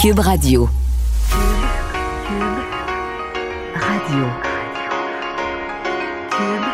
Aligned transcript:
Cube 0.00 0.20
Radio. 0.20 0.66
Radio. 3.74 4.26
Cube. 6.30 6.66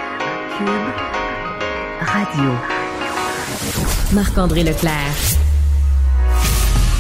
Cube. 0.56 0.91
Radio. 2.07 2.51
Marc-André 4.12 4.62
Leclerc. 4.62 4.93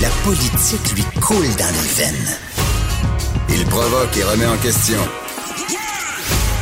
La 0.00 0.08
politique 0.24 0.94
lui 0.96 1.04
coule 1.20 1.46
dans 1.56 1.72
les 1.72 1.88
veines. 1.94 2.36
Il 3.50 3.64
provoque 3.66 4.16
et 4.16 4.24
remet 4.24 4.46
en 4.46 4.56
question. 4.56 4.98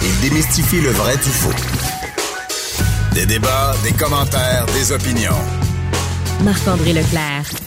Il 0.03 0.21
démystifie 0.29 0.83
le 0.83 0.91
vrai 0.91 1.17
du 1.17 1.31
faux. 1.31 1.55
Des 3.15 3.25
débats, 3.25 3.75
des 3.83 3.93
commentaires, 3.93 4.67
des 4.75 4.93
opinions. 4.93 5.41
Marc-André 6.43 6.93
Leclerc. 6.93 7.64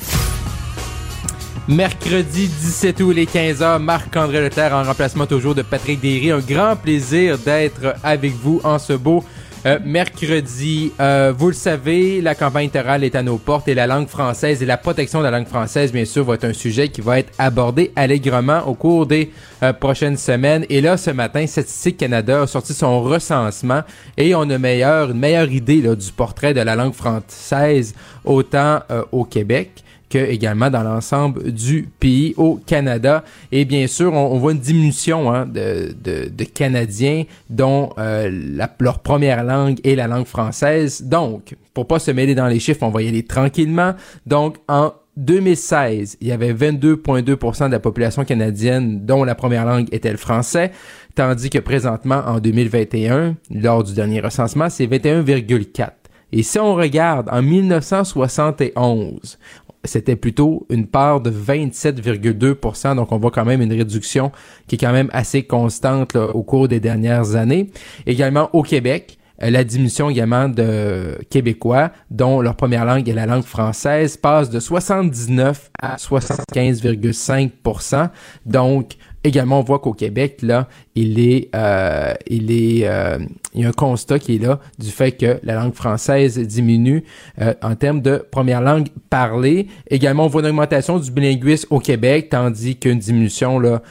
Mercredi 1.68 2.48
17 2.48 3.02
août, 3.02 3.12
les 3.12 3.26
15h, 3.26 3.80
Marc-André 3.80 4.40
Leclerc 4.40 4.74
en 4.74 4.84
remplacement 4.84 5.26
toujours 5.26 5.54
de 5.54 5.64
Patrick 5.64 6.00
Derry. 6.00 6.32
Un 6.32 6.40
grand 6.40 6.78
plaisir 6.78 7.38
d'être 7.38 7.94
avec 8.04 8.32
vous 8.36 8.62
en 8.64 8.80
ce 8.80 8.94
beau 8.94 9.22
euh, 9.66 9.78
mercredi. 9.84 10.94
Euh, 11.02 11.34
vous 11.38 11.48
le 11.48 11.54
savez, 11.54 12.22
la 12.22 12.36
campagne 12.36 12.70
électorale 12.74 13.04
est 13.04 13.16
à 13.16 13.22
nos 13.22 13.38
portes 13.38 13.68
et 13.68 13.74
la 13.74 13.86
langue 13.86 14.08
française 14.08 14.64
et 14.64 14.66
la 14.66 14.78
protection 14.78 15.20
de 15.20 15.26
la 15.26 15.32
langue 15.32 15.48
française, 15.48 15.92
bien 15.92 16.06
sûr, 16.06 16.24
va 16.24 16.36
être 16.36 16.46
un 16.46 16.54
sujet 16.54 16.88
qui 16.88 17.02
va 17.02 17.20
être 17.20 17.34
abordé 17.38 17.92
allègrement 17.98 18.66
au 18.66 18.74
cours 18.74 19.06
des 19.06 19.34
euh, 19.62 19.74
prochaines 19.74 20.16
semaines. 20.16 20.66
Et 20.70 20.80
là, 20.80 20.96
ce 20.96 21.12
matin, 21.12 21.46
Statistique 21.46 21.98
Canada 21.98 22.44
a 22.44 22.48
sorti 22.48 22.74
son 22.74 23.02
recensement 23.02 23.82
et 24.16 24.34
on 24.36 24.50
a 24.50 24.58
meilleur, 24.58 25.12
une 25.12 25.20
meilleure 25.20 25.52
idée 25.52 25.82
du 25.82 26.12
portrait 26.14 26.54
de 26.54 26.62
la 26.62 26.76
langue 26.76 26.94
française 26.94 27.94
autant 28.24 28.80
au 29.12 29.26
Québec 29.26 29.84
que 30.10 30.18
également 30.18 30.70
dans 30.70 30.84
l'ensemble 30.84 31.52
du 31.52 31.90
pays 32.00 32.34
au 32.38 32.60
Canada. 32.66 33.24
Et 33.52 33.66
bien 33.66 33.88
sûr, 33.88 34.14
on, 34.14 34.38
voit 34.38 34.54
une 34.54 34.60
diminution 34.60 35.32
hein, 35.34 35.46
de, 35.46 35.96
de, 36.04 36.30
de, 36.30 36.44
Canadiens 36.44 37.26
dont 37.50 37.90
euh, 37.98 38.30
la, 38.32 38.74
leur 38.80 39.00
première 39.00 39.44
langue 39.44 39.80
est 39.84 39.96
la 39.96 40.08
langue 40.08 40.28
française. 40.28 41.04
Donc, 41.04 41.56
pour 41.74 41.88
pas 41.88 42.00
se 42.00 42.12
mêler 42.12 42.36
dans 42.36 42.48
les 42.48 42.60
chiffres, 42.60 42.84
on 42.84 42.90
va 42.90 43.02
y 43.02 43.08
aller 43.08 43.24
tranquillement. 43.24 43.94
Donc, 44.26 44.58
en 44.68 44.94
2016, 45.18 46.18
il 46.22 46.28
y 46.28 46.32
avait 46.32 46.54
22,2% 46.54 47.68
de 47.68 47.72
la 47.72 47.80
population 47.80 48.24
canadienne 48.24 49.06
dont 49.06 49.24
la 49.24 49.36
première 49.36 49.66
langue 49.66 49.88
était 49.92 50.12
le 50.12 50.18
français, 50.18 50.72
tandis 51.16 51.50
que 51.50 51.58
présentement, 51.58 52.22
en 52.26 52.40
2021, 52.40 53.36
lors 53.52 53.84
du 53.84 53.94
dernier 53.94 54.22
recensement, 54.22 54.70
c'est 54.70 54.86
21,4%. 54.86 55.90
Et 56.34 56.44
si 56.44 56.60
on 56.60 56.76
regarde 56.76 57.30
en 57.32 57.42
1971, 57.42 59.40
c'était 59.84 60.16
plutôt 60.16 60.66
une 60.70 60.88
part 60.88 61.22
de 61.22 61.32
27,2% 61.32 62.96
donc 62.96 63.12
on 63.12 63.18
voit 63.18 63.32
quand 63.32 63.46
même 63.46 63.62
une 63.62 63.74
réduction 63.74 64.32
qui 64.68 64.76
est 64.76 64.78
quand 64.78 64.92
même 64.92 65.10
assez 65.14 65.44
constante 65.44 66.16
au 66.16 66.44
cours 66.44 66.68
des 66.68 66.80
dernières 66.80 67.36
années. 67.36 67.70
Également 68.06 68.50
au 68.54 68.64
Québec, 68.64 69.18
euh, 69.44 69.52
la 69.52 69.64
diminution 69.64 70.10
également 70.10 70.50
de 70.50 71.20
Québécois 71.30 71.92
dont 72.10 72.42
leur 72.42 72.56
première 72.56 72.86
langue 72.86 73.08
est 73.08 73.14
la 73.14 73.28
langue 73.28 73.44
française 73.44 74.18
passe 74.18 74.50
de 74.50 74.60
79 74.60 75.70
à 75.80 75.98
75,5% 75.98 78.10
Donc 78.46 78.94
également 79.28 79.60
on 79.60 79.64
voit 79.64 79.80
qu'au 79.80 79.94
Québec 79.94 80.40
là, 80.42 80.68
il 80.98 81.20
est 81.20 81.50
euh, 81.56 82.14
euh, 82.32 83.20
il 83.54 83.62
y 83.62 83.66
a 83.66 83.70
un 83.70 83.72
constat 83.72 84.20
qui 84.20 84.36
est 84.36 84.44
là 84.44 84.60
du 84.78 84.90
fait 84.90 85.12
que 85.14 85.40
la 85.44 85.56
langue 85.56 85.74
française 85.74 86.38
diminue 86.40 87.04
euh, 87.42 87.54
en 87.64 87.76
termes 87.76 88.02
de 88.02 88.24
première 88.32 88.62
langue 88.62 88.88
parlée. 89.10 89.68
Également, 89.90 90.26
on 90.26 90.28
voit 90.28 90.42
une 90.42 90.48
augmentation 90.48 91.00
du 91.00 91.10
bilinguisme 91.10 91.68
au 91.72 91.80
Québec, 91.80 92.30
tandis 92.30 92.76
qu'une 92.76 93.00
diminution 93.00 93.60
là 93.60 93.82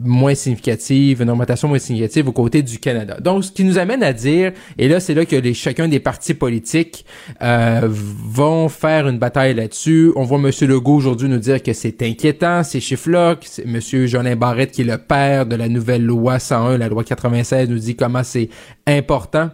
moins 0.00 0.34
significative, 0.34 1.22
une 1.22 1.30
augmentation 1.30 1.68
moins 1.68 1.78
significative 1.78 2.28
au 2.28 2.32
côté 2.32 2.62
du 2.62 2.78
Canada. 2.78 3.18
Donc, 3.20 3.44
ce 3.44 3.52
qui 3.52 3.62
nous 3.62 3.78
amène 3.78 4.02
à 4.02 4.12
dire, 4.12 4.52
et 4.76 4.88
là, 4.88 4.98
c'est 4.98 5.14
là 5.14 5.24
que 5.24 5.52
chacun 5.52 5.86
des 5.86 6.00
partis 6.00 6.34
politiques 6.34 7.04
vont 7.40 8.68
faire 8.68 9.06
une 9.06 9.18
bataille 9.18 9.54
là-dessus. 9.54 10.12
On 10.16 10.24
voit 10.24 10.38
M. 10.38 10.50
Legault 10.62 10.94
aujourd'hui 10.94 11.28
nous 11.28 11.38
dire 11.38 11.62
que 11.62 11.72
c'est 11.72 12.02
inquiétant, 12.02 12.64
ces 12.64 12.80
chiffres-là. 12.80 13.36
M. 13.64 13.80
Jolin 14.06 14.36
Barrette, 14.36 14.72
qui 14.72 14.82
est 14.82 14.84
le 14.84 14.98
père 14.98 15.46
de 15.46 15.56
la 15.56 15.68
nouvelle 15.68 16.04
loi 16.04 16.38
101, 16.38 16.78
la 16.78 16.88
loi 16.88 17.04
96, 17.04 17.68
nous 17.68 17.78
dit 17.78 17.96
comment 17.96 18.22
c'est 18.22 18.48
important 18.86 19.50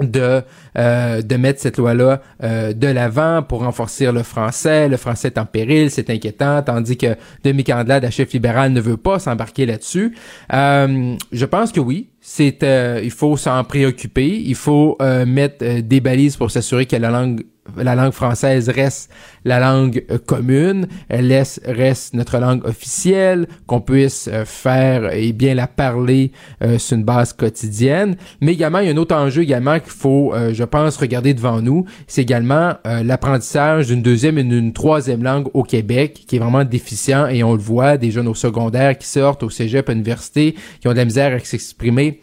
de 0.00 0.42
euh, 0.78 1.22
de 1.22 1.36
mettre 1.36 1.60
cette 1.60 1.76
loi-là 1.76 2.22
euh, 2.42 2.72
de 2.72 2.86
l'avant 2.86 3.42
pour 3.42 3.60
renforcer 3.60 4.10
le 4.12 4.22
français. 4.22 4.88
Le 4.88 4.96
français 4.96 5.28
est 5.28 5.38
en 5.38 5.46
péril, 5.46 5.90
c'est 5.90 6.10
inquiétant, 6.10 6.62
tandis 6.62 6.96
que 6.96 7.16
Demi 7.44 7.64
Candelade, 7.64 8.02
la 8.02 8.10
chef 8.10 8.32
libérale, 8.32 8.72
ne 8.72 8.80
veut 8.80 8.96
pas 8.96 9.18
s'embarquer 9.18 9.66
là-dessus. 9.66 10.14
Euh, 10.52 11.16
je 11.32 11.44
pense 11.44 11.72
que 11.72 11.80
oui, 11.80 12.10
c'est 12.20 12.58
il 13.02 13.10
faut 13.10 13.36
s'en 13.36 13.64
préoccuper, 13.64 14.42
il 14.44 14.54
faut 14.54 14.98
mettre 15.26 15.80
des 15.80 16.00
balises 16.00 16.36
pour 16.36 16.50
s'assurer 16.50 16.86
que 16.86 16.96
la 16.96 17.10
langue 17.10 17.42
la 17.76 17.94
langue 17.94 18.12
française 18.12 18.68
reste 18.68 19.10
la 19.44 19.60
langue 19.60 20.04
euh, 20.10 20.18
commune, 20.18 20.86
elle 21.08 21.32
reste 21.66 22.14
notre 22.14 22.38
langue 22.38 22.64
officielle, 22.64 23.46
qu'on 23.66 23.80
puisse 23.80 24.28
euh, 24.32 24.44
faire 24.44 25.12
et 25.12 25.32
bien 25.32 25.54
la 25.54 25.66
parler 25.66 26.32
euh, 26.62 26.78
sur 26.78 26.96
une 26.96 27.04
base 27.04 27.32
quotidienne. 27.32 28.16
Mais 28.40 28.52
également, 28.52 28.80
il 28.80 28.86
y 28.86 28.90
a 28.90 28.92
un 28.92 28.96
autre 28.96 29.14
enjeu 29.14 29.42
également 29.42 29.78
qu'il 29.80 29.92
faut, 29.92 30.34
je 30.52 30.64
pense, 30.64 30.96
regarder 30.96 31.34
devant 31.34 31.62
nous, 31.62 31.84
c'est 32.06 32.22
également 32.22 32.74
l'apprentissage 32.84 33.88
d'une 33.88 34.02
deuxième 34.02 34.38
et 34.38 34.44
d'une 34.44 34.72
troisième 34.72 35.22
langue 35.22 35.48
au 35.54 35.62
Québec, 35.62 36.24
qui 36.26 36.36
est 36.36 36.38
vraiment 36.38 36.64
déficient 36.64 37.26
et 37.28 37.42
on 37.42 37.52
le 37.52 37.60
voit, 37.60 37.96
des 37.96 38.10
jeunes 38.10 38.28
au 38.28 38.34
secondaire 38.34 38.96
qui 38.98 39.06
sortent 39.06 39.42
au 39.42 39.50
cégep, 39.50 39.88
à 39.88 39.92
l'université, 39.92 40.54
qui 40.80 40.88
ont 40.88 40.92
de 40.92 40.96
la 40.96 41.04
misère 41.04 41.34
à 41.34 41.38
s'exprimer 41.38 42.20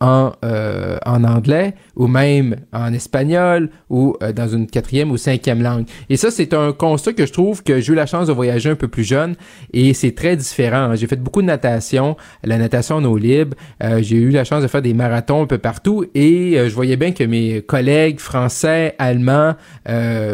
en, 0.00 0.32
euh, 0.44 0.98
en 1.06 1.24
anglais 1.24 1.74
ou 1.96 2.06
même 2.06 2.56
en 2.72 2.92
espagnol 2.92 3.70
ou 3.88 4.16
euh, 4.22 4.32
dans 4.32 4.48
une 4.48 4.66
quatrième 4.66 5.10
ou 5.10 5.16
cinquième 5.16 5.62
langue. 5.62 5.86
Et 6.10 6.16
ça, 6.16 6.30
c'est 6.30 6.52
un 6.52 6.72
constat 6.72 7.12
que 7.12 7.26
je 7.26 7.32
trouve 7.32 7.62
que 7.62 7.80
j'ai 7.80 7.92
eu 7.92 7.96
la 7.96 8.06
chance 8.06 8.26
de 8.26 8.32
voyager 8.32 8.70
un 8.70 8.74
peu 8.74 8.88
plus 8.88 9.04
jeune 9.04 9.34
et 9.72 9.94
c'est 9.94 10.12
très 10.12 10.36
différent. 10.36 10.94
J'ai 10.94 11.06
fait 11.06 11.16
beaucoup 11.16 11.42
de 11.42 11.46
natation, 11.46 12.16
la 12.42 12.58
natation 12.58 12.96
en 12.96 13.04
eau 13.04 13.16
libre. 13.16 13.56
Euh, 13.82 14.00
j'ai 14.02 14.16
eu 14.16 14.30
la 14.30 14.44
chance 14.44 14.62
de 14.62 14.68
faire 14.68 14.82
des 14.82 14.94
marathons 14.94 15.42
un 15.42 15.46
peu 15.46 15.58
partout 15.58 16.04
et 16.14 16.56
je 16.56 16.74
voyais 16.74 16.96
bien 16.96 17.12
que 17.12 17.24
mes 17.24 17.62
collègues 17.62 18.18
français, 18.18 18.94
allemands, 18.98 19.54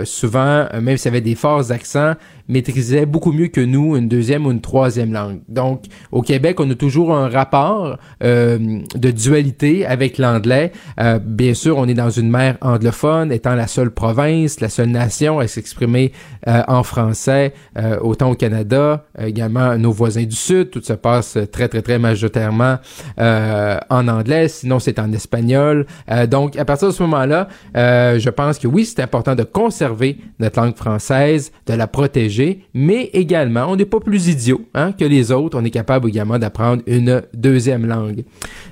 souvent, 0.04 0.66
même 0.81 0.97
s'il 0.97 1.06
y 1.06 1.15
avait 1.15 1.21
des 1.21 1.34
forts 1.34 1.71
accents, 1.71 2.15
maîtrisaient 2.50 3.06
beaucoup 3.06 3.32
mieux 3.32 3.48
que 3.48 3.60
nous 3.60 3.96
une 3.96 4.08
deuxième 4.08 4.46
ou 4.46 4.50
une 4.50 4.60
troisième 4.60 5.12
langue. 5.12 5.40
Donc, 5.48 5.84
au 6.12 6.22
Québec, 6.22 6.60
on 6.60 6.70
a 6.70 6.74
toujours 6.74 7.14
un 7.14 7.28
rapport 7.28 7.98
de 8.20 9.10
dualité 9.10 9.86
avec 9.86 10.18
l'anglais. 10.18 10.72
bien 10.96 11.50
bien 11.50 11.54
sûr, 11.56 11.78
on 11.78 11.88
est 11.88 11.94
dans 11.94 12.10
une 12.10 12.30
mer 12.30 12.58
anglophone, 12.60 13.32
étant 13.32 13.56
la 13.56 13.66
seule 13.66 13.90
province, 13.90 14.60
la 14.60 14.68
seule 14.68 14.90
nation 14.90 15.40
à 15.40 15.48
s'exprimer 15.48 16.12
euh, 16.46 16.62
en 16.68 16.84
français, 16.84 17.54
euh, 17.76 17.98
autant 18.00 18.30
au 18.30 18.34
Canada, 18.36 19.04
euh, 19.18 19.26
également 19.26 19.76
nos 19.76 19.90
voisins 19.90 20.22
du 20.22 20.36
Sud. 20.36 20.70
Tout 20.70 20.80
se 20.80 20.92
passe 20.92 21.36
très, 21.50 21.66
très, 21.66 21.82
très 21.82 21.98
majoritairement 21.98 22.76
en 23.18 24.08
anglais, 24.08 24.46
sinon 24.46 24.78
c'est 24.78 25.00
en 25.00 25.12
espagnol. 25.12 25.86
donc, 26.28 26.56
à 26.56 26.64
partir 26.64 26.86
de 26.86 26.92
ce 26.92 27.02
moment-là, 27.02 27.48
je 27.74 28.30
pense 28.30 28.60
que 28.60 28.68
oui, 28.68 28.84
c'est 28.84 29.02
important 29.02 29.34
de 29.34 29.42
conserver 29.42 30.18
notre 30.38 30.60
langue 30.60 30.76
française, 30.76 31.50
de 31.66 31.74
la 31.74 31.88
protéger, 31.88 32.39
mais 32.74 33.10
également, 33.12 33.66
on 33.68 33.76
n'est 33.76 33.84
pas 33.84 34.00
plus 34.00 34.28
idiot 34.28 34.62
hein, 34.74 34.92
que 34.92 35.04
les 35.04 35.32
autres. 35.32 35.58
On 35.58 35.64
est 35.64 35.70
capable 35.70 36.08
également 36.08 36.38
d'apprendre 36.38 36.82
une 36.86 37.22
deuxième 37.34 37.86
langue. 37.86 38.24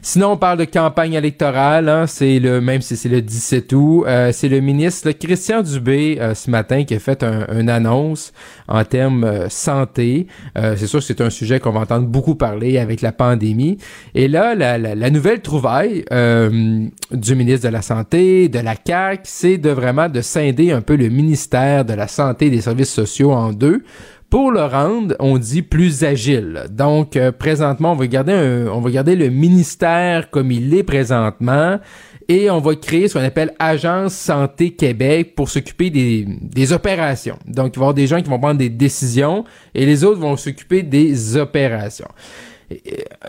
Sinon, 0.02 0.32
on 0.32 0.36
parle 0.36 0.58
de 0.58 0.64
campagne 0.64 1.14
électorale. 1.14 1.88
Hein, 1.88 2.06
c'est 2.06 2.38
le 2.38 2.60
même 2.60 2.80
si 2.80 2.96
c'est 2.96 3.08
le 3.08 3.22
17 3.22 3.72
août. 3.72 4.04
Euh, 4.06 4.30
c'est 4.32 4.48
le 4.48 4.60
ministre 4.60 5.10
Christian 5.12 5.62
Dubé 5.62 6.18
euh, 6.20 6.34
ce 6.34 6.50
matin 6.50 6.84
qui 6.84 6.94
a 6.94 6.98
fait 6.98 7.22
un, 7.22 7.46
une 7.58 7.68
annonce 7.68 8.32
en 8.68 8.84
termes 8.84 9.24
euh, 9.24 9.48
santé. 9.48 10.26
c'est 10.54 10.86
sûr 10.86 11.00
que 11.00 11.04
c'est 11.04 11.20
un 11.20 11.30
sujet 11.30 11.60
qu'on 11.60 11.70
va 11.70 11.80
entendre 11.80 12.06
beaucoup 12.06 12.34
parler 12.34 12.78
avec 12.78 13.00
la 13.00 13.12
pandémie. 13.12 13.78
Et 14.14 14.28
là, 14.28 14.54
la, 14.54 14.78
la, 14.78 15.10
nouvelle 15.10 15.40
trouvaille 15.40 16.04
du 16.10 17.34
ministre 17.34 17.66
de 17.68 17.72
la 17.72 17.82
Santé, 17.82 18.48
de 18.48 18.58
la 18.58 18.74
CAQ, 18.84 19.22
c'est 19.24 19.58
de 19.58 19.70
vraiment 19.70 20.08
de 20.08 20.20
scinder 20.20 20.72
un 20.72 20.80
peu 20.80 20.96
le 20.96 21.08
ministère 21.08 21.84
de 21.84 21.94
la 21.94 22.08
Santé 22.08 22.46
et 22.46 22.50
des 22.50 22.60
Services 22.60 22.92
sociaux 22.92 23.32
en 23.32 23.52
pour 24.30 24.50
le 24.50 24.62
rendre, 24.62 25.14
on 25.20 25.38
dit 25.38 25.62
plus 25.62 26.04
agile. 26.04 26.64
Donc 26.70 27.18
présentement, 27.38 27.92
on 27.92 27.96
va 27.96 28.06
garder 28.06 28.32
un, 28.32 28.66
on 28.66 28.80
va 28.80 28.90
garder 28.90 29.16
le 29.16 29.30
ministère 29.30 30.30
comme 30.30 30.52
il 30.52 30.74
est 30.74 30.82
présentement 30.82 31.78
et 32.28 32.50
on 32.50 32.60
va 32.60 32.74
créer 32.74 33.08
ce 33.08 33.14
qu'on 33.14 33.24
appelle 33.24 33.54
Agence 33.58 34.12
Santé 34.12 34.72
Québec 34.72 35.34
pour 35.34 35.48
s'occuper 35.48 35.88
des, 35.88 36.26
des 36.42 36.72
opérations. 36.74 37.38
Donc, 37.46 37.74
il 37.74 37.78
va 37.78 37.84
y 37.84 37.84
avoir 37.84 37.94
des 37.94 38.06
gens 38.06 38.20
qui 38.20 38.28
vont 38.28 38.38
prendre 38.38 38.58
des 38.58 38.68
décisions 38.68 39.44
et 39.74 39.86
les 39.86 40.04
autres 40.04 40.20
vont 40.20 40.36
s'occuper 40.36 40.82
des 40.82 41.38
opérations. 41.38 42.08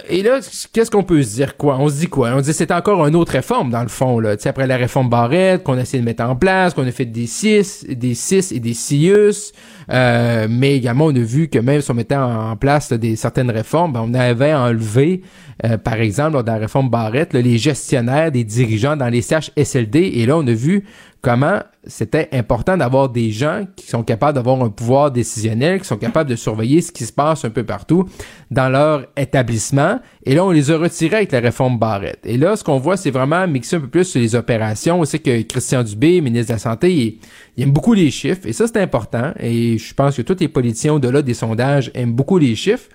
Et, 0.10 0.22
là, 0.22 0.40
qu'est-ce 0.74 0.92
qu'on 0.92 1.04
peut 1.04 1.24
se 1.24 1.36
dire 1.36 1.56
quoi? 1.56 1.78
On 1.80 1.88
se 1.88 1.96
dit 1.96 2.08
quoi? 2.08 2.32
On 2.34 2.40
se 2.40 2.46
dit 2.46 2.54
c'est 2.54 2.72
encore 2.72 3.06
une 3.08 3.16
autre 3.16 3.32
réforme, 3.32 3.70
dans 3.70 3.82
le 3.82 3.88
fond, 3.88 4.20
là. 4.20 4.38
sais 4.38 4.50
après 4.50 4.68
la 4.68 4.76
réforme 4.76 5.10
Barrette, 5.10 5.64
qu'on 5.64 5.78
a 5.78 5.82
essayé 5.82 6.02
de 6.02 6.06
mettre 6.06 6.24
en 6.24 6.36
place, 6.36 6.74
qu'on 6.74 6.86
a 6.86 6.92
fait 6.92 7.06
des 7.06 7.26
six, 7.26 7.86
des 7.88 8.16
six 8.16 8.52
et 8.52 8.60
des 8.60 8.74
CIUS, 8.74 9.54
euh, 9.92 10.48
mais 10.50 10.76
également, 10.76 11.06
on 11.06 11.16
a 11.16 11.20
vu 11.20 11.48
que 11.48 11.58
même 11.58 11.80
si 11.80 11.90
on 11.90 11.94
mettait 11.94 12.18
en 12.18 12.58
place 12.58 12.92
des 12.92 13.16
certaines 13.16 13.50
réformes, 13.50 13.94
ben, 13.94 14.06
on 14.06 14.14
avait 14.14 14.54
enlevé, 14.54 15.22
euh, 15.66 15.78
par 15.78 15.96
exemple, 15.96 16.44
dans 16.44 16.54
la 16.54 16.60
réforme 16.60 16.90
Barrette, 16.90 17.34
les 17.34 17.58
gestionnaires 17.58 18.34
des 18.34 18.44
dirigeants 18.44 18.98
dans 18.98 19.08
les 19.08 19.22
CHSLD. 19.22 20.00
Et 20.16 20.26
là, 20.26 20.38
on 20.38 20.48
a 20.48 20.54
vu 20.54 20.84
comment 21.22 21.60
c'était 21.86 22.28
important 22.34 22.76
d'avoir 22.76 23.10
des 23.10 23.32
gens 23.32 23.66
qui 23.76 23.88
sont 23.88 24.04
capables 24.04 24.36
d'avoir 24.36 24.62
un 24.62 24.70
pouvoir 24.70 25.12
décisionnel, 25.12 25.80
qui 25.80 25.88
sont 25.88 25.98
capables 25.98 26.30
de 26.30 26.36
surveiller 26.36 26.82
ce 26.82 26.92
qui 26.92 27.06
se 27.06 27.14
passe 27.14 27.46
un 27.46 27.50
peu 27.50 27.64
partout 27.64 28.06
dans 28.52 28.70
leur 28.70 29.06
établissement. 29.16 30.00
Et 30.26 30.36
là, 30.36 30.44
on 30.46 30.52
les 30.52 30.72
a 30.72 30.78
retirés 30.78 31.18
avec 31.18 31.32
la 31.32 31.40
réforme 31.40 31.80
Barrette. 31.80 32.20
Et 32.26 32.38
là, 32.38 32.56
ce 32.56 32.64
qu'on 32.64 32.80
voit, 32.80 32.98
c'est 32.98 33.12
vraiment 33.12 33.48
mixer 33.48 33.78
un 33.78 33.80
peu 33.80 33.88
plus 33.88 34.04
sur 34.04 34.20
les 34.20 34.36
opérations. 34.36 35.00
On 35.00 35.06
sait 35.06 35.20
que 35.20 35.42
Christian 35.44 35.84
Dubé, 35.84 36.20
ministre 36.22 36.50
de 36.50 36.54
la 36.54 36.60
Santé, 36.60 37.20
il, 37.56 37.64
aime 37.64 37.72
beaucoup 37.72 37.94
les 37.94 38.12
chiffres. 38.12 38.46
Et 38.46 38.54
ça, 38.54 38.68
c'est 38.68 38.82
important. 38.82 39.32
Et 39.40 39.78
je 39.78 39.94
pense 39.94 40.18
que 40.18 40.22
tous 40.22 40.38
les 40.40 40.48
politiciens, 40.48 40.94
au-delà 40.94 41.22
des 41.22 41.34
sondages, 41.34 41.92
aiment 41.94 42.14
beaucoup 42.14 42.38
les 42.38 42.56
chiffres. 42.56 42.90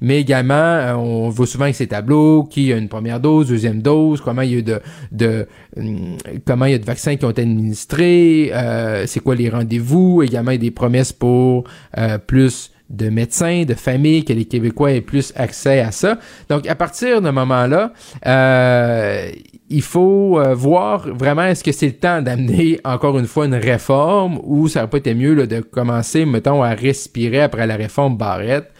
Mais 0.00 0.20
également, 0.20 0.54
euh, 0.54 0.94
on 0.94 1.28
voit 1.28 1.46
souvent 1.46 1.64
avec 1.64 1.76
ces 1.76 1.86
tableaux 1.86 2.44
qui 2.44 2.72
a 2.72 2.76
une 2.76 2.88
première 2.88 3.20
dose, 3.20 3.48
deuxième 3.48 3.82
dose, 3.82 4.20
comment 4.20 4.42
il 4.42 4.54
y 4.54 4.58
a 4.58 4.62
de, 4.62 4.80
de 5.12 5.46
hum, 5.76 6.16
comment 6.46 6.64
il 6.64 6.72
y 6.72 6.74
a 6.74 6.78
de 6.78 6.84
vaccins 6.84 7.16
qui 7.16 7.24
ont 7.24 7.30
été 7.30 7.42
administrés, 7.42 8.29
euh, 8.52 9.06
c'est 9.06 9.20
quoi 9.20 9.34
les 9.34 9.48
rendez-vous, 9.48 10.22
également 10.22 10.54
des 10.56 10.70
promesses 10.70 11.12
pour 11.12 11.64
euh, 11.98 12.18
plus 12.18 12.70
de 12.88 13.08
médecins, 13.08 13.64
de 13.64 13.74
familles, 13.74 14.24
que 14.24 14.32
les 14.32 14.46
Québécois 14.46 14.90
aient 14.92 15.00
plus 15.00 15.32
accès 15.36 15.80
à 15.80 15.92
ça. 15.92 16.18
Donc, 16.48 16.66
à 16.66 16.74
partir 16.74 17.22
de 17.22 17.30
moment-là, 17.30 17.92
euh, 18.26 19.30
il 19.68 19.82
faut 19.82 20.42
voir 20.54 21.06
vraiment 21.08 21.44
est-ce 21.44 21.62
que 21.62 21.70
c'est 21.70 21.86
le 21.86 21.92
temps 21.92 22.20
d'amener 22.20 22.80
encore 22.84 23.16
une 23.20 23.26
fois 23.26 23.46
une 23.46 23.54
réforme 23.54 24.40
ou 24.42 24.66
ça 24.66 24.80
aurait 24.80 24.90
pas 24.90 24.98
été 24.98 25.14
mieux 25.14 25.46
de 25.46 25.60
commencer, 25.60 26.24
mettons, 26.24 26.64
à 26.64 26.70
respirer 26.70 27.42
après 27.42 27.68
la 27.68 27.76
réforme 27.76 28.16
Barrette. 28.16 28.72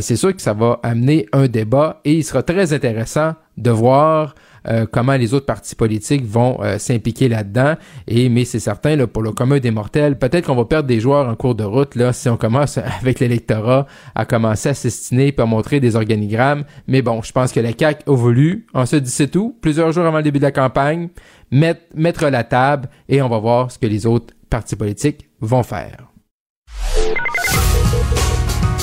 c'est 0.00 0.16
sûr 0.16 0.34
que 0.34 0.42
ça 0.42 0.54
va 0.54 0.80
amener 0.82 1.26
un 1.32 1.46
débat 1.46 2.00
et 2.04 2.14
il 2.14 2.24
sera 2.24 2.42
très 2.42 2.72
intéressant 2.72 3.34
de 3.56 3.70
voir 3.70 4.34
euh, 4.68 4.86
comment 4.90 5.14
les 5.14 5.34
autres 5.34 5.46
partis 5.46 5.74
politiques 5.74 6.24
vont 6.24 6.58
euh, 6.62 6.78
s'impliquer 6.78 7.28
là-dedans. 7.28 7.74
Et 8.06 8.28
mais 8.28 8.44
c'est 8.44 8.60
certain, 8.60 8.96
là, 8.96 9.06
pour 9.06 9.22
le 9.22 9.32
commun 9.32 9.58
des 9.58 9.70
mortels, 9.70 10.18
peut-être 10.18 10.46
qu'on 10.46 10.54
va 10.54 10.64
perdre 10.64 10.88
des 10.88 11.00
joueurs 11.00 11.28
en 11.28 11.34
cours 11.34 11.54
de 11.54 11.64
route 11.64 11.94
là, 11.94 12.12
si 12.12 12.28
on 12.28 12.36
commence 12.36 12.78
avec 13.00 13.20
l'électorat 13.20 13.86
à 14.14 14.24
commencer 14.24 14.70
à 14.70 14.74
s'estimer 14.74 15.34
et 15.36 15.40
à 15.40 15.46
montrer 15.46 15.80
des 15.80 15.96
organigrammes. 15.96 16.64
Mais 16.86 17.02
bon, 17.02 17.22
je 17.22 17.32
pense 17.32 17.52
que 17.52 17.60
la 17.60 17.70
CAQ 17.76 18.10
a 18.10 18.14
voulu, 18.14 18.66
on 18.74 18.86
se 18.86 18.96
dit 18.96 19.10
c'est 19.10 19.28
tout, 19.28 19.56
plusieurs 19.60 19.92
jours 19.92 20.06
avant 20.06 20.18
le 20.18 20.22
début 20.22 20.38
de 20.38 20.44
la 20.44 20.52
campagne, 20.52 21.08
mettre, 21.50 21.82
mettre 21.94 22.26
la 22.28 22.44
table 22.44 22.88
et 23.08 23.22
on 23.22 23.28
va 23.28 23.38
voir 23.38 23.70
ce 23.70 23.78
que 23.78 23.86
les 23.86 24.06
autres 24.06 24.34
partis 24.50 24.76
politiques 24.76 25.28
vont 25.40 25.62
faire. 25.62 26.12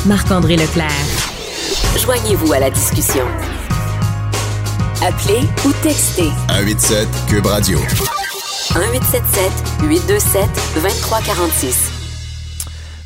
Marc-André 0.05 0.55
Leclerc. 0.55 0.89
Joignez-vous 1.97 2.53
à 2.53 2.59
la 2.59 2.69
discussion. 2.69 3.25
Appelez 5.01 5.47
ou 5.65 5.71
textez. 5.81 6.27
187 6.49 7.07
Cube 7.29 7.45
Radio. 7.45 7.79
1877 7.79 9.87
827 9.87 10.41
2346. 10.75 11.91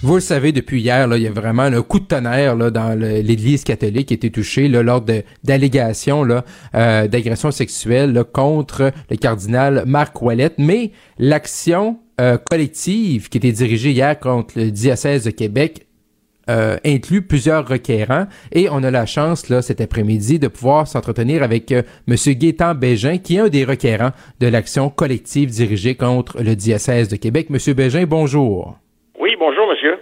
Vous 0.01 0.15
le 0.15 0.19
savez, 0.19 0.51
depuis 0.51 0.81
hier, 0.81 1.07
là, 1.07 1.17
il 1.17 1.23
y 1.23 1.27
a 1.27 1.31
vraiment 1.31 1.61
un 1.61 1.83
coup 1.83 1.99
de 1.99 2.05
tonnerre 2.05 2.55
là, 2.55 2.71
dans 2.71 2.99
l'Église 2.99 3.63
catholique 3.63 4.07
qui 4.07 4.15
a 4.15 4.15
été 4.15 4.31
touchée 4.31 4.69
là, 4.69 4.81
lors 4.81 5.05
d'allégations 5.43 6.27
euh, 6.73 7.07
d'agression 7.07 7.51
sexuelle 7.51 8.23
contre 8.33 8.91
le 9.11 9.15
cardinal 9.15 9.83
Marc 9.85 10.19
Ouellette. 10.19 10.55
Mais 10.57 10.93
l'action 11.19 11.99
euh, 12.19 12.37
collective 12.37 13.29
qui 13.29 13.37
était 13.37 13.51
dirigée 13.51 13.91
hier 13.91 14.19
contre 14.19 14.57
le 14.57 14.71
diocèse 14.71 15.25
de 15.25 15.29
Québec 15.29 15.85
euh, 16.49 16.77
inclut 16.85 17.21
plusieurs 17.21 17.67
requérants 17.67 18.27
et 18.51 18.67
on 18.69 18.83
a 18.83 18.91
la 18.91 19.05
chance 19.05 19.49
là 19.49 19.61
cet 19.61 19.79
après-midi 19.81 20.39
de 20.39 20.47
pouvoir 20.47 20.87
s'entretenir 20.87 21.43
avec 21.43 21.71
euh, 21.71 21.83
monsieur 22.07 22.33
Gaétan 22.33 22.75
Bégin 22.75 23.17
qui 23.17 23.37
est 23.37 23.39
un 23.39 23.49
des 23.49 23.63
requérants 23.63 24.11
de 24.39 24.47
l'action 24.47 24.89
collective 24.89 25.49
dirigée 25.49 25.95
contre 25.95 26.41
le 26.41 26.55
diocèse 26.55 27.07
de 27.07 27.15
Québec. 27.15 27.49
Monsieur 27.49 27.73
Bégin, 27.73 28.05
bonjour. 28.05 28.77
Oui, 29.19 29.35
bonjour 29.39 29.67
monsieur. 29.69 29.97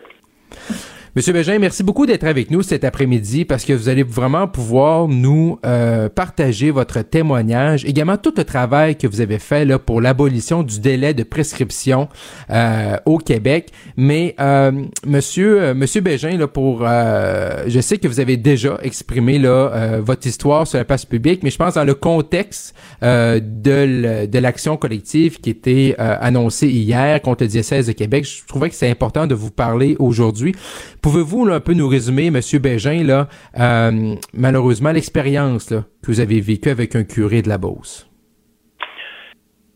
Monsieur 1.14 1.34
Bégin, 1.34 1.60
merci 1.60 1.84
beaucoup 1.84 2.06
d'être 2.06 2.24
avec 2.24 2.52
nous 2.52 2.62
cet 2.62 2.86
après-midi 2.86 3.44
parce 3.44 3.66
que 3.66 3.74
vous 3.74 3.90
allez 3.90 4.02
vraiment 4.02 4.48
pouvoir 4.48 5.10
nous 5.10 5.60
euh, 5.66 6.08
partager 6.08 6.72
votre 6.72 7.02
témoignage, 7.02 7.84
également 7.84 8.16
tout 8.16 8.34
le 8.38 8.46
travail 8.46 8.96
que 8.96 9.08
vous 9.08 9.20
avez 9.20 9.38
fait 9.38 9.66
là 9.66 9.78
pour 9.78 10.00
l'abolition 10.00 10.64
du 10.64 10.80
délai 10.80 11.14
de 11.14 11.24
prescription 11.24 12.08
euh, 12.50 12.96
au 13.06 13.18
Québec. 13.18 13.72
Mais 13.98 14.36
euh, 14.40 14.72
Monsieur 15.06 15.74
Monsieur 15.74 16.00
Bégin, 16.00 16.38
là 16.38 16.48
pour, 16.48 16.80
je 16.88 17.80
sais 17.82 17.98
que 17.98 18.08
vous 18.08 18.22
avez 18.22 18.38
déjà 18.38 18.80
exprimé 18.82 19.38
là 19.38 20.00
votre 20.00 20.26
histoire 20.28 20.66
sur 20.66 20.78
la 20.78 20.86
place 20.86 21.04
publique, 21.04 21.44
mais 21.44 21.50
je 21.50 21.58
pense 21.58 21.74
dans 21.74 21.84
le 21.84 21.94
contexte 21.94 22.74
de 23.02 24.40
l'action 24.40 24.78
collective 24.78 25.42
qui 25.42 25.50
était 25.50 25.94
annoncée 25.98 26.70
hier 26.70 27.22
contre 27.22 27.44
le 27.44 27.50
diocèse 27.50 27.88
de 27.88 27.92
Québec, 27.92 28.24
je 28.24 28.48
trouvais 28.48 28.70
que 28.70 28.76
c'est 28.76 28.90
important 28.90 29.28
de 29.28 29.36
vous 29.36 29.52
parler 29.52 29.98
aujourd'hui. 30.00 30.56
Pouvez-vous 31.02 31.50
un 31.50 31.60
peu 31.60 31.74
nous 31.74 31.88
résumer, 31.88 32.30
Monsieur 32.30 32.60
Bégin, 32.60 33.04
là, 33.04 33.26
euh, 33.60 34.14
malheureusement, 34.34 34.92
l'expérience 34.92 35.70
que 35.70 36.08
vous 36.08 36.20
avez 36.20 36.40
vécue 36.40 36.70
avec 36.70 36.96
un 36.96 37.04
curé 37.04 37.42
de 37.42 37.50
la 37.50 37.58
Beauce? 37.58 38.08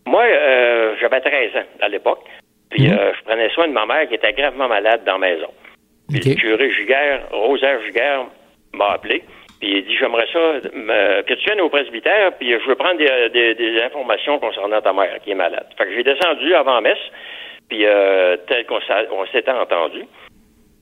Moi, 0.06 0.22
euh, 0.22 0.94
j'avais 1.02 1.22
13 1.22 1.56
ans 1.56 1.68
à 1.82 1.90
l'époque. 1.90 2.22
Puis 2.70 2.88
mhm. 2.88 2.94
euh, 2.94 3.12
je 3.18 3.24
prenais 3.24 3.50
soin 3.50 3.68
de 3.68 3.74
ma 3.74 3.88
mère 3.88 4.08
qui 4.08 4.14
était 4.14 4.34
gravement 4.34 4.68
malade 4.68 5.02
dans 5.04 5.18
la 5.18 5.30
maison. 5.30 5.50
Puis 6.10 6.20
le 6.20 6.36
curé 6.36 6.72
Giguère, 6.72 7.28
Rosaire 7.32 7.82
Giguère, 7.88 8.26
m'a 8.76 8.92
appelé. 8.92 9.24
Puis 9.60 9.80
il 9.80 9.86
dit 9.86 9.98
J'aimerais 9.98 10.28
ça 10.32 10.62
que 10.62 11.34
tu 11.34 11.46
viennes 11.46 11.62
au 11.62 11.70
presbytère, 11.70 12.34
puis 12.38 12.52
je 12.52 12.68
veux 12.68 12.76
prendre 12.76 13.00
des, 13.00 13.82
informations 13.84 14.38
concernant 14.38 14.80
ta 14.80 14.94
mère 14.94 15.18
qui 15.24 15.32
est 15.32 15.36
malade. 15.36 15.66
Fait 15.76 15.86
que 15.86 15.96
j'ai 15.96 16.04
descendu 16.04 16.54
avant 16.54 16.82
messe, 16.82 17.00
puis 17.68 17.84
tel 18.48 18.66
qu'on 18.68 19.26
s'était 19.32 19.50
entendu. 19.50 20.04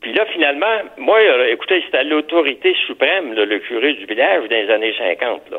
Puis 0.04 0.12
là, 0.12 0.26
finalement, 0.34 0.82
moi, 0.98 1.18
euh, 1.18 1.54
écoutez, 1.54 1.82
c'était 1.86 2.04
l'autorité 2.04 2.76
suprême, 2.86 3.34
le 3.34 3.60
curé 3.60 3.94
du 3.94 4.06
village 4.06 4.50
dans 4.50 4.56
les 4.56 4.70
années 4.70 4.94
50. 4.98 5.50
Là. 5.50 5.58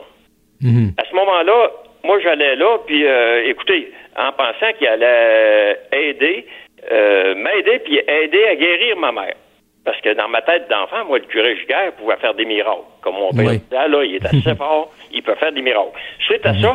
Mhm. 0.60 0.92
À 0.98 1.04
ce 1.08 1.14
moment-là, 1.14 1.70
moi, 2.04 2.20
j'allais 2.20 2.54
là, 2.54 2.78
puis 2.86 3.06
euh, 3.06 3.42
écoutez, 3.46 3.90
en 4.16 4.32
pensant 4.32 4.70
qu'il 4.76 4.86
allait 4.86 5.78
aider, 5.92 6.46
euh, 6.92 7.34
m'aider, 7.34 7.78
puis 7.78 7.96
aider 8.06 8.44
à 8.44 8.54
guérir 8.54 8.98
ma 8.98 9.12
mère. 9.12 9.34
Parce 9.82 9.98
que 10.02 10.12
dans 10.12 10.28
ma 10.28 10.42
tête 10.42 10.68
d'enfant, 10.68 11.06
moi, 11.06 11.18
le 11.18 11.24
curé 11.24 11.56
Giguère 11.56 11.92
pouvait 11.92 12.16
faire 12.16 12.34
des 12.34 12.44
miracles. 12.44 12.84
Comme 13.00 13.14
mon 13.14 13.30
père 13.30 13.88
là, 13.88 14.04
il 14.04 14.16
est 14.16 14.26
assez 14.26 14.54
fort, 14.58 14.92
il 15.10 15.22
peut 15.22 15.36
faire 15.36 15.52
des 15.52 15.62
miracles. 15.62 15.98
Suite 16.20 16.44
à 16.44 16.52
mhm. 16.52 16.60
ça, 16.60 16.72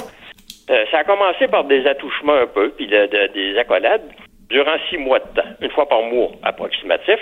ça 0.91 0.97
a 0.99 1.03
commencé 1.03 1.47
par 1.47 1.65
des 1.65 1.85
attouchements 1.85 2.33
un 2.33 2.47
peu, 2.47 2.69
puis 2.69 2.88
des 2.88 3.57
accolades, 3.59 4.09
durant 4.49 4.77
six 4.89 4.97
mois 4.97 5.19
de 5.19 5.41
temps, 5.41 5.49
une 5.61 5.69
fois 5.69 5.88
par 5.88 6.01
mois 6.01 6.31
approximatif. 6.41 7.19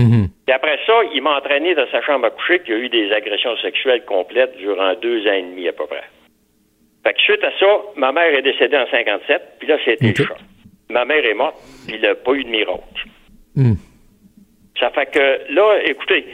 Mhm. 0.00 0.28
Et 0.48 0.52
après 0.52 0.78
ça, 0.86 0.94
il 1.14 1.22
m'a 1.22 1.36
entraîné 1.36 1.74
dans 1.74 1.86
sa 1.90 2.00
chambre 2.02 2.26
à 2.26 2.30
coucher 2.30 2.60
qu'il 2.60 2.74
y 2.74 2.76
a 2.76 2.80
eu 2.80 2.88
des 2.88 3.12
agressions 3.12 3.56
sexuelles 3.58 4.04
complètes 4.04 4.56
durant 4.56 4.94
deux 4.94 5.26
ans 5.26 5.32
et 5.32 5.42
demi 5.42 5.68
à 5.68 5.72
peu 5.72 5.86
près. 5.86 6.04
Fait 7.04 7.14
que 7.14 7.20
suite 7.20 7.44
à 7.44 7.50
ça, 7.58 7.82
ma 7.96 8.12
mère 8.12 8.34
est 8.34 8.42
décédée 8.42 8.76
en 8.76 8.86
57, 8.90 9.56
puis 9.58 9.68
là, 9.68 9.76
c'était 9.84 10.08
le 10.08 10.14
choc. 10.14 10.36
Ma 10.88 11.04
mère 11.04 11.24
est 11.24 11.34
morte, 11.34 11.56
puis 11.86 11.96
il 11.96 12.02
n'a 12.02 12.14
pas 12.14 12.32
eu 12.32 12.44
de 12.44 12.50
miracle. 12.50 13.04
Mhm. 13.56 13.76
Ça 14.78 14.90
fait 14.90 15.06
que 15.06 15.52
là, 15.54 15.78
écoutez, 15.84 16.26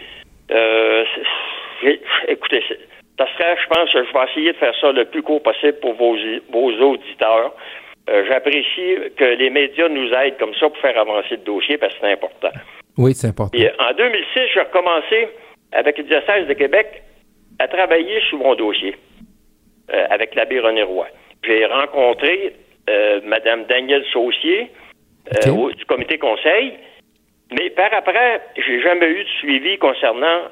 euh, 0.50 1.04
écoutez, 2.28 2.62
ça 3.18 3.26
serait, 3.34 3.56
je 3.62 3.68
pense, 3.68 3.90
je 3.92 3.98
vais 3.98 4.30
essayer 4.30 4.52
de 4.52 4.58
faire 4.58 4.74
ça 4.80 4.92
le 4.92 5.04
plus 5.04 5.22
court 5.22 5.42
possible 5.42 5.78
pour 5.80 5.94
vos, 5.94 6.16
vos 6.50 6.72
auditeurs. 6.72 7.52
Euh, 8.08 8.24
j'apprécie 8.28 8.96
que 9.16 9.24
les 9.24 9.50
médias 9.50 9.88
nous 9.88 10.12
aident 10.12 10.38
comme 10.38 10.54
ça 10.54 10.68
pour 10.68 10.78
faire 10.78 10.98
avancer 10.98 11.32
le 11.32 11.36
dossier 11.38 11.76
parce 11.76 11.92
que 11.94 12.00
c'est 12.00 12.12
important. 12.12 12.50
Oui, 12.98 13.14
c'est 13.14 13.28
important. 13.28 13.58
en 13.78 13.92
2006, 13.94 14.40
j'ai 14.54 14.60
recommencé 14.60 15.28
avec 15.72 15.98
le 15.98 16.04
diocèse 16.04 16.46
de 16.46 16.54
Québec 16.54 17.02
à 17.58 17.68
travailler 17.68 18.20
sur 18.28 18.38
mon 18.38 18.54
dossier 18.54 18.96
euh, 19.92 20.06
avec 20.10 20.34
l'abbé 20.34 20.60
René 20.60 20.82
Roy. 20.82 21.06
J'ai 21.44 21.64
rencontré 21.66 22.54
euh, 22.88 23.20
Mme 23.24 23.66
Danielle 23.66 24.04
Saucier 24.12 24.70
euh, 25.46 25.72
du 25.72 25.84
comité 25.86 26.18
conseil, 26.18 26.74
mais 27.52 27.70
par 27.70 27.92
après, 27.92 28.40
j'ai 28.56 28.80
jamais 28.82 29.08
eu 29.08 29.24
de 29.24 29.28
suivi 29.40 29.78
concernant 29.78 30.42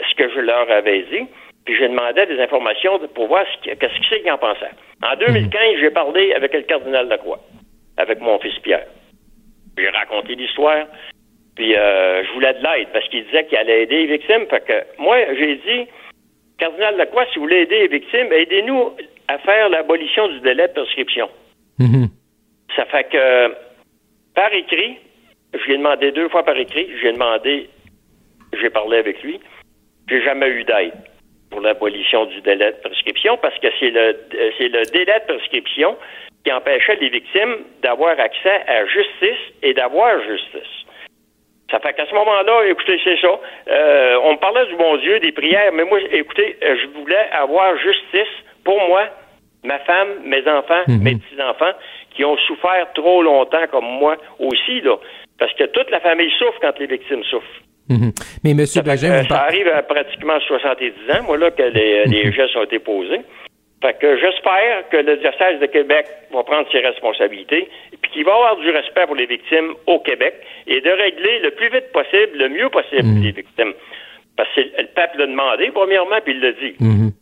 ce 0.00 0.14
que 0.14 0.28
je 0.30 0.40
leur 0.40 0.70
avais 0.70 1.02
dit. 1.02 1.26
Puis 1.64 1.76
j'ai 1.76 1.88
demandé 1.88 2.26
des 2.26 2.40
informations 2.40 3.00
pour 3.14 3.26
voir 3.26 3.44
ce 3.44 3.70
qu'est-ce 3.70 3.98
que 3.98 4.06
c'est 4.08 4.20
qu'ils 4.20 4.30
en 4.30 4.38
pensaient. 4.38 4.70
En 5.02 5.16
2015, 5.16 5.50
mhm. 5.50 5.80
j'ai 5.80 5.90
parlé 5.90 6.32
avec 6.32 6.54
le 6.54 6.62
cardinal 6.62 7.08
Lacroix, 7.08 7.40
avec 7.96 8.20
mon 8.20 8.38
fils 8.38 8.56
Pierre. 8.60 8.86
J'ai 9.76 9.88
raconté 9.90 10.36
l'histoire. 10.36 10.86
Puis 11.56 11.74
euh, 11.74 12.22
je 12.24 12.32
voulais 12.32 12.52
de 12.52 12.62
l'aide 12.62 12.88
parce 12.92 13.08
qu'il 13.08 13.24
disait 13.24 13.46
qu'il 13.46 13.58
allait 13.58 13.82
aider 13.82 14.06
les 14.06 14.18
victimes. 14.18 14.46
Fait 14.48 14.64
que 14.64 15.02
moi, 15.02 15.16
j'ai 15.34 15.56
dit, 15.56 15.88
Cardinal 16.58 16.96
Lacroix, 16.96 17.24
si 17.32 17.36
vous 17.36 17.44
voulez 17.44 17.62
aider 17.62 17.80
les 17.80 17.88
victimes, 17.88 18.32
aidez-nous 18.32 18.92
à 19.28 19.38
faire 19.38 19.68
l'abolition 19.70 20.28
du 20.28 20.40
délai 20.40 20.68
de 20.68 20.72
prescription. 20.72 21.28
Mhm. 21.78 22.08
Ça 22.76 22.84
fait 22.86 23.04
que, 23.04 23.54
par 24.34 24.52
écrit, 24.52 24.98
je 25.54 25.64
lui 25.64 25.74
ai 25.74 25.78
demandé 25.78 26.12
deux 26.12 26.28
fois 26.28 26.44
par 26.44 26.56
écrit, 26.56 26.88
j'ai 27.00 27.12
demandé, 27.12 27.68
j'ai 28.60 28.70
parlé 28.70 28.98
avec 28.98 29.22
lui, 29.22 29.40
j'ai 30.08 30.22
jamais 30.22 30.48
eu 30.48 30.64
d'aide 30.64 30.92
pour 31.50 31.60
l'abolition 31.60 32.26
du 32.26 32.40
délai 32.42 32.72
de 32.72 32.78
prescription 32.82 33.38
parce 33.38 33.58
que 33.60 33.68
c'est 33.80 33.90
le, 33.90 34.16
c'est 34.58 34.68
le 34.68 34.82
délai 34.92 35.20
de 35.20 35.34
prescription 35.34 35.96
qui 36.44 36.52
empêchait 36.52 36.96
les 36.96 37.08
victimes 37.08 37.56
d'avoir 37.82 38.18
accès 38.20 38.62
à 38.66 38.84
justice 38.86 39.54
et 39.62 39.72
d'avoir 39.74 40.22
justice. 40.22 40.85
Ça 41.70 41.80
fait 41.80 41.92
qu'à 41.94 42.06
ce 42.06 42.14
moment-là, 42.14 42.66
écoutez, 42.68 42.98
c'est 43.02 43.18
ça. 43.20 43.40
Euh, 43.68 44.18
on 44.22 44.32
me 44.34 44.38
parlait 44.38 44.66
du 44.66 44.76
bon 44.76 44.96
Dieu, 44.98 45.18
des 45.18 45.32
prières, 45.32 45.72
mais 45.72 45.84
moi, 45.84 45.98
écoutez, 46.12 46.56
euh, 46.62 46.76
je 46.80 46.86
voulais 46.98 47.26
avoir 47.32 47.76
justice 47.78 48.32
pour 48.64 48.78
moi, 48.88 49.02
ma 49.64 49.78
femme, 49.80 50.08
mes 50.24 50.46
enfants, 50.48 50.82
Mhm. 50.86 51.02
mes 51.02 51.14
petits-enfants, 51.16 51.72
qui 52.14 52.24
ont 52.24 52.36
souffert 52.46 52.86
trop 52.94 53.20
longtemps 53.22 53.66
comme 53.70 53.84
moi 53.84 54.16
aussi, 54.38 54.80
là. 54.80 54.96
Parce 55.38 55.52
que 55.54 55.64
toute 55.64 55.90
la 55.90 56.00
famille 56.00 56.30
souffre 56.38 56.58
quand 56.60 56.78
les 56.78 56.86
victimes 56.86 57.24
souffrent. 57.24 57.60
Mhm. 57.88 58.12
Mais 58.44 58.54
Ça, 58.66 58.82
que, 58.82 59.22
vous 59.22 59.28
ça 59.28 59.42
arrive 59.42 59.68
à 59.68 59.82
pratiquement 59.82 60.38
70 60.40 60.92
ans, 61.12 61.22
moi, 61.24 61.36
là, 61.36 61.50
que 61.50 61.62
les, 61.62 62.04
les 62.04 62.32
gestes 62.32 62.56
ont 62.56 62.62
été 62.64 62.78
posés. 62.78 63.20
Fait 63.82 63.98
que 63.98 64.18
j'espère 64.18 64.88
que 64.88 64.96
le 64.96 65.16
diocèse 65.18 65.60
de 65.60 65.66
Québec 65.66 66.06
va 66.32 66.42
prendre 66.44 66.70
ses 66.72 66.80
responsabilités 66.80 67.68
et 67.92 67.96
puis 68.00 68.10
qu'il 68.10 68.24
va 68.24 68.32
avoir 68.32 68.56
du 68.56 68.70
respect 68.70 69.06
pour 69.06 69.16
les 69.16 69.26
victimes 69.26 69.74
au 69.86 69.98
Québec 70.00 70.34
et 70.66 70.80
de 70.80 70.90
régler 70.90 71.40
le 71.40 71.50
plus 71.50 71.68
vite 71.68 71.92
possible, 71.92 72.38
le 72.38 72.48
mieux 72.48 72.70
possible 72.70 73.06
les 73.22 73.32
victimes. 73.32 73.74
Parce 74.36 74.48
que 74.54 74.60
le 74.60 74.88
pape 74.94 75.16
l'a 75.16 75.26
demandé, 75.26 75.70
premièrement, 75.74 76.16
puis 76.24 76.34
il 76.34 76.40
l'a 76.40 76.52
dit. 76.52 76.74
Mhm. 76.80 77.12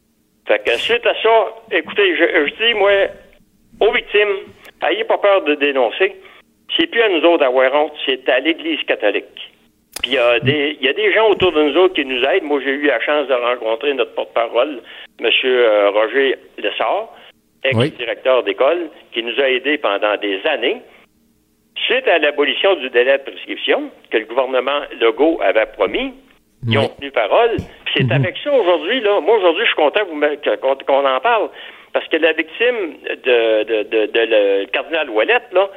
Fait 0.46 0.62
que 0.64 0.76
suite 0.78 1.06
à 1.06 1.14
ça, 1.22 1.54
écoutez, 1.72 2.16
je, 2.16 2.46
je 2.46 2.66
dis, 2.66 2.74
moi, 2.74 2.90
aux 3.80 3.92
victimes, 3.92 4.36
ayez 4.88 5.04
pas 5.04 5.18
peur 5.18 5.42
de 5.42 5.54
dénoncer. 5.54 6.14
C'est 6.76 6.86
plus 6.86 7.02
à 7.02 7.08
nous 7.08 7.24
autres 7.24 7.38
d'avoir 7.38 7.72
honte, 7.74 7.92
c'est 8.06 8.28
à 8.28 8.40
l'Église 8.40 8.82
catholique. 8.86 9.53
Puis 10.04 10.10
il 10.12 10.16
y, 10.16 10.18
a 10.18 10.38
des- 10.38 10.76
il 10.78 10.84
y 10.86 10.90
a 10.90 10.92
des 10.92 11.14
gens 11.14 11.30
autour 11.30 11.50
de 11.52 11.62
nous 11.62 11.78
autres 11.78 11.94
qui 11.94 12.04
nous 12.04 12.22
aident. 12.24 12.42
Moi, 12.44 12.60
j'ai 12.62 12.72
eu 12.72 12.86
la 12.86 13.00
chance 13.00 13.26
de 13.26 13.32
rencontrer 13.32 13.94
notre 13.94 14.14
porte-parole, 14.14 14.82
M. 15.18 15.30
Roger 15.94 16.36
Lessard, 16.58 17.08
ex-directeur 17.64 18.42
d'école, 18.42 18.90
qui 19.12 19.22
nous 19.22 19.40
a 19.40 19.48
aidés 19.48 19.78
pendant 19.78 20.14
des 20.18 20.42
années. 20.46 20.82
Suite 21.86 22.06
à 22.06 22.18
l'abolition 22.18 22.74
du 22.76 22.90
délai 22.90 23.16
de 23.16 23.22
prescription 23.22 23.90
que 24.10 24.18
le 24.18 24.26
gouvernement 24.26 24.80
Legault 25.00 25.40
avait 25.42 25.64
promis, 25.72 26.12
ils 26.68 26.76
ont 26.78 26.88
tenu 26.88 27.10
parole. 27.10 27.56
Puis 27.86 27.94
c'est 27.96 28.12
avec 28.12 28.36
ça 28.44 28.52
aujourd'hui, 28.52 29.00
là. 29.00 29.20
Moi, 29.22 29.38
aujourd'hui, 29.38 29.62
je 29.64 29.68
suis 29.68 29.76
content 29.76 30.00
qu'on 30.04 30.74
qu'on 30.84 31.06
en 31.08 31.20
parle. 31.20 31.48
Parce 31.94 32.06
que 32.08 32.16
la 32.18 32.32
victime 32.34 32.98
de, 33.24 33.62
de, 33.64 33.82
de, 33.84 34.06
de 34.06 34.20
le 34.20 34.66
cardinal 34.66 35.08
Ouellette, 35.08 35.50
là, 35.52 35.70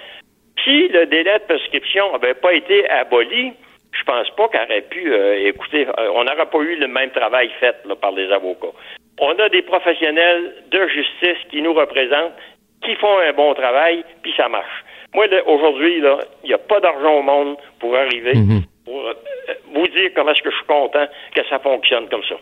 si 0.66 0.90
le 0.90 1.06
délai 1.06 1.40
de 1.40 1.44
prescription 1.48 2.12
n'avait 2.12 2.34
pas 2.34 2.54
été 2.54 2.90
aboli, 2.90 3.54
je 3.98 4.04
pense 4.04 4.30
pas 4.32 4.48
qu'elle 4.50 4.64
aurait 4.64 4.82
pu 4.82 5.14
euh, 5.14 5.48
écouter. 5.48 5.88
euh, 5.88 6.12
on 6.14 6.24
n'aurait 6.24 6.46
pas 6.46 6.60
eu 6.60 6.76
le 6.76 6.88
même 6.88 7.10
travail 7.12 7.50
fait 7.60 7.76
là, 7.86 7.96
par 7.96 8.12
les 8.12 8.32
avocats. 8.32 8.74
On 9.20 9.38
a 9.40 9.50
des 9.50 9.62
professionnels 9.64 10.54
de 10.72 10.88
justice 10.88 11.38
qui 11.50 11.62
nous 11.62 11.74
représentent, 11.74 12.34
qui 12.84 12.96
font 12.96 13.18
un 13.20 13.34
bon 13.34 13.54
travail, 13.56 14.04
puis 14.22 14.34
ça 14.38 14.48
marche. 14.48 14.84
Moi, 15.14 15.26
aujourd'hui, 15.46 15.98
il 16.44 16.48
n'y 16.48 16.54
a 16.54 16.58
pas 16.60 16.80
d'argent 16.80 17.16
au 17.16 17.22
monde 17.24 17.58
pour 17.80 17.96
arriver, 17.96 18.34
pour 18.86 19.08
euh, 19.08 19.14
vous 19.74 19.88
dire 19.88 20.12
comment 20.16 20.32
est-ce 20.32 20.42
que 20.44 20.52
je 20.52 20.56
suis 20.56 20.66
content 20.66 21.08
que 21.34 21.42
ça 21.50 21.60
fonctionne 21.60 22.08
comme 22.10 22.24
ça. 22.24 22.36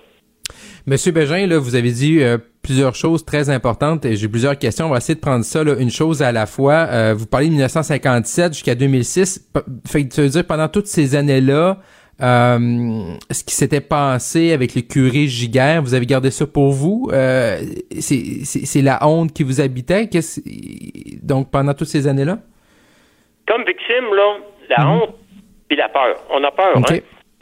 Monsieur 0.87 1.11
Bégin, 1.11 1.47
là, 1.47 1.57
vous 1.59 1.75
avez 1.75 1.91
dit 1.91 2.21
euh, 2.21 2.37
plusieurs 2.61 2.95
choses 2.95 3.25
très 3.25 3.49
importantes 3.49 4.05
et 4.05 4.15
j'ai 4.15 4.27
plusieurs 4.27 4.57
questions. 4.57 4.85
On 4.87 4.89
va 4.89 4.97
essayer 4.97 5.15
de 5.15 5.19
prendre 5.19 5.43
ça 5.45 5.63
là, 5.63 5.75
une 5.79 5.89
chose 5.91 6.21
à 6.21 6.31
la 6.31 6.45
fois. 6.45 6.87
Euh, 6.89 7.13
vous 7.17 7.25
parlez 7.25 7.47
de 7.47 7.51
1957 7.53 8.53
jusqu'à 8.53 8.75
2006. 8.75 9.39
P- 9.53 9.59
Fait 9.87 10.07
que 10.07 10.13
ça 10.13 10.21
veut 10.21 10.29
dire 10.29 10.45
pendant 10.45 10.67
toutes 10.67 10.87
ces 10.87 11.15
années-là, 11.15 11.79
euh, 12.21 13.13
ce 13.31 13.43
qui 13.43 13.53
s'était 13.55 13.81
passé 13.81 14.53
avec 14.53 14.73
le 14.75 14.81
curé 14.81 15.27
Giguère, 15.27 15.81
vous 15.81 15.93
avez 15.93 16.05
gardé 16.05 16.31
ça 16.31 16.45
pour 16.47 16.71
vous? 16.71 17.09
Euh, 17.11 17.61
c'est- 17.99 18.81
la 18.81 19.05
honte 19.07 19.33
qui 19.33 19.43
vous 19.43 19.59
habitait? 19.59 20.07
Qu'est-ce- 20.07 20.39
Donc 21.23 21.51
pendant 21.51 21.73
toutes 21.73 21.89
ces 21.89 22.07
années-là? 22.07 22.39
Comme 23.47 23.61
victime, 23.65 24.05
là, 24.15 24.37
la 24.77 24.89
honte 24.89 25.15
puis 25.67 25.77
la 25.77 25.89
peur. 25.89 26.15
On 26.31 26.43
a 26.43 26.51
peur, 26.51 26.77
hein? 26.77 26.81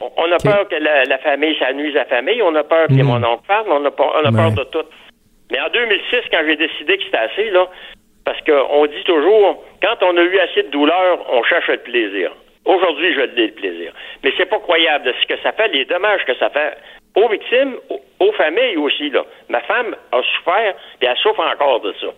On- 0.00 0.32
a 0.32 0.38
peur 0.38 0.68
que 0.68 0.74
la, 0.76 1.04
la 1.04 1.18
famille, 1.18 1.56
ça 1.58 1.72
nuise 1.72 1.94
à 1.96 2.00
la 2.00 2.04
famille. 2.06 2.42
On 2.42 2.54
a 2.54 2.64
peur 2.64 2.88
que 2.88 2.92
Mhm. 2.94 3.04
mon 3.04 3.22
oncle 3.24 3.46
parle. 3.46 3.66
On 3.70 3.84
a, 3.84 3.90
peur- 3.90 4.12
on 4.22 4.24
a 4.26 4.32
peur 4.32 4.50
de 4.52 4.64
tout. 4.70 4.84
Mais 5.52 5.60
en 5.60 5.68
2006, 5.68 6.22
quand 6.30 6.40
j'ai 6.46 6.56
décidé 6.56 6.96
que 6.98 7.04
c'était 7.04 7.18
assez, 7.18 7.50
là, 7.50 7.68
parce 8.24 8.40
qu'on 8.42 8.86
dit 8.86 9.04
toujours, 9.04 9.62
quand 9.82 9.96
on 10.02 10.16
a 10.16 10.22
eu 10.22 10.38
assez 10.40 10.62
de 10.64 10.68
douleur, 10.70 11.18
on 11.30 11.42
cherche 11.44 11.68
le 11.68 11.78
plaisir. 11.78 12.32
Aujourd'hui, 12.64 13.12
je 13.14 13.20
l'ai 13.20 13.46
le 13.48 13.52
plaisir. 13.52 13.92
Mais 14.24 14.32
c'est 14.36 14.46
pas 14.46 14.58
croyable 14.58 15.04
de 15.04 15.14
ce 15.20 15.26
que 15.26 15.38
ça 15.42 15.52
fait, 15.52 15.68
les 15.68 15.84
dommages 15.84 16.24
que 16.24 16.34
ça 16.36 16.48
fait 16.50 16.76
aux 17.14 17.28
victimes, 17.28 17.74
aux, 17.90 18.00
aux 18.20 18.32
familles 18.32 18.76
aussi, 18.78 19.10
là. 19.10 19.22
Ma 19.48 19.60
femme 19.60 19.94
a 20.12 20.22
souffert, 20.22 20.74
et 21.02 21.06
elle 21.06 21.16
souffre 21.18 21.40
encore 21.40 21.80
de 21.80 21.92
ça. 22.00 22.08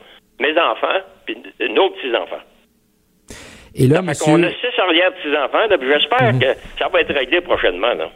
Mes 0.40 0.56
enfants, 0.58 1.00
puis 1.26 1.36
nos 1.70 1.90
petits-enfants. 1.90 2.42
Et 3.78 3.86
là, 3.86 4.02
monsieur. 4.02 4.24
qu'on 4.24 4.42
a 4.42 4.48
six 4.48 4.80
arrière 4.80 5.10
petits-enfants, 5.14 5.66
là, 5.70 5.78
puis 5.78 5.88
j'espère 5.88 6.32
Mhm. 6.32 6.40
que 6.40 6.46
ça 6.78 6.88
va 6.92 7.00
être 7.00 7.12
réglé 7.14 7.40
prochainement, 7.40 7.94
là. 7.94 8.08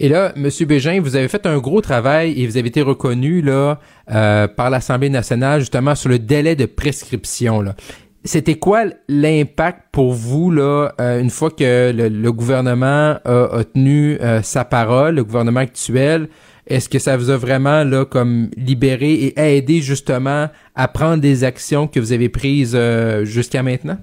Et 0.00 0.08
là, 0.08 0.32
Monsieur 0.36 0.64
Bégin, 0.64 1.00
vous 1.00 1.16
avez 1.16 1.26
fait 1.26 1.44
un 1.44 1.58
gros 1.58 1.80
travail 1.80 2.40
et 2.40 2.46
vous 2.46 2.56
avez 2.56 2.68
été 2.68 2.82
reconnu 2.82 3.42
là 3.42 3.80
euh, 4.14 4.46
par 4.46 4.70
l'Assemblée 4.70 5.08
nationale 5.10 5.58
justement 5.58 5.96
sur 5.96 6.08
le 6.08 6.20
délai 6.20 6.54
de 6.54 6.66
prescription. 6.66 7.60
Là. 7.62 7.74
C'était 8.24 8.54
quoi 8.54 8.84
l'impact 9.08 9.86
pour 9.90 10.12
vous 10.12 10.52
là 10.52 10.92
euh, 11.00 11.20
une 11.20 11.30
fois 11.30 11.50
que 11.50 11.90
le, 11.92 12.08
le 12.08 12.32
gouvernement 12.32 13.16
a, 13.24 13.48
a 13.58 13.64
tenu 13.64 14.18
euh, 14.20 14.40
sa 14.42 14.64
parole, 14.64 15.16
le 15.16 15.24
gouvernement 15.24 15.60
actuel? 15.60 16.28
Est-ce 16.68 16.88
que 16.88 17.00
ça 17.00 17.16
vous 17.16 17.30
a 17.30 17.36
vraiment 17.36 17.82
là 17.82 18.04
comme 18.04 18.50
libéré 18.56 19.14
et 19.14 19.56
aidé 19.56 19.80
justement 19.80 20.46
à 20.76 20.86
prendre 20.86 21.20
des 21.20 21.42
actions 21.42 21.88
que 21.88 21.98
vous 21.98 22.12
avez 22.12 22.28
prises 22.28 22.76
euh, 22.78 23.24
jusqu'à 23.24 23.64
maintenant? 23.64 23.96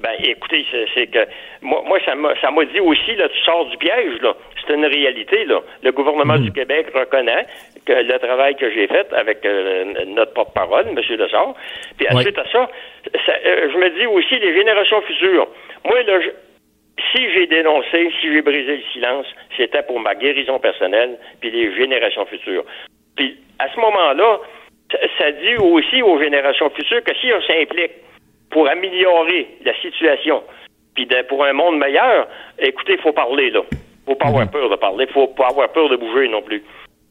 Ben, 0.00 0.12
écoutez, 0.22 0.64
c'est, 0.94 1.06
que 1.08 1.26
moi, 1.60 1.82
moi 1.86 1.98
ça 2.04 2.14
m'a 2.14 2.32
ça 2.40 2.50
m'a 2.52 2.64
dit 2.66 2.78
aussi, 2.80 3.16
là, 3.16 3.28
tu 3.28 3.38
sors 3.44 3.66
du 3.66 3.76
piège, 3.78 4.20
là. 4.22 4.34
C'est 4.66 4.74
une 4.74 4.86
réalité, 4.86 5.44
là. 5.44 5.60
Le 5.82 5.90
gouvernement 5.92 6.38
du 6.38 6.52
Québec 6.52 6.86
reconnaît 6.94 7.46
que 7.84 7.92
le 7.92 8.18
travail 8.18 8.54
que 8.56 8.70
j'ai 8.70 8.86
fait 8.86 9.12
avec 9.12 9.44
euh, 9.44 10.04
notre 10.06 10.34
porte-parole, 10.34 10.86
M. 10.88 10.94
Lessard. 10.96 11.54
Puis 11.96 12.06
Oui. 12.10 12.16
ensuite 12.16 12.38
à 12.38 12.44
ça, 12.52 12.68
ça, 13.26 13.32
euh, 13.44 13.70
je 13.72 13.78
me 13.78 13.90
dis 13.98 14.06
aussi 14.06 14.38
les 14.38 14.54
générations 14.54 15.00
futures. 15.02 15.48
Moi, 15.84 16.02
là, 16.02 16.20
je- 16.20 16.30
si 17.12 17.32
j'ai 17.32 17.46
dénoncé, 17.46 18.10
si 18.20 18.32
j'ai 18.32 18.42
brisé 18.42 18.76
le 18.76 18.82
silence, 18.92 19.26
c'était 19.56 19.82
pour 19.82 19.98
ma 20.00 20.14
guérison 20.14 20.58
personnelle 20.60 21.16
puis 21.40 21.50
les 21.50 21.74
générations 21.74 22.26
futures. 22.26 22.64
Puis 23.16 23.36
à 23.58 23.68
ce 23.74 23.80
moment-là, 23.80 24.38
ça 25.18 25.32
dit 25.32 25.56
aussi 25.56 26.02
aux 26.02 26.20
générations 26.20 26.70
futures 26.70 27.02
que 27.02 27.14
si 27.16 27.32
on 27.32 27.42
s'implique 27.42 27.92
pour 28.50 28.68
améliorer 28.68 29.48
la 29.64 29.74
situation, 29.80 30.42
puis 30.94 31.06
de- 31.06 31.22
pour 31.28 31.44
un 31.44 31.52
monde 31.52 31.78
meilleur, 31.78 32.26
écoutez, 32.58 32.94
il 32.94 33.00
faut 33.00 33.12
parler, 33.12 33.50
là. 33.50 33.60
faut 34.06 34.14
pas 34.14 34.28
avoir 34.28 34.50
peur 34.50 34.68
de 34.70 34.76
parler, 34.76 35.06
faut 35.08 35.26
pas 35.28 35.48
avoir 35.48 35.68
peur 35.70 35.88
de 35.88 35.96
bouger 35.96 36.28
non 36.28 36.42
plus. 36.42 36.62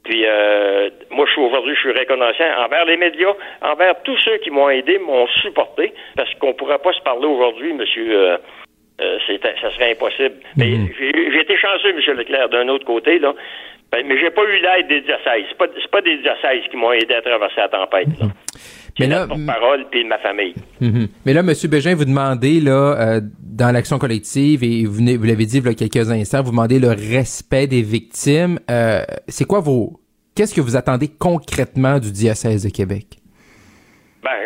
Puis 0.03 0.24
euh, 0.25 0.89
moi, 1.12 1.25
je 1.27 1.32
suis 1.34 1.41
aujourd'hui, 1.41 1.75
je 1.75 1.79
suis 1.82 1.91
reconnaissant 1.91 2.46
envers 2.65 2.86
les 2.86 2.98
médias, 2.98 3.34
envers 3.62 4.01
tous 4.03 4.17
ceux 4.20 4.38
qui 4.38 4.50
m'ont 4.51 4.70
aidé, 4.70 4.98
m'ont 5.00 5.27
supporté, 5.27 5.94
parce 6.15 6.34
qu'on 6.36 6.53
pourrait 6.53 6.79
pas 6.79 6.94
se 6.94 7.01
parler 7.01 7.27
aujourd'hui, 7.27 7.74
monsieur. 7.74 8.08
euh, 8.12 8.38
euh, 9.01 9.20
ça 9.62 9.72
serait 9.75 9.91
impossible. 9.91 10.36
Mais 10.58 10.72
j'ai 10.98 11.32
j'ai 11.32 11.41
été 11.41 11.56
chanceux, 11.58 11.94
monsieur 11.94 12.13
Leclerc, 12.13 12.50
d'un 12.50 12.67
autre 12.70 12.86
côté, 12.86 13.20
là. 13.20 13.34
Ben, 13.91 14.06
mais 14.08 14.17
j'ai 14.20 14.32
pas 14.32 14.44
eu 14.44 14.60
l'aide 14.60 14.88
des 14.88 15.01
diocèses. 15.01 15.46
C'est 15.50 15.58
pas, 15.58 15.67
c'est 15.79 15.91
pas 15.91 16.01
des 16.01 16.17
diocèses 16.17 16.63
qui 16.72 16.77
m'ont 16.77 16.91
aidé 16.94 17.13
à 17.13 17.22
traverser 17.22 17.56
la 17.62 17.70
tempête, 17.70 18.08
là. 18.20 18.25
Mais 19.00 19.06
C'est 19.06 19.12
là, 19.12 19.27
puis 19.92 20.04
ma 20.06 20.18
famille. 20.20 20.56
Mhm. 20.82 21.08
Mais 21.25 21.34
là, 21.34 21.44
Monsieur 21.44 21.68
Bégin, 21.70 21.96
vous 21.96 22.06
demandez 22.06 22.60
là 22.60 22.96
euh, 23.00 23.22
dans 23.42 23.72
l'action 23.72 23.98
collective 24.00 24.63
et 24.63 24.86
vous, 24.86 25.01
l'avez 25.04 25.46
dit 25.46 25.58
il 25.58 25.66
y 25.66 25.70
a 25.70 25.74
quelques 25.74 26.12
instants, 26.12 26.42
vous 26.44 26.51
demandez 26.51 26.80
le 26.80 26.89
respect 26.89 27.68
des 27.68 27.82
victimes. 27.82 28.60
Euh, 28.70 29.01
c'est 29.27 29.46
quoi 29.46 29.60
vos 29.60 30.00
Qu'est-ce 30.36 30.54
que 30.54 30.62
vous 30.62 30.75
attendez 30.75 31.08
concrètement 31.20 31.98
du 31.98 32.12
diocèse 32.12 32.63
de 32.63 32.70
Québec? 32.70 33.18
Ben, 34.24 34.38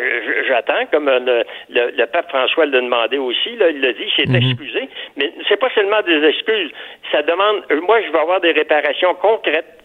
j'attends, 0.48 0.86
comme 0.90 1.08
euh, 1.08 1.18
le, 1.18 1.44
le, 1.68 1.90
le 1.96 2.06
pape 2.06 2.28
François 2.28 2.66
l'a 2.66 2.80
demandé 2.80 3.18
aussi, 3.18 3.56
là, 3.56 3.68
il 3.68 3.80
l'a 3.80 3.92
dit, 3.92 4.04
il 4.06 4.12
s'est 4.16 4.36
excusé, 4.36 4.88
mais 5.16 5.32
c'est 5.48 5.58
pas 5.58 5.68
seulement 5.74 6.00
des 6.02 6.24
excuses, 6.24 6.70
ça 7.10 7.22
demande, 7.22 7.64
euh, 7.70 7.80
moi, 7.82 8.00
je 8.02 8.10
veux 8.10 8.18
avoir 8.18 8.40
des 8.40 8.52
réparations 8.52 9.14
concrètes, 9.14 9.81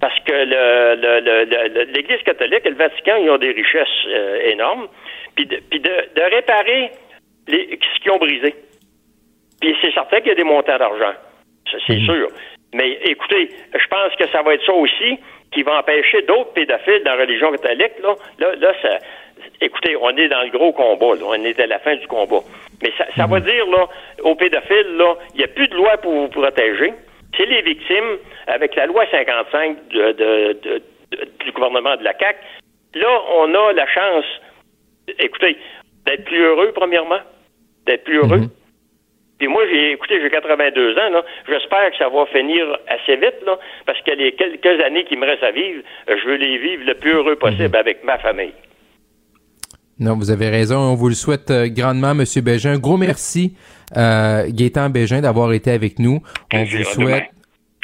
parce 0.00 0.18
que 0.20 0.32
le, 0.32 0.94
le, 1.00 1.20
le- 1.20 1.68
le- 1.68 1.84
l'Église 1.92 2.22
catholique 2.24 2.62
et 2.66 2.70
le 2.70 2.76
Vatican, 2.76 3.16
ils 3.16 3.30
ont 3.30 3.38
des 3.38 3.52
richesses 3.52 3.88
euh, 4.08 4.50
énormes, 4.50 4.88
puis 5.34 5.46
de, 5.46 5.56
puis 5.70 5.80
de, 5.80 5.90
de 6.14 6.22
réparer 6.34 6.90
les, 7.48 7.78
ce 7.96 8.00
qu'ils 8.02 8.12
ont 8.12 8.18
brisé. 8.18 8.54
Puis 9.60 9.74
c'est 9.80 9.92
certain 9.92 10.18
qu'il 10.18 10.28
y 10.28 10.32
a 10.32 10.34
des 10.34 10.44
montants 10.44 10.76
d'argent, 10.78 11.14
ça, 11.70 11.78
c'est 11.86 11.98
sûr. 12.00 12.28
Mais 12.74 12.98
écoutez, 13.06 13.48
je 13.72 13.86
pense 13.88 14.14
que 14.16 14.28
ça 14.28 14.42
va 14.42 14.54
être 14.54 14.66
ça 14.66 14.72
aussi 14.74 15.18
qui 15.52 15.62
va 15.62 15.78
empêcher 15.78 16.22
d'autres 16.22 16.52
pédophiles 16.52 17.02
dans 17.04 17.14
la 17.14 17.22
religion 17.22 17.50
catholique. 17.52 17.92
Là, 18.02 18.14
là, 18.40 18.54
là 18.56 18.72
ça, 18.82 18.98
écoutez, 19.60 19.96
on 19.96 20.10
est 20.16 20.28
dans 20.28 20.42
le 20.42 20.50
gros 20.50 20.72
combat. 20.72 21.14
Là. 21.14 21.22
On 21.24 21.34
est 21.44 21.58
à 21.60 21.66
la 21.66 21.78
fin 21.78 21.94
du 21.94 22.06
combat. 22.08 22.40
Mais 22.82 22.90
ça, 22.98 23.06
ça 23.16 23.26
va 23.26 23.38
dire 23.40 23.64
là, 23.70 23.86
aux 24.24 24.34
pédophiles, 24.34 24.96
là, 24.96 25.14
il 25.34 25.38
n'y 25.38 25.44
a 25.44 25.48
plus 25.48 25.68
de 25.68 25.76
loi 25.76 25.96
pour 25.98 26.12
vous 26.12 26.28
protéger. 26.28 26.92
C'est 27.36 27.46
les 27.46 27.62
victimes, 27.62 28.18
avec 28.46 28.74
la 28.76 28.86
loi 28.86 29.04
55 29.10 29.88
de, 29.88 30.12
de, 30.12 30.58
de, 30.62 30.82
du 31.44 31.52
gouvernement 31.52 31.96
de 31.96 32.04
la 32.04 32.14
CAC. 32.14 32.36
Là, 32.94 33.20
on 33.36 33.54
a 33.54 33.72
la 33.72 33.86
chance, 33.86 34.24
écoutez, 35.18 35.56
d'être 36.06 36.24
plus 36.24 36.40
heureux, 36.40 36.72
premièrement, 36.74 37.20
d'être 37.86 38.04
plus 38.04 38.18
heureux. 38.18 38.38
Mhm. 38.38 38.50
Puis 39.38 39.48
moi, 39.48 39.62
j'ai 39.68 39.92
écoutez, 39.92 40.20
j'ai 40.20 40.30
82 40.30 40.92
ans, 40.92 41.10
là. 41.10 41.24
J'espère 41.48 41.90
que 41.90 41.96
ça 41.98 42.08
va 42.08 42.24
finir 42.26 42.78
assez 42.86 43.16
vite, 43.16 43.42
là, 43.44 43.58
parce 43.84 44.00
que 44.02 44.12
les 44.12 44.32
quelques 44.32 44.80
années 44.80 45.04
qui 45.04 45.16
me 45.16 45.26
restent 45.26 45.42
à 45.42 45.50
vivre, 45.50 45.82
je 46.06 46.28
veux 46.28 46.36
les 46.36 46.58
vivre 46.58 46.84
le 46.86 46.94
plus 46.94 47.12
heureux 47.12 47.36
possible 47.36 47.76
avec 47.76 48.04
ma 48.04 48.18
famille. 48.18 48.54
Non, 49.98 50.16
vous 50.16 50.30
avez 50.30 50.48
raison. 50.48 50.76
On 50.76 50.94
vous 50.94 51.08
le 51.08 51.14
souhaite 51.14 51.50
euh, 51.50 51.68
grandement, 51.68 52.14
Monsieur 52.14 52.42
Bégin. 52.42 52.78
Gros 52.78 52.96
merci, 52.96 53.56
euh, 53.96 54.46
Gaétan 54.48 54.90
Bégin, 54.90 55.20
d'avoir 55.20 55.52
été 55.52 55.70
avec 55.70 55.98
nous. 55.98 56.20
On 56.52 56.64
vous 56.64 56.84
souhaite, 56.84 57.24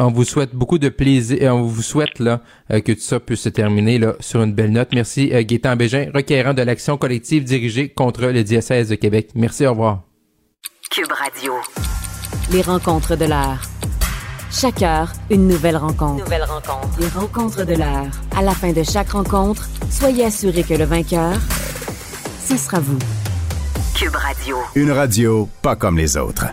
on 0.00 0.10
vous 0.10 0.24
souhaite 0.24 0.54
beaucoup 0.54 0.78
de 0.78 0.88
plaisir. 0.88 1.42
et 1.42 1.48
On 1.48 1.62
vous 1.62 1.82
souhaite 1.82 2.18
là 2.18 2.40
euh, 2.72 2.80
que 2.80 2.92
tout 2.92 3.00
ça 3.00 3.20
puisse 3.20 3.40
se 3.40 3.48
terminer 3.48 3.98
là 3.98 4.14
sur 4.20 4.42
une 4.42 4.52
belle 4.52 4.72
note. 4.72 4.88
Merci, 4.94 5.30
euh, 5.32 5.42
Gaétan 5.42 5.76
Bégin, 5.76 6.10
requérant 6.14 6.54
de 6.54 6.62
l'action 6.62 6.96
collective 6.96 7.44
dirigée 7.44 7.88
contre 7.88 8.26
le 8.26 8.42
diocèse 8.42 8.88
de 8.88 8.94
Québec. 8.94 9.30
Merci, 9.34 9.66
au 9.66 9.70
revoir. 9.70 10.02
Cube 10.90 11.12
Radio. 11.12 11.54
Les 12.52 12.62
rencontres 12.62 13.16
de 13.16 13.26
l'heure. 13.26 13.60
Chaque 14.50 14.82
heure, 14.82 15.12
une 15.30 15.46
nouvelle 15.46 15.76
rencontre. 15.76 16.24
Nouvelle 16.24 16.42
rencontre. 16.42 16.88
Les 16.98 17.06
rencontres 17.08 17.64
de 17.64 17.74
l'heure. 17.74 18.10
À 18.36 18.42
la 18.42 18.52
fin 18.52 18.72
de 18.72 18.82
chaque 18.82 19.10
rencontre, 19.10 19.68
soyez 19.90 20.24
assurés 20.24 20.64
que 20.64 20.74
le 20.74 20.84
vainqueur, 20.84 21.34
ce 22.44 22.56
sera 22.56 22.80
vous. 22.80 22.98
Cube 23.98 24.14
Radio. 24.16 24.56
Une 24.76 24.90
radio 24.90 25.48
pas 25.62 25.76
comme 25.76 25.96
les 25.96 26.16
autres. 26.16 26.46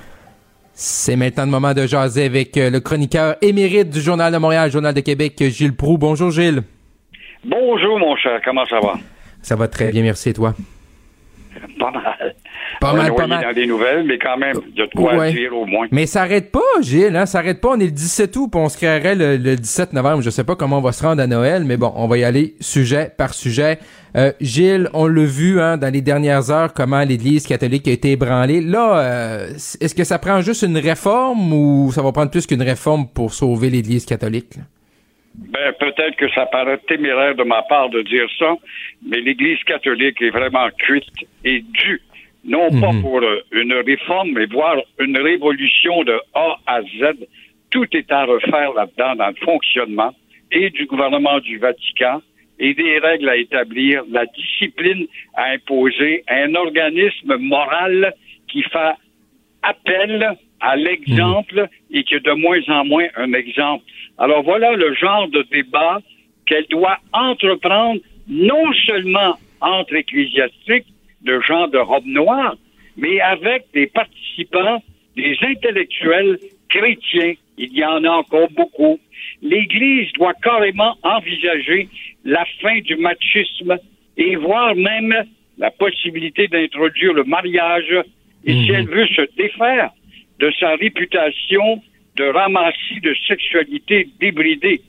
C'est 0.73 1.15
maintenant 1.15 1.45
le 1.45 1.51
moment 1.51 1.73
de 1.73 1.87
jaser 1.87 2.25
avec 2.25 2.55
euh, 2.57 2.69
le 2.69 2.79
chroniqueur 2.79 3.35
émérite 3.41 3.89
du 3.89 3.99
Journal 4.01 4.31
de 4.31 4.37
Montréal, 4.37 4.71
Journal 4.71 4.93
de 4.93 4.99
Québec, 5.01 5.35
Gilles 5.49 5.75
Proux. 5.75 5.97
Bonjour, 5.97 6.29
Gilles. 6.31 6.61
Bonjour, 7.43 7.99
mon 7.99 8.15
cher. 8.15 8.39
Comment 8.45 8.65
ça 8.65 8.79
va? 8.79 8.95
Ça 9.41 9.55
va 9.55 9.67
très 9.67 9.91
bien, 9.91 10.03
merci, 10.03 10.29
et 10.29 10.33
toi? 10.33 10.53
Pas 11.79 11.91
mal. 11.91 12.35
Pas 12.79 12.93
mal, 12.93 13.13
pas 13.15 13.27
mal. 13.27 13.43
dans 13.43 13.51
les 13.51 13.65
nouvelles, 13.67 14.03
mais 14.05 14.17
quand 14.17 14.37
même, 14.37 14.55
il 14.73 14.79
y 14.79 14.81
a 14.81 14.85
de 14.85 14.91
quoi 14.91 15.15
Ouais. 15.15 15.31
dire 15.31 15.55
au 15.55 15.65
moins. 15.65 15.87
Mais 15.91 16.05
ça 16.05 16.21
arrête 16.21 16.51
pas, 16.51 16.59
Gilles, 16.81 17.15
hein? 17.15 17.25
Ça 17.25 17.39
arrête 17.39 17.59
pas. 17.61 17.69
On 17.69 17.79
est 17.79 17.85
le 17.85 17.91
17 17.91 18.35
août, 18.35 18.49
puis 18.51 18.59
on 18.61 18.69
se 18.69 18.77
créerait 18.77 19.15
le, 19.15 19.37
le 19.37 19.55
17 19.55 19.93
novembre. 19.93 20.21
Je 20.21 20.29
sais 20.29 20.43
pas 20.43 20.55
comment 20.55 20.77
on 20.77 20.81
va 20.81 20.91
se 20.91 21.03
rendre 21.03 21.21
à 21.21 21.27
Noël, 21.27 21.63
mais 21.65 21.77
bon, 21.77 21.91
on 21.95 22.07
va 22.07 22.17
y 22.17 22.23
aller 22.23 22.55
sujet 22.59 23.09
par 23.17 23.33
sujet. 23.33 23.79
Euh, 24.15 24.31
Gilles, 24.41 24.89
on 24.93 25.05
l'a 25.07 25.25
vu 25.25 25.59
hein, 25.59 25.77
dans 25.77 25.91
les 25.93 26.01
dernières 26.01 26.49
heures, 26.49 26.73
comment 26.73 27.01
l'Église 27.03 27.45
catholique 27.45 27.87
a 27.87 27.91
été 27.91 28.11
ébranlée. 28.11 28.61
Là, 28.61 28.99
euh, 28.99 29.47
est-ce 29.53 29.93
que 29.95 30.03
ça 30.03 30.17
prend 30.19 30.41
juste 30.41 30.63
une 30.63 30.77
réforme 30.77 31.53
ou 31.53 31.91
ça 31.91 32.01
va 32.01 32.11
prendre 32.11 32.31
plus 32.31 32.47
qu'une 32.47 32.61
réforme 32.63 33.07
pour 33.07 33.33
sauver 33.33 33.69
l'Église 33.69 34.05
catholique? 34.05 34.55
là? 34.55 34.63
Ben, 35.53 35.71
peut-être 35.79 36.15
que 36.17 36.27
ça 36.33 36.47
paraît 36.47 36.79
téméraire 36.87 37.35
de 37.35 37.43
ma 37.43 37.61
part 37.69 37.89
de 37.91 38.01
dire 38.01 38.25
ça, 38.39 38.55
mais 39.07 39.21
l'Église 39.21 39.59
catholique 39.67 40.19
est 40.19 40.31
vraiment 40.31 40.67
cuite 40.79 41.03
et 41.45 41.61
due, 41.61 42.01
non 42.47 42.69
pas 42.81 42.91
Mhm. 42.93 43.01
pour 43.01 43.21
euh, 43.21 43.41
une 43.51 43.73
réforme, 43.73 44.31
mais 44.31 44.45
voire 44.45 44.77
une 44.99 45.17
révolution 45.17 46.03
de 46.03 46.17
A 46.33 46.57
à 46.65 46.81
Z. 46.81 47.27
Tout 47.69 47.85
est 47.91 48.09
à 48.11 48.23
refaire 48.25 48.73
là-dedans 48.73 49.15
dans 49.15 49.27
le 49.27 49.35
fonctionnement 49.45 50.13
et 50.51 50.69
du 50.69 50.85
gouvernement 50.85 51.39
du 51.39 51.57
Vatican 51.57 52.21
et 52.59 52.73
des 52.73 52.97
règles 52.99 53.29
à 53.29 53.35
établir, 53.35 54.03
la 54.09 54.25
discipline 54.25 55.05
à 55.35 55.51
imposer, 55.51 56.23
un 56.29 56.55
organisme 56.55 57.35
moral 57.37 58.13
qui 58.47 58.63
fait 58.63 58.93
appel 59.63 60.31
à 60.59 60.75
l'exemple 60.75 61.67
et 61.91 62.03
qui 62.03 62.15
est 62.15 62.25
de 62.25 62.31
moins 62.31 62.61
en 62.69 62.85
moins 62.85 63.07
un 63.15 63.33
exemple. 63.33 63.83
Alors 64.17 64.41
voilà 64.43 64.71
le 64.73 64.93
genre 64.95 65.27
de 65.27 65.43
débat 65.51 65.99
qu'elle 66.45 66.65
doit 66.69 66.97
entreprendre 67.13 67.99
non 68.27 68.71
seulement 68.85 69.35
entre 69.61 69.95
ecclésiastiques, 69.95 70.85
de 71.21 71.39
gens 71.41 71.67
de 71.67 71.77
robe 71.77 72.05
noire, 72.05 72.55
mais 72.95 73.19
avec 73.21 73.65
des 73.73 73.87
participants, 73.87 74.81
des 75.15 75.37
intellectuels 75.41 76.37
chrétiens. 76.69 77.33
Il 77.57 77.73
y 77.73 77.83
en 77.83 78.03
a 78.03 78.09
encore 78.09 78.49
beaucoup. 78.51 78.99
L'Église 79.41 80.11
doit 80.13 80.33
carrément 80.35 80.95
envisager 81.03 81.89
la 82.23 82.45
fin 82.61 82.79
du 82.81 82.95
machisme 82.97 83.77
et 84.15 84.35
voir 84.35 84.75
même 84.75 85.13
la 85.57 85.71
possibilité 85.71 86.47
d'introduire 86.47 87.13
le 87.13 87.23
mariage. 87.23 87.95
Et 88.45 88.53
si 88.53 88.71
elle 88.71 88.87
veut 88.87 89.07
se 89.07 89.23
défaire 89.35 89.91
de 90.39 90.51
sa 90.59 90.75
réputation 90.75 91.81
de 92.15 92.25
ramassis 92.25 92.99
de 93.01 93.15
sexualité 93.27 94.09
débridée. 94.19 94.81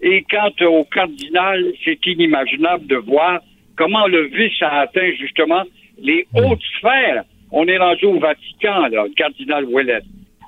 Et 0.00 0.24
quant 0.28 0.52
au 0.66 0.84
cardinal, 0.84 1.64
c'est 1.84 2.04
inimaginable 2.06 2.86
de 2.86 2.96
voir 2.96 3.40
comment 3.76 4.06
le 4.06 4.26
vice 4.26 4.60
a 4.62 4.80
atteint 4.80 5.10
justement 5.18 5.62
les 5.98 6.26
hautes 6.34 6.62
sphères. 6.78 7.24
On 7.50 7.66
est 7.66 7.78
rendu 7.78 8.06
au 8.06 8.18
Vatican, 8.18 8.88
là, 8.88 9.04
le 9.04 9.14
cardinal 9.14 9.64
Ouellet. 9.66 10.00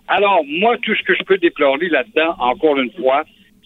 Alors, 0.09 0.43
moi, 0.47 0.77
tout 0.83 0.95
ce 0.95 1.03
que 1.03 1.15
je 1.15 1.23
peux 1.23 1.39
déplorer 1.39 1.89
là-dedans, 1.89 2.35
encore 2.39 2.79
une 2.79 2.93
fois, 2.93 3.25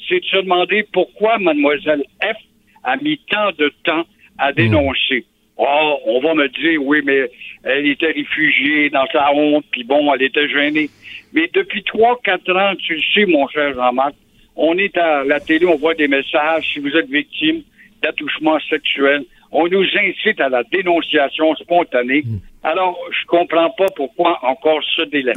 c'est 0.08 0.20
de 0.20 0.24
se 0.24 0.36
demander 0.38 0.86
pourquoi 0.92 1.38
mademoiselle 1.38 2.02
F 2.22 2.36
a 2.84 2.96
mis 2.96 3.18
tant 3.30 3.50
de 3.58 3.72
temps 3.84 4.04
à 4.38 4.52
dénoncer. 4.52 5.24
Oh, 5.56 5.98
on 6.06 6.20
va 6.20 6.34
me 6.34 6.48
dire, 6.48 6.80
oui, 6.82 7.02
mais 7.04 7.28
elle 7.64 7.86
était 7.86 8.12
réfugiée 8.12 8.90
dans 8.90 9.06
sa 9.12 9.32
honte, 9.34 9.64
puis 9.72 9.82
bon, 9.82 10.12
elle 10.14 10.22
était 10.22 10.48
gênée. 10.48 10.88
Mais 11.32 11.50
depuis 11.52 11.82
trois, 11.82 12.18
quatre 12.22 12.54
ans, 12.56 12.74
tu 12.76 12.94
le 12.94 13.02
sais, 13.14 13.26
mon 13.26 13.48
cher 13.48 13.74
Jean-Marc, 13.74 14.14
on 14.54 14.78
est 14.78 14.96
à 14.96 15.24
la 15.24 15.40
télé, 15.40 15.66
on 15.66 15.76
voit 15.76 15.94
des 15.94 16.08
messages, 16.08 16.72
si 16.72 16.78
vous 16.78 16.96
êtes 16.96 17.10
victime 17.10 17.62
d'attouchement 18.02 18.58
sexuel, 18.70 19.24
on 19.50 19.66
nous 19.68 19.86
incite 19.96 20.40
à 20.40 20.48
la 20.48 20.62
dénonciation 20.64 21.54
spontanée. 21.56 22.24
Alors, 22.62 22.98
je 23.10 23.26
comprends 23.26 23.70
pas 23.70 23.86
pourquoi 23.94 24.38
encore 24.42 24.82
ce 24.96 25.02
délai. 25.02 25.34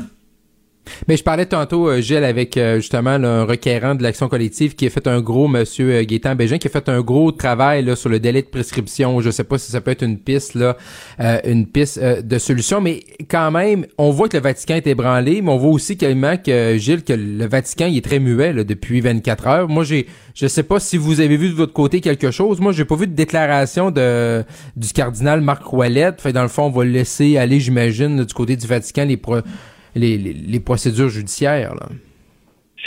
Mais 1.08 1.16
je 1.16 1.24
parlais 1.24 1.46
tantôt, 1.46 1.88
euh, 1.88 2.02
Gilles, 2.02 2.24
avec 2.24 2.58
euh, 2.58 2.78
justement 2.78 3.18
là, 3.18 3.42
un 3.42 3.44
requérant 3.46 3.94
de 3.96 4.02
l'action 4.04 4.28
collective 4.28 4.76
qui 4.76 4.88
a 4.88 4.90
fait 4.90 5.08
un 5.08 5.22
gros, 5.22 5.48
monsieur 5.48 5.92
euh, 5.94 6.04
Gaétan 6.04 6.36
Bégin, 6.36 6.58
qui 6.58 6.68
a 6.68 6.70
fait 6.72 6.90
un 6.90 7.02
gros 7.02 7.32
travail 7.32 7.86
là, 7.86 7.96
sur 7.96 8.10
le 8.10 8.20
délai 8.20 8.42
de 8.42 8.48
prescription. 8.48 9.22
Je 9.22 9.30
sais 9.30 9.44
pas 9.44 9.58
si 9.58 9.72
ça 9.72 9.80
peut 9.80 9.92
être 9.92 10.04
une 10.04 10.18
piste, 10.18 10.56
là, 10.56 10.76
euh, 11.20 11.38
une 11.46 11.68
piste 11.68 12.00
euh, 12.00 12.22
de 12.22 12.38
solution, 12.40 12.82
mais 12.82 13.04
quand 13.30 13.52
même, 13.52 13.86
on 13.98 14.10
voit 14.10 14.28
que 14.28 14.38
le 14.38 14.44
Vatican 14.44 14.76
est 14.76 14.88
ébranlé, 14.88 15.42
mais 15.42 15.52
on 15.52 15.58
voit 15.58 15.72
aussi 15.72 15.94
également 15.94 16.36
que, 16.38 16.78
Gilles, 16.78 17.04
que 17.04 17.14
le 17.14 17.46
Vatican 17.48 17.86
il 17.86 17.98
est 17.98 18.04
très 18.06 18.20
muet 18.20 18.52
là, 18.52 18.64
depuis 18.64 19.02
24 19.02 19.48
heures. 19.48 19.68
Moi, 19.70 19.84
j'ai 19.84 20.08
je 20.34 20.48
sais 20.48 20.64
pas 20.64 20.80
si 20.80 20.98
vous 20.98 21.20
avez 21.20 21.36
vu 21.38 21.50
de 21.50 21.54
votre 21.56 21.74
côté 21.74 22.00
quelque 22.02 22.32
chose. 22.32 22.60
Moi, 22.62 22.72
j'ai 22.72 22.86
pas 22.86 22.96
vu 22.96 23.06
de 23.06 23.14
déclaration 23.14 23.92
de 23.92 24.44
du 24.78 24.88
cardinal 24.94 25.42
Marc 25.42 25.72
Ouellette. 25.74 26.22
Fait 26.22 26.32
dans 26.34 26.42
le 26.42 26.48
fond, 26.48 26.64
on 26.64 26.70
va 26.70 26.86
le 26.86 26.92
laisser 26.92 27.38
aller, 27.38 27.60
j'imagine, 27.60 28.24
du 28.24 28.34
côté 28.34 28.56
du 28.56 28.66
Vatican, 28.66 29.06
les 29.06 29.18
pro- 29.18 29.42
les, 29.96 30.18
les, 30.18 30.34
les 30.34 30.60
procédures 30.60 31.10
judiciaires. 31.10 31.76
Là. 31.76 31.88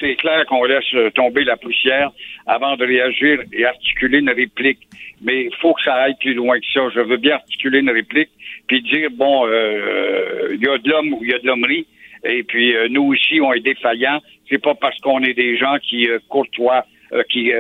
C'est 0.01 0.17
clair 0.17 0.45
qu'on 0.47 0.65
laisse 0.65 0.83
euh, 0.95 1.11
tomber 1.11 1.45
la 1.45 1.57
poussière 1.57 2.11
avant 2.47 2.77
de 2.77 2.85
réagir 2.85 3.41
et 3.53 3.65
articuler 3.65 4.19
une 4.19 4.31
réplique. 4.31 4.81
Mais 5.23 5.45
il 5.45 5.55
faut 5.61 5.73
que 5.75 5.83
ça 5.83 5.95
aille 5.95 6.17
plus 6.21 6.35
loin 6.35 6.59
que 6.59 6.67
ça. 6.73 6.81
Je 6.95 7.01
veux 7.01 7.17
bien 7.17 7.37
articuler 7.37 7.79
une 7.79 7.91
réplique 7.91 8.31
puis 8.67 8.83
dire, 8.83 9.11
bon, 9.13 9.47
euh, 9.47 10.55
il 10.55 10.65
y 10.65 10.69
a 10.69 10.79
de 10.79 10.89
l'homme 10.89 11.13
ou 11.15 11.21
il 11.23 11.31
y 11.31 11.35
a 11.35 11.39
de 11.39 11.47
l'hommerie. 11.47 11.87
Et 12.25 12.43
puis, 12.43 12.75
euh, 12.75 12.89
nous 12.89 13.13
aussi, 13.13 13.41
on 13.41 13.53
est 13.53 13.61
défaillants. 13.61 14.21
C'est 14.49 14.63
pas 14.63 14.75
parce 14.75 14.99
qu'on 15.01 15.23
est 15.23 15.35
des 15.35 15.57
gens 15.57 15.77
qui 15.83 16.09
euh, 16.09 16.19
courtoient, 16.29 16.85
qui 17.31 17.53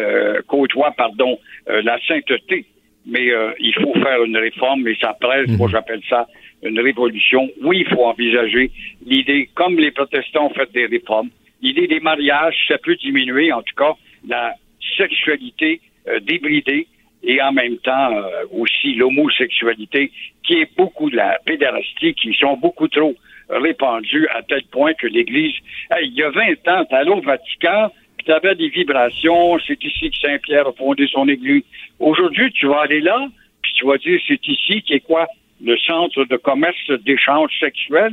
côtoient, 0.49 0.93
pardon, 0.97 1.39
la 1.69 1.97
sainteté. 2.09 2.65
Mais 3.07 3.31
il 3.61 3.73
faut 3.75 3.93
faire 4.03 4.25
une 4.25 4.37
réforme, 4.37 4.83
mais 4.83 4.97
ça 5.01 5.17
presse, 5.21 5.47
moi 5.51 5.69
j'appelle 5.71 6.01
ça 6.09 6.27
une 6.65 6.81
révolution. 6.81 7.49
Oui, 7.63 7.85
il 7.87 7.95
faut 7.95 8.05
envisager 8.05 8.71
l'idée, 9.07 9.49
comme 9.55 9.77
les 9.77 9.91
protestants 9.91 10.47
ont 10.47 10.55
fait 10.55 10.71
des 10.73 10.87
réformes, 10.87 11.31
l'idée 11.63 11.87
des 11.87 12.01
mariages, 12.01 12.57
ça 12.69 12.79
peut 12.79 12.97
diminuer, 12.97 13.53
en 13.53 13.63
tout 13.63 13.75
cas, 13.77 13.93
la 14.27 14.55
sexualité 14.97 15.81
euh, 16.09 16.21
débridée 16.21 16.87
et 17.23 17.41
en 17.41 17.53
même 17.53 17.79
temps 17.79 18.13
euh, 18.13 18.45
aussi 18.53 18.95
l'homosexualité, 18.95 20.11
qui 20.43 20.55
est 20.55 20.77
beaucoup 20.77 21.11
de 21.11 21.17
la 21.17 21.39
pédérastie, 21.45 22.15
qui 22.15 22.35
sont 22.35 22.57
beaucoup 22.57 22.89
trop 22.89 23.15
répandus 23.49 24.27
à 24.29 24.43
tel 24.43 24.63
point 24.71 24.95
que 24.95 25.07
l'Église, 25.07 25.55
Hey, 25.91 26.09
il 26.09 26.15
y 26.15 26.23
a 26.23 26.31
20 26.31 26.69
ans, 26.69 26.85
t'allais 26.87 27.11
au 27.11 27.21
Vatican, 27.21 27.91
puis 28.17 28.27
t'avais 28.27 28.55
des 28.55 28.69
vibrations, 28.69 29.59
c'est 29.67 29.83
ici 29.85 30.11
que 30.11 30.17
Saint-Pierre 30.17 30.67
a 30.67 30.73
fondé 30.73 31.07
son 31.09 31.29
Église. 31.29 31.63
Aujourd'hui, 31.99 32.51
tu 32.53 32.67
vas 32.67 32.83
aller 32.83 33.01
là, 33.01 33.27
puis 33.63 33.73
tu 33.77 33.87
vas 33.87 33.99
dire, 33.99 34.21
c'est 34.27 34.47
ici 34.47 34.83
qui 34.83 34.95
est 34.95 35.01
quoi? 35.01 35.27
Le 35.65 35.77
centre 35.79 36.25
de 36.25 36.37
commerce 36.37 36.91
d'échange 37.05 37.51
sexuel. 37.59 38.13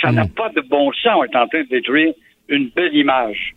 Ça 0.00 0.12
n'a 0.12 0.26
pas 0.26 0.48
de 0.50 0.60
bon 0.60 0.92
sens. 0.92 1.18
On 1.18 1.24
est 1.24 1.36
en 1.36 1.48
train 1.48 1.62
de 1.62 1.68
détruire 1.68 2.14
une 2.48 2.68
belle 2.68 2.94
image. 2.94 3.54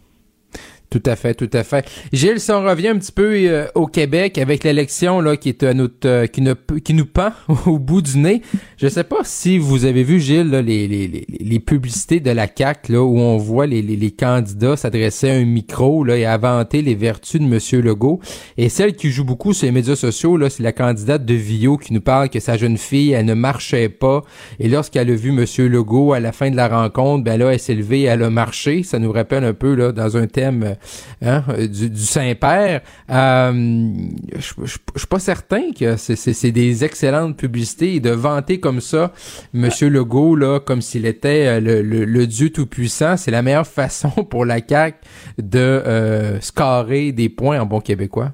Tout 0.89 1.01
à 1.05 1.15
fait, 1.15 1.33
tout 1.33 1.49
à 1.51 1.63
fait. 1.63 1.89
Gilles, 2.13 2.39
si 2.39 2.51
on 2.51 2.63
revient 2.63 2.89
un 2.89 2.97
petit 2.97 3.11
peu 3.11 3.33
euh, 3.35 3.65
au 3.75 3.87
Québec 3.87 4.37
avec 4.37 4.63
l'élection 4.63 5.19
là 5.19 5.35
qui 5.35 5.49
est 5.49 5.63
à 5.63 5.73
notre 5.73 6.07
euh, 6.07 6.27
qui, 6.27 6.41
ne, 6.41 6.53
qui 6.53 6.93
nous 6.93 7.05
pend 7.05 7.31
au 7.65 7.79
bout 7.79 8.01
du 8.01 8.17
nez, 8.17 8.41
je 8.77 8.87
sais 8.87 9.03
pas 9.03 9.23
si 9.23 9.57
vous 9.57 9.85
avez 9.85 10.03
vu 10.03 10.19
Gilles 10.19 10.49
là, 10.49 10.61
les, 10.61 10.87
les, 10.87 11.25
les, 11.27 11.59
publicités 11.59 12.19
de 12.19 12.31
la 12.31 12.47
CAC 12.47 12.89
là 12.89 13.03
où 13.03 13.17
on 13.17 13.37
voit 13.37 13.65
les, 13.65 13.81
les, 13.81 14.11
candidats 14.11 14.77
s'adresser 14.77 15.31
à 15.31 15.33
un 15.33 15.45
micro 15.45 16.03
là 16.03 16.17
et 16.17 16.25
inventer 16.25 16.81
les 16.81 16.95
vertus 16.95 17.41
de 17.41 17.45
Monsieur 17.45 17.81
Legault. 17.81 18.19
Et 18.57 18.69
celle 18.69 18.95
qui 18.95 19.09
joue 19.09 19.25
beaucoup 19.25 19.53
sur 19.53 19.65
les 19.65 19.71
médias 19.71 19.95
sociaux 19.95 20.37
là, 20.37 20.49
c'est 20.49 20.63
la 20.63 20.71
candidate 20.71 21.25
de 21.25 21.33
Vio 21.33 21.77
qui 21.77 21.93
nous 21.93 22.01
parle 22.01 22.29
que 22.29 22.39
sa 22.39 22.57
jeune 22.57 22.77
fille 22.77 23.11
elle 23.11 23.25
ne 23.25 23.33
marchait 23.33 23.89
pas 23.89 24.23
et 24.59 24.69
lorsqu'elle 24.69 25.09
a 25.09 25.15
vu 25.15 25.31
Monsieur 25.31 25.67
Legault 25.67 26.13
à 26.13 26.19
la 26.19 26.31
fin 26.31 26.51
de 26.51 26.55
la 26.55 26.67
rencontre, 26.67 27.23
ben 27.23 27.37
là 27.37 27.51
elle 27.53 27.59
s'est 27.59 27.75
levée, 27.75 28.03
elle 28.03 28.23
a 28.23 28.29
marché. 28.29 28.83
Ça 28.83 28.99
nous 28.99 29.11
rappelle 29.11 29.43
un 29.43 29.53
peu 29.53 29.73
là 29.73 29.91
dans 29.91 30.15
un 30.17 30.27
thème 30.27 30.74
Hein, 31.21 31.43
du, 31.71 31.97
Saint-Père. 31.97 32.81
Euh, 33.09 33.51
je 33.51 34.61
ne 34.61 34.67
suis 34.67 35.07
pas 35.09 35.19
certain 35.19 35.71
que 35.71 35.95
c'est 35.97 36.51
des 36.51 36.83
excellentes 36.83 37.37
publicités 37.37 37.95
et 37.95 37.99
de 37.99 38.11
vanter 38.11 38.59
comme 38.59 38.81
ça 38.81 39.11
Monsieur 39.53 39.89
Legault 39.89 40.35
là, 40.35 40.59
comme 40.59 40.81
s'il 40.81 41.05
était 41.05 41.47
euh, 41.47 41.59
le, 41.59 41.81
le, 41.81 42.27
Dieu 42.27 42.49
tout-puissant, 42.49 43.17
c'est 43.17 43.31
la 43.31 43.41
meilleure 43.41 43.67
façon 43.81 44.09
pour 44.09 44.45
la 44.45 44.59
CAQ 44.65 44.97
de 45.37 45.59
euh, 45.59 46.39
scorer 46.41 47.11
des 47.11 47.29
points 47.29 47.59
en 47.59 47.65
bon 47.65 47.79
québécois 47.79 48.33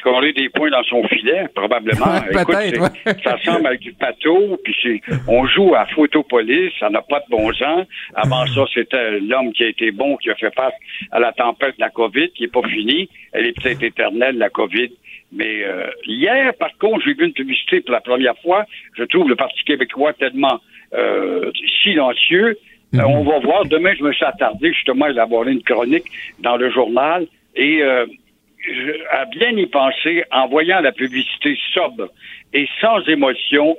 scorer 0.00 0.32
des 0.32 0.48
points 0.48 0.70
dans 0.70 0.82
son 0.84 1.06
filet, 1.08 1.46
probablement. 1.54 2.16
Écoute, 2.30 2.56
Ça 3.22 3.36
ressemble 3.36 3.66
à 3.66 3.76
du 3.76 3.92
pateau, 3.92 4.58
puis 4.64 5.00
on 5.28 5.46
joue 5.46 5.74
à 5.74 5.86
photopolis, 5.86 6.72
ça 6.78 6.90
n'a 6.90 7.02
pas 7.02 7.20
de 7.20 7.30
bon 7.30 7.52
sens. 7.52 7.86
Avant 8.14 8.46
ça, 8.46 8.64
c'était 8.74 9.20
l'homme 9.20 9.52
qui 9.52 9.64
a 9.64 9.68
été 9.68 9.90
bon, 9.90 10.16
qui 10.16 10.30
a 10.30 10.34
fait 10.34 10.54
face 10.54 10.74
à 11.12 11.20
la 11.20 11.32
tempête 11.32 11.76
de 11.76 11.80
la 11.80 11.90
COVID, 11.90 12.30
qui 12.30 12.42
n'est 12.42 12.48
pas 12.48 12.62
finie. 12.62 13.08
Elle 13.32 13.46
est 13.46 13.52
peut-être 13.52 13.82
éternelle, 13.82 14.38
la 14.38 14.50
COVID. 14.50 14.90
Mais 15.32 15.62
euh, 15.62 15.86
hier, 16.06 16.52
par 16.54 16.76
contre, 16.78 17.04
j'ai 17.04 17.14
vu 17.14 17.26
une 17.26 17.32
publicité 17.32 17.80
pour 17.80 17.92
la 17.92 18.00
première 18.00 18.36
fois. 18.38 18.64
Je 18.96 19.04
trouve 19.04 19.28
le 19.28 19.36
Parti 19.36 19.62
québécois 19.64 20.12
tellement 20.14 20.60
euh, 20.94 21.52
silencieux. 21.82 22.58
Mhm. 22.92 23.04
on 23.04 23.22
va 23.22 23.38
voir. 23.38 23.66
Demain, 23.66 23.92
je 23.96 24.02
me 24.02 24.12
suis 24.12 24.24
attardé 24.24 24.72
justement 24.72 25.04
à 25.04 25.10
élaborer 25.10 25.52
une 25.52 25.62
chronique 25.62 26.06
dans 26.40 26.56
le 26.56 26.70
journal. 26.70 27.26
Et 27.54 27.82
euh, 28.68 28.98
à 29.10 29.24
bien 29.26 29.50
y 29.50 29.66
penser, 29.66 30.24
en 30.30 30.48
voyant 30.48 30.80
la 30.80 30.92
publicité 30.92 31.58
sobre 31.72 32.10
et 32.52 32.68
sans 32.80 33.00
émotion, 33.08 33.76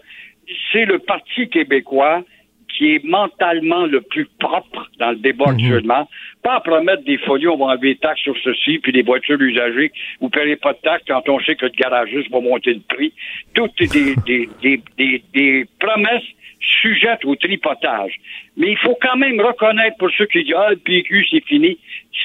c'est 0.71 0.85
le 0.85 0.99
Parti 0.99 1.49
québécois 1.49 2.23
qui 2.67 2.95
est 2.95 3.03
mentalement 3.03 3.85
le 3.85 4.01
plus 4.01 4.27
propre 4.39 4.89
dans 4.97 5.11
le 5.11 5.17
débat 5.17 5.51
mhm. 5.51 5.55
actuellement. 5.55 6.09
Pas 6.41 6.55
à 6.55 6.59
promettre 6.61 7.03
des 7.03 7.17
folies, 7.17 7.47
on 7.47 7.57
va 7.57 7.73
enlever 7.73 7.93
des 7.93 7.99
taxes 7.99 8.21
sur 8.21 8.35
ceci, 8.43 8.79
puis 8.79 8.91
des 8.91 9.03
voitures 9.03 9.39
usagées, 9.39 9.91
vous 10.19 10.27
ne 10.27 10.31
paierez 10.31 10.55
pas 10.55 10.73
de 10.73 10.79
taxes 10.79 11.03
quand 11.07 11.27
on 11.29 11.39
sait 11.41 11.55
que 11.55 11.65
le 11.65 11.71
garagiste 11.71 12.31
va 12.31 12.39
monter 12.39 12.73
le 12.73 12.81
prix. 12.87 13.13
Toutes 13.53 13.77
des, 13.77 14.15
des, 14.25 14.49
des, 14.61 14.81
des, 14.97 15.23
des 15.33 15.65
promesses 15.79 16.23
sujettes 16.61 17.25
au 17.25 17.35
tripotage. 17.35 18.13
Mais 18.57 18.71
il 18.71 18.77
faut 18.77 18.97
quand 19.01 19.17
même 19.17 19.39
reconnaître 19.41 19.97
pour 19.97 20.09
ceux 20.17 20.25
qui 20.27 20.43
disent 20.43 20.55
Ah, 20.57 20.69
le 20.69 20.77
PQ, 20.77 21.25
c'est 21.29 21.45
fini. 21.45 21.77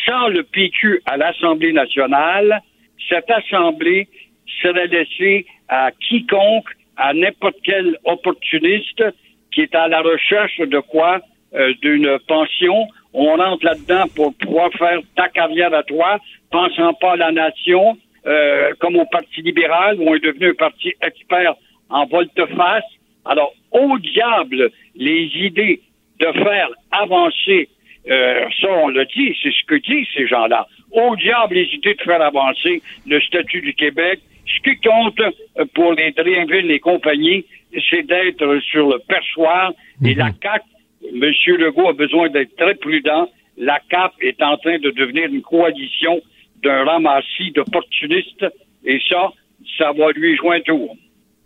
Sans 0.07 0.29
le 0.29 0.42
PQ 0.42 1.01
à 1.07 1.16
l'Assemblée 1.16 1.72
nationale, 1.72 2.61
cette 3.09 3.31
Assemblée 3.31 4.09
serait 4.62 4.87
laissée 4.87 5.46
à 5.68 5.90
quiconque, 6.09 6.68
à 6.96 7.12
n'importe 7.12 7.57
quel 7.64 7.99
opportuniste 8.05 9.03
qui 9.53 9.62
est 9.62 9.75
à 9.75 9.88
la 9.88 10.01
recherche 10.01 10.59
de 10.59 10.79
quoi? 10.81 11.20
Euh, 11.55 11.72
d'une 11.81 12.18
pension. 12.27 12.88
On 13.14 13.37
rentre 13.37 13.64
là-dedans 13.64 14.05
pour 14.14 14.35
pouvoir 14.35 14.70
faire 14.72 14.99
ta 15.14 15.29
carrière 15.29 15.72
à 15.72 15.85
toi, 15.85 16.18
pensant 16.51 16.92
pas 16.94 17.12
à 17.12 17.16
la 17.16 17.33
nation, 17.33 17.96
euh, 18.27 18.72
comme 18.79 18.96
au 18.96 19.07
Parti 19.07 19.40
libéral, 19.40 19.99
où 19.99 20.11
on 20.11 20.16
est 20.16 20.25
devenu 20.25 20.51
un 20.51 20.55
parti 20.55 20.92
expert 21.01 21.55
en 21.88 22.05
volte-face. 22.07 22.85
Alors, 23.25 23.55
au 23.77 23.99
diable, 23.99 24.71
les 24.95 25.31
idées 25.35 25.81
de 26.19 26.33
faire 26.33 26.69
avancer, 26.91 27.69
euh, 28.09 28.47
ça 28.61 28.69
on 28.71 28.89
le 28.89 29.05
dit, 29.07 29.37
c'est 29.43 29.53
ce 29.53 29.65
que 29.67 29.75
disent 29.75 30.09
ces 30.15 30.27
gens-là. 30.27 30.67
Au 30.93 31.15
diable, 31.17 31.55
les 31.57 31.69
idées 31.75 31.95
de 31.95 32.03
faire 32.03 32.23
avancer 32.23 32.83
le 33.07 33.21
statut 33.21 33.61
du 33.61 33.75
Québec. 33.75 34.21
Ce 34.47 34.62
qui 34.62 34.79
compte 34.81 35.21
pour 35.75 35.93
les 35.95 36.12
Drainville 36.12 36.71
et 36.71 36.79
compagnie, 36.79 37.45
c'est 37.91 38.07
d'être 38.07 38.61
sur 38.61 38.89
le 38.89 38.99
perchoir. 39.01 39.73
Et 40.05 40.15
la 40.15 40.27
mhm. 40.27 40.39
CAP, 40.41 40.62
M. 41.12 41.33
Legault 41.59 41.89
a 41.89 41.93
besoin 41.93 42.29
d'être 42.31 42.57
très 42.57 42.75
prudent. 42.77 43.29
La 43.59 43.81
CAP 43.91 44.12
est 44.21 44.41
en 44.43 44.57
train 44.59 44.79
de 44.79 44.91
devenir 44.91 45.27
une 45.27 45.43
coalition 45.43 46.21
d'un 46.62 46.85
ramassis 46.85 47.51
d'opportunistes. 47.53 48.47
Et 48.85 49.01
ça, 49.09 49.33
ça 49.79 49.93
va 49.93 50.12
lui 50.12 50.37
jouer 50.37 50.57
un 50.57 50.61
tour. 50.61 50.97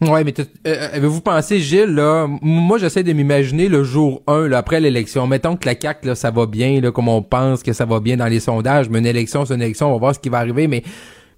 Ouais, 0.00 0.24
mais 0.24 0.32
euh, 0.66 0.88
avez-vous 0.94 1.20
pensé, 1.20 1.60
Gilles, 1.60 1.94
là, 1.94 2.26
moi 2.40 2.78
j'essaie 2.78 3.02
de 3.02 3.12
m'imaginer 3.12 3.68
le 3.68 3.84
jour 3.84 4.22
1, 4.26 4.48
là, 4.48 4.58
après 4.58 4.80
l'élection. 4.80 5.26
Mettons 5.26 5.56
que 5.56 5.66
la 5.66 5.78
CAQ, 5.78 6.06
là, 6.06 6.14
ça 6.14 6.30
va 6.30 6.46
bien, 6.46 6.80
là, 6.80 6.90
comme 6.90 7.08
on 7.08 7.22
pense 7.22 7.62
que 7.62 7.74
ça 7.74 7.84
va 7.84 8.00
bien 8.00 8.16
dans 8.16 8.26
les 8.26 8.40
sondages, 8.40 8.88
mais 8.88 9.00
une 9.00 9.06
élection, 9.06 9.44
c'est 9.44 9.54
une 9.54 9.62
élection, 9.62 9.88
on 9.88 9.92
va 9.92 9.98
voir 9.98 10.14
ce 10.14 10.20
qui 10.20 10.30
va 10.30 10.38
arriver, 10.38 10.68
mais 10.68 10.82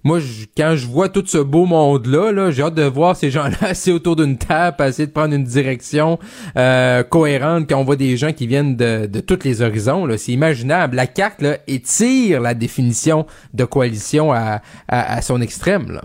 moi, 0.05 0.19
quand 0.57 0.75
je 0.75 0.85
vois 0.85 1.07
tout 1.07 1.23
ce 1.25 1.37
beau 1.37 1.65
monde-là, 1.65 2.31
-là, 2.31 2.51
j'ai 2.51 2.63
hâte 2.63 2.75
de 2.75 2.83
voir 2.83 3.15
ces 3.15 3.31
gens-là 3.31 3.57
assis 3.61 3.91
autour 3.91 4.15
d'une 4.15 4.37
table, 4.37 4.77
essayer 4.85 5.07
de 5.07 5.11
prendre 5.11 5.33
une 5.33 5.45
direction 5.45 6.19
euh, 6.57 7.03
cohérente, 7.03 7.69
quand 7.69 7.77
on 7.77 7.85
voit 7.85 7.95
des 7.95 8.17
gens 8.17 8.33
qui 8.33 8.47
viennent 8.47 8.75
de, 8.75 9.05
de 9.05 9.19
tous 9.21 9.43
les 9.43 9.61
horizons. 9.61 10.07
C'est 10.17 10.33
imaginable. 10.33 10.97
La 10.97 11.07
carte 11.07 11.41
là, 11.41 11.57
étire 11.67 12.41
la 12.41 12.53
définition 12.53 13.25
de 13.53 13.63
coalition 13.63 14.33
à, 14.33 14.61
à, 14.89 15.21
son 15.21 15.41
extrême. 15.41 15.91
Là. 15.91 16.03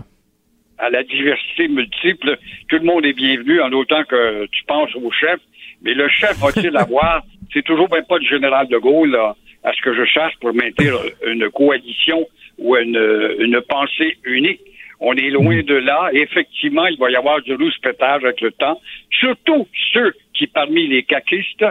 À 0.79 0.89
la 0.89 1.03
diversité 1.03 1.67
multiple, 1.67 2.37
tout 2.69 2.77
le 2.77 2.85
monde 2.85 3.05
est 3.05 3.13
bienvenu 3.13 3.61
en 3.61 3.71
autant 3.73 4.03
que 4.05 4.45
tu 4.47 4.63
penses 4.65 4.95
au 4.95 5.11
chef. 5.11 5.39
Mais 5.81 5.93
le 5.93 6.07
chef 6.07 6.37
va-t-il 6.39 6.75
avoir, 6.77 7.23
c'est 7.53 7.63
toujours 7.63 7.89
même 7.91 8.05
pas 8.05 8.17
le 8.17 8.25
général 8.25 8.67
de 8.67 8.77
Gaulle, 8.77 9.11
là, 9.11 9.35
à 9.63 9.73
ce 9.73 9.81
que 9.81 9.93
je 9.93 10.05
cherche 10.05 10.35
pour 10.39 10.53
maintenir 10.53 10.95
une 11.27 11.49
coalition 11.49 12.25
ou 12.57 12.77
une, 12.77 13.35
une 13.39 13.59
pensée 13.61 14.17
unique. 14.23 14.61
On 15.01 15.13
est 15.15 15.29
loin 15.29 15.61
de 15.63 15.75
là. 15.75 16.09
effectivement, 16.13 16.85
il 16.87 16.97
va 16.97 17.09
y 17.09 17.15
avoir 17.15 17.41
du 17.41 17.53
rouspétage 17.55 18.23
avec 18.23 18.41
le 18.41 18.51
temps. 18.51 18.79
Surtout 19.11 19.67
ceux 19.93 20.13
qui, 20.33 20.47
parmi 20.47 20.87
les 20.87 21.03
caquistes, 21.03 21.65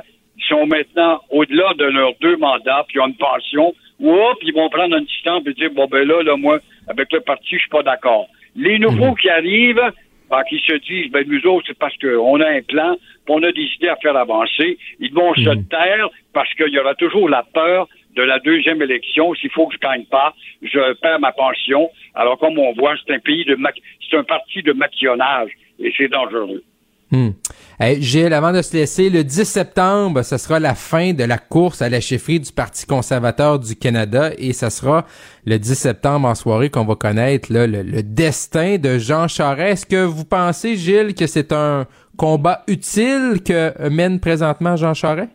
sont 0.48 0.66
maintenant 0.66 1.20
au-delà 1.30 1.74
de 1.74 1.84
leurs 1.84 2.14
deux 2.20 2.36
mandats, 2.36 2.84
puis 2.88 3.00
ont 3.00 3.08
une 3.08 3.16
pension, 3.16 3.74
ou 4.00 4.12
hop, 4.12 4.38
ils 4.42 4.54
vont 4.54 4.68
prendre 4.70 4.96
un 4.96 5.02
distance 5.02 5.42
et 5.46 5.54
dire, 5.54 5.70
bon, 5.72 5.86
ben 5.86 6.06
là, 6.06 6.22
là, 6.22 6.36
moi, 6.36 6.60
avec 6.86 7.12
le 7.12 7.20
parti, 7.20 7.56
je 7.56 7.58
suis 7.58 7.68
pas 7.68 7.82
d'accord. 7.82 8.28
Les 8.58 8.80
nouveaux 8.80 9.12
mhm. 9.12 9.16
qui 9.18 9.30
arrivent, 9.30 9.92
ben, 10.28 10.42
qui 10.50 10.58
se 10.58 10.74
disent, 10.74 11.12
ben, 11.12 11.24
nous 11.28 11.46
autres, 11.46 11.66
c'est 11.68 11.78
parce 11.78 11.96
qu'on 11.96 12.40
a 12.40 12.48
un 12.48 12.62
plan, 12.62 12.96
on 13.28 13.42
a 13.44 13.52
décidé 13.52 13.88
à 13.88 13.94
faire 13.96 14.16
avancer. 14.16 14.76
Ils 14.98 15.14
vont 15.14 15.32
se 15.34 15.48
mhm. 15.48 15.68
taire 15.68 16.08
parce 16.32 16.52
qu'il 16.54 16.68
y 16.68 16.78
aura 16.78 16.96
toujours 16.96 17.28
la 17.28 17.44
peur 17.54 17.88
de 18.16 18.22
la 18.22 18.40
deuxième 18.40 18.82
élection. 18.82 19.32
S'il 19.36 19.50
faut 19.50 19.68
que 19.68 19.74
je 19.74 19.78
gagne 19.78 20.04
pas, 20.06 20.34
je 20.60 20.92
perds 20.94 21.20
ma 21.20 21.30
pension. 21.30 21.88
Alors, 22.16 22.36
comme 22.38 22.58
on 22.58 22.72
voit, 22.72 22.96
c'est 23.06 23.14
un 23.14 23.20
pays 23.20 23.44
de 23.44 23.56
c'est 24.10 24.16
un 24.16 24.24
parti 24.24 24.62
de 24.62 24.72
maquillonnage 24.72 25.52
et 25.78 25.92
c'est 25.96 26.08
dangereux. 26.08 26.64
Hmm. 27.10 27.30
Gilles, 28.00 28.34
avant 28.34 28.52
de 28.52 28.60
se 28.60 28.76
laisser, 28.76 29.08
le 29.08 29.24
10 29.24 29.44
septembre, 29.44 30.22
ce 30.22 30.36
sera 30.36 30.60
la 30.60 30.74
fin 30.74 31.14
de 31.14 31.24
la 31.24 31.38
course 31.38 31.80
à 31.80 31.88
la 31.88 32.00
chefferie 32.00 32.38
du 32.38 32.52
Parti 32.52 32.84
conservateur 32.86 33.58
du 33.58 33.76
Canada 33.76 34.30
et 34.36 34.52
ce 34.52 34.68
sera 34.68 35.06
le 35.46 35.58
10 35.58 35.74
septembre 35.74 36.28
en 36.28 36.34
soirée 36.34 36.68
qu'on 36.68 36.84
va 36.84 36.96
connaître 36.96 37.50
le, 37.50 37.66
le, 37.66 38.02
destin 38.02 38.76
de 38.76 38.98
Jean 38.98 39.26
Charest. 39.26 39.72
Est-ce 39.72 39.86
que 39.86 40.04
vous 40.04 40.26
pensez, 40.26 40.76
Gilles, 40.76 41.14
que 41.14 41.26
c'est 41.26 41.52
un 41.52 41.86
combat 42.18 42.62
utile 42.68 43.40
que 43.42 43.88
mène 43.88 44.20
présentement 44.20 44.76
Jean 44.76 44.92
Charest? 44.92 45.30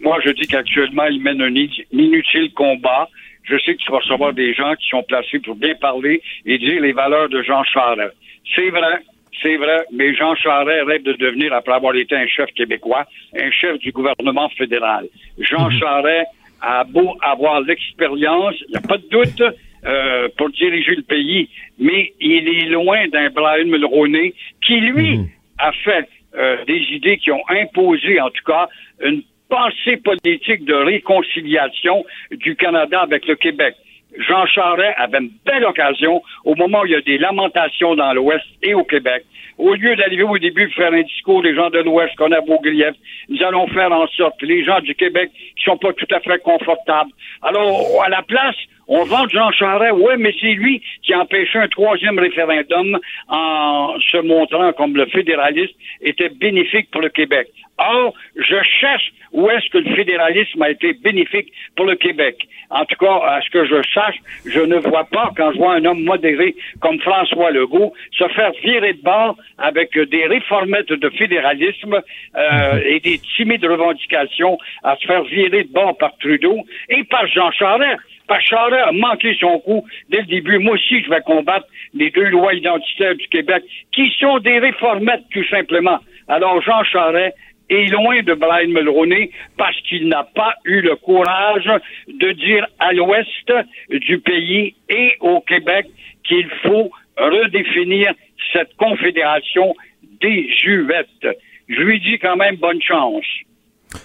Moi, 0.00 0.18
je 0.24 0.30
dis 0.30 0.48
qu'actuellement, 0.48 1.06
il 1.06 1.22
mène 1.22 1.42
un 1.42 1.54
inutile 1.92 2.52
combat. 2.54 3.08
Je 3.44 3.56
sais 3.58 3.76
que 3.76 3.82
tu 3.82 3.92
vas 3.92 3.98
recevoir 3.98 4.32
des 4.32 4.52
gens 4.52 4.74
qui 4.74 4.88
sont 4.88 5.04
placés 5.04 5.38
pour 5.38 5.54
bien 5.54 5.74
parler 5.76 6.20
et 6.44 6.58
dire 6.58 6.80
les 6.80 6.92
valeurs 6.92 7.28
de 7.28 7.40
Jean 7.42 7.62
Charest. 7.62 8.14
C'est 8.54 8.70
vrai, 8.70 9.02
c'est 9.42 9.56
vrai, 9.56 9.84
mais 9.92 10.14
Jean 10.14 10.34
Charest 10.34 10.86
rêve 10.86 11.02
de 11.02 11.12
devenir, 11.12 11.52
après 11.52 11.74
avoir 11.74 11.94
été 11.94 12.16
un 12.16 12.26
chef 12.26 12.50
québécois, 12.54 13.04
un 13.38 13.50
chef 13.50 13.78
du 13.78 13.92
gouvernement 13.92 14.48
fédéral. 14.50 15.06
Jean 15.38 15.70
mhm. 15.70 15.78
Charest 15.78 16.26
a 16.60 16.84
beau 16.84 17.16
avoir 17.22 17.60
l'expérience, 17.60 18.54
il 18.68 18.70
n'y 18.70 18.76
a 18.76 18.80
pas 18.80 18.98
de 18.98 19.08
doute, 19.08 19.42
euh, 19.84 20.28
pour 20.36 20.50
diriger 20.50 20.96
le 20.96 21.02
pays, 21.02 21.48
mais 21.78 22.12
il 22.20 22.48
est 22.48 22.68
loin 22.70 23.06
d'un 23.08 23.30
Brian 23.30 23.66
Mulroney 23.66 24.34
qui, 24.64 24.80
lui, 24.80 25.18
mhm. 25.18 25.28
a 25.58 25.72
fait 25.72 26.08
euh, 26.36 26.64
des 26.66 26.80
idées 26.90 27.18
qui 27.18 27.30
ont 27.30 27.44
imposé, 27.48 28.20
en 28.20 28.30
tout 28.30 28.44
cas, 28.44 28.68
une 29.02 29.22
pensée 29.48 29.96
politique 29.98 30.64
de 30.64 30.74
réconciliation 30.74 32.04
du 32.30 32.56
Canada 32.56 33.00
avec 33.00 33.26
le 33.26 33.36
Québec. 33.36 33.76
Jean 34.18 34.46
Charest 34.46 34.94
avait 34.98 35.18
une 35.18 35.30
belle 35.44 35.64
occasion 35.64 36.22
au 36.44 36.54
moment 36.54 36.80
où 36.80 36.86
il 36.86 36.92
y 36.92 36.96
a 36.96 37.00
des 37.00 37.18
lamentations 37.18 37.94
dans 37.94 38.12
l'Ouest 38.12 38.44
et 38.62 38.74
au 38.74 38.84
Québec. 38.84 39.24
Au 39.58 39.74
lieu 39.74 39.96
d'arriver 39.96 40.22
au 40.22 40.38
début 40.38 40.70
faire 40.72 40.92
un 40.92 41.02
discours 41.02 41.42
des 41.42 41.54
gens 41.54 41.70
de 41.70 41.78
l'Ouest 41.78 42.14
qu'on 42.16 42.32
a 42.32 42.40
beau 42.40 42.58
grief, 42.60 42.94
nous 43.28 43.42
allons 43.42 43.66
faire 43.68 43.92
en 43.92 44.06
sorte 44.08 44.38
que 44.40 44.46
les 44.46 44.64
gens 44.64 44.80
du 44.80 44.94
Québec 44.94 45.30
qui 45.56 45.64
sont 45.64 45.78
pas 45.78 45.92
tout 45.92 46.06
à 46.14 46.20
fait 46.20 46.42
confortables. 46.42 47.10
Alors, 47.42 48.02
à 48.04 48.08
la 48.08 48.22
place, 48.22 48.56
on 48.88 49.04
vend 49.04 49.28
Jean 49.28 49.50
Charest, 49.50 49.94
oui, 49.96 50.14
mais 50.18 50.32
c'est 50.40 50.52
lui 50.52 50.80
qui 51.02 51.12
a 51.12 51.20
empêché 51.20 51.58
un 51.58 51.68
troisième 51.68 52.18
référendum 52.18 52.98
en 53.28 53.94
se 54.00 54.18
montrant 54.18 54.72
comme 54.74 54.96
le 54.96 55.06
fédéraliste 55.06 55.74
était 56.00 56.28
bénéfique 56.28 56.90
pour 56.92 57.00
le 57.00 57.08
Québec. 57.08 57.48
Or, 57.78 58.14
je 58.36 58.56
cherche 58.80 59.12
où 59.32 59.50
est-ce 59.50 59.68
que 59.70 59.78
le 59.78 59.94
fédéralisme 59.94 60.62
a 60.62 60.70
été 60.70 60.92
bénéfique 60.94 61.52
pour 61.74 61.86
le 61.86 61.96
Québec. 61.96 62.48
En 62.70 62.84
tout 62.84 62.96
cas, 62.96 63.20
à 63.26 63.40
ce 63.42 63.50
que 63.50 63.66
je 63.66 63.82
sache, 63.92 64.16
je 64.46 64.60
ne 64.60 64.76
vois 64.76 65.04
pas, 65.04 65.32
quand 65.36 65.52
je 65.52 65.58
vois 65.58 65.74
un 65.74 65.84
homme 65.84 66.02
modéré 66.02 66.54
comme 66.80 66.98
François 67.00 67.50
Legault, 67.50 67.92
se 68.12 68.26
faire 68.28 68.52
virer 68.62 68.94
de 68.94 69.02
bord 69.02 69.35
avec 69.58 69.98
des 69.98 70.26
réformettes 70.26 70.92
de 70.92 71.08
fédéralisme 71.10 72.00
euh, 72.36 72.80
et 72.84 73.00
des 73.00 73.18
timides 73.36 73.64
revendications 73.64 74.58
à 74.82 74.96
se 74.96 75.06
faire 75.06 75.22
virer 75.24 75.64
de 75.64 75.72
bord 75.72 75.96
par 75.96 76.16
Trudeau 76.18 76.64
et 76.88 77.04
par 77.04 77.26
Jean 77.28 77.50
Charest. 77.50 77.98
Par 78.28 78.40
Charest 78.40 78.86
a 78.88 78.92
manqué 78.92 79.36
son 79.40 79.58
coup 79.60 79.84
dès 80.10 80.18
le 80.18 80.26
début. 80.26 80.58
Moi 80.58 80.74
aussi, 80.74 81.02
je 81.02 81.10
vais 81.10 81.20
combattre 81.20 81.66
les 81.94 82.10
deux 82.10 82.28
lois 82.28 82.54
identitaires 82.54 83.14
du 83.14 83.26
Québec, 83.28 83.62
qui 83.92 84.12
sont 84.18 84.38
des 84.38 84.58
réformettes, 84.58 85.24
tout 85.32 85.46
simplement. 85.48 85.98
Alors, 86.28 86.60
Jean 86.62 86.82
Charest 86.84 87.36
est 87.68 87.90
loin 87.90 88.22
de 88.22 88.34
Brian 88.34 88.68
Mulroney 88.68 89.30
parce 89.56 89.80
qu'il 89.82 90.08
n'a 90.08 90.24
pas 90.34 90.54
eu 90.64 90.80
le 90.80 90.96
courage 90.96 91.70
de 92.08 92.32
dire 92.32 92.66
à 92.78 92.92
l'ouest 92.92 93.52
du 93.90 94.18
pays 94.18 94.74
et 94.88 95.16
au 95.20 95.40
Québec 95.40 95.86
qu'il 96.24 96.48
faut 96.62 96.90
redéfinir 97.16 98.12
cette 98.52 98.74
confédération 98.76 99.74
des 100.20 100.48
juvettes. 100.62 101.36
Je 101.68 101.80
lui 101.80 102.00
dis 102.00 102.18
quand 102.18 102.36
même 102.36 102.56
bonne 102.56 102.80
chance. 102.82 103.24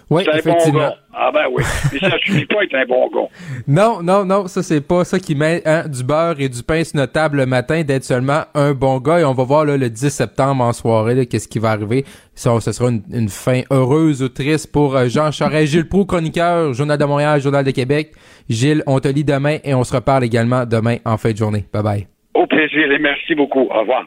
Oui, 0.09 0.23
effectivement. 0.33 0.93
ah 1.13 1.31
ben 1.33 1.45
oui. 1.51 1.63
Mais 1.91 1.99
ça 1.99 2.17
suffit 2.19 2.45
pas 2.45 2.63
être 2.63 2.75
un 2.75 2.85
bon 2.85 3.09
gars. 3.09 3.27
Non, 3.67 4.01
non, 4.01 4.25
non, 4.25 4.47
ça 4.47 4.63
c'est 4.63 4.85
pas 4.85 5.03
ça 5.03 5.19
qui 5.19 5.35
met 5.35 5.61
hein, 5.65 5.87
du 5.87 6.03
beurre 6.03 6.39
et 6.39 6.49
du 6.49 6.63
pain 6.63 6.83
sur 6.83 6.97
notre 6.97 7.13
table 7.13 7.37
le 7.37 7.45
matin 7.45 7.83
d'être 7.83 8.03
seulement 8.03 8.41
un 8.53 8.73
bon 8.73 8.99
gars. 8.99 9.19
Et 9.19 9.25
on 9.25 9.33
va 9.33 9.43
voir 9.43 9.65
là, 9.65 9.77
le 9.77 9.89
10 9.89 10.09
septembre 10.09 10.63
en 10.63 10.73
soirée 10.73 11.25
qu'est-ce 11.25 11.47
qui 11.47 11.59
va 11.59 11.71
arriver. 11.71 12.03
Ça, 12.35 12.59
ce 12.59 12.71
sera 12.71 12.89
une, 12.89 13.29
fin 13.29 13.61
heureuse 13.71 14.21
ou 14.23 14.29
triste 14.29 14.71
pour 14.71 14.95
euh, 14.95 15.07
Jean 15.07 15.31
Charest, 15.31 15.71
Gilles 15.71 15.87
Proux, 15.87 16.05
chroniqueur, 16.05 16.73
Journal 16.73 16.97
de 16.97 17.05
Montréal, 17.05 17.41
Journal 17.41 17.65
de 17.65 17.71
Québec. 17.71 18.11
Gilles, 18.49 18.83
on 18.87 18.99
te 18.99 19.07
lit 19.07 19.23
demain 19.23 19.57
et 19.63 19.73
on 19.73 19.83
se 19.83 19.95
reparle 19.95 20.23
également 20.23 20.65
demain 20.65 20.97
en 21.05 21.17
fin 21.17 21.31
de 21.31 21.37
journée. 21.37 21.65
Bye 21.71 21.83
bye. 21.83 22.07
Au 22.33 22.47
plaisir 22.47 22.91
et 22.91 22.99
merci 22.99 23.35
beaucoup. 23.35 23.67
Au 23.71 23.79
revoir. 23.79 24.05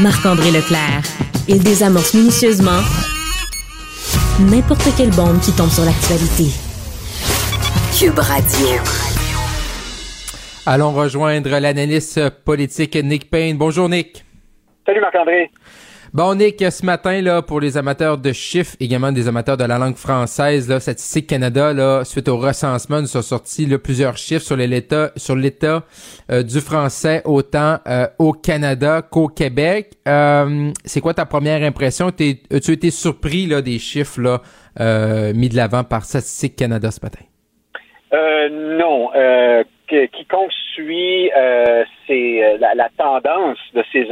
Marc-André 0.00 0.50
Leclerc. 0.50 1.02
Il 1.48 1.62
désamorce 1.62 2.14
minutieusement 2.14 2.80
n'importe 4.40 4.88
quelle 4.96 5.10
bombe 5.10 5.40
qui 5.40 5.52
tombe 5.52 5.70
sur 5.70 5.84
l'actualité. 5.84 6.52
Cube 7.98 8.18
Radio. 8.18 8.76
Allons 10.66 10.92
rejoindre 10.92 11.58
l'analyste 11.58 12.28
politique 12.44 12.94
Nick 12.96 13.30
Payne. 13.30 13.56
Bonjour 13.56 13.88
Nick. 13.88 14.24
Salut 14.86 15.00
Marc-André. 15.00 15.50
Bon, 16.14 16.34
Nick, 16.34 16.64
ce 16.70 16.86
matin, 16.86 17.20
là, 17.20 17.42
pour 17.42 17.60
les 17.60 17.76
amateurs 17.76 18.16
de 18.16 18.32
chiffres, 18.32 18.74
également 18.80 19.12
des 19.12 19.28
amateurs 19.28 19.58
de 19.58 19.64
la 19.64 19.76
langue 19.76 19.96
française, 19.96 20.66
là, 20.66 20.80
Statistique 20.80 21.26
Canada, 21.26 21.74
là, 21.74 22.02
suite 22.02 22.28
au 22.28 22.38
recensement, 22.38 23.02
nous 23.02 23.06
sont 23.06 23.20
sortis 23.20 23.66
là, 23.66 23.78
plusieurs 23.78 24.16
chiffres 24.16 24.44
sur 24.44 24.56
l'état 24.56 25.12
sur 25.16 25.36
l'état 25.36 25.84
euh, 26.30 26.42
du 26.42 26.60
français 26.60 27.20
autant 27.26 27.78
euh, 27.86 28.06
au 28.18 28.32
Canada 28.32 29.02
qu'au 29.02 29.28
Québec. 29.28 29.98
Euh, 30.08 30.70
c'est 30.86 31.02
quoi 31.02 31.12
ta 31.12 31.26
première 31.26 31.62
impression? 31.62 32.06
As-tu 32.06 32.72
été 32.72 32.90
surpris 32.90 33.46
là, 33.46 33.60
des 33.60 33.78
chiffres 33.78 34.40
mis 35.34 35.48
de 35.50 35.56
l'avant 35.56 35.84
par 35.84 36.04
Statistique 36.04 36.56
Canada 36.56 36.90
ce 36.90 37.00
matin? 37.02 37.24
non 38.50 39.10
quiconque 39.88 40.52
suit 40.74 41.30
euh, 41.36 41.84
euh, 42.10 42.58
la, 42.58 42.88
tendance 42.96 43.58
de 43.74 43.84
ces 43.92 44.08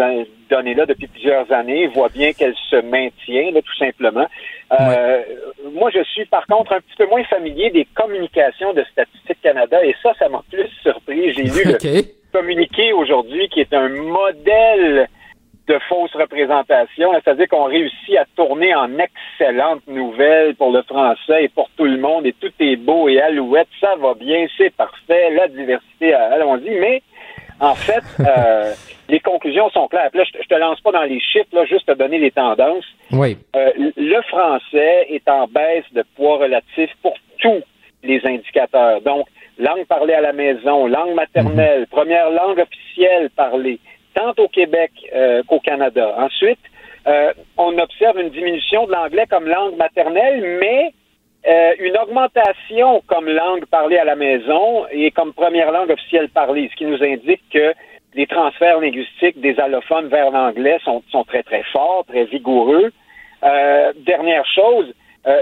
données-là 0.50 0.86
depuis 0.86 1.06
plusieurs 1.06 1.50
années 1.52 1.86
voit 1.88 2.08
bien 2.08 2.32
qu'elle 2.32 2.54
se 2.70 2.76
maintient, 2.76 3.52
tout 3.52 3.76
simplement. 3.78 4.26
Euh, 4.78 5.22
moi, 5.72 5.90
je 5.90 6.02
suis 6.04 6.24
par 6.26 6.46
contre 6.46 6.72
un 6.72 6.80
petit 6.80 6.96
peu 6.98 7.06
moins 7.06 7.24
familier 7.24 7.70
des 7.70 7.86
communications 7.94 8.72
de 8.72 8.84
Statistique 8.92 9.40
Canada 9.42 9.84
et 9.84 9.94
ça, 10.02 10.12
ça 10.18 10.28
m'a 10.28 10.42
plus 10.50 10.68
surpris. 10.82 11.32
J'ai 11.32 11.44
lu 11.44 11.64
le 11.64 12.02
communiqué 12.32 12.92
aujourd'hui 12.92 13.48
qui 13.48 13.60
est 13.60 13.72
un 13.72 13.88
modèle 13.88 15.08
de 15.66 15.78
fausses 15.88 16.14
représentations. 16.14 17.12
C'est-à-dire 17.14 17.48
qu'on 17.48 17.64
réussit 17.64 18.16
à 18.16 18.24
tourner 18.36 18.74
en 18.74 18.90
excellentes 18.98 19.86
nouvelles 19.86 20.54
pour 20.54 20.70
le 20.70 20.82
français 20.82 21.44
et 21.44 21.48
pour 21.48 21.68
tout 21.76 21.84
le 21.84 21.98
monde, 21.98 22.26
et 22.26 22.32
tout 22.32 22.52
est 22.60 22.76
beau 22.76 23.08
et 23.08 23.20
alouette, 23.20 23.68
ça 23.80 23.94
va 23.96 24.14
bien, 24.14 24.46
c'est 24.56 24.74
parfait, 24.74 25.30
la 25.30 25.48
diversité, 25.48 26.14
euh, 26.14 26.34
allons-y, 26.34 26.70
mais 26.70 27.02
en 27.60 27.74
fait, 27.74 28.04
euh, 28.20 28.72
les 29.08 29.20
conclusions 29.20 29.70
sont 29.70 29.88
claires. 29.88 30.10
là, 30.14 30.24
je, 30.24 30.46
te 30.46 30.54
lance 30.54 30.80
pas 30.80 30.92
dans 30.92 31.02
les 31.02 31.20
chiffres, 31.20 31.48
là, 31.52 31.64
juste 31.64 31.86
te 31.86 31.92
donner 31.92 32.18
les 32.18 32.30
tendances. 32.30 32.84
Oui. 33.12 33.36
Euh, 33.54 33.70
le 33.96 34.22
français 34.22 35.06
est 35.10 35.28
en 35.28 35.46
baisse 35.46 35.84
de 35.92 36.04
poids 36.16 36.38
relatif 36.38 36.90
pour 37.02 37.14
tous 37.38 37.62
les 38.02 38.20
indicateurs. 38.24 39.00
Donc, 39.00 39.26
langue 39.58 39.86
parlée 39.86 40.14
à 40.14 40.20
la 40.20 40.32
maison, 40.32 40.86
langue 40.86 41.14
maternelle, 41.14 41.80
mhm. 41.80 41.86
première 41.86 42.30
langue 42.30 42.58
officielle 42.58 43.30
parlée, 43.30 43.80
tant 44.16 44.34
au 44.38 44.48
Québec 44.48 44.90
euh, 45.14 45.42
qu'au 45.46 45.60
Canada. 45.60 46.14
Ensuite, 46.18 46.58
euh, 47.06 47.32
on 47.56 47.78
observe 47.78 48.18
une 48.18 48.30
diminution 48.30 48.86
de 48.86 48.92
l'anglais 48.92 49.26
comme 49.28 49.46
langue 49.46 49.76
maternelle, 49.76 50.58
mais 50.60 50.92
euh, 51.46 51.74
une 51.78 51.96
augmentation 51.98 53.02
comme 53.06 53.28
langue 53.28 53.66
parlée 53.66 53.98
à 53.98 54.04
la 54.04 54.16
maison 54.16 54.86
et 54.90 55.10
comme 55.10 55.32
première 55.32 55.70
langue 55.70 55.90
officielle 55.90 56.30
parlée, 56.30 56.68
ce 56.72 56.76
qui 56.76 56.86
nous 56.86 57.02
indique 57.04 57.42
que 57.52 57.74
les 58.14 58.26
transferts 58.26 58.80
linguistiques 58.80 59.40
des 59.40 59.60
allophones 59.60 60.08
vers 60.08 60.30
l'anglais 60.30 60.78
sont, 60.82 61.02
sont, 61.12 61.24
très, 61.24 61.42
très 61.42 61.62
forts, 61.64 62.04
très 62.08 62.24
vigoureux. 62.24 62.90
dernière 63.42 64.46
chose, 64.46 64.86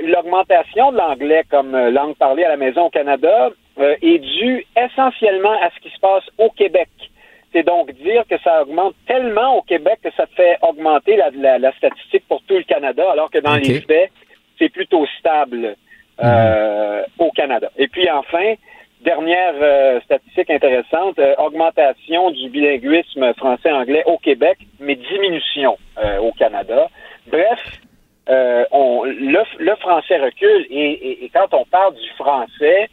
l'augmentation 0.02 0.90
de 0.90 0.96
l'anglais 0.96 1.44
comme 1.48 1.76
langue 1.90 2.16
parlée 2.16 2.42
à 2.42 2.48
la 2.48 2.56
maison 2.56 2.86
au 2.86 2.90
Canada 2.90 3.50
est 3.78 4.18
due 4.18 4.66
essentiellement 4.76 5.56
à 5.62 5.70
ce 5.70 5.80
qui 5.80 5.94
se 5.94 6.00
passe 6.00 6.24
au 6.38 6.50
Québec. 6.50 6.88
C'est 7.54 7.62
donc 7.62 7.92
dire 7.92 8.24
que 8.28 8.36
ça 8.42 8.62
augmente 8.62 8.96
tellement 9.06 9.56
au 9.56 9.62
Québec 9.62 10.00
que 10.02 10.10
ça 10.16 10.26
fait 10.34 10.58
augmenter 10.60 11.16
la, 11.16 11.72
statistique 11.72 12.24
pour 12.28 12.42
tout 12.42 12.56
le 12.56 12.64
Canada, 12.64 13.04
alors 13.12 13.30
que 13.30 13.38
dans 13.38 13.54
les 13.54 13.80
faits, 13.80 14.10
c'est 14.58 14.70
plutôt 14.70 15.06
stable 15.20 15.76
euh, 16.22 17.02
au 17.18 17.30
Canada. 17.30 17.70
Et 17.76 17.86
puis 17.86 18.10
enfin, 18.10 18.54
dernière 19.02 19.54
euh, 19.62 20.00
statistique 20.00 20.50
intéressante, 20.50 21.16
euh, 21.20 21.36
augmentation 21.38 22.30
du 22.32 22.48
bilinguisme 22.48 23.32
français-anglais 23.34 24.02
au 24.06 24.18
Québec, 24.18 24.58
mais 24.80 24.96
diminution 24.96 25.78
au 26.22 26.32
Canada. 26.32 26.88
Bref, 27.28 27.60
on, 28.72 29.04
le, 29.04 29.76
français 29.76 30.18
recule 30.18 30.66
et, 30.70 31.24
et, 31.24 31.30
quand 31.32 31.54
on 31.54 31.64
parle 31.66 31.94
du 31.94 32.08
français, 32.18 32.88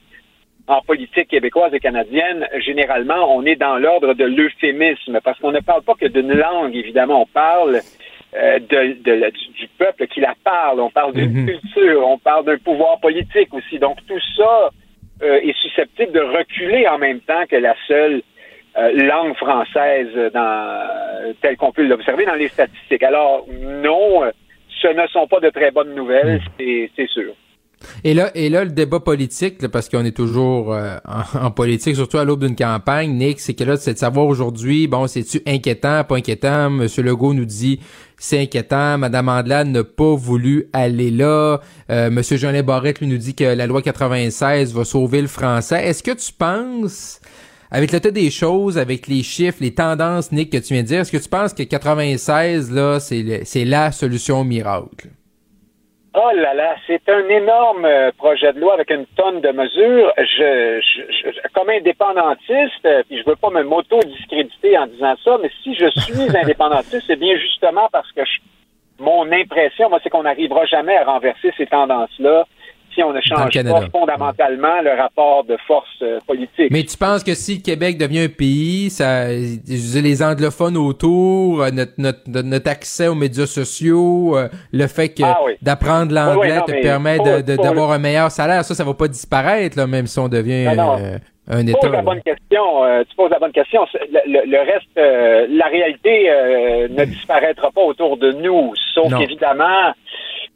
en 0.68 0.82
politique 0.82 1.30
québécoise 1.30 1.74
et 1.74 1.80
canadienne, 1.80 2.48
généralement, 2.60 3.36
on 3.36 3.46
est 3.46 3.56
dans 3.56 3.78
l'ordre 3.78 4.14
de 4.14 4.26
l'euphémisme, 4.26 5.20
parce 5.24 5.40
qu'on 5.40 5.52
ne 5.52 5.60
parle 5.60 5.84
pas 5.84 5.96
que 5.96 6.08
d'une 6.08 6.34
langue, 6.34 6.76
évidemment, 6.76 7.24
on 7.24 7.26
parle 7.26 7.82
euh, 8.34 8.60
de, 8.60 8.94
du, 9.60 9.68
peuple 9.78 10.08
qui 10.08 10.22
la 10.22 10.36
parle, 10.42 10.80
on 10.80 10.90
parle 10.90 11.14
d'une 11.14 11.42
mhm. 11.42 11.48
culture, 11.48 12.08
on 12.08 12.18
parle 12.18 12.46
d'un 12.46 12.58
pouvoir 12.58 12.98
politique 13.02 13.54
aussi. 13.54 13.78
Donc 13.78 13.98
tout 14.08 14.22
ça 14.38 14.70
euh, 15.22 15.42
est 15.42 15.56
susceptible 15.58 16.14
de 16.14 16.22
reculer 16.22 16.88
en 16.88 16.98
même 16.98 17.20
temps 17.20 17.46
que 17.50 17.58
la 17.58 17.76
seule 17.90 18.22
euh, 18.78 18.92
langue 19.04 19.36
française 19.36 20.08
dans, 20.34 20.88
telle 21.42 21.58
qu'on 21.58 21.74
peut 21.74 21.86
l'observer 21.86 22.26
dans 22.26 22.36
les 22.36 22.48
statistiques. 22.48 23.04
Alors 23.04 23.46
non, 23.50 24.32
ce 24.82 24.88
ne 24.88 25.06
sont 25.08 25.28
pas 25.28 25.42
de 25.42 25.50
très 25.50 25.72
bonnes 25.72 25.94
nouvelles, 25.94 26.40
mhm. 26.58 26.88
c'est 26.96 27.08
sûr. 27.10 27.34
Et 28.04 28.14
là, 28.14 28.32
et 28.36 28.50
là, 28.50 28.64
le 28.64 28.72
débat 28.72 29.00
politique, 29.00 29.68
parce 29.68 29.90
qu'on 29.90 30.06
est 30.06 30.16
toujours 30.16 30.74
euh, 30.74 30.98
en, 31.34 31.52
politique, 31.52 31.96
surtout 31.96 32.18
à 32.18 32.26
l'aube 32.26 32.46
d'une 32.46 32.56
campagne, 32.56 33.12
Nick, 33.16 33.40
c'est 33.40 33.54
que 33.54 33.64
là, 33.64 33.78
c'est 33.78 33.94
de 33.94 34.00
savoir 34.00 34.26
aujourd'hui, 34.28 34.88
bon, 34.88 35.08
c'est-tu 35.08 35.42
inquiétant, 35.46 36.04
pas 36.04 36.16
inquiétant? 36.16 36.70
Monsieur 36.70 37.04
Legault 37.04 37.34
nous 37.34 37.46
dit 37.46 37.80
c'est 38.22 38.40
inquiétant. 38.40 39.00
Madame 39.00 39.30
Andelade 39.30 39.68
n'a 39.68 39.84
pas 39.84 40.14
voulu 40.16 40.68
aller 40.74 41.10
là. 41.10 41.60
Euh, 41.90 42.12
Monsieur 42.12 42.38
Jean 42.38 42.52
lui 42.52 43.08
nous 43.08 43.18
dit 43.18 43.34
que 43.34 43.44
la 43.44 43.66
loi 43.66 43.82
96 43.82 44.74
va 44.74 44.86
sauver 44.86 45.22
le 45.22 45.28
français. 45.28 45.88
Est-ce 45.88 46.04
que 46.04 46.12
tu 46.12 46.32
penses, 46.32 47.20
avec 47.72 47.92
l'état 47.92 48.12
des 48.12 48.30
choses, 48.30 48.78
avec 48.78 49.08
les 49.08 49.24
chiffres, 49.24 49.58
les 49.62 49.74
tendances, 49.74 50.32
Nick, 50.32 50.52
que 50.52 50.58
tu 50.58 50.74
viens 50.74 50.84
de 50.84 50.88
dire, 50.88 51.00
est-ce 51.02 51.12
que 51.12 51.18
tu 51.18 51.30
penses 51.30 51.54
que 51.54 51.64
96, 51.64 52.72
là, 52.72 53.00
c'est 53.00 53.66
la 53.66 53.92
solution 53.92 54.44
miracle? 54.44 55.10
Oh 56.14 56.30
là 56.36 56.54
là, 56.54 56.76
c'est 56.88 57.08
un 57.08 57.30
énorme 57.30 57.86
euh, 57.86 58.12
projet 58.18 58.52
de 58.52 58.60
loi 58.60 58.74
avec 58.74 58.92
une 58.92 59.06
tonne 59.16 59.40
de 59.40 59.50
mesures. 59.52 60.12
Je, 60.18 60.82
je, 60.82 61.48
comme 61.54 61.70
indépendantiste, 61.70 62.86
euh, 62.86 63.02
puis 63.08 63.18
je 63.22 63.30
veux 63.30 63.38
pas 63.38 63.50
me 63.50 63.64
m'auto-discréditer 63.64 64.78
en 64.78 64.88
disant 64.88 65.16
ça, 65.24 65.38
mais 65.42 65.50
si 65.64 65.74
je 65.74 65.90
suis 66.02 66.38
indépendantiste, 66.44 67.06
c'est 67.08 67.16
bien 67.16 67.38
justement 67.38 67.88
parce 67.94 68.12
que 68.12 68.22
mon 69.00 69.32
impression, 69.32 69.90
moi, 69.90 70.00
c'est 70.04 70.10
qu'on 70.10 70.24
n'arrivera 70.24 70.66
jamais 70.66 70.98
à 70.98 71.06
renverser 71.06 71.54
ces 71.56 71.66
tendances-là 71.66 72.46
si 72.94 73.04
on 73.04 73.14
ne 73.14 73.22
change 73.22 73.64
pas 73.64 73.90
fondamentalement 73.92 74.82
le 74.82 74.92
rapport 75.00 75.44
de 75.44 75.58
force 75.68 75.88
euh, 76.02 76.20
politique. 76.26 76.72
Mais 76.72 76.84
tu 76.84 76.98
penses 76.98 77.24
que 77.24 77.34
si 77.34 77.56
le 77.56 77.62
Québec 77.62 77.98
devient 77.98 78.22
un 78.22 78.30
pays, 78.30 78.90
ça, 78.90 79.28
les 79.28 80.24
anglophones 80.24 80.78
autour, 80.78 81.62
euh, 81.62 81.72
notre, 81.72 81.94
notre, 81.98 82.20
notre 82.28 82.70
accès 82.70 83.08
aux 83.08 83.16
médias 83.16 83.46
sociaux, 83.46 84.38
euh, 84.38 84.48
le 84.72 84.88
fait 84.88 85.10
que 85.10 85.24
ah 85.24 85.38
d'apprendre 85.62 86.14
l'anglais 86.14 86.62
te 86.66 86.82
permet 86.82 87.18
d'avoir 87.44 87.92
un 87.92 88.00
meilleur 88.00 88.32
salaire, 88.32 88.64
ça, 88.64 88.76
ça 88.76 88.84
va 88.84 88.94
pas 88.94 89.08
disparaître, 89.08 89.78
là, 89.78 89.88
même 89.88 90.08
si 90.08 90.20
on 90.20 90.28
devient 90.28 90.68
un 91.48 91.68
État. 91.68 91.80
Tu 91.82 91.88
poses 91.88 91.92
la 91.92 92.02
bonne 92.02 92.22
question. 92.22 92.64
tu 93.10 93.16
poses 93.16 93.32
la 93.32 93.40
bonne 93.40 93.52
question. 93.52 93.82
Le, 94.26 94.72
reste, 94.72 95.50
la 95.50 95.66
réalité 95.66 96.30
ne 96.90 97.06
disparaîtra 97.06 97.72
pas 97.72 97.82
autour 97.82 98.18
de 98.18 98.32
nous, 98.32 98.74
sauf 98.94 99.12
évidemment 99.20 99.94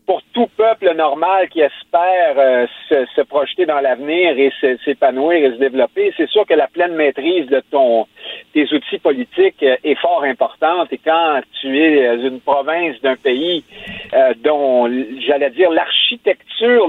pour 0.05 0.21
tout 0.33 0.47
peuple 0.55 0.93
normal 0.95 1.49
qui 1.49 1.61
espère 1.61 2.35
euh, 2.37 2.67
se, 2.89 3.21
projeter 3.21 3.65
dans 3.65 3.79
l'avenir 3.79 4.37
et 4.37 4.51
s'épanouir 4.83 5.45
et 5.45 5.51
se 5.51 5.57
développer, 5.57 6.13
c'est 6.15 6.29
sûr 6.29 6.45
que 6.45 6.53
la 6.53 6.67
pleine 6.67 6.93
maîtrise 6.93 7.47
de 7.47 7.61
ton 7.71 8.05
tes 8.53 8.71
outils 8.73 8.99
politiques 8.99 9.63
euh, 9.63 9.77
est 9.83 9.95
fort 9.95 10.23
importante. 10.23 10.91
Et 10.91 10.99
quand 11.03 11.41
tu 11.59 11.79
es 11.79 12.07
euh, 12.07 12.29
une 12.29 12.39
province 12.39 12.99
d'un 13.01 13.15
pays 13.15 13.63
dont, 14.43 14.89
j'allais 15.27 15.49
dire, 15.49 15.69
l'architecture, 15.71 16.87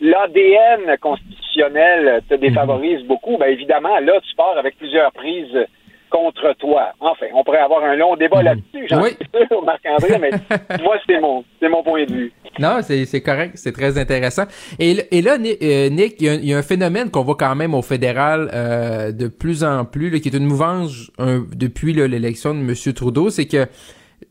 l'ADN 0.00 0.84
la, 0.86 0.96
constitutionnel 0.98 2.22
te 2.28 2.34
défavorise 2.34 3.00
mhm. 3.00 3.06
beaucoup, 3.06 3.36
ben 3.38 3.46
évidemment, 3.46 3.98
là, 3.98 4.20
tu 4.20 4.34
pars 4.36 4.56
avec 4.56 4.76
plusieurs 4.78 5.10
prises 5.12 5.66
contre 6.14 6.54
toi. 6.60 6.92
Enfin, 7.00 7.26
on 7.34 7.42
pourrait 7.42 7.58
avoir 7.58 7.82
un 7.82 7.96
long 7.96 8.14
débat 8.14 8.38
mhm. 8.38 8.44
là-dessus, 8.44 8.86
j'en 8.88 9.02
suis 9.02 9.16
sûr, 9.48 9.62
Marc-André, 9.64 10.18
mais 10.20 10.30
moi, 10.82 10.96
c'est 11.06 11.20
mon, 11.20 11.44
mon 11.62 11.82
point 11.82 12.04
de 12.04 12.12
vue. 12.12 12.32
Non, 12.60 12.78
c'est 12.82 13.20
correct, 13.20 13.54
c'est 13.56 13.72
très 13.72 13.98
intéressant. 13.98 14.44
Et, 14.78 14.96
et 15.10 15.22
là, 15.22 15.36
euh, 15.40 15.88
Nick, 15.90 16.20
il 16.20 16.44
y, 16.44 16.54
a 16.54 16.58
un 16.58 16.62
phénomène 16.62 17.10
qu'on 17.10 17.22
voit 17.22 17.34
quand 17.34 17.56
même 17.56 17.74
au 17.74 17.82
fédéral 17.82 18.48
euh, 18.54 19.10
de 19.10 19.26
plus 19.26 19.64
en 19.64 19.84
plus, 19.84 20.20
qui 20.20 20.28
est 20.28 20.36
une 20.36 20.46
mouvance 20.46 21.10
depuis 21.18 21.92
l'élection 21.92 22.54
de 22.54 22.60
M. 22.60 22.74
Trudeau, 22.94 23.30
c'est 23.30 23.46
que 23.46 23.66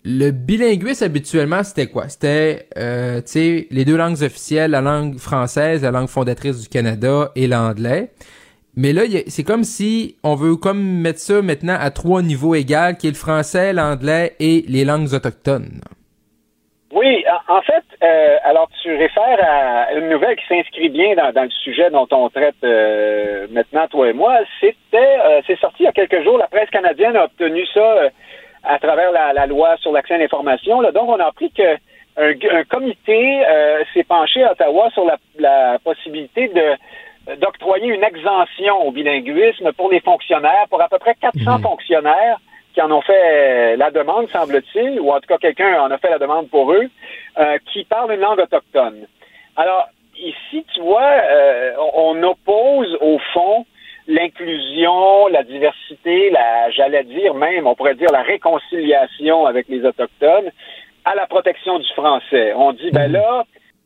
le 0.06 0.32
bilinguisme 0.32 1.04
habituellement 1.04 1.64
c'était 1.64 1.88
quoi? 1.88 2.08
C'était 2.10 2.68
euh, 2.78 3.18
tu 3.18 3.28
sais 3.28 3.68
les 3.70 3.86
deux 3.86 3.98
langues 3.98 4.22
officielles, 4.24 4.72
la 4.72 4.82
langue 4.82 5.18
française, 5.18 5.84
la 5.84 5.92
langue 5.92 6.08
fondatrice 6.08 6.62
du 6.62 6.70
Canada 6.70 7.32
et 7.36 7.48
l'anglais. 7.48 8.12
Mais 8.76 8.92
là, 8.92 9.04
c'est 9.28 9.44
comme 9.44 9.64
si 9.64 10.18
on 10.24 10.36
veut 10.36 10.56
comme 10.56 10.82
mettre 10.82 11.20
ça 11.20 11.42
maintenant 11.42 11.78
à 11.80 11.92
trois 11.92 12.24
niveaux 12.24 12.56
égaux, 12.56 12.96
qui 13.00 13.08
est 13.08 13.12
le 13.12 13.16
français, 13.16 13.72
l'anglais 13.72 14.34
et 14.40 14.66
les 14.68 14.84
langues 14.84 15.14
autochtones. 15.14 15.82
Oui, 16.92 17.24
en 17.48 17.62
fait, 17.62 17.84
euh, 18.04 18.38
alors 18.44 18.70
tu 18.82 18.96
réfères 18.96 19.40
à 19.42 19.94
une 19.94 20.10
nouvelle 20.10 20.36
qui 20.36 20.46
s'inscrit 20.48 20.90
bien 20.90 21.16
dans, 21.16 21.44
le 21.44 21.50
sujet 21.50 21.90
dont 21.90 22.08
on 22.12 22.30
traite 22.30 22.56
euh, 22.64 23.48
maintenant, 23.52 23.88
toi 23.88 24.10
et 24.10 24.14
moi. 24.14 24.38
C'était, 24.60 25.20
euh, 25.26 25.42
c'est 25.48 25.60
sorti 25.60 25.84
il 25.84 25.86
y 25.86 25.88
a 25.88 25.92
quelques 25.92 26.24
jours. 26.24 26.38
La 26.38 26.48
presse 26.48 26.70
canadienne 26.70 27.16
a 27.16 27.26
obtenu 27.26 27.66
ça 27.74 28.10
à 28.64 28.78
travers 28.80 29.12
la, 29.12 29.46
loi 29.48 29.76
sur 29.78 29.92
l'accès 29.92 30.16
à 30.16 30.18
l'information. 30.20 30.82
Donc, 30.92 31.10
on 31.10 31.20
a 31.20 31.26
appris 31.26 31.52
que 31.52 31.76
un, 32.16 32.64
comité 32.66 33.42
s'est 33.94 34.04
penché 34.04 34.44
à 34.44 34.52
Ottawa 34.52 34.90
sur 34.92 35.06
la 35.40 35.80
possibilité 35.84 36.48
de 36.50 36.78
d'octroyer 37.28 37.88
une 37.88 38.04
exemption 38.04 38.86
au 38.86 38.92
bilinguisme 38.92 39.72
pour 39.74 39.92
les 39.92 40.02
fonctionnaires, 40.02 40.66
pour 40.70 40.82
à 40.82 40.90
peu 40.90 41.00
près 41.00 41.16
400 41.16 41.58
mhm. 41.58 41.62
fonctionnaires 41.62 42.40
qui 42.74 42.82
en 42.82 42.92
ont 42.92 43.02
fait 43.02 43.78
la 43.78 43.92
demande, 43.92 44.30
semble-t-il, 44.30 45.00
ou 45.00 45.12
en 45.12 45.20
tout 45.20 45.28
cas 45.28 45.38
quelqu'un 45.38 45.80
en 45.82 45.92
a 45.92 45.98
fait 46.00 46.10
la 46.10 46.18
demande 46.18 46.50
pour 46.50 46.74
eux, 46.74 46.90
euh, 47.38 47.58
qui 47.72 47.84
parlent 47.84 48.12
une 48.12 48.20
langue 48.20 48.40
autochtone. 48.40 49.06
Alors, 49.56 49.90
ici, 50.18 50.66
tu 50.74 50.82
vois, 50.82 51.04
euh, 51.04 51.74
on 51.94 52.22
oppose 52.24 52.98
au 53.00 53.20
fond 53.34 53.66
l'inclusion, 54.08 55.28
la 55.28 55.44
diversité, 55.44 56.30
la, 56.32 56.72
j'allais 56.72 57.04
dire 57.04 57.36
même, 57.36 57.68
on 57.68 57.76
pourrait 57.76 57.96
dire 57.96 58.12
la 58.12 58.24
réconciliation 58.24 59.46
avec 59.46 59.68
les 59.70 59.86
Autochtones 59.86 60.52
à 61.06 61.16
la 61.16 61.28
protection 61.28 61.80
du 61.80 61.88
français. 61.94 62.54
On 62.56 62.74
dit, 62.74 62.92
ben 62.92 63.08
mhm. 63.08 63.14
là, 63.14 63.44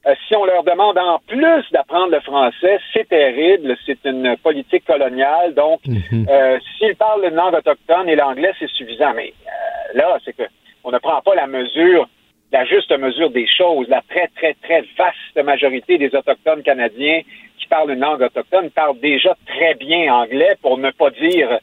euh, 0.07 0.15
si 0.27 0.35
on 0.35 0.45
leur 0.45 0.63
demande 0.63 0.97
en 0.97 1.19
plus 1.27 1.63
d'apprendre 1.71 2.11
le 2.11 2.21
français, 2.21 2.79
c'est 2.93 3.09
terrible, 3.09 3.75
c'est 3.85 3.97
une 4.05 4.37
politique 4.37 4.85
coloniale. 4.85 5.53
Donc, 5.53 5.85
mhm. 5.85 6.27
euh, 6.29 6.57
s'ils 6.77 6.95
parlent 6.95 7.25
une 7.25 7.35
langue 7.35 7.55
autochtone 7.55 8.07
et 8.07 8.15
l'anglais, 8.15 8.53
c'est 8.57 8.69
suffisant. 8.69 9.13
Mais 9.15 9.33
euh, 9.45 9.97
là, 9.97 10.17
c'est 10.23 10.35
que 10.35 10.43
on 10.85 10.91
ne 10.91 10.97
prend 10.99 11.21
pas 11.21 11.35
la 11.35 11.47
mesure, 11.47 12.07
la 12.53 12.63
juste 12.63 12.97
mesure 12.97 13.31
des 13.31 13.47
choses. 13.47 13.89
La 13.89 14.01
très, 14.09 14.27
très, 14.35 14.53
très 14.63 14.85
vaste 14.97 15.43
majorité 15.43 15.97
des 15.97 16.15
Autochtones 16.15 16.63
canadiens 16.63 17.21
qui 17.57 17.67
parlent 17.67 17.91
une 17.91 17.99
langue 17.99 18.21
autochtone 18.21 18.69
parlent 18.69 18.99
déjà 18.99 19.35
très 19.45 19.73
bien 19.75 20.13
anglais, 20.13 20.55
pour 20.61 20.77
ne 20.77 20.91
pas 20.91 21.09
dire 21.09 21.59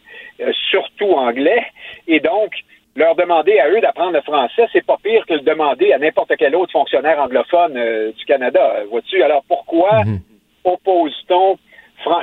surtout 0.70 1.12
anglais. 1.12 1.64
Et 2.06 2.20
donc, 2.20 2.52
leur 2.96 3.16
demander 3.16 3.58
à 3.58 3.68
eux 3.70 3.80
d'apprendre 3.80 4.12
le 4.12 4.20
français, 4.20 4.66
c'est 4.72 4.86
pas 4.86 4.98
pire 5.02 5.24
que 5.26 5.34
le 5.34 5.40
demander 5.40 5.92
à 5.92 5.98
n'importe 5.98 6.32
quel 6.38 6.54
autre 6.54 6.72
fonctionnaire 6.72 7.18
anglophone 7.18 7.76
euh, 7.76 8.12
du 8.12 8.24
Canada. 8.24 8.82
Vois-tu? 8.90 9.22
Alors 9.22 9.42
pourquoi 9.48 10.04
mhm. 10.04 10.20
oppose-t-on 10.64 11.58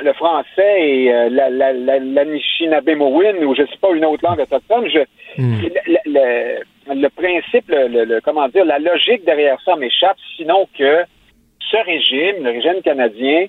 le 0.02 0.12
français 0.12 0.80
et 0.80 1.12
euh, 1.12 1.28
la, 1.28 1.50
la, 1.50 1.72
la, 1.72 2.24
ou 2.24 3.54
je 3.54 3.62
sais 3.66 3.78
pas 3.80 3.90
une 3.92 4.04
autre 4.04 4.24
langue 4.24 4.40
autochtone? 4.40 4.88
Mhm. 5.36 5.70
le, 6.06 7.08
principe, 7.08 7.64
le, 7.68 8.20
comment 8.20 8.48
dire, 8.48 8.64
la 8.64 8.78
logique 8.78 9.24
derrière 9.24 9.58
ça 9.64 9.76
m'échappe, 9.76 10.16
sinon 10.36 10.68
que 10.78 11.04
ce 11.70 11.76
régime, 11.84 12.44
le 12.44 12.50
régime 12.50 12.82
canadien, 12.82 13.46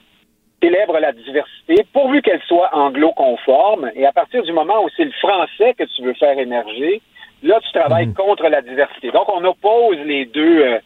célèbre 0.62 0.98
la 1.00 1.12
diversité, 1.12 1.86
pourvu 1.92 2.22
qu'elle 2.22 2.42
soit 2.48 2.70
anglo-conforme, 2.74 3.92
et 3.96 4.06
à 4.06 4.14
partir 4.14 4.44
du 4.44 4.54
moment 4.54 4.84
où 4.84 4.90
c'est 4.96 5.04
le 5.04 5.12
français 5.12 5.74
que 5.78 5.84
tu 5.84 6.04
veux 6.04 6.14
faire 6.14 6.38
émerger, 6.40 7.02
Là, 7.44 7.60
tu 7.62 7.72
travailles 7.78 8.08
mhm. 8.08 8.14
contre 8.14 8.48
la 8.48 8.62
diversité. 8.62 9.12
Donc, 9.12 9.28
on 9.34 9.44
oppose 9.44 9.98
les 10.06 10.26
deux, 10.26 10.64
euh, 10.64 10.80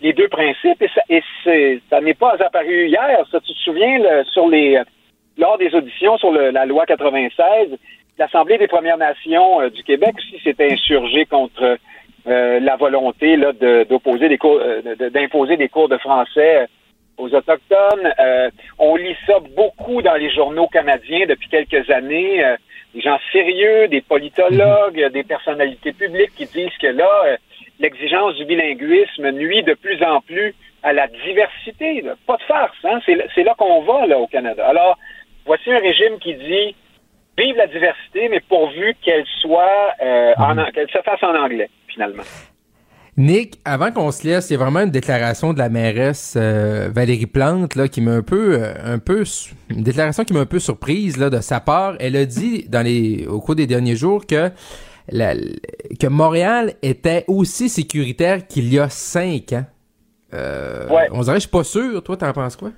les 0.00 0.12
deux 0.12 0.28
principes 0.28 0.80
et 0.80 0.88
ça, 0.94 1.02
et 1.56 1.80
ça 1.90 2.00
n'est 2.00 2.14
pas 2.14 2.36
apparu 2.38 2.86
hier. 2.86 3.26
Ça, 3.30 3.40
tu 3.40 3.52
te 3.52 3.58
souviens, 3.58 3.98
sur 4.32 4.48
les, 4.48 4.80
lors 5.36 5.58
des 5.58 5.74
auditions 5.74 6.16
sur 6.18 6.30
la 6.30 6.66
loi 6.66 6.86
96, 6.86 7.76
l'Assemblée 8.18 8.58
des 8.58 8.68
Premières 8.68 8.98
Nations 8.98 9.60
euh, 9.60 9.70
du 9.70 9.82
Québec 9.82 10.14
aussi 10.16 10.40
s'est 10.44 10.72
insurgée 10.72 11.26
contre 11.26 11.78
euh, 12.26 12.60
la 12.60 12.76
volonté 12.76 13.36
là 13.36 13.52
d'opposer 13.84 14.28
des 14.28 14.38
cours, 14.38 14.60
d'imposer 15.12 15.56
des 15.56 15.68
cours 15.68 15.88
de 15.88 15.98
français 15.98 16.68
aux 17.16 17.34
autochtones. 17.34 18.12
on 18.78 18.96
lit 18.96 19.16
ça 19.26 19.38
beaucoup 19.56 20.02
dans 20.02 20.14
les 20.14 20.30
journaux 20.30 20.68
canadiens 20.68 21.26
depuis 21.26 21.48
quelques 21.48 21.88
années 21.90 22.42
des 22.94 23.00
gens 23.00 23.18
sérieux, 23.32 23.88
des 23.88 24.00
politologues, 24.00 25.02
mhm. 25.02 25.10
des 25.10 25.24
personnalités 25.24 25.92
publiques 25.92 26.34
qui 26.36 26.46
disent 26.46 26.76
que 26.80 26.86
là, 26.86 27.10
euh, 27.26 27.36
l'exigence 27.80 28.36
du 28.36 28.44
bilinguisme 28.44 29.30
nuit 29.32 29.62
de 29.64 29.74
plus 29.74 30.02
en 30.02 30.20
plus 30.20 30.54
à 30.82 30.92
la 30.92 31.08
diversité. 31.08 32.04
Pas 32.26 32.36
de 32.36 32.42
farce, 32.42 32.76
hein? 32.84 33.00
c'est 33.06 33.42
là 33.42 33.54
qu'on 33.58 33.82
va 33.82 34.06
là 34.06 34.18
au 34.18 34.26
Canada. 34.26 34.66
Alors, 34.68 34.98
voici 35.44 35.72
un 35.72 35.78
régime 35.78 36.18
qui 36.20 36.34
dit 36.34 36.76
vive 37.36 37.56
la 37.56 37.66
diversité, 37.66 38.28
mais 38.28 38.40
pourvu 38.40 38.94
qu'elle 39.02 39.26
soit 39.40 39.92
euh, 40.00 40.34
en 40.36 40.54
mhm. 40.54 40.70
qu'elle 40.72 40.90
se 40.90 40.98
fasse 40.98 41.22
en 41.22 41.34
anglais, 41.34 41.68
finalement. 41.88 42.22
Nick, 43.16 43.60
avant 43.64 43.92
qu'on 43.92 44.10
se 44.10 44.26
laisse, 44.26 44.50
il 44.50 44.54
y 44.54 44.56
a 44.56 44.58
vraiment 44.58 44.80
une 44.80 44.90
déclaration 44.90 45.52
de 45.52 45.58
la 45.58 45.68
mairesse 45.68 46.34
euh, 46.36 46.88
Valérie 46.92 47.26
Plante 47.26 47.76
là 47.76 47.86
qui 47.86 48.00
m'a 48.00 48.10
un 48.10 48.22
peu 48.22 48.58
euh, 48.60 48.74
un 48.82 48.98
peu 48.98 49.22
une 49.70 49.84
déclaration 49.84 50.24
qui 50.24 50.32
m'a 50.32 50.40
un 50.40 50.46
peu 50.46 50.58
surprise 50.58 51.16
là 51.16 51.30
de 51.30 51.40
sa 51.40 51.60
part. 51.60 51.94
Elle 52.00 52.16
a 52.16 52.24
dit 52.26 52.66
dans 52.68 52.82
les 52.82 53.26
au 53.28 53.40
cours 53.40 53.54
des 53.54 53.68
derniers 53.68 53.94
jours 53.94 54.26
que 54.26 54.50
la, 55.10 55.34
que 55.34 56.06
Montréal 56.08 56.74
était 56.82 57.24
aussi 57.28 57.68
sécuritaire 57.68 58.46
qu'il 58.48 58.72
y 58.72 58.80
a 58.80 58.88
cinq 58.88 59.52
ans. 59.52 59.66
Euh, 60.32 60.88
On 61.12 61.20
dirait, 61.20 61.36
je 61.36 61.40
suis 61.40 61.48
pas 61.48 61.64
sûr. 61.64 62.02
Toi, 62.02 62.16
t'en 62.16 62.32
penses 62.32 62.56
quoi? 62.56 62.70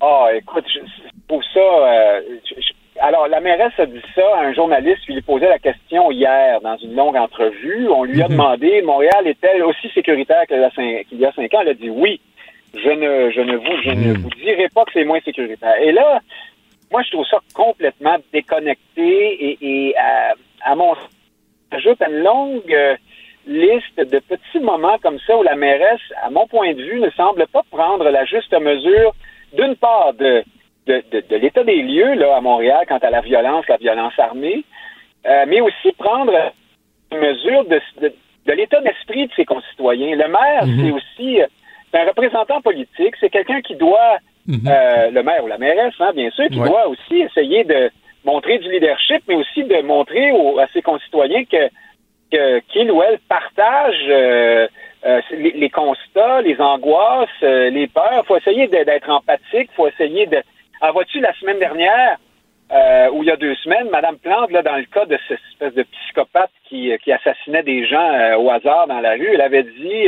Ah, 0.00 0.28
écoute, 0.34 0.64
pour 1.28 1.42
ça, 1.52 1.60
euh, 1.60 2.20
alors, 3.00 3.26
la 3.26 3.40
mairesse 3.40 3.72
a 3.78 3.86
dit 3.86 4.00
ça 4.14 4.22
à 4.36 4.44
un 4.44 4.54
journaliste 4.54 5.04
qui 5.04 5.14
lui 5.14 5.22
posait 5.22 5.48
la 5.48 5.58
question 5.58 6.10
hier 6.10 6.60
dans 6.60 6.76
une 6.76 6.94
longue 6.94 7.16
entrevue. 7.16 7.88
On 7.88 8.04
lui 8.04 8.22
a 8.22 8.26
mhm. 8.26 8.32
demandé, 8.32 8.82
Montréal 8.82 9.26
est-elle 9.26 9.64
aussi 9.64 9.88
sécuritaire 9.92 10.46
qu'il 10.46 10.58
y 10.58 11.24
a 11.26 11.32
cinq 11.32 11.54
ans? 11.54 11.60
Elle 11.62 11.68
a 11.68 11.74
dit 11.74 11.90
oui. 11.90 12.20
Je 12.74 12.90
ne, 12.90 13.30
je 13.30 13.40
ne 13.40 13.56
vous, 13.56 13.82
je 13.84 13.90
ne 13.90 14.12
mhm. 14.12 14.18
vous 14.18 14.30
dirai 14.30 14.68
pas 14.74 14.84
que 14.84 14.92
c'est 14.92 15.04
moins 15.04 15.20
sécuritaire. 15.20 15.74
Et 15.80 15.92
là, 15.92 16.20
moi, 16.92 17.02
je 17.02 17.10
trouve 17.10 17.26
ça 17.26 17.38
complètement 17.54 18.16
déconnecté 18.32 18.98
et, 18.98 19.58
et 19.60 19.96
à, 19.96 20.34
à 20.62 20.74
mon 20.74 20.94
ajoute 21.72 22.00
une 22.00 22.22
longue, 22.22 22.76
liste 23.46 23.96
de 23.96 24.18
petits 24.20 24.60
moments 24.60 24.98
comme 25.02 25.18
ça 25.26 25.36
où 25.36 25.42
la 25.42 25.56
mairesse, 25.56 26.00
à 26.22 26.30
mon 26.30 26.46
point 26.46 26.72
de 26.72 26.82
vue, 26.82 27.00
ne 27.00 27.10
semble 27.10 27.46
pas 27.48 27.62
prendre 27.70 28.08
la 28.08 28.24
juste 28.24 28.52
mesure, 28.58 29.14
d'une 29.52 29.76
part, 29.76 30.14
de, 30.14 30.44
de, 30.86 31.02
de, 31.10 31.36
l'état 31.36 31.64
des 31.64 31.82
lieux 31.82 32.14
là, 32.14 32.36
à 32.36 32.40
Montréal 32.40 32.84
quant 32.88 32.98
à 32.98 33.10
la 33.10 33.20
violence, 33.20 33.66
la 33.68 33.76
violence 33.76 34.12
armée, 34.18 34.64
euh, 35.26 35.44
mais 35.48 35.60
aussi 35.60 35.92
prendre 35.98 36.32
mesure 37.12 37.64
de, 37.64 37.80
de, 38.00 38.52
l'état 38.52 38.80
d'esprit 38.80 39.26
de 39.26 39.32
ses 39.34 39.44
concitoyens. 39.44 40.16
Le 40.16 40.28
maire, 40.28 40.66
mhm. 40.66 40.80
c'est 40.80 40.92
aussi 40.92 41.42
euh, 41.42 41.46
un 41.94 42.06
représentant 42.06 42.60
politique, 42.60 43.14
c'est 43.20 43.30
quelqu'un 43.30 43.62
qui 43.62 43.76
doit, 43.76 44.18
mhm. 44.46 44.60
euh, 44.66 45.10
le 45.10 45.22
maire 45.22 45.44
ou 45.44 45.48
la 45.48 45.58
mairesse, 45.58 45.94
hein, 46.00 46.12
bien 46.14 46.30
sûr, 46.30 46.48
qui 46.48 46.58
doit 46.58 46.88
aussi 46.88 47.20
essayer 47.20 47.64
de 47.64 47.90
montrer 48.24 48.58
du 48.58 48.70
leadership, 48.70 49.22
mais 49.28 49.34
aussi 49.34 49.64
de 49.64 49.82
montrer 49.82 50.30
à 50.30 50.66
ses 50.72 50.82
concitoyens 50.82 51.44
que 51.44 51.68
qu'il 52.68 52.90
ou 52.90 53.02
elle 53.02 53.18
partage 53.28 54.04
euh, 54.08 54.66
euh, 55.06 55.20
les, 55.32 55.70
constats, 55.70 56.42
les 56.42 56.60
angoisses, 56.60 57.28
euh, 57.42 57.70
les 57.70 57.86
peurs. 57.86 58.22
Il 58.22 58.26
faut 58.26 58.36
essayer 58.36 58.66
d'être 58.68 59.10
empathique, 59.10 59.70
il 59.70 59.74
faut 59.76 59.88
essayer 59.88 60.26
de... 60.26 60.38
Ah, 60.86 60.92
vois-tu, 60.92 61.18
la 61.20 61.32
semaine 61.40 61.58
dernière, 61.58 62.18
ou 63.14 63.22
il 63.22 63.26
y 63.26 63.30
a 63.30 63.36
deux 63.36 63.54
semaines, 63.54 63.88
Madame 63.88 64.18
Plante, 64.18 64.50
là, 64.50 64.60
dans 64.60 64.76
le 64.76 64.84
cas 64.84 65.06
de 65.06 65.18
cette 65.26 65.40
espèce 65.50 65.72
de 65.72 65.82
psychopathe 65.82 66.50
qui, 66.68 66.92
qui 67.02 67.10
assassinait 67.10 67.62
des 67.62 67.86
gens 67.86 68.36
au 68.36 68.50
hasard 68.50 68.86
dans 68.86 69.00
la 69.00 69.12
rue, 69.12 69.30
elle 69.32 69.40
avait 69.40 69.62
dit 69.62 70.04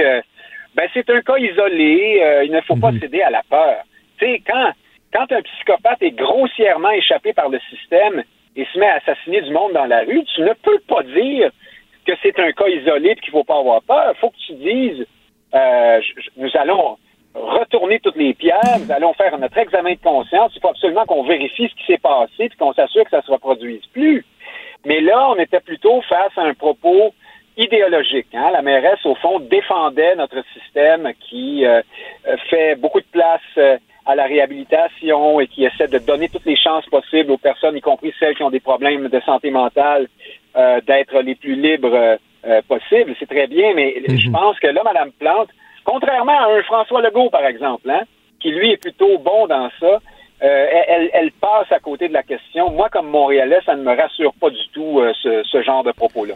ben 0.74 0.86
c'est 0.92 1.08
un 1.08 1.22
cas 1.22 1.38
isolé, 1.38 2.20
il 2.44 2.52
ne 2.52 2.60
faut 2.60 2.76
pas 2.76 2.92
mhm. 2.92 3.00
céder 3.00 3.22
à 3.22 3.30
la 3.30 3.42
peur. 3.48 3.84
Tu 4.18 4.26
sais, 4.26 4.42
quand, 4.46 4.72
quand 5.14 5.32
un 5.32 5.40
psychopathe 5.40 6.02
est 6.02 6.10
grossièrement 6.10 6.90
échappé 6.90 7.32
par 7.32 7.48
le 7.48 7.58
système 7.70 8.22
et 8.54 8.66
se 8.66 8.78
met 8.78 8.86
à 8.86 8.96
assassiner 8.96 9.40
du 9.40 9.52
monde 9.52 9.72
dans 9.72 9.86
la 9.86 10.00
rue, 10.00 10.24
tu 10.24 10.42
ne 10.42 10.52
peux 10.52 10.80
pas 10.80 11.02
dire 11.04 11.52
que 12.06 12.12
c'est 12.22 12.38
un 12.38 12.52
cas 12.52 12.68
isolé 12.68 13.12
et 13.12 13.14
qu'il 13.14 13.32
ne 13.32 13.38
faut 13.38 13.44
pas 13.44 13.60
avoir 13.60 13.80
peur. 13.80 14.12
Il 14.14 14.18
faut 14.18 14.28
que 14.28 14.46
tu 14.46 14.52
dises, 14.56 15.06
euh, 15.54 16.00
nous 16.36 16.50
allons 16.52 16.98
retourner 17.36 18.00
toutes 18.00 18.16
les 18.16 18.34
pierres, 18.34 18.78
nous 18.80 18.90
allons 18.92 19.12
faire 19.14 19.36
notre 19.38 19.58
examen 19.58 19.92
de 19.92 20.02
conscience. 20.02 20.52
Il 20.54 20.60
faut 20.60 20.68
absolument 20.68 21.04
qu'on 21.04 21.22
vérifie 21.22 21.68
ce 21.68 21.74
qui 21.74 21.86
s'est 21.86 21.98
passé 21.98 22.32
et 22.44 22.50
qu'on 22.58 22.72
s'assure 22.72 23.04
que 23.04 23.10
ça 23.10 23.18
ne 23.18 23.22
se 23.22 23.30
reproduise 23.30 23.84
plus. 23.92 24.24
Mais 24.84 25.00
là, 25.00 25.28
on 25.30 25.36
était 25.36 25.60
plutôt 25.60 26.00
face 26.02 26.36
à 26.36 26.42
un 26.42 26.54
propos 26.54 27.12
idéologique. 27.56 28.28
Hein? 28.34 28.50
La 28.52 28.62
mairesse, 28.62 29.04
au 29.04 29.14
fond, 29.16 29.40
défendait 29.40 30.14
notre 30.16 30.42
système 30.54 31.12
qui 31.20 31.64
euh, 31.64 31.82
fait 32.50 32.76
beaucoup 32.76 33.00
de 33.00 33.06
place 33.10 33.40
euh, 33.58 33.78
à 34.04 34.14
la 34.14 34.24
réhabilitation 34.24 35.40
et 35.40 35.48
qui 35.48 35.64
essaie 35.64 35.88
de 35.88 35.98
donner 35.98 36.28
toutes 36.28 36.44
les 36.44 36.56
chances 36.56 36.86
possibles 36.86 37.32
aux 37.32 37.38
personnes, 37.38 37.76
y 37.76 37.80
compris 37.80 38.14
celles 38.20 38.36
qui 38.36 38.42
ont 38.42 38.50
des 38.50 38.60
problèmes 38.60 39.08
de 39.08 39.20
santé 39.20 39.50
mentale, 39.50 40.06
euh, 40.56 40.80
d'être 40.82 41.20
les 41.20 41.34
plus 41.34 41.54
libres 41.54 42.18
possibles. 42.68 43.12
C'est 43.18 43.28
très 43.28 43.48
bien, 43.48 43.74
mais 43.74 43.96
mhm. 44.08 44.18
je 44.18 44.30
pense 44.30 44.56
que 44.60 44.68
là, 44.68 44.82
Mme 44.84 45.10
Plante, 45.18 45.48
contrairement 45.86 46.38
à 46.38 46.58
un 46.58 46.62
François 46.64 47.00
Legault, 47.00 47.30
par 47.30 47.46
exemple, 47.46 47.88
hein, 47.88 48.02
qui 48.40 48.50
lui 48.50 48.72
est 48.72 48.76
plutôt 48.76 49.18
bon 49.18 49.46
dans 49.46 49.70
ça, 49.80 50.00
elle, 50.40 51.08
elle, 51.14 51.32
passe 51.32 51.72
à 51.72 51.78
côté 51.78 52.08
de 52.08 52.12
la 52.12 52.22
question. 52.22 52.70
Moi, 52.70 52.90
comme 52.90 53.08
Montréalais, 53.08 53.60
ça 53.64 53.74
ne 53.74 53.82
me 53.82 53.96
rassure 53.96 54.34
pas 54.34 54.50
du 54.50 54.68
tout 54.74 55.00
ce, 55.22 55.42
ce 55.44 55.62
genre 55.62 55.82
de 55.82 55.92
propos-là. 55.92 56.34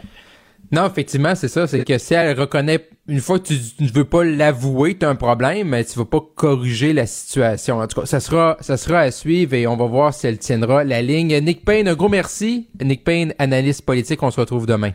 Non, 0.71 0.87
effectivement, 0.87 1.35
c'est 1.35 1.49
ça. 1.49 1.67
C'est 1.67 1.83
que 1.83 1.97
si 1.97 2.13
elle 2.13 2.39
reconnaît, 2.39 2.79
une 3.07 3.19
fois 3.19 3.39
que 3.39 3.47
tu 3.47 3.53
ne 3.83 3.91
veux 3.93 4.05
pas 4.05 4.23
l'avouer, 4.23 4.97
tu 4.97 5.05
as 5.05 5.09
un 5.09 5.15
problème, 5.15 5.67
mais 5.67 5.83
tu 5.83 5.99
vas 5.99 6.05
pas 6.05 6.21
corriger 6.35 6.93
la 6.93 7.05
situation. 7.05 7.79
En 7.79 7.87
tout 7.87 7.99
cas, 7.99 8.05
ça 8.05 8.21
sera, 8.21 8.55
ça 8.61 8.77
sera 8.77 8.99
à 8.99 9.11
suivre 9.11 9.53
et 9.53 9.67
on 9.67 9.75
va 9.75 9.85
voir 9.85 10.13
si 10.13 10.27
elle 10.27 10.37
tiendra 10.37 10.85
la 10.85 11.01
ligne. 11.01 11.37
Nick 11.41 11.65
Payne, 11.65 11.89
un 11.89 11.95
gros 11.95 12.09
merci. 12.09 12.69
Nick 12.81 13.03
Payne, 13.03 13.33
analyste 13.37 13.85
politique. 13.85 14.23
On 14.23 14.31
se 14.31 14.39
retrouve 14.39 14.65
demain. 14.65 14.91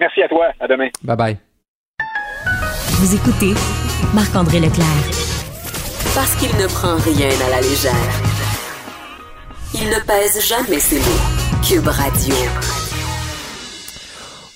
Merci 0.00 0.22
à 0.22 0.28
toi. 0.28 0.46
À 0.58 0.66
demain. 0.66 0.88
Bye 1.02 1.16
bye. 1.16 1.53
Vous 3.04 3.14
écoutez 3.16 3.52
Marc-André 4.14 4.60
Leclerc. 4.60 4.86
Parce 6.14 6.34
qu'il 6.36 6.56
ne 6.56 6.66
prend 6.66 6.96
rien 6.96 7.28
à 7.46 7.50
la 7.50 7.60
légère. 7.60 7.92
Il 9.74 9.90
ne 9.90 10.00
pèse 10.06 10.42
jamais 10.42 10.80
ses 10.80 11.00
mots. 11.00 11.60
Cube 11.62 11.86
Radio. 11.86 12.34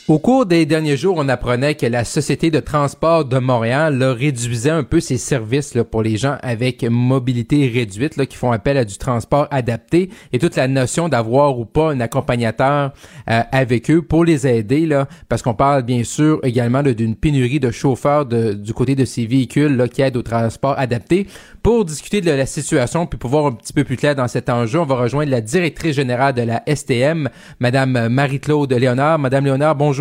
Au 0.09 0.19
cours 0.19 0.47
des 0.47 0.65
derniers 0.65 0.97
jours, 0.97 1.17
on 1.19 1.29
apprenait 1.29 1.75
que 1.75 1.85
la 1.85 2.03
Société 2.03 2.51
de 2.51 2.61
transport 2.61 3.27
de 3.27 3.37
Montréal 3.37 4.03
réduisait 4.03 4.71
un 4.71 4.83
peu 4.83 5.01
ses 5.01 5.19
services 5.19 5.75
là, 5.75 5.85
pour 5.85 6.03
les 6.03 6.17
gens 6.17 6.39
avec 6.41 6.83
mobilité 6.83 7.69
réduite 7.69 8.17
là, 8.17 8.25
qui 8.25 8.39
font 8.39 8.51
appel 8.51 8.79
à 8.79 8.87
du 8.87 8.97
transport 8.97 9.49
adapté 9.51 10.09
et 10.33 10.39
toute 10.39 10.57
la 10.57 10.67
notion 10.67 11.11
d'avoir 11.11 11.59
ou 11.59 11.67
pas 11.67 11.91
un 11.91 12.01
accompagnateur 12.01 12.95
euh, 13.29 13.43
avec 13.53 13.91
eux 13.91 14.01
pour 14.01 14.25
les 14.25 14.47
aider, 14.47 14.87
là, 14.87 15.09
parce 15.29 15.43
qu'on 15.43 15.53
parle 15.53 15.83
bien 15.83 16.05
sûr 16.05 16.41
également 16.43 16.83
d'une 16.83 17.15
pénurie 17.15 17.61
de 17.61 17.71
chauffeurs 17.71 18.25
du 18.25 18.73
côté 18.73 18.95
de 18.95 19.05
ces 19.05 19.27
véhicules 19.27 19.77
là, 19.77 19.89
qui 19.89 20.01
aident 20.01 20.17
au 20.17 20.23
transport 20.23 20.75
adapté. 20.79 21.27
Pour 21.63 21.85
discuter 21.85 22.23
de 22.23 22.31
la 22.31 22.47
situation 22.47 23.05
puis 23.05 23.19
pour 23.19 23.29
voir 23.29 23.45
un 23.45 23.53
petit 23.53 23.75
peu 23.75 23.85
plus 23.85 23.99
clair 23.99 24.15
dans 24.15 24.29
cet 24.29 24.49
enjeu, 24.49 24.81
on 24.81 24.87
va 24.87 24.95
rejoindre 24.95 25.31
la 25.31 25.43
directrice 25.43 25.95
générale 25.95 26.33
de 26.33 26.41
la 26.41 26.63
STM, 26.67 27.29
Madame 27.61 28.09
Marie-Claude 28.09 28.73
Léonard. 28.73 29.19
Madame 29.19 29.45
Léonard, 29.45 29.75
bonjour. 29.75 29.98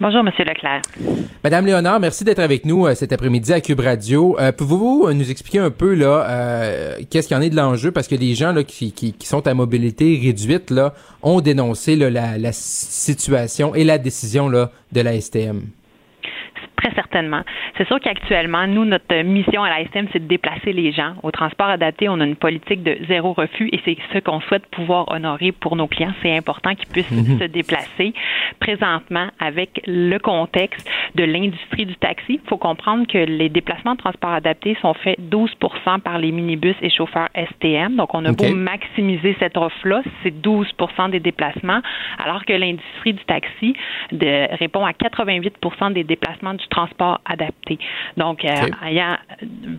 Bonjour, 0.00 0.22
Monsieur 0.22 0.44
Leclerc. 0.44 0.82
Madame 1.42 1.66
Léonard, 1.66 1.98
merci 1.98 2.22
d'être 2.22 2.38
avec 2.38 2.64
nous 2.64 2.86
euh, 2.86 2.94
cet 2.94 3.12
après-midi 3.12 3.52
à 3.52 3.60
Cube 3.60 3.80
Radio. 3.80 4.38
Euh, 4.38 4.52
pouvez-vous 4.52 5.12
nous 5.12 5.30
expliquer 5.30 5.58
un 5.58 5.70
peu 5.70 5.94
là 5.94 6.24
euh, 6.28 6.98
qu'est-ce 7.10 7.26
qu'il 7.26 7.36
y 7.36 7.40
en 7.40 7.42
est 7.42 7.50
de 7.50 7.56
l'enjeu? 7.56 7.90
Parce 7.90 8.06
que 8.06 8.14
les 8.14 8.36
gens 8.36 8.52
là 8.52 8.62
qui, 8.62 8.92
qui, 8.92 9.14
sont 9.26 9.44
à 9.48 9.54
mobilité 9.54 10.20
réduite 10.22 10.70
là 10.70 10.94
ont 11.20 11.40
dénoncé 11.40 11.96
la, 11.96 12.38
la 12.38 12.52
situation 12.52 13.74
et 13.74 13.82
la 13.82 13.98
décision 13.98 14.48
là 14.48 14.70
de 14.92 15.00
la 15.00 15.20
STM. 15.20 15.62
Très 16.78 16.94
certainement. 16.94 17.42
C'est 17.76 17.86
sûr 17.88 17.98
qu'actuellement, 17.98 18.66
nous, 18.68 18.84
notre 18.84 19.22
mission 19.22 19.64
à 19.64 19.68
la 19.68 19.80
SM, 19.80 20.06
c'est 20.12 20.20
de 20.20 20.28
déplacer 20.28 20.72
les 20.72 20.92
gens. 20.92 21.14
Au 21.24 21.32
transport 21.32 21.66
adapté, 21.66 22.08
on 22.08 22.20
a 22.20 22.24
une 22.24 22.36
politique 22.36 22.84
de 22.84 22.98
zéro 23.08 23.32
refus 23.32 23.68
et 23.72 23.80
c'est 23.84 23.96
ce 24.12 24.18
qu'on 24.20 24.40
souhaite 24.42 24.64
pouvoir 24.66 25.10
honorer 25.10 25.50
pour 25.50 25.74
nos 25.74 25.88
clients. 25.88 26.12
C'est 26.22 26.36
important 26.36 26.76
qu'ils 26.76 26.88
puissent 26.88 27.10
mhm. 27.10 27.40
se 27.40 27.44
déplacer. 27.44 28.14
Présentement, 28.60 29.26
avec 29.40 29.80
le 29.86 30.18
contexte 30.18 30.88
de 31.16 31.24
l'industrie 31.24 31.84
du 31.84 31.96
taxi, 31.96 32.40
il 32.42 32.48
faut 32.48 32.58
comprendre 32.58 33.08
que 33.08 33.18
les 33.18 33.48
déplacements 33.48 33.94
de 33.94 33.98
transport 33.98 34.30
adapté 34.30 34.76
sont 34.80 34.94
faits 34.94 35.18
12% 35.18 36.00
par 36.00 36.18
les 36.18 36.30
minibus 36.30 36.76
et 36.80 36.90
chauffeurs 36.90 37.28
STM. 37.34 37.96
Donc, 37.96 38.14
on 38.14 38.24
a 38.24 38.32
beau 38.32 38.54
maximiser 38.54 39.36
cette 39.40 39.56
offre-là, 39.56 40.02
c'est 40.22 40.34
12% 40.34 41.10
des 41.10 41.20
déplacements, 41.20 41.80
alors 42.18 42.44
que 42.44 42.52
l'industrie 42.52 43.14
du 43.14 43.24
taxi 43.24 43.74
de, 44.12 44.56
répond 44.58 44.86
à 44.86 44.92
88% 44.92 45.92
des 45.92 46.04
déplacements 46.04 46.54
du 46.54 46.67
transport 46.68 47.20
adapté. 47.24 47.78
Donc, 48.16 48.44
euh, 48.44 48.50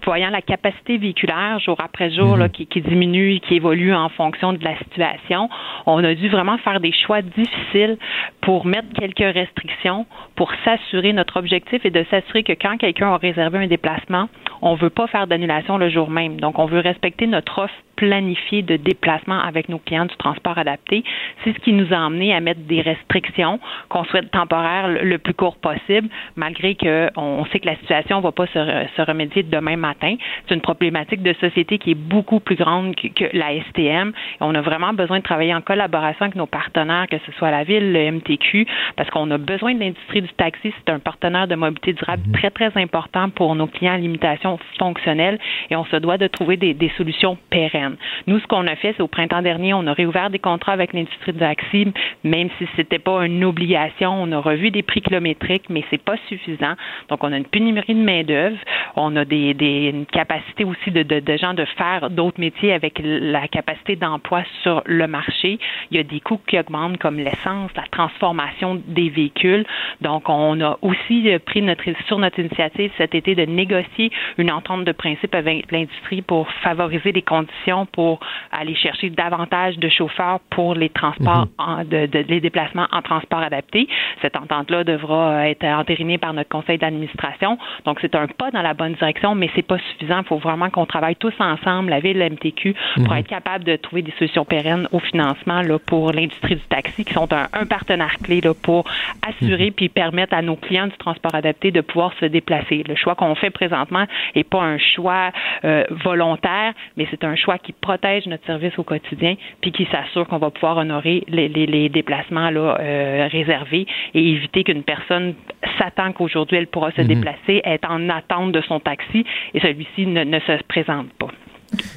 voyant 0.03 0.29
la 0.29 0.41
capacité 0.41 0.97
véhiculaire 0.97 1.59
jour 1.59 1.77
après 1.79 2.11
jour 2.11 2.37
là, 2.37 2.45
mhm. 2.45 2.51
qui, 2.51 2.67
qui, 2.67 2.81
diminue, 2.81 3.39
qui 3.39 3.55
évolue 3.55 3.93
en 3.93 4.09
fonction 4.09 4.53
de 4.53 4.63
la 4.63 4.77
situation, 4.79 5.49
on 5.85 6.03
a 6.03 6.13
dû 6.15 6.29
vraiment 6.29 6.57
faire 6.59 6.79
des 6.79 6.91
choix 6.91 7.21
difficiles 7.21 7.97
pour 8.41 8.65
mettre 8.65 8.87
quelques 8.93 9.33
restrictions, 9.33 10.05
pour 10.39 10.53
s'assurer, 10.63 11.11
notre 11.11 11.35
objectif 11.35 11.85
est 11.85 11.89
de 11.89 12.05
s'assurer 12.09 12.43
que 12.43 12.53
quand 12.53 12.77
quelqu'un 12.77 13.09
a 13.09 13.17
réservé 13.17 13.57
un 13.57 13.67
déplacement, 13.67 14.29
on 14.61 14.75
ne 14.75 14.79
veut 14.79 14.89
pas 14.89 15.05
faire 15.07 15.27
d'annulation 15.27 15.77
le 15.77 15.89
jour 15.89 16.09
même. 16.09 16.39
Donc, 16.39 16.59
on 16.59 16.65
veut 16.65 16.79
respecter 16.79 17.27
notre 17.27 17.59
offre 17.59 17.73
planifiée 17.99 18.61
de 18.61 18.77
déplacement 18.77 19.37
avec 19.37 19.67
nos 19.67 19.77
clients 19.77 20.05
du 20.05 20.15
transport 20.15 20.57
adapté. 20.57 21.03
C'est 21.43 21.51
ce 21.51 21.59
qui 21.59 21.73
nous 21.73 21.93
a 21.93 21.97
amené 21.97 22.33
à 22.33 22.39
mettre 22.39 22.61
des 22.61 22.79
restrictions 22.79 23.59
qu'on 23.89 24.05
souhaite 24.05 24.31
temporaires 24.31 24.87
le 24.87 25.17
plus 25.17 25.33
court 25.33 25.57
possible, 25.57 26.07
malgré 26.37 26.75
qu'on 26.75 27.45
sait 27.51 27.59
que 27.59 27.65
la 27.65 27.75
situation 27.75 28.19
ne 28.19 28.23
va 28.23 28.31
pas 28.31 28.47
se, 28.47 29.01
remédier 29.01 29.43
demain 29.43 29.75
matin. 29.75 30.15
C'est 30.47 30.55
une 30.55 30.61
problématique 30.61 31.21
de 31.21 31.33
société 31.41 31.77
qui 31.77 31.91
est 31.91 32.01
beaucoup 32.15 32.39
plus 32.39 32.55
grande 32.55 32.95
que, 32.95 33.25
la 33.33 33.49
STM. 33.69 34.13
on 34.39 34.55
a 34.55 34.61
vraiment 34.61 34.93
besoin 34.93 35.17
de 35.17 35.23
travailler 35.23 35.53
en 35.53 35.61
collaboration 35.61 36.23
avec 36.23 36.35
nos 36.35 36.47
partenaires, 36.47 37.07
que 37.11 37.17
ce 37.25 37.33
soit 37.33 37.51
la 37.51 37.65
ville, 37.65 37.91
le 37.91 38.11
MTQ, 38.11 38.65
parce 38.95 39.09
qu'on 39.09 39.29
a 39.31 39.37
besoin 39.37 39.73
de 39.73 39.79
l'industrie 39.81 40.21
du 40.21 40.28
taxi. 40.35 40.73
C'est 40.77 40.91
un 40.91 40.99
partenaire 40.99 41.47
de 41.47 41.55
mobilité 41.55 41.93
durable 41.93 42.23
mhm. 42.27 42.33
très, 42.33 42.49
très 42.49 42.71
important 42.81 43.29
pour 43.29 43.55
nos 43.55 43.67
clients 43.67 43.93
à 43.93 43.97
limitation 43.97 44.59
fonctionnelle 44.77 45.39
et 45.69 45.75
on 45.75 45.85
se 45.85 45.95
doit 45.97 46.17
de 46.17 46.27
trouver 46.27 46.57
des, 46.57 46.73
des 46.73 46.91
solutions 46.97 47.37
pérennes. 47.49 47.97
Nous, 48.27 48.39
ce 48.39 48.47
qu'on 48.47 48.67
a 48.67 48.75
fait, 48.75 48.93
c'est 48.95 49.03
au 49.03 49.07
printemps 49.07 49.41
dernier, 49.41 49.73
on 49.73 49.87
a 49.87 49.93
réouvert 49.93 50.29
des 50.29 50.39
contrats 50.39 50.73
avec 50.73 50.93
l'industrie 50.93 51.33
du 51.33 51.39
taxi, 51.39 51.87
même 52.23 52.49
si 52.57 52.67
c'était 52.75 52.99
pas 52.99 53.25
une 53.25 53.43
obligation. 53.43 54.11
On 54.21 54.31
a 54.31 54.39
revu 54.39 54.71
des 54.71 54.83
prix 54.83 55.01
kilométriques, 55.01 55.69
mais 55.69 55.83
c'est 55.89 56.01
pas 56.01 56.15
suffisant. 56.27 56.73
Donc, 57.09 57.23
on 57.23 57.31
a 57.31 57.37
une 57.37 57.45
pénurie 57.45 57.95
de 57.95 58.01
main-d'œuvre. 58.01 58.57
On 58.95 59.15
a 59.15 59.25
des, 59.25 59.53
des, 59.53 59.89
une 59.89 60.05
capacité 60.05 60.63
aussi 60.63 60.91
de, 60.91 61.03
de, 61.03 61.19
de 61.19 61.37
gens 61.37 61.53
de 61.53 61.65
faire 61.65 62.09
d'autres 62.09 62.39
métiers 62.39 62.73
avec 62.73 62.99
la 63.03 63.47
capacité 63.47 63.95
d'emploi 63.95 64.43
sur 64.63 64.81
le 64.85 65.07
marché. 65.07 65.59
Il 65.91 65.97
y 65.97 65.99
a 65.99 66.03
des 66.03 66.19
coûts 66.19 66.41
qui 66.47 66.59
augmentent 66.59 66.97
comme 66.97 67.17
l'essence, 67.17 67.71
la 67.75 67.85
transformation 67.91 68.81
des 68.87 69.09
véhicules. 69.09 69.65
Donc, 70.01 70.18
on 70.27 70.59
a 70.61 70.77
aussi 70.81 71.29
pris 71.45 71.61
notre, 71.61 71.83
sur 72.07 72.19
notre 72.19 72.39
initiative 72.39 72.91
cet 72.97 73.15
été 73.15 73.35
de 73.35 73.43
négocier 73.43 74.11
une 74.37 74.51
entente 74.51 74.85
de 74.85 74.91
principe 74.91 75.35
avec 75.35 75.71
l'industrie 75.71 76.21
pour 76.21 76.49
favoriser 76.63 77.11
les 77.11 77.21
conditions 77.21 77.85
pour 77.85 78.19
aller 78.51 78.75
chercher 78.75 79.09
davantage 79.09 79.77
de 79.77 79.89
chauffeurs 79.89 80.39
pour 80.49 80.75
les 80.75 80.89
transports, 80.89 81.47
mhm. 81.47 81.49
en, 81.57 81.83
de, 81.83 82.05
de, 82.05 82.25
les 82.27 82.39
déplacements 82.39 82.87
en 82.91 83.01
transport 83.01 83.39
adapté. 83.39 83.87
Cette 84.21 84.35
entente-là 84.35 84.83
devra 84.83 85.47
être 85.49 85.65
entérinée 85.65 86.17
par 86.17 86.33
notre 86.33 86.49
conseil 86.49 86.77
d'administration. 86.77 87.57
Donc, 87.85 87.99
c'est 88.01 88.15
un 88.15 88.27
pas 88.27 88.51
dans 88.51 88.61
la 88.61 88.73
bonne 88.73 88.93
direction, 88.93 89.35
mais 89.35 89.49
c'est 89.55 89.65
pas 89.65 89.77
suffisant. 89.91 90.19
Il 90.19 90.27
faut 90.27 90.37
vraiment 90.37 90.69
qu'on 90.69 90.85
travaille 90.85 91.15
tous 91.15 91.33
ensemble, 91.39 91.89
la 91.89 91.99
ville, 91.99 92.17
la 92.17 92.29
MTQ, 92.29 92.75
pour 92.95 93.13
mhm. 93.13 93.19
être 93.19 93.27
capable 93.27 93.63
de 93.63 93.75
trouver 93.75 94.01
des 94.01 94.13
solutions 94.17 94.45
pérennes 94.45 94.87
au 94.91 94.99
financement 94.99 95.61
là, 95.61 95.77
pour 95.79 96.11
l'industrie 96.11 96.55
du 96.55 96.61
taxi, 96.69 97.05
qui 97.05 97.13
sont 97.13 97.29
un, 97.33 97.65
partenaire 97.65 98.15
clé 98.23 98.41
là, 98.41 98.53
pour 98.53 98.85
assurer 99.27 99.67
mhm. 99.67 99.73
puis 99.73 99.89
permettre 99.89 100.08
à 100.31 100.41
nos 100.41 100.55
clients 100.55 100.87
du 100.87 100.97
transport 100.97 101.33
adapté 101.33 101.71
de 101.71 101.81
pouvoir 101.81 102.13
se 102.19 102.25
déplacer. 102.25 102.83
Le 102.87 102.95
choix 102.95 103.15
qu'on 103.15 103.35
fait 103.35 103.49
présentement 103.49 104.05
n'est 104.35 104.43
pas 104.43 104.61
un 104.61 104.77
choix 104.77 105.31
euh, 105.63 105.83
volontaire, 106.03 106.73
mais 106.97 107.07
c'est 107.11 107.23
un 107.23 107.35
choix 107.35 107.57
qui 107.57 107.73
protège 107.73 108.25
notre 108.27 108.45
service 108.45 108.77
au 108.77 108.83
quotidien 108.83 109.35
puis 109.61 109.71
qui 109.71 109.87
s'assure 109.91 110.27
qu'on 110.27 110.37
va 110.37 110.49
pouvoir 110.49 110.77
honorer 110.77 111.23
les, 111.27 111.47
les, 111.47 111.89
déplacements 111.89 112.49
là, 112.49 112.77
euh, 112.79 113.27
réservés 113.31 113.85
et 114.13 114.31
éviter 114.31 114.63
qu'une 114.63 114.83
personne 114.83 115.33
s'attend 115.77 116.11
qu'aujourd'hui 116.13 116.57
elle 116.57 116.67
pourra 116.67 116.91
se 116.91 117.01
mhm. 117.01 117.07
déplacer, 117.07 117.61
est 117.63 117.85
en 117.85 118.09
attente 118.09 118.51
de 118.51 118.61
son 118.61 118.79
taxi 118.79 119.25
et 119.53 119.59
celui-ci 119.59 120.05
ne, 120.05 120.23
ne 120.23 120.39
se 120.39 120.63
présente 120.67 121.11
pas. 121.13 121.29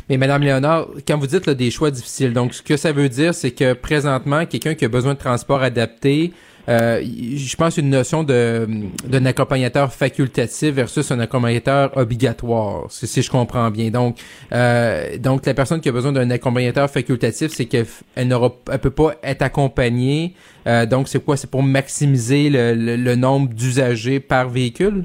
Mais 0.08 0.16
Madame 0.16 0.42
Léonard, 0.42 0.86
quand 1.06 1.18
vous 1.18 1.26
dites 1.26 1.46
là, 1.46 1.54
des 1.54 1.70
choix 1.70 1.90
difficiles, 1.90 2.32
donc 2.32 2.54
ce 2.54 2.62
que 2.62 2.76
ça 2.76 2.92
veut 2.92 3.08
dire, 3.08 3.34
c'est 3.34 3.52
que 3.52 3.72
présentement, 3.72 4.44
quelqu'un 4.46 4.74
qui 4.74 4.84
a 4.84 4.88
besoin 4.88 5.14
de 5.14 5.18
transport 5.18 5.62
adapté, 5.62 6.32
euh, 6.68 7.02
je 7.02 7.56
pense 7.56 7.76
une 7.76 7.90
notion 7.90 8.22
de 8.22 8.68
d'un 9.06 9.26
accompagnateur 9.26 9.92
facultatif 9.92 10.74
versus 10.74 11.10
un 11.10 11.20
accompagnateur 11.20 11.96
obligatoire, 11.96 12.86
si, 12.90 13.22
je 13.22 13.30
comprends 13.30 13.70
bien. 13.70 13.90
Donc, 13.90 14.18
euh, 14.52 15.18
donc 15.18 15.44
la 15.46 15.54
personne 15.54 15.80
qui 15.80 15.88
a 15.88 15.92
besoin 15.92 16.12
d'un 16.12 16.30
accompagnateur 16.30 16.88
facultatif, 16.88 17.52
c'est 17.52 17.66
qu'elle 17.66 17.86
elle 18.14 18.28
n'aura, 18.28 18.54
elle 18.70 18.78
peut 18.78 18.90
pas 18.90 19.14
être 19.22 19.42
accompagnée. 19.42 20.34
Euh, 20.66 20.86
donc, 20.86 21.08
c'est 21.08 21.24
quoi? 21.24 21.36
C'est 21.36 21.50
pour 21.50 21.62
maximiser 21.62 22.48
le, 22.48 22.96
le 22.96 23.14
nombre 23.16 23.48
d'usagers 23.52 24.20
par 24.20 24.48
véhicule? 24.48 25.04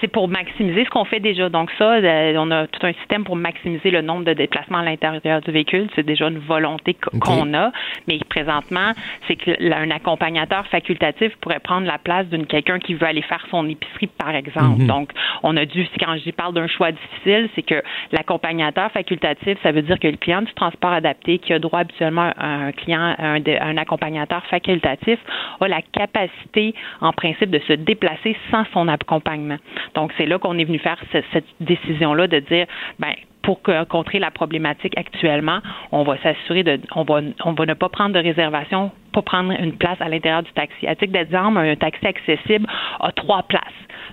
C'est 0.00 0.08
pour 0.08 0.28
maximiser 0.28 0.84
ce 0.84 0.90
qu'on 0.90 1.04
fait 1.04 1.20
déjà. 1.20 1.48
Donc 1.48 1.70
ça, 1.78 1.94
euh, 1.94 2.34
on 2.36 2.50
a 2.50 2.66
tout 2.66 2.86
un 2.86 2.92
système 2.94 3.24
pour 3.24 3.36
maximiser 3.36 3.90
le 3.90 4.02
nombre 4.02 4.24
de 4.24 4.32
déplacements 4.32 4.78
à 4.78 4.84
l'intérieur 4.84 5.40
du 5.40 5.50
véhicule. 5.50 5.88
C'est 5.94 6.04
déjà 6.04 6.28
une 6.28 6.38
volonté 6.38 6.96
qu'on 7.20 7.54
a. 7.54 7.72
Mais 8.08 8.18
présentement, 8.28 8.92
c'est 9.26 9.36
qu'un 9.36 9.90
accompagnateur 9.90 10.66
facultatif 10.68 11.34
pourrait 11.40 11.60
prendre 11.60 11.86
la 11.86 11.98
place 11.98 12.26
d'une 12.26 12.46
quelqu'un 12.46 12.78
qui 12.78 12.94
veut 12.94 13.06
aller 13.06 13.22
faire 13.22 13.44
son 13.50 13.68
épicerie, 13.68 14.08
par 14.18 14.34
exemple. 14.34 14.82
Mhm. 14.82 14.86
Donc, 14.86 15.10
on 15.42 15.56
a 15.56 15.64
dû, 15.64 15.86
quand 15.98 16.16
je 16.24 16.30
parle 16.30 16.54
d'un 16.54 16.66
choix 16.66 16.92
difficile, 16.92 17.48
c'est 17.54 17.62
que 17.62 17.82
l'accompagnateur 18.12 18.90
facultatif, 18.92 19.58
ça 19.62 19.72
veut 19.72 19.82
dire 19.82 19.98
que 19.98 20.08
le 20.08 20.16
client 20.16 20.42
du 20.42 20.52
transport 20.54 20.92
adapté, 20.92 21.38
qui 21.38 21.52
a 21.52 21.58
droit 21.58 21.80
habituellement 21.80 22.32
à 22.36 22.46
un 22.46 22.72
client, 22.72 23.14
un, 23.18 23.40
un 23.44 23.76
accompagnateur 23.76 24.44
facultatif, 24.46 25.18
a 25.60 25.68
la 25.68 25.82
capacité, 25.82 26.74
en 27.00 27.12
principe, 27.12 27.50
de 27.50 27.60
se 27.60 27.72
déplacer 27.72 28.36
sans 28.50 28.64
son 28.72 28.88
accompagnement. 28.88 29.58
Donc, 29.94 30.12
c'est 30.16 30.26
là 30.26 30.38
qu'on 30.38 30.58
est 30.58 30.64
venu 30.64 30.78
faire 30.78 30.98
cette, 31.12 31.44
décision-là 31.60 32.26
de 32.26 32.40
dire, 32.40 32.66
ben, 32.98 33.12
pour 33.42 33.60
contrer 33.88 34.18
la 34.18 34.30
problématique 34.30 34.96
actuellement, 34.96 35.58
on 35.90 36.04
va 36.04 36.16
s'assurer 36.18 36.62
de, 36.62 36.80
on 36.94 37.02
va, 37.02 37.20
on 37.44 37.52
va 37.52 37.66
ne 37.66 37.74
pas 37.74 37.88
prendre 37.88 38.14
de 38.14 38.20
réservation, 38.20 38.92
pas 39.12 39.22
prendre 39.22 39.52
une 39.52 39.72
place 39.76 40.00
à 40.00 40.08
l'intérieur 40.08 40.42
du 40.42 40.52
taxi. 40.52 40.86
À 40.86 40.94
titre 40.94 41.12
d'exemple, 41.12 41.58
un 41.58 41.76
taxi 41.76 42.06
accessible 42.06 42.66
a 43.00 43.12
trois 43.12 43.42
places. 43.42 43.62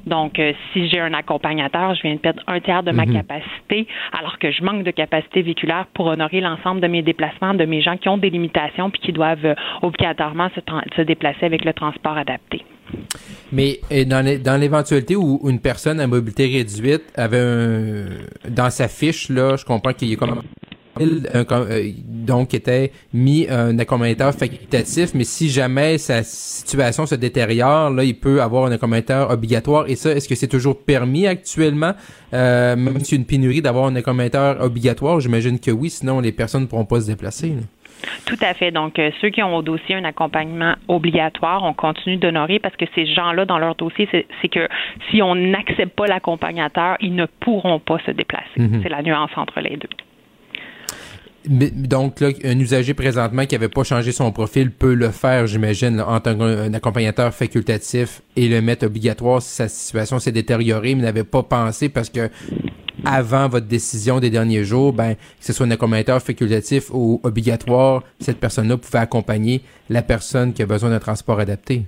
Donc, 0.05 0.39
euh, 0.39 0.53
si 0.71 0.87
j'ai 0.89 0.99
un 0.99 1.13
accompagnateur, 1.13 1.93
je 1.95 2.01
viens 2.01 2.15
de 2.15 2.19
perdre 2.19 2.41
un 2.47 2.59
tiers 2.59 2.83
de 2.83 2.91
ma 2.91 3.05
mhm. 3.05 3.13
capacité, 3.13 3.87
alors 4.17 4.39
que 4.39 4.51
je 4.51 4.63
manque 4.63 4.83
de 4.83 4.91
capacité 4.91 5.41
véhiculaire 5.41 5.85
pour 5.93 6.07
honorer 6.07 6.41
l'ensemble 6.41 6.81
de 6.81 6.87
mes 6.87 7.01
déplacements, 7.01 7.53
de 7.53 7.65
mes 7.65 7.81
gens 7.81 7.97
qui 7.97 8.09
ont 8.09 8.17
des 8.17 8.29
limitations 8.29 8.89
puis 8.89 9.01
qui 9.01 9.11
doivent 9.11 9.45
euh, 9.45 9.55
obligatoirement 9.81 10.49
se, 10.55 10.61
se 10.95 11.01
déplacer 11.01 11.45
avec 11.45 11.65
le 11.65 11.73
transport 11.73 12.17
adapté. 12.17 12.63
Mais 13.51 13.79
dans 14.05 14.59
l'éventualité 14.59 15.15
où 15.15 15.41
une 15.47 15.59
personne 15.59 15.99
à 15.99 16.07
mobilité 16.07 16.45
réduite 16.45 17.03
avait 17.15 17.39
un 17.39 18.05
dans 18.49 18.69
sa 18.69 18.87
fiche 18.87 19.29
là, 19.29 19.55
je 19.55 19.65
comprends 19.65 19.93
qu'il 19.93 20.09
y 20.09 20.13
a 20.13 20.15
comme 20.17 20.31
un, 20.31 20.43
euh, 21.01 21.91
donc 22.05 22.53
était 22.53 22.91
mis 23.13 23.47
un 23.49 23.77
accompagnateur 23.79 24.33
facultatif, 24.33 25.13
mais 25.13 25.23
si 25.23 25.49
jamais 25.49 25.97
sa 25.97 26.23
situation 26.23 27.05
se 27.05 27.15
détériore, 27.15 27.89
là, 27.89 28.03
il 28.03 28.19
peut 28.19 28.41
avoir 28.41 28.65
un 28.65 28.71
accompagnateur 28.71 29.29
obligatoire. 29.31 29.85
Et 29.87 29.95
ça, 29.95 30.11
est-ce 30.11 30.27
que 30.27 30.35
c'est 30.35 30.47
toujours 30.47 30.77
permis 30.83 31.27
actuellement, 31.27 31.93
euh, 32.33 32.75
même 32.75 32.97
a 32.97 33.15
une 33.15 33.25
pénurie, 33.25 33.61
d'avoir 33.61 33.85
un 33.85 33.95
accompagnateur 33.95 34.61
obligatoire? 34.61 35.19
J'imagine 35.19 35.59
que 35.59 35.71
oui, 35.71 35.89
sinon 35.89 36.19
les 36.19 36.31
personnes 36.31 36.63
ne 36.63 36.67
pourront 36.67 36.85
pas 36.85 37.01
se 37.01 37.07
déplacer. 37.07 37.53
Tout 38.25 38.37
à 38.41 38.53
fait. 38.53 38.71
Donc, 38.71 38.99
euh, 38.99 39.11
ceux 39.21 39.29
qui 39.29 39.41
ont 39.43 39.55
au 39.55 39.61
dossier 39.61 39.95
un 39.95 40.03
accompagnement 40.03 40.75
obligatoire, 40.87 41.63
on 41.63 41.73
continue 41.73 42.17
d'honorer 42.17 42.59
parce 42.59 42.75
que 42.75 42.85
ces 42.95 43.05
gens-là, 43.05 43.45
dans 43.45 43.59
leur 43.59 43.75
dossier, 43.75 44.07
c'est 44.11 44.49
que 44.49 44.67
si 45.09 45.21
on 45.21 45.35
n'accepte 45.35 45.95
pas 45.95 46.07
l'accompagnateur, 46.07 46.97
ils 46.99 47.15
ne 47.15 47.25
pourront 47.25 47.79
pas 47.79 47.99
se 48.05 48.11
déplacer. 48.11 48.45
Mhm. 48.57 48.81
C'est 48.83 48.89
la 48.89 49.01
nuance 49.01 49.31
entre 49.35 49.59
les 49.59 49.77
deux. 49.77 49.89
Donc, 51.47 52.19
là, 52.19 52.29
un 52.43 52.59
usager 52.59 52.93
présentement 52.93 53.45
qui 53.45 53.55
n'avait 53.55 53.69
pas 53.69 53.83
changé 53.83 54.11
son 54.11 54.31
profil 54.31 54.71
peut 54.71 54.93
le 54.93 55.09
faire, 55.09 55.47
j'imagine, 55.47 56.01
en 56.01 56.19
tant 56.19 56.37
qu'un 56.37 56.73
accompagnateur 56.73 57.33
facultatif 57.33 58.21
et 58.35 58.49
le 58.49 58.61
mettre 58.61 58.85
obligatoire 58.85 59.41
si 59.41 59.55
sa 59.55 59.69
situation 59.69 60.19
s'est 60.19 60.33
détériorée, 60.33 60.95
mais 60.95 61.03
n'avait 61.03 61.23
pas 61.23 61.43
pensé 61.43 61.87
parce 61.87 62.09
que 62.09 62.29
avant 63.05 63.47
votre 63.47 63.67
décision 63.67 64.19
des 64.19 64.29
derniers 64.29 64.65
jours, 64.65 64.91
ben, 64.91 65.15
que 65.15 65.45
ce 65.45 65.53
soit 65.53 65.65
un 65.65 65.71
accompagnateur 65.71 66.21
facultatif 66.21 66.89
ou 66.91 67.21
obligatoire, 67.23 68.03
cette 68.19 68.39
personne-là 68.39 68.77
pouvait 68.77 68.99
accompagner 68.99 69.61
la 69.89 70.01
personne 70.01 70.53
qui 70.53 70.61
a 70.61 70.65
besoin 70.65 70.89
d'un 70.89 70.99
transport 70.99 71.39
adapté. 71.39 71.85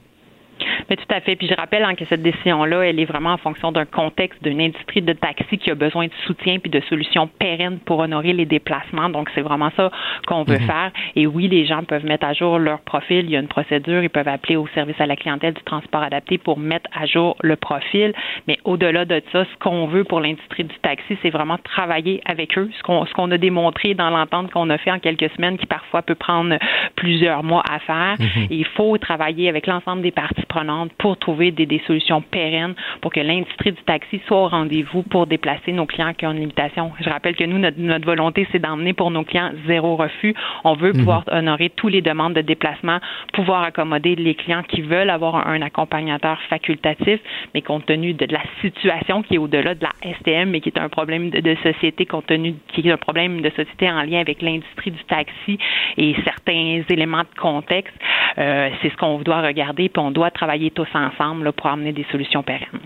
Mais 0.92 0.98
tout 0.98 1.16
à 1.16 1.22
fait. 1.22 1.38
Puis 1.38 1.48
je 1.48 1.56
rappelle 1.56 1.86
hein, 1.86 1.96
que 1.96 2.04
cette 2.04 2.22
décision-là, 2.22 2.82
elle 2.82 3.00
est 3.00 3.06
vraiment 3.06 3.32
en 3.32 3.38
fonction 3.38 3.72
d'un 3.72 3.86
contexte 3.86 4.44
d'une 4.44 4.60
industrie 4.60 5.02
de 5.02 5.14
taxi 5.14 5.58
qui 5.58 5.72
a 5.72 5.76
besoin 5.76 6.08
de 6.08 6.12
soutien 6.28 6.60
puis 6.60 6.70
de 6.70 6.82
solutions 6.89 7.28
pérennes 7.39 7.80
pour 7.86 8.00
honorer 8.00 8.34
les 8.34 8.46
déplacements. 8.46 9.08
Donc 9.08 9.30
c'est 9.34 9.39
vraiment 9.39 9.72
ça 9.78 9.89
qu'on 10.28 10.44
veut 10.44 10.60
mhm. 10.60 10.66
faire. 10.66 10.92
Et 11.16 11.28
oui, 11.28 11.48
les 11.48 11.66
gens 11.66 11.86
peuvent 11.86 12.04
mettre 12.04 12.28
à 12.28 12.34
jour 12.34 12.60
leur 12.60 12.82
profil. 12.82 13.24
Il 13.24 13.30
y 13.30 13.38
a 13.38 13.39
une 13.39 13.48
procédure. 13.48 14.04
Ils 14.04 14.10
peuvent 14.10 14.28
appeler 14.28 14.58
au 14.58 14.68
service 14.76 15.00
à 15.00 15.06
la 15.06 15.16
clientèle 15.16 15.54
du 15.54 15.64
transport 15.64 16.04
adapté 16.04 16.38
pour 16.38 16.60
mettre 16.60 16.89
à 16.94 17.06
jour 17.06 17.38
le 17.42 17.56
profil. 17.56 18.14
Mais 18.50 18.58
au-delà 18.66 19.06
de 19.06 19.22
ça, 19.32 19.46
ce 19.46 19.60
qu'on 19.62 19.88
veut 19.88 20.04
pour 20.04 20.20
l'industrie 20.20 20.66
du 20.66 20.76
taxi, 20.82 21.18
c'est 21.22 21.30
vraiment 21.30 21.58
travailler 21.58 22.20
avec 22.26 22.58
eux. 22.58 22.70
Ce 22.78 22.84
qu'on 22.84 23.06
ce 23.06 23.14
qu'on 23.14 23.32
a 23.32 23.38
démontré 23.38 23.94
dans 23.94 24.10
l'entente 24.10 24.52
qu'on 24.52 24.70
a 24.70 24.78
fait 24.78 24.92
en 24.92 25.00
quelques 25.00 25.32
semaines, 25.38 25.58
qui 25.58 25.68
parfois 25.68 26.02
peut 26.02 26.16
prendre 26.16 26.58
plusieurs 26.98 27.44
mois 27.44 27.64
à 27.72 27.80
faire. 27.80 28.18
Mhm. 28.20 28.48
il 28.50 28.66
faut 28.66 28.98
travailler 28.98 29.48
avec 29.48 29.68
l'ensemble 29.68 30.02
des 30.02 30.12
parties 30.12 30.46
prenantes 30.50 30.81
pour 30.98 31.18
trouver 31.18 31.52
des, 31.52 31.66
des 31.66 31.82
solutions 31.88 32.22
pérennes 32.22 32.76
pour 33.02 33.12
que 33.12 33.20
l'industrie 33.20 33.72
du 33.72 33.82
taxi 33.84 34.22
soit 34.28 34.44
au 34.44 34.48
rendez-vous 34.48 35.04
pour 35.04 35.28
déplacer 35.28 35.72
nos 35.72 35.86
clients 35.86 36.14
qui 36.14 36.26
ont 36.26 36.32
une 36.32 36.40
limitation. 36.40 36.92
Je 37.00 37.10
rappelle 37.10 37.36
que 37.36 37.44
nous, 37.44 37.58
notre, 37.58 37.80
notre 37.80 38.06
volonté, 38.06 38.48
c'est 38.52 38.60
d'emmener 38.60 38.94
pour 38.94 39.12
nos 39.12 39.24
clients 39.24 39.52
zéro 39.68 39.96
refus. 39.96 40.34
On 40.64 40.74
veut 40.74 40.94
mhm. 40.94 41.00
pouvoir 41.00 41.24
honorer 41.32 41.70
toutes 41.70 41.92
les 41.92 42.02
demandes 42.02 42.34
de 42.34 42.42
déplacement, 42.42 43.00
pouvoir 43.34 43.64
accommoder 43.64 44.16
les 44.16 44.36
clients 44.36 44.64
qui 44.64 44.82
veulent 44.82 45.10
avoir 45.10 45.48
un, 45.48 45.62
accompagnateur 45.62 46.40
facultatif, 46.50 47.20
mais 47.54 47.62
compte 47.62 47.86
tenu 47.86 48.14
de, 48.14 48.26
la 48.32 48.42
situation 48.62 49.22
qui 49.22 49.36
est 49.36 49.38
au-delà 49.38 49.76
de 49.76 49.84
la 49.84 50.14
STM, 50.16 50.50
mais 50.50 50.60
qui 50.60 50.70
est 50.70 50.80
un 50.80 50.90
problème 50.90 51.30
de, 51.30 51.56
société, 51.62 52.06
compte 52.06 52.26
tenu 52.26 52.56
qui 52.74 52.88
est 52.88 52.92
un 52.92 52.98
problème 52.98 53.42
de 53.42 53.50
société 53.52 53.90
en 53.90 54.02
lien 54.04 54.20
avec 54.20 54.42
l'industrie 54.42 54.92
du 54.92 55.04
taxi 55.04 55.60
et 55.98 56.16
certains 56.24 56.82
éléments 56.90 57.22
de 57.22 57.40
contexte, 57.40 57.94
euh, 58.38 58.70
c'est 58.82 58.90
ce 58.90 58.98
qu'on 58.98 59.20
doit 59.20 59.42
regarder, 59.42 59.90
puis 59.90 60.02
on 60.02 60.12
doit 60.12 60.32
travailler 60.32 60.71
tous 60.72 60.88
ensemble 60.94 61.52
pour 61.54 61.68
amener 61.68 61.94
des 61.94 62.06
solutions 62.12 62.44
pérennes. 62.44 62.80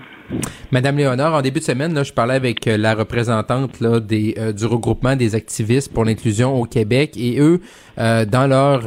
Madame 0.71 0.97
Léonard, 0.97 1.35
en 1.35 1.41
début 1.41 1.59
de 1.59 1.65
semaine, 1.65 2.03
je 2.03 2.11
parlais 2.11 2.33
avec 2.33 2.65
euh, 2.67 2.77
la 2.77 2.95
représentante 2.95 3.77
euh, 3.81 4.51
du 4.51 4.65
regroupement 4.65 5.15
des 5.15 5.35
activistes 5.35 5.93
pour 5.93 6.03
l'inclusion 6.03 6.59
au 6.59 6.65
Québec 6.65 7.15
et 7.15 7.39
eux, 7.39 7.61
euh, 7.99 8.25
dans 8.25 8.47
leur 8.47 8.83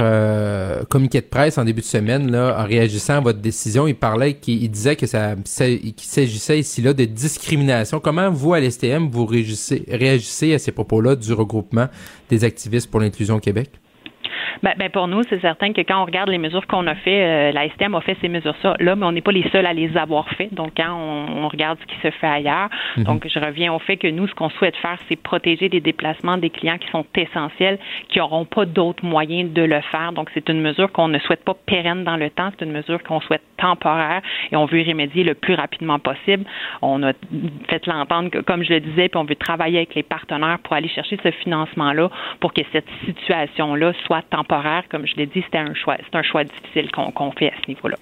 communiqué 0.88 1.20
de 1.20 1.26
presse 1.26 1.56
en 1.58 1.64
début 1.64 1.80
de 1.80 1.86
semaine, 1.86 2.34
en 2.34 2.64
réagissant 2.64 3.14
à 3.14 3.20
votre 3.20 3.38
décision, 3.38 3.86
ils 3.86 3.94
parlaient, 3.94 4.34
qu'ils 4.34 4.70
disaient 4.70 4.96
qu'il 4.96 5.08
s'agissait 5.08 6.58
ici 6.58 6.82
là 6.82 6.92
de 6.92 7.04
discrimination. 7.04 8.00
Comment 8.00 8.30
vous, 8.30 8.54
à 8.54 8.60
l'STM, 8.60 9.08
vous 9.08 9.26
réagissez 9.26 10.54
à 10.54 10.58
ces 10.58 10.72
propos-là 10.72 11.14
du 11.16 11.32
regroupement 11.32 11.86
des 12.28 12.44
activistes 12.44 12.90
pour 12.90 13.00
l'inclusion 13.00 13.36
au 13.36 13.40
Québec? 13.40 13.70
Ben, 14.62 14.74
ben, 14.76 14.90
pour 14.90 15.08
nous, 15.08 15.22
c'est 15.24 15.40
certain 15.40 15.72
que 15.72 15.80
quand 15.82 16.02
on 16.02 16.04
regarde 16.04 16.28
les 16.28 16.38
mesures 16.38 16.66
qu'on 16.66 16.86
a 16.86 16.94
fait, 16.94 17.24
euh, 17.24 17.52
la 17.52 17.68
STM 17.68 17.94
a 17.94 18.00
fait 18.00 18.16
ces 18.20 18.28
mesures-là, 18.28 18.76
là, 18.78 18.96
mais 18.96 19.06
on 19.06 19.12
n'est 19.12 19.20
pas 19.20 19.32
les 19.32 19.48
seuls 19.50 19.66
à 19.66 19.72
les 19.72 19.96
avoir 19.96 20.28
fait. 20.30 20.52
Donc, 20.52 20.72
quand 20.76 20.92
on, 20.92 21.48
regarde 21.48 21.78
ce 21.80 21.86
qui 21.86 22.00
se 22.00 22.10
fait 22.10 22.26
ailleurs, 22.26 22.68
mhm. 22.96 23.04
donc 23.04 23.26
je 23.26 23.38
reviens 23.38 23.72
au 23.72 23.78
fait 23.78 23.96
que 23.96 24.08
nous, 24.08 24.26
ce 24.26 24.34
qu'on 24.34 24.50
souhaite 24.50 24.76
faire, 24.76 24.98
c'est 25.08 25.16
protéger 25.16 25.68
les 25.68 25.80
déplacements 25.80 26.36
des 26.36 26.50
clients 26.50 26.78
qui 26.78 26.88
sont 26.88 27.06
essentiels, 27.14 27.78
qui 28.08 28.18
n'auront 28.18 28.44
pas 28.44 28.64
d'autres 28.64 29.04
moyens 29.04 29.52
de 29.52 29.62
le 29.62 29.80
faire. 29.80 30.12
Donc, 30.12 30.30
c'est 30.34 30.48
une 30.48 30.60
mesure 30.60 30.92
qu'on 30.92 31.08
ne 31.08 31.18
souhaite 31.20 31.44
pas 31.44 31.54
pérenne 31.66 32.04
dans 32.04 32.16
le 32.16 32.30
temps, 32.30 32.50
c'est 32.58 32.64
une 32.64 32.72
mesure 32.72 33.02
qu'on 33.02 33.20
souhaite 33.20 33.42
temporaire 33.56 34.22
et 34.52 34.56
on 34.56 34.66
veut 34.66 34.80
y 34.80 34.88
remédier 34.88 35.24
le 35.24 35.34
plus 35.34 35.54
rapidement 35.54 35.98
possible. 35.98 36.44
On 36.82 37.02
a 37.02 37.12
fait 37.68 37.86
l'entendre, 37.86 38.30
comme 38.42 38.62
je 38.62 38.74
le 38.74 38.80
disais, 38.80 39.08
puis 39.08 39.18
on 39.18 39.24
veut 39.24 39.36
travailler 39.36 39.78
avec 39.78 39.94
les 39.94 40.02
partenaires 40.02 40.58
pour 40.62 40.74
aller 40.74 40.88
chercher 40.88 41.18
ce 41.22 41.30
financement-là 41.30 42.10
pour 42.40 42.52
que 42.52 42.62
cette 42.72 42.88
situation-là 43.06 43.92
soit 44.06 44.22
temporaire. 44.30 44.47
Comme 44.90 45.06
je 45.06 45.14
l'ai 45.16 45.26
dit, 45.26 45.42
c'était 45.44 45.58
un 45.58 45.74
choix, 45.74 45.96
c'est 45.98 46.16
un 46.16 46.22
choix 46.22 46.44
difficile 46.44 46.90
qu'on 46.90 47.30
fait 47.32 47.48
à 47.48 47.54
ce 47.62 47.68
niveau-là. 47.70 47.96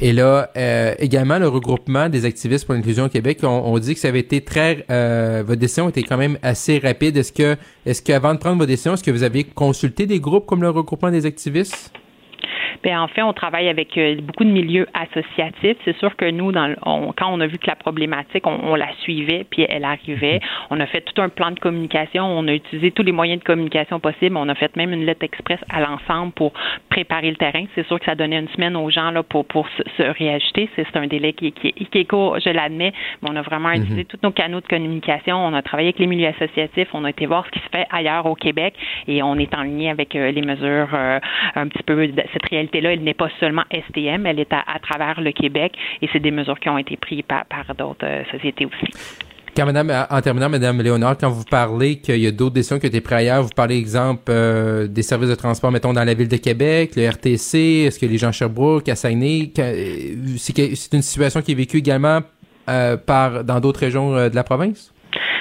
Et 0.00 0.12
là, 0.12 0.48
euh, 0.56 0.94
également, 1.00 1.40
le 1.40 1.48
regroupement 1.48 2.08
des 2.08 2.24
activistes 2.24 2.66
pour 2.66 2.74
l'inclusion 2.74 3.06
au 3.06 3.08
Québec, 3.08 3.40
on, 3.42 3.76
dit 3.80 3.94
que 3.94 4.00
ça 4.00 4.08
avait 4.08 4.20
été 4.20 4.42
très... 4.42 4.84
Euh, 4.90 5.42
votre 5.44 5.58
décision 5.58 5.88
était 5.88 6.04
quand 6.04 6.16
même 6.16 6.38
assez 6.42 6.78
rapide. 6.78 7.16
Est-ce 7.16 7.32
que, 7.32 7.56
est-ce 7.84 8.00
qu'avant 8.00 8.32
de 8.32 8.38
prendre 8.38 8.58
vos 8.58 8.66
décisions, 8.66 8.94
est-ce 8.94 9.02
que 9.02 9.10
vous 9.10 9.24
avez 9.24 9.42
consulté 9.42 10.06
des 10.06 10.20
groupes 10.20 10.46
comme 10.46 10.62
le 10.62 10.70
regroupement 10.70 11.10
des 11.10 11.26
activistes? 11.26 11.92
Bien, 12.82 13.02
en 13.02 13.08
fait, 13.08 13.22
on 13.22 13.32
travaille 13.32 13.68
avec 13.68 13.96
euh, 13.98 14.16
beaucoup 14.20 14.44
de 14.44 14.50
milieux 14.50 14.86
associatifs. 14.94 15.76
C'est 15.84 15.96
sûr 15.98 16.14
que 16.16 16.30
nous, 16.30 16.52
dans, 16.52 16.74
quand 17.16 17.28
on 17.30 17.40
a 17.40 17.46
vu 17.46 17.58
que 17.58 17.66
la 17.66 17.74
problématique, 17.74 18.46
on, 18.46 18.74
la 18.74 18.92
suivait, 19.02 19.44
puis 19.48 19.66
elle 19.68 19.84
arrivait, 19.84 20.40
on 20.70 20.78
a 20.78 20.86
fait 20.86 21.00
tout 21.00 21.20
un 21.20 21.28
plan 21.28 21.50
de 21.50 21.58
communication, 21.58 22.24
on 22.24 22.46
a 22.46 22.52
utilisé 22.52 22.92
tous 22.92 23.02
les 23.02 23.12
moyens 23.12 23.40
de 23.40 23.44
communication 23.44 23.98
possibles, 23.98 24.36
on 24.36 24.48
a 24.48 24.54
fait 24.54 24.74
même 24.76 24.92
une 24.92 25.04
lettre 25.04 25.24
express 25.24 25.58
à 25.68 25.80
l'ensemble 25.80 26.32
pour 26.32 26.52
préparer 26.88 27.30
le 27.30 27.36
terrain. 27.36 27.64
C'est 27.74 27.86
sûr 27.86 27.98
que 27.98 28.04
ça 28.04 28.14
donnait 28.14 28.38
une 28.38 28.48
semaine 28.48 28.76
aux 28.76 28.90
gens 28.90 29.10
là, 29.10 29.22
pour, 29.22 29.44
pour 29.44 29.66
se, 29.68 30.02
réajuster. 30.02 30.70
C'est 30.76 30.96
un 30.96 31.06
délai 31.06 31.32
qui, 31.32 31.52
qui, 31.52 31.72
qui 31.72 31.98
est 31.98 32.04
court, 32.04 32.38
je 32.38 32.50
l'admets, 32.50 32.92
mais 33.22 33.30
on 33.30 33.36
a 33.36 33.42
vraiment 33.42 33.70
mhm. 33.70 33.82
utilisé 33.82 34.04
tous 34.04 34.18
nos 34.22 34.30
canaux 34.30 34.60
de 34.60 34.68
communication. 34.68 35.36
On 35.36 35.54
a 35.54 35.62
travaillé 35.62 35.88
avec 35.88 35.98
les 35.98 36.06
milieux 36.06 36.28
associatifs, 36.28 36.88
on 36.94 37.04
a 37.04 37.10
été 37.10 37.26
voir 37.26 37.44
ce 37.46 37.50
qui 37.50 37.58
se 37.60 37.68
fait 37.70 37.86
ailleurs 37.90 38.26
au 38.26 38.34
Québec 38.34 38.74
et 39.08 39.22
on 39.22 39.36
est 39.36 39.54
en 39.54 39.62
lien 39.62 39.90
avec 39.90 40.14
euh, 40.14 40.30
les 40.30 40.42
mesures 40.42 40.88
euh, 40.94 41.18
un 41.56 41.66
petit 41.68 41.82
peu 41.82 42.06
de 42.06 42.22
cette 42.32 42.48
réalité 42.48 42.67
là 42.74 42.92
elle 42.92 43.02
n'est 43.02 43.14
pas 43.14 43.28
seulement 43.40 43.64
STM, 43.70 44.26
elle 44.26 44.40
est 44.40 44.52
à, 44.52 44.78
travers 44.80 45.20
le 45.20 45.32
Québec 45.32 45.72
et 46.02 46.08
c'est 46.12 46.20
des 46.20 46.30
mesures 46.30 46.58
qui 46.58 46.68
ont 46.68 46.78
été 46.78 46.96
prises 46.96 47.22
par, 47.26 47.44
d'autres 47.76 48.04
euh, 48.04 48.24
sociétés 48.30 48.66
aussi. 48.66 48.92
Madame, 49.58 49.92
en 50.08 50.20
terminant, 50.20 50.48
Madame 50.48 50.80
Léonard, 50.80 51.18
quand 51.18 51.30
vous 51.30 51.42
parlez 51.42 51.96
qu'il 51.98 52.20
y 52.20 52.28
a 52.28 52.30
d'autres 52.30 52.54
décisions 52.54 52.78
qui 52.78 52.86
ont 52.86 52.90
été 52.90 53.00
prises 53.00 53.18
ailleurs, 53.18 53.42
vous 53.42 53.48
parlez, 53.56 53.76
exemple, 53.76 54.22
euh, 54.28 54.86
des 54.86 55.02
services 55.02 55.30
de 55.30 55.34
transport, 55.34 55.72
mettons, 55.72 55.92
dans 55.92 56.04
la 56.04 56.14
ville 56.14 56.28
de 56.28 56.36
Québec, 56.36 56.92
le 56.94 57.08
RTC, 57.08 57.86
est-ce 57.86 57.98
que 57.98 58.06
les 58.06 58.18
gens 58.18 58.30
Sherbrooke, 58.30 58.88
à 58.88 58.92
euh, 58.92 60.14
c'est 60.36 60.94
une 60.94 61.02
situation 61.02 61.42
qui 61.42 61.52
est 61.52 61.56
vécue 61.56 61.78
également 61.78 62.20
dans 62.68 63.60
d'autres 63.60 63.80
régions 63.80 64.12
de 64.12 64.34
la 64.34 64.44
province? 64.44 64.92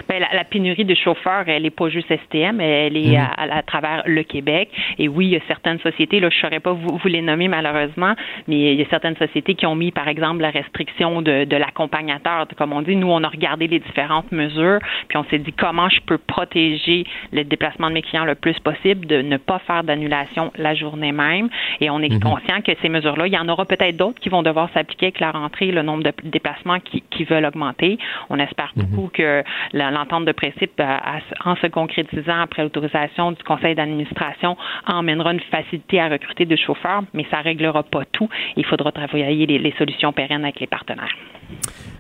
Bien, 0.10 0.20
la, 0.20 0.44
pénurie 0.44 0.86
de 0.86 0.96
chauffeurs, 0.96 1.44
elle 1.48 1.64
n'est 1.64 1.70
pas 1.70 1.90
juste 1.90 2.08
STM, 2.08 2.62
elle 2.62 2.98
est 2.98 3.18
mhm. 3.18 3.28
à, 3.38 3.64
travers 3.64 4.04
le 4.06 4.24
Québec. 4.24 4.70
Et 4.98 5.08
oui, 5.08 5.28
il 5.28 5.32
y 5.32 5.36
a 5.36 5.42
certaines 5.48 5.80
sociétés, 5.80 6.20
là, 6.20 6.30
je 6.30 6.38
ne 6.38 6.42
saurais 6.42 6.60
pas 6.60 6.74
vous, 6.74 6.98
vous, 6.98 7.08
les 7.08 7.22
nommer 7.22 7.48
malheureusement, 7.48 8.14
mais 8.48 8.74
il 8.74 8.80
y 8.80 8.82
a 8.82 8.90
certaines 8.90 9.18
sociétés 9.18 9.56
qui 9.56 9.66
ont 9.66 9.76
mis, 9.76 9.92
par 9.92 10.08
exemple, 10.08 10.42
la 10.42 10.50
restriction 10.50 11.22
de, 11.22 11.46
de 11.46 11.58
l'accompagnateur. 11.58 12.48
Comme 12.58 12.74
on 12.74 12.82
dit, 12.82 12.96
nous, 12.96 13.10
on 13.10 13.24
a 13.24 13.28
regardé 13.28 13.68
les 13.68 13.80
différentes 13.80 14.32
mesures, 14.32 14.80
puis 15.08 15.18
on 15.18 15.24
s'est 15.26 15.40
dit 15.40 15.54
comment 15.54 15.90
je 15.90 16.02
peux 16.02 16.18
protéger 16.18 17.06
le 17.32 17.44
déplacement 17.44 17.90
de 17.90 17.94
mes 17.94 18.02
clients 18.02 18.26
le 18.26 18.36
plus 18.36 18.58
possible, 18.60 19.06
de 19.06 19.22
ne 19.22 19.38
pas 19.38 19.60
faire 19.60 19.84
d'annulation 19.84 20.52
la 20.58 20.76
journée 20.76 21.12
même. 21.12 21.50
Et 21.82 21.90
on 21.90 22.00
est 22.00 22.10
mhm. 22.10 22.20
conscient 22.20 22.62
que 22.62 22.72
ces 22.82 22.90
mesures-là, 22.90 23.28
il 23.28 23.34
y 23.34 23.38
en 23.38 23.48
aura 23.50 23.66
peut-être 23.66 23.98
d'autres 23.98 24.20
qui 24.20 24.30
vont 24.30 24.44
devoir 24.44 24.70
s'appliquer 24.74 25.08
avec 25.08 25.20
la 25.20 25.32
rentrée, 25.32 25.72
le 25.72 25.82
nombre 25.82 26.04
de 26.04 26.14
déplacements 26.24 26.80
qui, 26.80 27.04
qui 27.10 27.24
veulent 27.24 27.46
augmenter. 27.46 27.98
On 28.30 28.40
espère 28.40 28.72
mhm. 28.76 28.86
beaucoup 28.86 29.10
que 29.14 29.28
la, 29.28 29.44
l'entente 29.74 30.26
de 30.26 30.32
principe, 30.32 30.80
euh, 30.80 30.98
en 31.46 31.56
se 31.56 31.68
concrétisant 31.68 32.42
après 32.42 32.64
l'autorisation 32.64 33.32
du 33.32 33.44
conseil 33.44 33.76
d'administration, 33.76 34.58
emmènera 34.88 35.34
une 35.34 35.40
facilité 35.52 36.00
à 36.00 36.10
recruter 36.10 36.46
des 36.46 36.58
chauffeurs, 36.58 37.04
mais 37.14 37.26
ça 37.30 37.40
ne 37.40 37.44
réglera 37.44 37.84
pas 37.84 38.04
tout. 38.12 38.30
Il 38.56 38.66
faudra 38.66 38.92
travailler 38.92 39.46
les, 39.46 39.74
solutions 39.78 40.14
pérennes 40.14 40.44
avec 40.44 40.60
les 40.60 40.68
partenaires. 40.68 41.14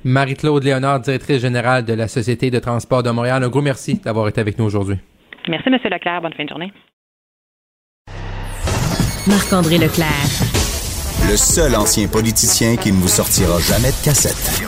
Marie-Claude 0.03 0.63
Léonard, 0.63 1.01
directrice 1.01 1.41
générale 1.41 1.85
de 1.85 1.93
la 1.93 2.07
Société 2.07 2.49
de 2.49 2.59
transport 2.59 3.03
de 3.03 3.09
Montréal, 3.09 3.43
un 3.43 3.49
gros 3.49 3.61
merci 3.61 3.99
d'avoir 4.01 4.27
été 4.27 4.41
avec 4.41 4.57
nous 4.57 4.65
aujourd'hui. 4.65 4.97
Merci, 5.47 5.69
M. 5.69 5.77
Leclerc. 5.83 6.21
Bonne 6.21 6.33
fin 6.33 6.43
de 6.43 6.49
journée. 6.49 6.71
Marc-André 9.27 9.77
Leclerc. 9.77 10.67
Le 11.29 11.35
seul 11.35 11.75
ancien 11.75 12.07
politicien 12.07 12.77
qui 12.77 12.91
ne 12.91 12.97
vous 12.97 13.09
sortira 13.09 13.59
jamais 13.59 13.91
de 13.91 14.05
cassette. 14.05 14.63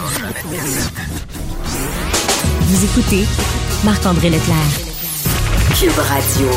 Vous 2.72 2.86
écoutez 2.86 3.24
Marc-André 3.84 4.30
Leclerc. 4.30 4.70
Cube 5.80 5.98
Radio. 5.98 6.48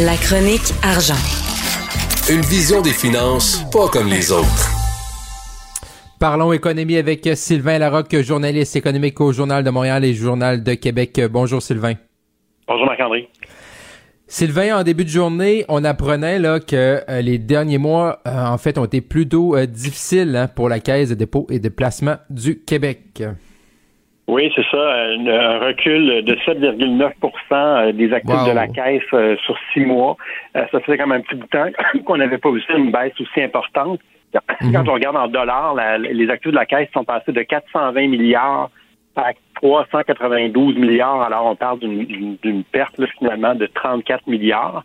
La 0.00 0.16
chronique 0.16 0.72
argent. 0.82 1.20
Une 2.32 2.40
vision 2.40 2.80
des 2.80 2.94
finances 2.94 3.62
pas 3.70 3.88
comme 3.88 4.08
les 4.08 4.32
autres. 4.32 4.70
Parlons 6.18 6.54
économie 6.54 6.96
avec 6.96 7.28
Sylvain 7.34 7.76
Larocque, 7.76 8.18
journaliste 8.22 8.76
économique 8.76 9.20
au 9.20 9.30
Journal 9.30 9.62
de 9.62 9.68
Montréal 9.68 10.06
et 10.06 10.14
Journal 10.14 10.64
de 10.64 10.72
Québec. 10.72 11.20
Bonjour 11.30 11.60
Sylvain. 11.60 11.96
Bonjour 12.66 12.86
Marc-André. 12.86 13.28
Sylvain, 14.30 14.76
en 14.76 14.82
début 14.82 15.04
de 15.04 15.08
journée, 15.08 15.64
on 15.70 15.84
apprenait 15.84 16.38
là 16.38 16.60
que 16.60 17.00
euh, 17.08 17.22
les 17.22 17.38
derniers 17.38 17.78
mois, 17.78 18.18
euh, 18.26 18.30
en 18.30 18.58
fait, 18.58 18.76
ont 18.76 18.84
été 18.84 19.00
plutôt 19.00 19.56
euh, 19.56 19.64
difficiles 19.64 20.36
hein, 20.36 20.48
pour 20.54 20.68
la 20.68 20.80
Caisse 20.80 21.08
de 21.08 21.14
dépôt 21.14 21.46
et 21.48 21.60
de 21.60 21.70
placement 21.70 22.16
du 22.28 22.62
Québec. 22.62 23.22
Oui, 24.28 24.52
c'est 24.54 24.66
ça, 24.70 24.76
un, 24.76 25.58
recul 25.60 26.22
de 26.26 26.34
7,9% 26.46 27.92
des 27.96 28.12
actifs 28.12 28.46
de 28.46 28.52
la 28.52 28.68
Caisse 28.68 29.38
sur 29.46 29.56
six 29.72 29.80
mois. 29.80 30.18
ça 30.52 30.78
faisait 30.80 30.98
quand 30.98 31.06
même 31.06 31.20
un 31.20 31.22
petit 31.22 31.34
bout 31.34 31.46
de 31.46 31.48
temps 31.48 31.70
qu'on 32.04 32.18
n'avait 32.18 32.36
pas 32.36 32.50
vu 32.50 32.62
une 32.76 32.92
baisse 32.92 33.18
aussi 33.18 33.40
importante. 33.40 33.98
Mhm. 34.60 34.74
Quand 34.74 34.88
on 34.88 34.92
regarde 34.92 35.16
en 35.16 35.28
dollars, 35.28 35.74
les 35.98 36.28
actifs 36.28 36.50
de 36.50 36.56
la 36.56 36.66
Caisse 36.66 36.90
sont 36.92 37.04
passés 37.04 37.32
de 37.32 37.40
420 37.40 38.08
milliards 38.08 38.70
à 39.18 39.32
392 39.60 40.76
milliards. 40.76 41.22
Alors, 41.22 41.46
on 41.46 41.56
parle 41.56 41.80
d'une 41.80 42.64
perte 42.64 43.00
finalement 43.18 43.54
de 43.54 43.66
34 43.66 44.26
milliards. 44.28 44.84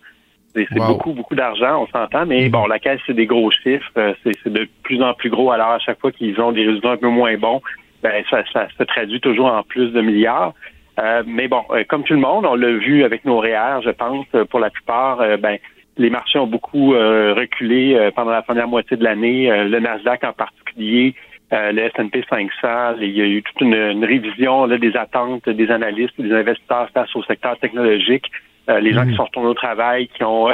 C'est 0.55 0.75
beaucoup, 0.75 1.13
beaucoup 1.13 1.33
d'argent, 1.33 1.83
on 1.83 1.87
s'entend, 1.87 2.27
mais 2.27 2.47
bon, 2.47 2.67
la 2.67 2.77
caisse, 2.77 2.99
c'est 3.07 3.15
des 3.15 3.25
gros 3.25 3.49
chiffres. 3.49 3.89
Euh, 3.97 4.13
c'est 4.23 4.53
de 4.53 4.67
plus 4.83 5.01
en 5.01 5.13
plus 5.15 5.31
gros. 5.31 5.51
Alors, 5.51 5.69
à 5.69 5.79
chaque 5.79 5.99
fois 5.99 6.11
qu'ils 6.11 6.39
ont 6.39 6.51
des 6.51 6.65
résultats 6.65 6.91
un 6.91 6.97
peu 6.97 7.07
moins 7.07 7.35
bons, 7.37 7.61
ben, 8.03 8.23
ça, 8.29 8.43
se 8.77 8.83
traduit 8.83 9.19
toujours 9.19 9.47
en 9.47 9.63
plus 9.63 9.91
de 9.91 10.01
milliards. 10.01 10.53
Euh, 10.99 11.23
mais 11.25 11.47
bon, 11.47 11.63
euh, 11.71 11.83
comme 11.89 12.03
tout 12.03 12.13
le 12.13 12.19
monde, 12.19 12.45
on 12.45 12.53
l'a 12.53 12.71
vu 12.71 13.03
avec 13.03 13.25
nos 13.25 13.39
REER, 13.39 13.81
je 13.83 13.89
pense, 13.89 14.27
pour 14.51 14.59
la 14.59 14.69
plupart, 14.69 15.17
ben, 15.39 15.57
les 15.97 16.11
marchés 16.11 16.37
ont 16.37 16.47
beaucoup 16.47 16.89
reculé 16.91 18.11
pendant 18.15 18.31
la 18.31 18.41
première 18.41 18.67
moitié 18.67 18.97
de 18.97 19.03
l'année. 19.03 19.47
le 19.47 19.79
Nasdaq 19.79 20.23
en 20.23 20.33
particulier, 20.33 21.15
euh, 21.53 21.71
le 21.71 21.83
S&P 21.83 22.23
500, 22.27 22.95
il 22.99 23.11
y 23.11 23.21
a 23.21 23.25
eu 23.25 23.43
toute 23.43 23.61
une, 23.61 24.03
révision 24.03 24.67
des 24.67 24.95
attentes 24.97 25.47
des 25.47 25.69
analystes, 25.69 26.19
des 26.19 26.33
investisseurs 26.33 26.89
face 26.93 27.15
au 27.15 27.23
secteur 27.23 27.57
technologique. 27.59 28.25
Euh, 28.69 28.79
les 28.79 28.93
gens 28.93 29.03
qui 29.03 29.11
mhm. 29.11 29.17
sont 29.17 29.25
retournés 29.25 29.49
au 29.49 29.53
travail, 29.53 30.07
qui 30.07 30.23
ont 30.23 30.49
euh, 30.49 30.53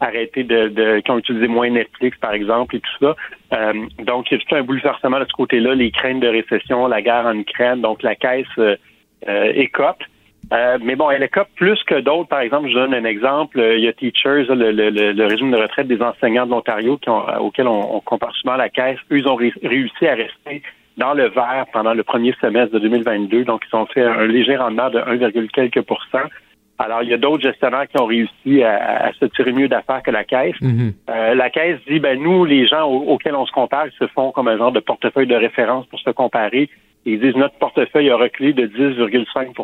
arrêté 0.00 0.42
de, 0.42 1.00
qui 1.00 1.10
ont 1.10 1.18
utilisé 1.18 1.46
moins 1.46 1.70
Netflix, 1.70 2.18
par 2.18 2.32
exemple, 2.32 2.76
et 2.76 2.80
tout 2.80 2.90
ça. 3.00 3.72
donc, 4.02 4.30
il 4.30 4.38
y 4.38 4.40
a 4.40 4.44
tout 4.44 4.54
un 4.56 4.62
bouleversement 4.62 5.20
de 5.20 5.26
ce 5.26 5.32
côté-là, 5.34 5.74
les 5.74 5.90
craintes 5.90 6.20
de 6.20 6.28
récession, 6.28 6.88
la 6.88 7.02
guerre 7.02 7.26
en 7.26 7.38
Ukraine. 7.38 7.80
Donc, 7.82 8.02
la 8.02 8.16
caisse 8.16 8.46
écope. 9.54 10.02
Euh, 10.52 10.78
mais 10.82 10.96
bon, 10.96 11.10
elle 11.10 11.22
écope 11.22 11.48
plus 11.54 11.78
que 11.84 12.00
d'autres. 12.00 12.28
Par 12.28 12.40
exemple, 12.40 12.68
je 12.68 12.74
donne 12.74 12.94
un 12.94 13.04
exemple. 13.04 13.60
Il 13.60 13.84
y 13.84 13.88
a 13.88 13.92
Teachers, 13.92 14.46
le, 14.48 15.26
régime 15.26 15.50
de 15.52 15.56
retraite 15.56 15.86
des 15.86 16.02
enseignants 16.02 16.46
de 16.46 16.50
l'Ontario, 16.50 16.98
euh, 17.06 17.38
auquel 17.38 17.68
on, 17.68 18.00
compare 18.00 18.34
souvent 18.36 18.56
la 18.56 18.68
caisse. 18.68 18.98
Eux, 19.12 19.18
ils 19.18 19.28
ont 19.28 19.36
réussi 19.36 20.06
à 20.06 20.14
rester 20.14 20.62
dans 20.96 21.14
le 21.14 21.28
vert 21.28 21.66
pendant 21.72 21.94
le 21.94 22.02
premier 22.02 22.34
semestre 22.40 22.74
de 22.74 22.80
2022. 22.80 23.44
Donc, 23.44 23.62
ils 23.70 23.76
ont 23.76 23.86
fait 23.86 24.02
un 24.02 24.26
léger 24.26 24.56
rendement 24.56 24.90
de 24.90 24.98
1, 24.98 25.46
quelques 25.48 25.84
Alors, 26.78 27.02
il 27.04 27.10
y 27.10 27.14
a 27.14 27.16
d'autres 27.16 27.42
gestionnaires 27.42 27.86
qui 27.86 28.00
ont 28.00 28.06
réussi 28.06 28.64
à, 28.64 29.12
se 29.20 29.26
tirer 29.26 29.52
mieux 29.52 29.68
d'affaires 29.68 30.02
que 30.02 30.10
la 30.10 30.24
Caisse. 30.24 30.56
Mm-hmm. 30.60 30.92
Euh, 31.10 31.34
la 31.34 31.50
Caisse 31.50 31.78
dit, 31.88 32.00
ben 32.00 32.20
nous, 32.20 32.44
les 32.44 32.66
gens 32.66 32.86
auxquels 32.88 33.36
on 33.36 33.46
se 33.46 33.52
compare, 33.52 33.86
ils 33.86 33.98
se 33.98 34.08
font 34.08 34.32
comme 34.32 34.48
un 34.48 34.58
genre 34.58 34.72
de 34.72 34.80
portefeuille 34.80 35.28
de 35.28 35.36
référence 35.36 35.86
pour 35.86 36.00
se 36.00 36.10
comparer. 36.10 36.68
Ils 37.06 37.20
disent, 37.20 37.36
notre 37.36 37.56
portefeuille 37.58 38.10
a 38.10 38.16
reculé 38.16 38.52
de 38.52 38.66
10,5 38.66 39.54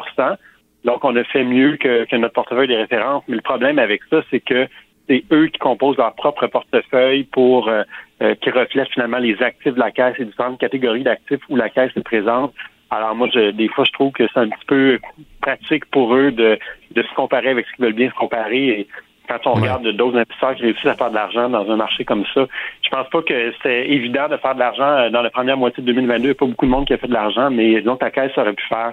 donc, 0.86 1.04
on 1.04 1.16
a 1.16 1.24
fait 1.24 1.42
mieux 1.42 1.76
que, 1.76 2.16
notre 2.16 2.34
portefeuille 2.34 2.68
des 2.68 2.76
références. 2.76 3.24
Mais 3.26 3.34
le 3.34 3.42
problème 3.42 3.78
avec 3.80 4.02
ça, 4.08 4.22
c'est 4.30 4.40
que 4.40 4.68
c'est 5.08 5.24
eux 5.32 5.48
qui 5.48 5.58
composent 5.58 5.96
leur 5.96 6.14
propre 6.14 6.46
portefeuille 6.46 7.24
pour 7.24 7.68
euh, 7.68 7.82
euh, 8.22 8.34
qui 8.36 8.50
reflètent 8.50 8.88
finalement 8.92 9.18
les 9.18 9.40
actifs 9.42 9.74
de 9.74 9.80
la 9.80 9.90
caisse 9.90 10.14
et 10.18 10.24
différentes 10.24 10.58
catégories 10.58 11.02
d'actifs 11.02 11.40
où 11.48 11.56
la 11.56 11.70
caisse 11.70 11.90
est 11.96 12.04
présente. 12.04 12.54
Alors 12.90 13.16
moi, 13.16 13.28
je, 13.34 13.50
des 13.50 13.68
fois, 13.68 13.84
je 13.84 13.92
trouve 13.92 14.12
que 14.12 14.28
c'est 14.32 14.38
un 14.38 14.48
petit 14.48 14.64
peu 14.66 14.98
pratique 15.40 15.84
pour 15.86 16.14
eux 16.14 16.30
de, 16.30 16.56
de 16.92 17.02
se 17.02 17.14
comparer 17.14 17.48
avec 17.48 17.66
ce 17.66 17.72
qu'ils 17.74 17.84
veulent 17.84 17.94
bien 17.94 18.08
se 18.08 18.14
comparer. 18.14 18.68
Et 18.68 18.88
quand 19.28 19.40
on 19.46 19.54
regarde 19.54 19.88
d'autres 19.88 20.18
investisseurs 20.18 20.54
qui 20.54 20.62
réussissent 20.62 20.86
à 20.86 20.94
faire 20.94 21.10
de 21.10 21.16
l'argent 21.16 21.48
dans 21.48 21.68
un 21.68 21.76
marché 21.76 22.04
comme 22.04 22.24
ça, 22.32 22.46
je 22.82 22.88
pense 22.90 23.08
pas 23.10 23.22
que 23.22 23.52
c'est 23.60 23.88
évident 23.88 24.28
de 24.28 24.36
faire 24.36 24.54
de 24.54 24.60
l'argent 24.60 24.84
euh, 24.84 25.10
dans 25.10 25.22
la 25.22 25.30
première 25.30 25.56
moitié 25.56 25.82
de 25.82 25.92
2022. 25.92 26.22
Il 26.22 26.26
n'y 26.26 26.30
a 26.30 26.34
pas 26.34 26.46
beaucoup 26.46 26.66
de 26.66 26.70
monde 26.70 26.86
qui 26.86 26.94
a 26.94 26.98
fait 26.98 27.08
de 27.08 27.12
l'argent, 27.12 27.50
mais 27.50 27.80
donc 27.80 28.00
la 28.02 28.12
caisse 28.12 28.38
aurait 28.38 28.52
pu 28.52 28.64
faire 28.68 28.92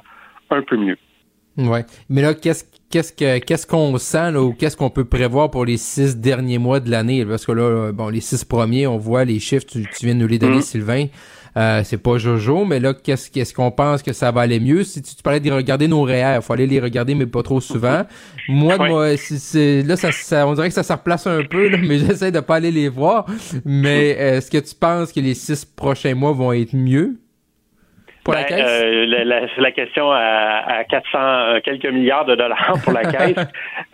un 0.49 0.61
peu 0.63 0.75
mieux. 0.75 0.97
Ouais. 1.57 1.85
Mais 2.09 2.21
là, 2.21 2.33
qu'est-ce 2.33 2.65
qu'est-ce 2.89 3.13
que 3.13 3.39
qu'est-ce 3.39 3.67
qu'on 3.67 3.97
sent 3.97 4.31
là, 4.31 4.41
ou 4.41 4.53
qu'est-ce 4.53 4.77
qu'on 4.77 4.89
peut 4.89 5.05
prévoir 5.05 5.51
pour 5.51 5.65
les 5.65 5.77
six 5.77 6.17
derniers 6.17 6.57
mois 6.57 6.79
de 6.79 6.89
l'année? 6.89 7.25
Parce 7.25 7.45
que 7.45 7.51
là, 7.51 7.91
bon, 7.91 8.09
les 8.09 8.21
six 8.21 8.43
premiers, 8.43 8.87
on 8.87 8.97
voit 8.97 9.25
les 9.25 9.39
chiffres, 9.39 9.65
tu, 9.67 9.85
viens 10.01 10.15
de 10.15 10.19
nous 10.19 10.27
les 10.27 10.39
donner, 10.39 10.59
mm-hmm. 10.59 10.61
Sylvain. 10.61 11.07
Euh, 11.55 11.81
c'est 11.83 11.97
pas 11.97 12.17
Jojo, 12.17 12.65
mais 12.65 12.79
là, 12.79 12.95
qu'est-ce 12.95 13.29
qu'est-ce 13.29 13.53
qu'on 13.53 13.69
pense 13.69 14.01
que 14.01 14.11
ça 14.11 14.31
va 14.31 14.41
aller 14.41 14.59
mieux? 14.59 14.83
Si 14.83 15.03
tu, 15.03 15.13
parlais 15.21 15.39
de 15.39 15.51
regarder 15.51 15.87
nos 15.87 16.01
réels, 16.01 16.41
faut 16.41 16.53
aller 16.53 16.65
les 16.65 16.79
regarder, 16.79 17.13
mais 17.13 17.27
pas 17.27 17.43
trop 17.43 17.61
souvent. 17.61 18.03
Moi, 18.49 18.77
moi, 18.77 19.15
c'est, 19.17 19.83
là, 19.83 19.95
ça, 19.95 20.47
on 20.47 20.53
dirait 20.55 20.69
que 20.69 20.73
ça 20.73 20.81
se 20.81 20.93
replace 20.93 21.27
un 21.27 21.43
peu, 21.43 21.67
là, 21.67 21.77
mais 21.77 21.99
j'essaie 22.07 22.31
de 22.31 22.39
pas 22.39 22.55
aller 22.55 22.71
les 22.71 22.89
voir. 22.89 23.27
Mais 23.65 24.09
est-ce 24.09 24.49
que 24.49 24.57
tu 24.57 24.73
penses 24.73 25.11
que 25.11 25.19
les 25.19 25.35
six 25.35 25.63
prochains 25.63 26.15
mois 26.15 26.31
vont 26.31 26.51
être 26.53 26.75
mieux? 26.75 27.17
Pour 28.23 28.33
la 28.33 28.43
ben, 28.43 28.47
caisse? 28.47 28.65
Euh, 28.65 29.47
c'est 29.55 29.61
la 29.61 29.71
question 29.71 30.11
à, 30.11 30.83
400 30.89 31.17
euh, 31.17 31.59
quelques 31.63 31.85
milliards 31.85 32.25
de 32.25 32.35
dollars 32.35 32.75
pour 32.83 32.93
la 32.93 33.03
caisse. 33.11 33.35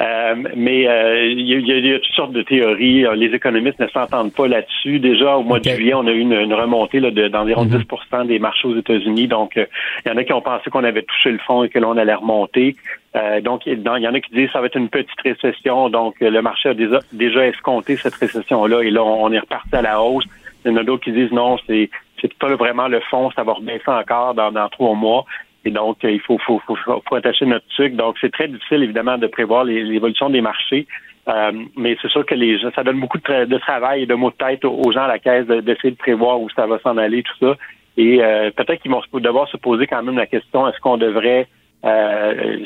Euh, 0.01 0.35
mais 0.55 0.83
il 1.31 1.41
y, 1.41 1.93
a 1.93 1.99
toutes 1.99 2.15
sortes 2.15 2.31
de 2.31 2.41
théories. 2.41 3.05
Les 3.15 3.33
économistes 3.33 3.79
ne 3.79 3.87
s'entendent 3.87 4.33
pas 4.33 4.47
là-dessus. 4.47 4.99
Déjà, 4.99 5.37
au 5.37 5.43
mois 5.43 5.59
de 5.59 5.69
juillet, 5.69 5.93
on 5.93 6.07
a 6.07 6.11
eu 6.11 6.19
une, 6.19 6.53
remontée 6.53 6.99
là, 6.99 7.11
d'environ 7.29 7.65
10 7.65 7.75
mhm. 7.75 8.27
des 8.27 8.39
marchés 8.39 8.67
aux 8.67 8.77
États-Unis. 8.77 9.27
Donc, 9.27 9.53
il 9.55 10.09
y 10.09 10.11
en 10.11 10.17
a 10.17 10.23
qui 10.23 10.33
ont 10.33 10.41
pensé 10.41 10.69
qu'on 10.69 10.83
avait 10.83 11.03
touché 11.03 11.31
le 11.31 11.39
fond 11.39 11.63
et 11.63 11.69
que 11.69 11.79
l'on 11.79 11.97
allait 11.97 12.13
remonter. 12.13 12.75
donc, 13.43 13.65
il 13.65 13.81
y 13.81 14.07
en 14.07 14.13
a 14.13 14.19
qui 14.19 14.31
disent 14.31 14.47
que 14.47 14.53
ça 14.53 14.59
va 14.59 14.67
être 14.67 14.77
une 14.77 14.89
petite 14.89 15.21
récession. 15.23 15.89
Donc, 15.89 16.15
le 16.21 16.41
marché 16.41 16.69
a 16.69 16.73
déjà, 16.73 16.99
déjà 17.11 17.47
escompté 17.47 17.97
cette 17.97 18.15
récession-là. 18.15 18.81
Et 18.83 18.91
là, 18.91 19.03
on 19.03 19.31
est 19.31 19.39
reparti 19.39 19.75
à 19.75 19.81
la 19.81 20.01
hausse. 20.01 20.25
Il 20.65 20.71
y 20.71 20.73
en 20.73 20.77
a 20.77 20.83
d'autres 20.83 21.03
qui 21.03 21.11
disent 21.11 21.31
non, 21.31 21.57
c'est 21.67 21.89
c'est 22.21 22.33
pas 22.33 22.53
vraiment 22.55 22.87
le 22.87 22.99
fond, 23.01 23.31
ça 23.31 23.43
va 23.43 23.53
rebaisser 23.53 23.87
encore 23.87 24.33
dans, 24.33 24.51
dans 24.51 24.67
trois 24.69 24.93
mois. 24.93 25.25
Et 25.65 25.71
donc, 25.71 26.03
euh, 26.03 26.11
il 26.11 26.21
faut, 26.21 26.37
faut, 26.37 26.61
faut, 26.65 26.77
faut 26.85 27.15
attacher 27.15 27.45
notre 27.45 27.65
sucre. 27.69 27.95
Donc, 27.95 28.15
c'est 28.21 28.31
très 28.31 28.47
difficile, 28.47 28.83
évidemment, 28.83 29.17
de 29.17 29.27
prévoir 29.27 29.63
l'évolution 29.65 30.29
des 30.29 30.41
marchés. 30.41 30.87
Euh, 31.27 31.51
mais 31.75 31.97
c'est 32.01 32.09
sûr 32.09 32.25
que 32.25 32.33
les 32.33 32.57
ça 32.75 32.83
donne 32.83 32.99
beaucoup 32.99 33.17
de, 33.17 33.57
travail 33.57 34.03
et 34.03 34.05
de 34.05 34.15
mots 34.15 34.31
de 34.31 34.35
tête 34.35 34.65
aux, 34.65 34.91
gens 34.91 35.03
à 35.03 35.07
la 35.07 35.19
caisse 35.19 35.45
d'essayer 35.45 35.91
de, 35.91 35.97
prévoir 35.97 36.41
où 36.41 36.49
ça 36.49 36.65
va 36.65 36.79
s'en 36.79 36.97
aller, 36.97 37.23
tout 37.23 37.37
ça. 37.39 37.55
Et 37.97 38.23
euh, 38.23 38.49
peut-être 38.51 38.81
qu'ils 38.81 38.91
vont 38.91 39.01
devoir 39.13 39.47
se 39.49 39.57
poser 39.57 39.85
quand 39.85 40.01
même 40.01 40.17
la 40.17 40.25
question 40.25 40.67
est-ce 40.67 40.79
qu'on 40.79 40.97
devrait 40.97 41.47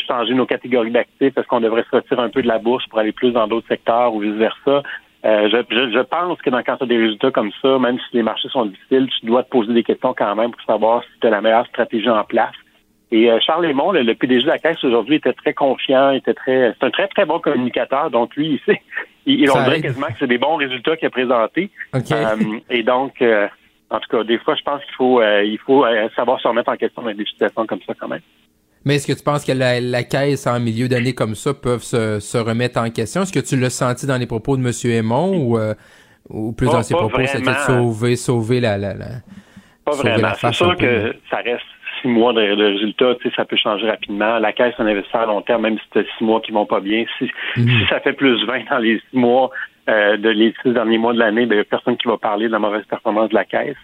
changer 0.07 0.33
nos 0.33 0.45
catégories 0.45 0.91
d'actifs? 0.91 1.37
Est-ce 1.37 1.47
qu'on 1.47 1.59
devrait 1.59 1.83
se 1.83 1.95
retirer 1.95 2.21
un 2.21 2.29
peu 2.29 2.41
de 2.41 2.47
la 2.47 2.57
bourse 2.57 2.85
pour 2.87 2.99
aller 2.99 3.11
plus 3.11 3.31
dans 3.31 3.47
d'autres 3.47 3.67
secteurs 3.67 4.13
ou 4.13 4.21
vice 4.21 4.33
versa 4.33 4.81
euh, 5.25 5.49
je, 5.49 6.01
pense 6.01 6.41
que 6.41 6.49
dans, 6.49 6.61
quand 6.63 6.77
tu 6.77 6.83
as 6.83 6.87
des 6.87 6.97
résultats 6.97 7.31
comme 7.31 7.51
ça, 7.61 7.79
même 7.79 7.97
si 7.97 8.17
les 8.17 8.23
marchés 8.23 8.49
sont 8.49 8.65
difficiles, 8.65 9.07
tu 9.19 9.25
dois 9.25 9.43
te 9.43 9.49
poser 9.49 9.73
des 9.73 9.83
questions 9.83 10.13
quand 10.17 10.35
même 10.35 10.51
pour 10.51 10.61
savoir 10.63 11.03
si 11.03 11.19
tu 11.21 11.27
as 11.27 11.29
la 11.29 11.41
meilleure 11.41 11.65
stratégie 11.67 12.09
en 12.09 12.23
place. 12.25 12.55
Et 13.11 13.31
euh, 13.31 13.39
Charles 13.39 13.67
Lemont, 13.67 13.91
le, 13.91 14.13
PDG 14.15 14.41
de 14.41 14.47
la 14.47 14.59
Caisse 14.59 14.83
aujourd'hui, 14.83 15.15
était 15.15 15.33
très 15.33 15.53
confiant, 15.53 16.11
était 16.11 16.33
très, 16.33 16.73
c'est 16.77 16.85
un 16.85 16.91
très 16.91 17.07
très 17.07 17.25
bon 17.25 17.39
communicateur. 17.39 18.11
Donc 18.11 18.35
lui, 18.35 18.59
il 18.59 18.59
sait, 18.65 18.81
il, 19.25 19.49
on 19.49 19.63
dirait 19.63 19.81
quasiment 19.81 20.07
que 20.07 20.13
c'est 20.19 20.27
des 20.27 20.37
bons 20.37 20.55
résultats 20.55 20.97
qu'il 20.97 21.07
a 21.07 21.11
présentés. 21.11 21.69
Euh, 21.95 22.59
et 22.69 22.83
donc, 22.83 23.23
en 23.89 23.99
tout 23.99 24.09
cas, 24.09 24.23
des 24.25 24.39
fois, 24.39 24.55
je 24.55 24.63
pense 24.63 24.83
qu'il 24.83 24.95
faut, 24.95 25.21
il 25.21 25.59
faut 25.59 25.85
savoir 26.15 26.41
se 26.41 26.47
remettre 26.49 26.69
en 26.69 26.75
question 26.75 27.01
dans 27.01 27.13
des 27.13 27.25
situations 27.25 27.65
comme 27.65 27.81
ça 27.87 27.93
quand 27.97 28.09
même. 28.09 28.21
Mais 28.85 28.95
est-ce 28.95 29.07
que 29.07 29.17
tu 29.17 29.23
penses 29.23 29.45
que 29.45 29.51
la, 29.51 30.03
caisse 30.03 30.45
en 30.47 30.59
milieu 30.59 30.87
d'année 30.87 31.13
comme 31.13 31.35
ça 31.35 31.53
peuvent 31.53 31.83
se, 31.83 32.37
remettre 32.37 32.79
en 32.79 32.89
question? 32.89 33.21
Est-ce 33.21 33.33
que 33.33 33.39
tu 33.39 33.59
l'as 33.59 33.69
senti 33.69 34.05
dans 34.05 34.17
les 34.17 34.27
propos 34.27 34.57
de 34.57 34.61
M. 34.61 34.71
Aymon 34.91 35.37
ou, 35.37 35.57
euh, 35.57 35.73
ou 36.29 36.53
plus 36.53 36.67
dans 36.67 36.83
ses 36.83 36.93
propos, 36.93 37.25
c'était 37.25 37.49
de 37.49 37.55
sauver, 37.55 38.15
sauver 38.15 38.59
la, 38.59 38.77
la, 38.77 38.93
Pas 39.85 39.91
vraiment. 39.91 40.33
C'est 40.35 40.53
sûr 40.53 40.75
que 40.75 41.15
ça 41.29 41.37
reste 41.37 41.63
six 42.01 42.07
mois 42.07 42.33
de, 42.33 42.41
résultats, 42.41 43.15
tu 43.15 43.29
sais, 43.29 43.35
ça 43.35 43.45
peut 43.45 43.55
changer 43.55 43.89
rapidement. 43.89 44.37
La 44.39 44.51
caisse, 44.51 44.73
un 44.79 44.87
investisseur 44.87 45.21
à 45.21 45.25
long 45.25 45.41
terme, 45.41 45.61
même 45.61 45.77
si 45.77 45.85
c'est 45.93 46.05
six 46.17 46.23
mois 46.23 46.41
qui 46.41 46.51
vont 46.51 46.65
pas 46.65 46.81
bien. 46.81 47.05
Si, 47.17 47.31
si 47.55 47.85
ça 47.89 47.99
fait 48.01 48.13
plus 48.13 48.45
20 48.45 48.69
dans 48.69 48.79
les 48.79 48.99
six 48.99 49.17
mois 49.17 49.49
euh, 49.89 50.17
de 50.17 50.29
les 50.29 50.53
six 50.61 50.71
derniers 50.71 50.97
mois 50.97 51.13
de 51.13 51.19
l'année, 51.19 51.45
ben, 51.45 51.55
il 51.55 51.57
n'y 51.57 51.61
a 51.61 51.65
personne 51.65 51.97
qui 51.97 52.07
va 52.07 52.17
parler 52.17 52.47
de 52.47 52.51
la 52.51 52.59
mauvaise 52.59 52.85
performance 52.85 53.29
de 53.29 53.35
la 53.35 53.45
caisse. 53.45 53.75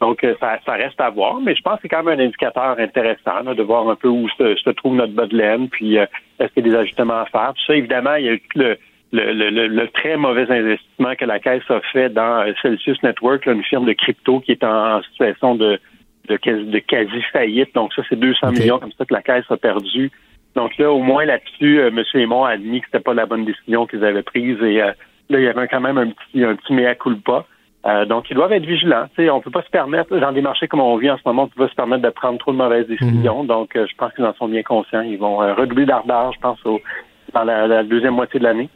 Donc, 0.00 0.22
euh, 0.22 0.34
ça, 0.38 0.58
ça, 0.64 0.74
reste 0.74 1.00
à 1.00 1.10
voir, 1.10 1.40
mais 1.40 1.56
je 1.56 1.62
pense 1.62 1.76
que 1.76 1.80
c'est 1.82 1.88
quand 1.88 2.04
même 2.04 2.20
un 2.20 2.24
indicateur 2.24 2.76
intéressant 2.78 3.42
de 3.42 3.62
voir 3.62 3.88
un 3.88 3.96
peu 3.96 4.08
où 4.08 4.28
se, 4.28 4.70
trouve 4.70 4.94
notre 4.94 5.12
bas 5.12 5.26
de 5.26 5.36
laine, 5.36 5.68
puis 5.68 5.98
euh, 5.98 6.06
est-ce 6.38 6.52
qu'il 6.52 6.66
y 6.66 6.68
a 6.68 6.72
des 6.72 6.78
ajustements 6.78 7.20
à 7.20 7.26
faire. 7.26 7.52
Tout 7.54 7.64
ça, 7.66 7.74
évidemment, 7.74 8.14
il 8.14 8.24
y 8.24 8.28
a 8.28 8.34
eu 8.34 8.42
le, 8.54 8.76
le, 9.12 9.66
le, 9.66 9.88
très 9.88 10.16
mauvais 10.16 10.48
investissement 10.50 11.16
que 11.16 11.24
la 11.24 11.40
Caisse 11.40 11.68
a 11.68 11.80
fait 11.92 12.10
dans 12.10 12.46
euh, 12.46 12.52
Celsius 12.62 13.02
Network, 13.02 13.46
une 13.46 13.64
firme 13.64 13.86
de 13.86 13.92
crypto 13.92 14.38
qui 14.38 14.52
est 14.52 14.62
en, 14.62 15.02
situation 15.02 15.56
de, 15.56 15.80
de, 16.28 16.36
quasi, 16.36 16.82
quasi 16.86 17.22
faillite. 17.32 17.74
Donc, 17.74 17.92
ça, 17.92 18.02
c'est 18.08 18.20
200 18.20 18.52
millions 18.52 18.78
comme 18.78 18.92
ça 18.92 19.04
que 19.04 19.14
la 19.14 19.22
Caisse 19.22 19.50
a 19.50 19.56
perdu. 19.56 20.12
Donc 20.54 20.78
là, 20.78 20.92
au 20.92 21.00
moins 21.00 21.24
là-dessus, 21.24 21.80
M. 21.80 22.02
Aymon 22.14 22.44
a 22.44 22.50
admis 22.50 22.80
que 22.80 22.86
c'était 22.86 23.02
pas 23.02 23.14
la 23.14 23.26
bonne 23.26 23.44
décision 23.44 23.86
qu'ils 23.86 24.04
avaient 24.04 24.22
prise 24.22 24.60
et 24.62 24.78
là, 24.78 24.94
il 25.28 25.42
y 25.42 25.46
avait 25.46 25.68
quand 25.68 25.80
même 25.80 25.98
un 25.98 26.08
petit, 26.08 26.42
un 26.42 26.56
petit 26.56 26.72
mea 26.72 26.94
culpa. 26.94 27.44
Euh, 27.86 28.04
donc, 28.06 28.26
ils 28.30 28.34
doivent 28.34 28.52
être 28.52 28.66
vigilants. 28.66 29.06
sais, 29.16 29.30
on 29.30 29.36
ne 29.36 29.42
peut 29.42 29.50
pas 29.50 29.62
se 29.62 29.70
permettre, 29.70 30.16
dans 30.16 30.32
des 30.32 30.40
marchés 30.40 30.66
comme 30.66 30.80
on 30.80 30.96
vit 30.96 31.10
en 31.10 31.16
ce 31.16 31.22
moment, 31.24 31.44
on 31.44 31.48
peut 31.48 31.64
pas 31.64 31.70
se 31.70 31.76
permettre 31.76 32.02
de 32.02 32.10
prendre 32.10 32.38
trop 32.38 32.52
de 32.52 32.56
mauvaises 32.56 32.86
décisions. 32.86 33.42
Mhm. 33.42 33.46
Donc, 33.46 33.76
euh, 33.76 33.86
je 33.88 33.96
pense 33.96 34.12
qu'ils 34.14 34.24
en 34.24 34.34
sont 34.34 34.48
bien 34.48 34.62
conscients. 34.62 35.02
Ils 35.02 35.18
vont 35.18 35.40
euh, 35.42 35.54
redoubler 35.54 35.86
d'ardeur, 35.86 36.32
je 36.32 36.40
pense, 36.40 36.58
dans 37.32 37.44
la, 37.44 37.84
deuxième 37.84 38.14
moitié 38.14 38.40
de 38.40 38.44
l'année. 38.44 38.68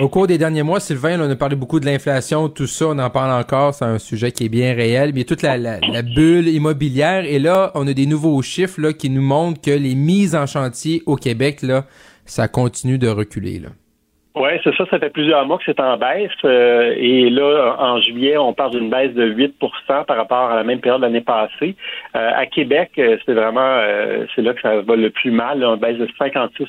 Au 0.00 0.08
cours 0.08 0.26
des 0.26 0.38
derniers 0.38 0.62
mois, 0.62 0.80
Sylvain, 0.80 1.20
on 1.20 1.30
a 1.30 1.36
parlé 1.36 1.56
beaucoup 1.56 1.80
de 1.80 1.86
l'inflation, 1.86 2.48
tout 2.48 2.66
ça, 2.66 2.86
on 2.88 2.98
en 2.98 3.10
parle 3.10 3.30
encore, 3.32 3.74
c'est 3.74 3.84
un 3.84 3.98
sujet 3.98 4.32
qui 4.32 4.46
est 4.46 4.48
bien 4.48 4.74
réel, 4.74 5.12
mais 5.14 5.24
toute 5.24 5.42
la, 5.42 5.56
la, 5.56 5.78
bulle 6.02 6.48
immobilière, 6.48 7.24
et 7.24 7.38
là, 7.38 7.70
on 7.74 7.86
a 7.86 7.92
des 7.92 8.06
nouveaux 8.06 8.40
chiffres 8.42 8.80
là, 8.80 8.92
qui 8.92 9.08
nous 9.08 9.22
montrent 9.22 9.60
que 9.60 9.70
les 9.70 9.94
mises 9.94 10.34
en 10.34 10.46
chantier 10.46 11.02
au 11.06 11.14
Québec, 11.14 11.62
là, 11.62 11.84
ça 12.24 12.48
continue 12.48 12.98
de 12.98 13.08
reculer. 13.08 13.60
Là. 13.60 13.68
Oui, 14.34 14.50
c'est 14.64 14.74
ça. 14.74 14.84
Ça 14.90 14.98
fait 14.98 15.10
plusieurs 15.10 15.46
mois 15.46 15.58
que 15.58 15.64
c'est 15.64 15.78
en 15.78 15.96
baisse. 15.96 16.30
Euh, 16.44 16.92
et 16.96 17.30
là, 17.30 17.76
en 17.78 18.00
juillet, 18.00 18.36
on 18.36 18.52
parle 18.52 18.72
d'une 18.72 18.90
baisse 18.90 19.14
de 19.14 19.32
8% 19.32 20.04
par 20.06 20.16
rapport 20.16 20.50
à 20.50 20.56
la 20.56 20.64
même 20.64 20.80
période 20.80 21.00
de 21.00 21.06
l'année 21.06 21.20
passée. 21.20 21.76
Euh, 22.16 22.30
à 22.34 22.44
Québec, 22.46 22.90
euh, 22.98 23.16
c'est 23.24 23.32
vraiment, 23.32 23.80
c'est 24.34 24.42
là 24.42 24.52
que 24.54 24.60
ça 24.60 24.80
va 24.80 24.96
le 24.96 25.10
plus 25.10 25.30
mal. 25.30 25.60
Là, 25.60 25.68
une 25.68 25.80
baisse 25.80 25.98
de 25.98 26.08
56 26.18 26.66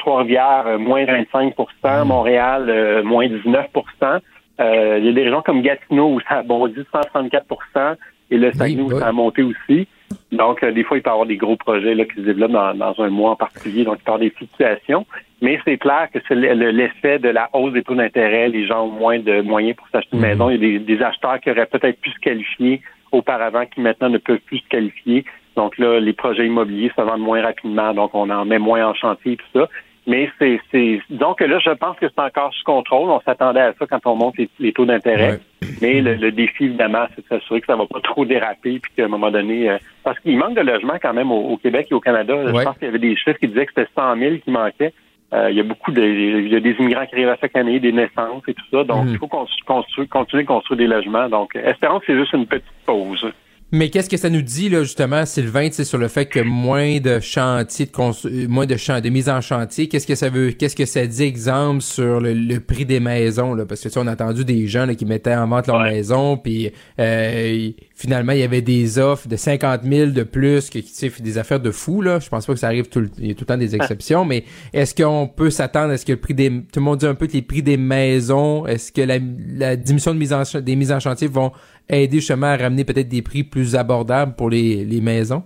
Trois-Rivières, 0.00 0.78
moins 0.80 1.04
25% 1.04 1.54
mmh. 1.84 2.04
Montréal, 2.06 3.02
moins 3.04 3.26
19% 3.26 4.20
Il 4.58 5.04
y 5.04 5.08
a 5.08 5.12
des 5.12 5.22
régions 5.22 5.42
comme 5.42 5.62
Gatineau 5.62 6.14
où 6.14 6.20
ça 6.28 6.38
a 6.38 6.42
bondi 6.42 6.80
134% 6.92 7.96
et 8.32 8.36
le 8.36 8.52
Saguenay 8.52 8.82
où 8.82 8.98
ça 8.98 9.08
a 9.08 9.12
monté 9.12 9.42
aussi. 9.42 9.86
Donc, 10.30 10.64
des 10.64 10.84
fois, 10.84 10.96
il 10.96 11.02
peut 11.02 11.10
y 11.10 11.12
avoir 11.12 11.26
des 11.26 11.36
gros 11.36 11.56
projets 11.56 11.94
là, 11.94 12.04
qui 12.04 12.16
se 12.16 12.20
développent 12.20 12.52
dans, 12.52 12.74
dans 12.74 12.94
un 13.00 13.10
mois 13.10 13.32
en 13.32 13.36
particulier. 13.36 13.84
Donc, 13.84 13.96
il 14.00 14.04
peut 14.04 14.10
y 14.10 14.14
avoir 14.14 14.20
des 14.20 14.30
fluctuations. 14.30 15.06
Mais 15.42 15.58
c'est 15.64 15.76
clair 15.76 16.08
que 16.14 16.20
c'est 16.28 16.36
l'effet 16.36 17.18
de 17.18 17.28
la 17.28 17.50
hausse 17.52 17.72
des 17.72 17.82
taux 17.82 17.96
d'intérêt. 17.96 18.48
Les 18.48 18.64
gens 18.64 18.84
ont 18.84 18.92
moins 18.92 19.18
de 19.18 19.40
moyens 19.40 19.76
pour 19.76 19.88
s'acheter 19.88 20.16
une 20.16 20.20
mhm. 20.20 20.28
maison. 20.28 20.50
Il 20.50 20.64
y 20.64 20.76
a 20.76 20.78
des, 20.78 21.02
acheteurs 21.02 21.40
qui 21.40 21.50
auraient 21.50 21.66
peut-être 21.66 22.00
pu 22.00 22.10
se 22.10 22.18
qualifier 22.20 22.80
auparavant 23.10 23.66
qui 23.66 23.80
maintenant 23.80 24.08
ne 24.08 24.18
peuvent 24.18 24.38
plus 24.38 24.58
se 24.58 24.68
qualifier. 24.68 25.24
Donc 25.56 25.76
là, 25.78 25.98
les 25.98 26.12
projets 26.12 26.46
immobiliers 26.46 26.92
se 26.96 27.02
vendent 27.02 27.20
moins 27.20 27.42
rapidement, 27.42 27.92
donc 27.92 28.14
on 28.14 28.30
en 28.30 28.44
met 28.44 28.58
moins 28.58 28.86
en 28.86 28.94
chantier 28.94 29.32
et 29.32 29.36
tout 29.36 29.44
ça. 29.52 29.68
Mais 30.06 30.28
c'est, 30.38 30.60
que 30.72 31.44
là, 31.44 31.58
je 31.60 31.70
pense 31.70 31.96
que 31.98 32.06
c'est 32.08 32.20
encore 32.20 32.52
sous 32.52 32.64
contrôle. 32.64 33.10
On 33.10 33.20
s'attendait 33.20 33.60
à 33.60 33.72
ça 33.78 33.86
quand 33.86 34.04
on 34.06 34.16
monte 34.16 34.34
les, 34.58 34.72
taux 34.72 34.84
d'intérêt. 34.84 35.38
Mais 35.80 36.00
le, 36.00 36.32
défi, 36.32 36.64
évidemment, 36.64 37.06
c'est 37.14 37.22
de 37.22 37.28
s'assurer 37.28 37.60
que 37.60 37.66
ça 37.66 37.76
va 37.76 37.86
pas 37.86 38.00
trop 38.00 38.24
déraper, 38.24 38.80
puis 38.80 38.92
qu'à 38.96 39.04
un 39.04 39.08
moment 39.08 39.30
donné, 39.30 39.70
euh, 39.70 39.78
parce 40.02 40.18
qu'il 40.18 40.36
manque 40.36 40.56
de 40.56 40.60
logements 40.60 40.98
quand 41.00 41.14
même 41.14 41.30
au, 41.30 41.56
Québec 41.56 41.86
et 41.90 41.94
au 41.94 42.00
Canada. 42.00 42.34
Je 42.46 42.50
pense 42.50 42.76
qu'il 42.78 42.86
y 42.86 42.88
avait 42.88 42.98
des 42.98 43.16
chiffres 43.16 43.38
qui 43.38 43.48
disaient 43.48 43.66
que 43.66 43.72
c'était 43.76 43.90
100 43.94 44.16
000 44.18 44.36
qui 44.38 44.50
manquaient. 44.50 44.92
Euh, 45.32 45.50
il 45.50 45.56
y 45.56 45.60
a 45.60 45.62
beaucoup 45.62 45.92
de, 45.92 46.02
il 46.02 46.52
y 46.52 46.56
a 46.56 46.60
des 46.60 46.72
immigrants 46.72 47.06
qui 47.06 47.14
arrivent 47.14 47.28
à 47.28 47.36
chaque 47.36 47.56
année, 47.56 47.80
des 47.80 47.92
naissances 47.92 48.42
et 48.48 48.54
tout 48.54 48.66
ça. 48.70 48.84
Donc, 48.84 49.06
mhm. 49.06 49.12
il 49.12 49.18
faut 49.18 49.28
construire, 49.28 50.08
continuer 50.08 50.42
de 50.42 50.48
construire 50.48 50.78
des 50.78 50.86
logements. 50.86 51.28
Donc, 51.28 51.54
espérons 51.56 52.00
que 52.00 52.06
c'est 52.06 52.18
juste 52.18 52.32
une 52.32 52.46
petite 52.46 52.66
pause. 52.84 53.32
Mais 53.74 53.88
qu'est-ce 53.88 54.10
que 54.10 54.18
ça 54.18 54.28
nous 54.28 54.42
dit 54.42 54.68
là 54.68 54.82
justement, 54.82 55.24
Sylvain, 55.24 55.70
sur 55.72 55.96
le 55.96 56.08
fait 56.08 56.26
que 56.26 56.40
moins 56.40 57.00
de 57.00 57.20
chantiers 57.20 57.86
de 57.86 58.46
moins 58.46 58.66
de 58.66 59.00
de 59.00 59.08
mise 59.08 59.30
en 59.30 59.40
chantier, 59.40 59.88
qu'est-ce 59.88 60.06
que 60.06 60.14
ça 60.14 60.28
veut, 60.28 60.50
qu'est-ce 60.50 60.76
que 60.76 60.84
ça 60.84 61.06
dit 61.06 61.22
exemple 61.22 61.80
sur 61.80 62.20
le, 62.20 62.58
prix 62.58 62.84
des 62.84 63.00
maisons 63.00 63.54
là, 63.54 63.64
parce 63.64 63.80
que 63.80 63.88
tu 63.88 63.94
sais, 63.94 64.00
on 64.00 64.06
a 64.06 64.12
entendu 64.12 64.44
des 64.44 64.66
gens 64.66 64.86
qui 64.94 65.06
mettaient 65.06 65.34
en 65.34 65.48
vente 65.48 65.68
leur 65.68 65.80
maison, 65.80 66.36
puis 66.36 66.70
euh, 66.98 67.70
finalement 67.94 68.32
il 68.32 68.40
y 68.40 68.42
avait 68.42 68.60
des 68.60 68.98
offres 68.98 69.26
de 69.26 69.36
50 69.36 69.84
000 69.84 70.10
de 70.10 70.22
plus, 70.22 70.68
que 70.68 70.78
tu 70.78 70.88
sais, 70.88 71.10
des 71.20 71.38
affaires 71.38 71.60
de 71.60 71.70
fou 71.70 72.02
là. 72.02 72.18
Je 72.20 72.28
pense 72.28 72.44
pas 72.44 72.52
que 72.52 72.58
ça 72.58 72.66
arrive 72.66 72.90
tout 72.90 73.00
le, 73.00 73.10
il 73.18 73.28
y 73.28 73.30
a 73.30 73.34
tout 73.34 73.44
le 73.44 73.46
temps 73.46 73.56
des 73.56 73.74
exceptions, 73.74 74.26
mais 74.26 74.44
est-ce 74.74 74.94
qu'on 74.94 75.26
peut 75.26 75.48
s'attendre, 75.48 75.94
est-ce 75.94 76.04
que 76.04 76.12
le 76.12 76.20
prix 76.20 76.34
des, 76.34 76.50
tout 76.50 76.80
le 76.80 76.82
monde 76.82 76.98
dit 76.98 77.06
un 77.06 77.14
peu 77.14 77.26
que 77.26 77.32
les 77.32 77.42
prix 77.42 77.62
des 77.62 77.78
maisons, 77.78 78.66
est-ce 78.66 78.92
que 78.92 79.00
la, 79.00 79.76
diminution 79.76 80.12
de 80.12 80.18
mise 80.18 80.34
en, 80.34 80.42
des 80.60 80.76
mises 80.76 80.92
en 80.92 81.00
chantier 81.00 81.26
vont 81.26 81.52
aider 81.88 82.18
justement 82.18 82.46
à 82.46 82.56
ramener 82.56 82.84
peut-être 82.84 83.08
des 83.08 83.22
prix 83.22 83.44
plus 83.44 83.76
abordables 83.76 84.34
pour 84.34 84.50
les, 84.50 84.84
les 84.84 85.00
maisons? 85.00 85.42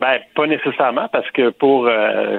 Ben, 0.00 0.20
pas 0.36 0.46
nécessairement, 0.46 1.08
parce 1.08 1.28
que 1.32 1.50
pour 1.50 1.88
euh, 1.88 2.38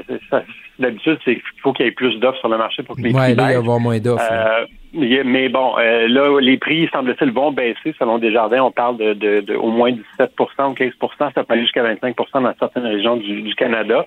d'habitude, 0.79 1.19
c'est 1.25 1.35
qu'il 1.35 1.61
faut 1.61 1.73
qu'il 1.73 1.85
y 1.85 1.89
ait 1.89 1.91
plus 1.91 2.17
d'offres 2.19 2.39
sur 2.39 2.47
le 2.47 2.57
marché 2.57 2.83
pour 2.83 2.95
que 2.95 3.01
les 3.01 3.11
ouais, 3.11 3.33
prix 3.33 3.35
là, 3.35 3.43
il 3.43 3.47
va 3.47 3.51
y 3.51 3.55
avoir 3.55 3.79
moins 3.81 3.99
d'offres. 3.99 4.25
Euh, 4.31 4.65
mais 4.93 5.49
bon, 5.49 5.77
euh, 5.77 6.07
là, 6.07 6.39
les 6.39 6.57
prix, 6.57 6.89
semble-t-il, 6.93 7.31
vont 7.31 7.51
baisser 7.51 7.93
selon 7.99 8.17
Desjardins. 8.17 8.63
On 8.63 8.71
parle 8.71 8.97
de, 8.97 9.13
de, 9.13 9.41
de 9.41 9.55
au 9.55 9.69
moins 9.69 9.91
17 9.91 10.31
ou 10.39 10.43
15% 10.43 11.33
ça 11.33 11.43
peut 11.43 11.53
aller 11.53 11.63
jusqu'à 11.63 11.83
25% 11.83 12.43
dans 12.43 12.53
certaines 12.57 12.85
régions 12.85 13.17
du, 13.17 13.41
du 13.41 13.55
Canada. 13.55 14.05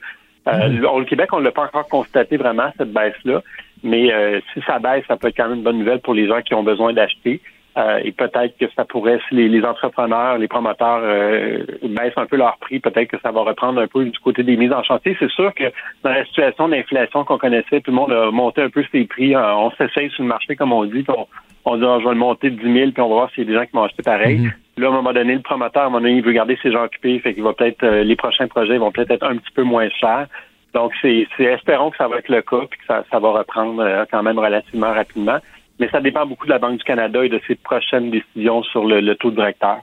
Euh, 0.49 0.51
mm-hmm. 0.51 0.87
Au 0.87 1.05
Québec, 1.05 1.29
on 1.33 1.39
ne 1.39 1.45
l'a 1.45 1.53
pas 1.53 1.65
encore 1.65 1.89
constaté 1.89 2.37
vraiment, 2.37 2.73
cette 2.79 2.93
baisse-là. 2.93 3.43
Mais 3.85 4.13
euh, 4.13 4.41
si 4.53 4.61
ça 4.67 4.79
baisse, 4.79 5.05
ça 5.09 5.17
peut 5.17 5.29
être 5.29 5.37
quand 5.37 5.49
même 5.49 5.59
une 5.59 5.65
bonne 5.65 5.79
nouvelle 5.79 6.01
pour 6.01 6.15
les 6.15 6.27
gens 6.27 6.41
qui 6.41 6.55
ont 6.55 6.63
besoin 6.63 6.93
d'acheter. 6.93 7.41
Euh, 7.79 8.01
et 8.05 8.12
peut-être 8.12 8.57
que 8.59 8.66
ça 8.77 8.85
pourrait, 8.85 9.18
si 9.29 9.35
les, 9.35 9.64
entrepreneurs, 9.64 10.37
les 10.37 10.49
promoteurs 10.49 11.01
euh, 11.03 11.64
baissent 11.83 12.18
un 12.18 12.27
peu 12.27 12.37
leur 12.37 12.59
prix, 12.59 12.81
peut-être 12.81 13.09
que 13.09 13.16
ça 13.23 13.31
va 13.31 13.41
reprendre 13.41 13.81
un 13.81 13.87
peu 13.87 14.05
du 14.05 14.18
côté 14.18 14.43
des 14.43 14.59
mises 14.59 14.73
en 14.73 14.83
chantier. 14.83 15.16
C'est 15.18 15.31
sûr 15.31 15.55
que 15.55 15.64
dans 16.03 16.11
la 16.11 16.25
situation 16.27 16.68
d'inflation 16.68 17.25
qu'on 17.25 17.39
connaissait, 17.39 17.81
tout 17.81 17.91
le 17.91 17.97
monde 17.97 18.12
a 18.12 18.31
monté 18.31 18.61
un 18.61 18.68
peu 18.68 18.85
ses 18.93 19.05
prix. 19.05 19.35
Euh, 19.35 19.55
on 19.55 19.70
s'essaye 19.70 20.11
sur 20.11 20.23
le 20.23 20.29
marché, 20.29 20.55
comme 20.55 20.73
on 20.73 20.85
dit, 20.85 21.03
on, 21.09 21.27
on 21.64 21.77
dit 21.79 21.85
on 21.85 21.99
va 21.99 22.11
le 22.11 22.18
monter 22.18 22.51
de 22.51 22.57
10 22.57 22.62
000, 22.62 22.91
puis 22.91 23.03
on 23.03 23.09
va 23.09 23.14
voir 23.14 23.31
s'il 23.31 23.45
y 23.45 23.47
a 23.47 23.51
des 23.51 23.59
gens 23.59 23.64
qui 23.64 23.73
vont 23.73 23.85
acheter 23.85 24.03
pareil. 24.03 24.41
Mm-hmm. 24.41 24.81
Là, 24.81 24.87
à 24.87 24.91
un 24.91 24.95
moment 24.95 25.12
donné, 25.14 25.35
le 25.35 25.41
promoteur, 25.41 25.85
à 25.85 25.87
un 25.87 25.89
moment 25.89 26.03
donné, 26.03 26.16
il 26.16 26.23
veut 26.23 26.33
garder 26.33 26.59
ses 26.62 26.73
gens 26.73 26.85
occupés, 26.85 27.18
fait 27.20 27.33
qu'il 27.33 27.43
va 27.43 27.55
peut-être, 27.55 27.87
les 27.87 28.16
prochains 28.16 28.49
projets 28.49 28.77
vont 28.77 28.93
peut-être 28.93 29.12
être 29.12 29.27
un 29.27 29.37
petit 29.37 29.53
peu 29.55 29.62
moins 29.62 29.89
chers. 29.99 30.27
Donc, 30.75 30.93
c'est, 31.01 31.27
espérons 31.39 31.91
que 31.91 31.99
ça 31.99 32.09
va 32.09 32.18
être 32.18 32.29
le 32.29 32.41
cas, 32.43 32.66
puis 32.70 32.81
que 32.81 32.87
ça, 32.87 33.05
ça 33.11 33.18
va 33.18 33.31
reprendre 33.31 34.07
quand 34.11 34.23
même 34.23 34.39
relativement 34.39 34.93
rapidement 34.93 35.39
mais 35.83 35.91
ça 35.91 36.01
dépend 36.01 36.24
beaucoup 36.24 36.47
de 36.47 36.53
la 36.53 36.61
Banque 36.61 36.78
du 36.78 36.85
Canada 36.85 37.24
et 37.24 37.28
de 37.28 37.41
ses 37.49 37.57
prochaines 37.57 38.12
décisions 38.12 38.62
sur 38.62 38.85
le, 38.85 39.14
taux 39.16 39.33
directeur. 39.33 39.78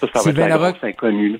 Ça, 0.00 0.06
ça 0.14 0.20
Sylvain 0.20 0.56
va 0.56 0.70
être 0.70 0.82
inconnu. 0.82 1.38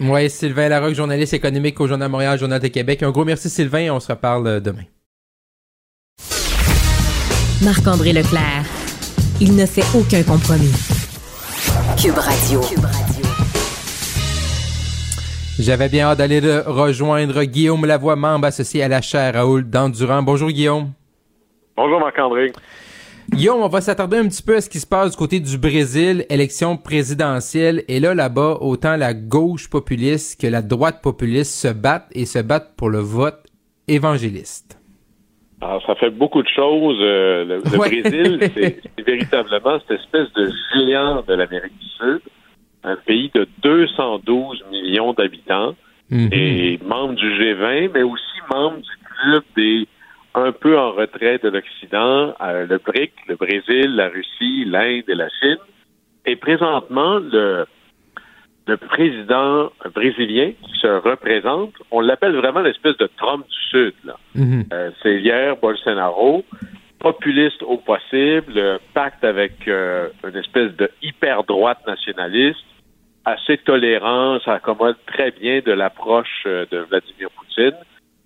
Oui, 0.00 0.28
Sylvain 0.28 0.68
Larocque, 0.68 0.94
journaliste 0.94 1.32
économique 1.32 1.80
au 1.80 1.86
Journal 1.86 2.10
Montréal, 2.10 2.36
Journal 2.36 2.60
de 2.60 2.66
Québec. 2.66 3.00
Un 3.04 3.12
gros 3.12 3.24
merci 3.24 3.48
Sylvain 3.48 3.78
et 3.78 3.90
on 3.92 4.00
se 4.00 4.10
reparle 4.10 4.46
euh, 4.48 4.58
demain. 4.58 4.82
Marc-André 7.62 8.12
Leclerc, 8.12 8.64
il 9.40 9.54
ne 9.54 9.66
fait 9.66 9.86
aucun 9.96 10.24
compromis. 10.24 10.74
Cube 12.02 12.18
Radio. 12.18 12.60
J'avais 15.60 15.88
bien 15.88 16.06
hâte 16.06 16.18
d'aller 16.18 16.40
rejoindre 16.66 17.44
Guillaume 17.44 17.86
Lavoie, 17.86 18.16
membre 18.16 18.46
associé 18.46 18.82
à 18.82 18.88
la 18.88 19.00
chaire 19.00 19.34
Raoul 19.34 19.70
d'Endurant. 19.70 20.24
Bonjour 20.24 20.48
Guillaume. 20.48 20.90
Bonjour 21.76 22.00
Marc-André. 22.00 22.50
Guillaume, 23.30 23.62
on 23.62 23.68
va 23.68 23.80
s'attarder 23.80 24.18
un 24.18 24.28
petit 24.28 24.42
peu 24.42 24.56
à 24.56 24.60
ce 24.60 24.68
qui 24.68 24.78
se 24.78 24.86
passe 24.86 25.12
du 25.12 25.16
côté 25.16 25.40
du 25.40 25.56
Brésil, 25.56 26.26
élection 26.28 26.76
présidentielle. 26.76 27.82
Et 27.88 28.00
là, 28.00 28.14
là-bas, 28.14 28.58
autant 28.60 28.96
la 28.96 29.14
gauche 29.14 29.70
populiste 29.70 30.40
que 30.40 30.46
la 30.46 30.62
droite 30.62 31.00
populiste 31.02 31.52
se 31.52 31.72
battent 31.72 32.10
et 32.12 32.26
se 32.26 32.40
battent 32.40 32.74
pour 32.76 32.90
le 32.90 32.98
vote 32.98 33.46
évangéliste. 33.88 34.78
Alors, 35.60 35.82
ça 35.86 35.94
fait 35.94 36.10
beaucoup 36.10 36.42
de 36.42 36.48
choses. 36.48 36.98
Euh, 37.00 37.44
le, 37.44 37.60
Brésil, 37.78 38.38
c'est 38.54 38.80
véritablement 39.06 39.78
cette 39.86 40.00
espèce 40.00 40.32
de 40.34 40.50
géant 40.74 41.22
de 41.26 41.34
l'Amérique 41.34 41.78
du 41.78 41.88
Sud, 41.98 42.20
un 42.82 42.96
pays 42.96 43.30
de 43.34 43.46
212 43.62 44.64
millions 44.72 45.12
d'habitants 45.12 45.74
mhm. 46.10 46.28
et 46.32 46.80
membre 46.84 47.14
du 47.14 47.30
G20, 47.38 47.90
mais 47.94 48.02
aussi 48.02 48.22
membre 48.50 48.78
du 48.78 48.90
club 49.22 49.42
des 49.56 49.88
un 50.34 50.52
peu 50.52 50.78
en 50.78 50.92
retrait 50.92 51.38
de 51.38 51.48
l'Occident, 51.48 52.34
euh, 52.40 52.66
le 52.66 52.78
BRIC, 52.78 53.12
le 53.28 53.36
Brésil, 53.36 53.94
la 53.96 54.08
Russie, 54.08 54.64
l'Inde 54.64 55.04
et 55.08 55.14
la 55.14 55.28
Chine. 55.28 55.58
Et 56.24 56.36
présentement, 56.36 57.18
le, 57.18 57.66
le 58.66 58.76
président 58.76 59.70
brésilien 59.94 60.52
qui 60.52 60.78
se 60.80 60.86
représente, 60.86 61.72
on 61.90 62.00
l'appelle 62.00 62.36
vraiment 62.36 62.60
l'espèce 62.60 62.96
de 62.96 63.08
Trump 63.16 63.46
du 63.46 63.68
Sud. 63.70 63.94
Là. 64.04 64.16
Mhm. 64.34 64.64
Euh, 64.72 64.90
c'est 65.02 65.16
hier 65.16 65.56
Bolsonaro, 65.56 66.44
populiste 66.98 67.62
au 67.62 67.78
possible, 67.78 68.78
pacte 68.94 69.24
avec 69.24 69.66
euh, 69.68 70.08
une 70.26 70.36
espèce 70.36 70.72
de 70.76 70.90
hyper-droite 71.02 71.84
nationaliste, 71.86 72.64
assez 73.24 73.58
tolérant, 73.58 74.38
ça 74.40 74.54
accommode 74.54 74.96
très 75.06 75.30
bien 75.32 75.60
de 75.64 75.72
l'approche 75.72 76.44
de 76.44 76.78
Vladimir 76.78 77.28
Poutine. 77.30 77.76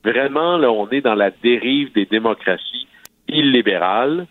Vraiment, 0.06 0.56
là, 0.56 0.70
on 0.70 0.88
est 0.90 1.00
dans 1.00 1.16
la 1.16 1.30
dérive 1.30 1.92
des 1.92 2.06
démocraties 2.06 2.86
illibérales. 3.26 4.26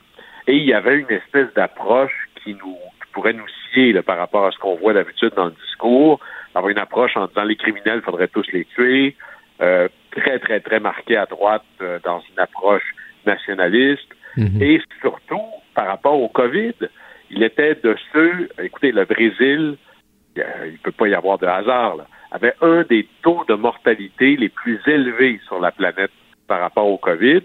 Et 0.47 0.55
il 0.55 0.63
y 0.63 0.73
avait 0.73 0.99
une 0.99 1.11
espèce 1.11 1.53
d'approche 1.53 2.29
qui 2.41 2.53
nous 2.53 2.77
pourrait 3.11 3.33
nous 3.33 3.47
scier 3.73 4.01
par 4.01 4.17
rapport 4.17 4.45
à 4.45 4.51
ce 4.51 4.57
qu'on 4.57 4.75
voit 4.75 4.93
d'habitude 4.93 5.33
dans 5.35 5.47
le 5.47 5.55
discours. 5.65 6.21
Avoir 6.53 6.69
une 6.69 6.77
approche 6.77 7.17
en 7.17 7.27
disant 7.27 7.43
les 7.43 7.57
criminels, 7.57 7.97
il 7.97 8.05
faudrait 8.05 8.29
tous 8.29 8.49
les 8.53 8.63
tuer. 8.63 9.17
Euh, 9.61 9.89
très, 10.11 10.39
très, 10.39 10.61
très 10.61 10.79
marqué 10.79 11.17
à 11.17 11.25
droite 11.25 11.65
euh, 11.81 11.99
dans 12.05 12.21
une 12.21 12.39
approche 12.39 12.95
nationaliste. 13.25 14.07
Mhm. 14.37 14.61
Et 14.61 14.81
surtout, 15.01 15.43
par 15.73 15.87
rapport 15.87 16.21
au 16.21 16.29
COVID, 16.29 16.75
il 17.31 17.43
était 17.43 17.75
de 17.75 17.97
ceux, 18.13 18.47
écoutez, 18.61 18.93
le 18.93 19.03
Brésil, 19.03 19.75
il 20.37 20.41
ne 20.71 20.77
peut 20.83 20.91
pas 20.91 21.09
y 21.09 21.13
avoir 21.13 21.37
de 21.37 21.47
hasard. 21.47 21.97
Là 21.97 22.05
avait 22.35 22.53
un 22.61 22.83
des 22.83 23.07
taux 23.23 23.45
de 23.47 23.55
mortalité 23.55 24.35
les 24.35 24.49
plus 24.49 24.79
élevés 24.85 25.39
sur 25.47 25.59
la 25.59 25.71
planète 25.71 26.11
par 26.47 26.59
rapport 26.59 26.87
au 26.87 26.97
COVID, 26.97 27.41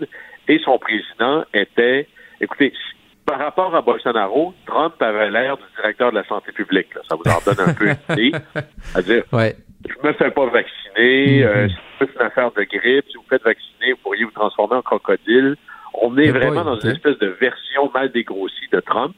et 0.49 0.59
son 0.65 0.79
président 0.79 1.45
était, 1.55 2.09
écoutez, 2.41 2.73
par 3.25 3.39
rapport 3.39 3.75
à 3.75 3.83
Bolsonaro, 3.83 4.53
Trump 4.67 5.01
avait 5.01 5.31
l'air 5.31 5.57
du 5.57 5.63
directeur 5.77 6.11
de 6.11 6.17
la 6.17 6.25
santé 6.25 6.51
publique. 6.51 6.89
Ça 7.09 7.15
vous 7.15 7.31
en 7.31 7.39
donne 7.47 7.69
un 7.69 7.75
peu 7.75 7.87
une 7.87 8.15
idée. 8.17 8.33
À 8.95 9.03
dire, 9.03 9.23
ouais. 9.33 9.55
je 9.89 10.07
me 10.07 10.13
fais 10.15 10.31
pas 10.33 10.47
vacciner, 10.47 11.43
mm-hmm. 11.43 11.47
euh, 11.47 11.69
c'est 11.99 12.13
une 12.13 12.23
affaire 12.23 12.51
de 12.51 12.63
grippe, 12.65 13.05
si 13.09 13.17
vous 13.17 13.25
faites 13.29 13.45
vacciner, 13.45 13.93
vous 13.93 13.99
pourriez 14.03 14.25
vous 14.25 14.33
transformer 14.33 14.77
en 14.77 14.83
crocodile. 14.83 15.57
On 15.95 16.19
est 16.19 16.31
vraiment 16.31 16.65
dans 16.65 16.81
une 16.81 16.91
espèce 16.91 17.19
de 17.19 17.29
version 17.41 17.91
mal 17.95 18.11
dégrossie 18.11 18.69
de 18.73 18.81
Trump. 18.81 19.15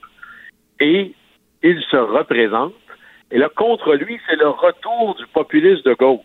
Et 0.81 1.15
il 1.63 1.81
se 1.91 1.97
représente 1.97 2.75
et 3.33 3.39
là, 3.39 3.49
contre 3.49 3.95
lui, 3.95 4.21
c'est 4.29 4.37
le 4.37 4.49
retour 4.49 5.15
du 5.17 5.27
populiste 5.33 5.87
de 5.87 5.95
gauche, 5.95 6.21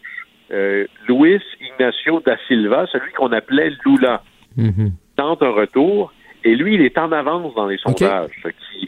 euh, 0.52 0.86
Luis 1.08 1.42
Ignacio 1.62 2.20
da 2.20 2.38
Silva, 2.48 2.86
celui 2.92 3.12
qu'on 3.14 3.32
appelait 3.32 3.72
Lula. 3.86 4.22
Mm 4.56 4.90
Tente 5.16 5.42
un 5.42 5.50
retour, 5.50 6.14
et 6.44 6.56
lui, 6.56 6.76
il 6.76 6.82
est 6.84 6.96
en 7.00 7.12
avance 7.12 7.56
dans 7.56 7.66
les 7.66 7.80
sondages, 7.80 8.30
ce 8.44 8.50
qui 8.50 8.88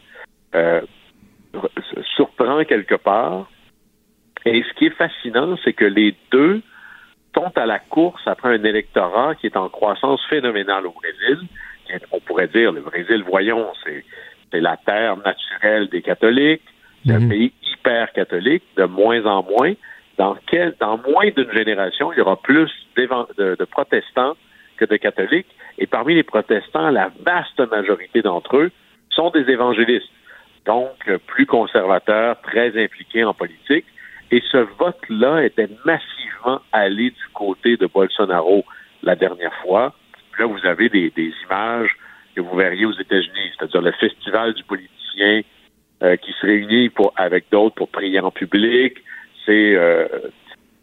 euh, 0.53 0.82
surprend 2.15 2.63
quelque 2.65 2.93
part. 2.93 3.49
Et 4.45 4.61
ce 4.61 4.74
qui 4.76 4.86
est 4.86 4.95
fascinant, 4.95 5.57
c'est 5.63 5.74
que 5.74 5.86
les 5.86 6.15
deux 6.32 6.61
sont 7.36 7.51
à 7.55 7.65
la 7.65 7.80
course 7.80 8.22
après 8.28 8.49
un 8.49 8.63
électorat 8.63 9.34
qui 9.36 9.47
est 9.47 9.57
en 9.57 9.70
croissance 9.70 10.22
phénoménale 10.30 10.86
au 10.86 10.91
Brésil. 10.91 11.47
On 12.11 12.20
pourrait 12.20 12.47
dire, 12.47 12.72
le 12.72 12.82
Brésil, 12.82 13.24
voyons, 13.28 13.65
c'est 13.84 14.61
la 14.61 14.78
terre 14.78 15.17
naturelle 15.17 15.89
des 15.89 16.03
catholiques, 16.03 16.61
c'est 17.05 17.13
un 17.13 17.20
mhm. 17.20 17.30
pays 17.30 17.53
hyper 17.80 18.11
catholique, 18.13 18.63
de 18.77 18.86
moins 18.86 19.25
en 19.25 19.43
moins. 19.43 19.73
Dans, 20.17 20.38
dans 20.80 20.97
moins 20.97 21.30
d'une 21.36 21.51
génération, 21.53 22.11
il 22.11 22.17
y 22.17 22.21
aura 22.21 22.36
plus 22.41 22.69
de, 22.97 23.55
de, 23.57 23.65
protestants 23.65 24.36
que 24.77 24.86
de 24.86 24.97
catholiques. 24.97 25.47
Et 25.77 25.88
parmi 25.88 26.13
les 26.13 26.23
protestants, 26.23 26.89
la 26.89 27.09
vaste 27.25 27.59
majorité 27.71 28.21
d'entre 28.21 28.57
eux 28.57 28.71
sont 29.11 29.30
des 29.30 29.49
évangélistes, 29.49 30.11
donc 30.65 31.09
plus 31.27 31.45
conservateurs, 31.45 32.39
très 32.41 32.82
impliqués 32.84 33.23
en 33.23 33.34
politique. 33.34 33.86
Et 34.32 34.43
ce 34.51 34.57
vote-là 34.57 35.43
était 35.45 35.69
massivement 35.86 36.61
allé 36.71 37.11
du 37.11 37.27
côté 37.34 37.77
de 37.77 37.88
Bolsonaro 37.88 38.65
la 39.01 39.15
dernière 39.15 39.55
fois. 39.63 39.93
là, 40.38 40.45
vous 40.45 40.65
avez 40.65 40.89
des 40.89 41.34
images 41.45 41.95
que 42.36 42.41
vous 42.41 42.55
verriez 42.55 42.86
aux 42.86 42.93
États-Unis, 42.93 43.51
c'est-à-dire 43.57 43.82
le 43.82 43.91
festival 43.93 44.53
du 44.53 44.63
politicien 44.63 45.41
euh, 46.01 46.15
qui 46.15 46.31
se 46.33 46.45
réunit 46.45 46.89
pour, 46.89 47.13
avec 47.17 47.45
d'autres 47.51 47.75
pour 47.75 47.89
prier 47.89 48.19
en 48.19 48.31
public. 48.31 48.97
C'est 49.45 49.75
euh, 49.75 50.07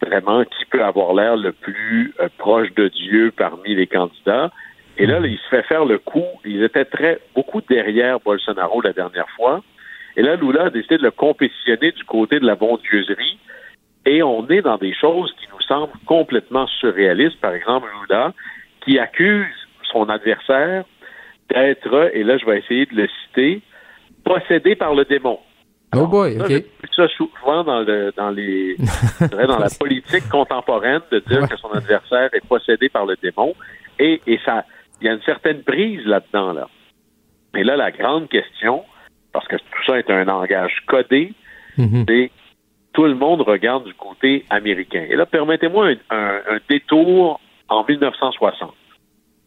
vraiment 0.02 0.44
qui 0.44 0.64
peut 0.66 0.84
avoir 0.84 1.14
l'air 1.14 1.36
le 1.36 1.52
plus 1.52 2.12
euh, 2.20 2.28
proche 2.36 2.72
de 2.74 2.88
Dieu 2.88 3.32
parmi 3.36 3.74
les 3.74 3.86
candidats. 3.86 4.50
Et 4.98 5.06
là, 5.06 5.20
il 5.24 5.38
se 5.38 5.48
fait 5.48 5.62
faire 5.62 5.84
le 5.84 5.98
coup. 5.98 6.24
Ils 6.44 6.62
étaient 6.62 6.84
très 6.84 7.18
beaucoup 7.34 7.60
derrière 7.60 8.20
Bolsonaro 8.20 8.80
la 8.80 8.92
dernière 8.92 9.28
fois. 9.36 9.62
Et 10.16 10.22
là, 10.22 10.36
Lula 10.36 10.64
a 10.64 10.70
décidé 10.70 10.98
de 10.98 11.02
le 11.02 11.10
compétitionner 11.10 11.92
du 11.92 12.04
côté 12.04 12.40
de 12.40 12.46
la 12.46 12.54
bondieuserie. 12.54 13.38
Et 14.06 14.22
on 14.22 14.46
est 14.48 14.62
dans 14.62 14.78
des 14.78 14.94
choses 14.94 15.34
qui 15.40 15.46
nous 15.52 15.60
semblent 15.62 15.98
complètement 16.06 16.66
surréalistes. 16.66 17.40
Par 17.40 17.54
exemple, 17.54 17.88
Lula, 18.02 18.32
qui 18.82 18.98
accuse 18.98 19.46
son 19.92 20.08
adversaire 20.08 20.84
d'être, 21.50 22.10
et 22.14 22.22
là, 22.22 22.38
je 22.38 22.46
vais 22.46 22.58
essayer 22.58 22.86
de 22.86 22.96
le 22.96 23.08
citer, 23.08 23.62
possédé 24.27 24.74
par 24.77 24.93
le 24.95 25.05
démon. 25.05 25.39
oh 25.95 26.07
boy, 26.07 26.39
OK. 26.41 26.53
Ça, 26.95 27.07
souvent 27.16 27.62
dans, 27.64 27.81
le, 27.81 28.12
dans 28.16 28.31
les, 28.31 28.77
dans 29.31 29.59
la 29.59 29.68
politique 29.79 30.29
contemporaine 30.29 31.01
de 31.12 31.20
dire 31.20 31.49
que 31.49 31.57
son 31.57 31.70
adversaire 31.72 32.29
est 32.33 32.47
possédé 32.47 32.89
par 32.89 33.07
le 33.07 33.16
démon. 33.22 33.55
Et, 33.99 34.20
et 34.27 34.39
ça, 34.45 34.64
il 35.01 35.07
y 35.07 35.09
a 35.11 35.12
une 35.14 35.22
certaine 35.22 35.62
prise 35.62 36.05
là-dedans, 36.05 36.53
là. 36.53 36.68
Et 37.57 37.62
là, 37.64 37.77
la 37.77 37.91
grande 37.91 38.29
question, 38.29 38.85
parce 39.33 39.47
que 39.49 39.57
tout 39.57 39.85
ça 39.87 39.99
est 39.99 40.11
un 40.11 40.24
langage 40.24 40.83
codé, 40.87 41.33
Mhm. 41.79 42.05
c'est 42.09 42.31
tout 42.95 43.05
le 43.05 43.14
monde 43.14 43.43
regarde 43.43 43.85
du 43.85 43.93
côté 43.95 44.45
américain. 44.49 45.05
Et 45.11 45.14
là, 45.16 45.27
permettez-moi 45.27 45.89
un, 45.89 46.16
un- 46.16 46.41
un 46.55 46.59
détour 46.70 47.39
en 47.68 47.85
1960. 47.87 48.72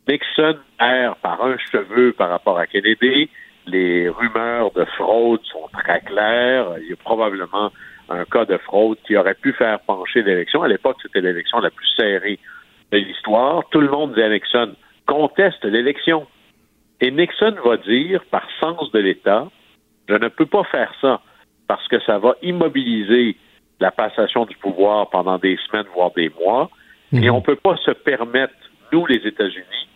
Nixon 0.08 0.56
erre 0.80 1.16
par 1.18 1.44
un 1.44 1.58
cheveu 1.72 2.14
par 2.14 2.30
rapport 2.30 2.58
à 2.60 2.68
Kennedy. 2.68 3.30
Les 3.72 4.09
rumeurs 4.09 4.72
de 4.72 4.86
fraude 4.97 5.41
sont 5.45 5.70
très 5.74 6.01
claires. 6.01 6.67
Il 6.82 6.89
y 6.89 6.93
a 6.93 6.95
probablement 6.95 7.72
un 8.09 8.26
cas 8.26 8.45
de 8.45 8.57
fraude 8.57 8.97
qui 9.05 9.15
aurait 9.15 9.36
pu 9.36 9.53
faire 9.53 9.80
pencher 9.82 10.24
l'élection. 10.24 10.63
À 10.63 10.67
l'époque, 10.67 10.97
c'était 11.01 11.22
l'élection 11.22 11.59
la 11.59 11.70
plus 11.70 11.88
serrée 11.95 12.39
de 12.91 12.97
l'histoire. 12.97 13.63
Tout 13.70 13.82
le 13.82 13.89
monde 13.89 14.13
disait 14.13 14.26
à 14.26 14.30
Nixon, 14.30 14.76
conteste 15.05 15.63
l'élection. 15.65 16.26
Et 17.01 17.11
Nixon 17.11 17.55
va 17.63 17.78
dire, 17.78 18.24
par 18.32 18.47
sens 18.59 18.91
de 18.91 18.99
l'État, 18.99 19.47
je 20.07 20.15
ne 20.15 20.28
peux 20.28 20.47
pas 20.47 20.63
faire 20.63 20.91
ça 21.01 21.22
parce 21.67 21.88
que 21.88 21.99
ça 22.01 22.17
va 22.17 22.36
immobiliser 22.41 23.38
la 23.80 23.91
passation 23.91 24.45
du 24.45 24.55
pouvoir 24.57 25.09
pendant 25.09 25.38
des 25.38 25.57
semaines, 25.67 25.86
voire 25.93 26.11
des 26.15 26.30
mois. 26.41 26.70
Et 27.13 27.30
on 27.30 27.38
ne 27.38 27.41
peut 27.41 27.55
pas 27.55 27.78
se 27.78 27.91
permettre, 27.91 28.53
nous, 28.91 29.05
les 29.05 29.26
États-Unis, 29.26 29.88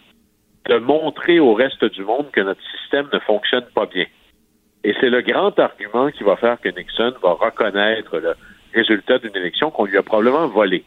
de 0.70 0.78
montrer 0.78 1.40
au 1.40 1.54
reste 1.54 1.84
du 1.86 2.04
monde 2.04 2.32
que 2.32 2.42
notre 2.42 2.62
système 2.72 3.08
ne 3.12 3.20
fonctionne 3.20 3.66
pas 3.76 3.86
bien. 3.86 4.06
Et 4.84 4.94
c'est 5.00 5.10
le 5.10 5.22
grand 5.22 5.58
argument 5.60 6.12
qui 6.12 6.24
va 6.24 6.36
faire 6.36 6.60
que 6.60 6.70
Nixon 6.70 7.14
va 7.22 7.34
reconnaître 7.34 8.18
le 8.20 8.34
résultat 8.74 9.20
d'une 9.20 9.36
élection 9.36 9.72
qu'on 9.72 9.86
lui 9.86 9.98
a 9.98 10.04
probablement 10.04 10.48
volé. 10.48 10.84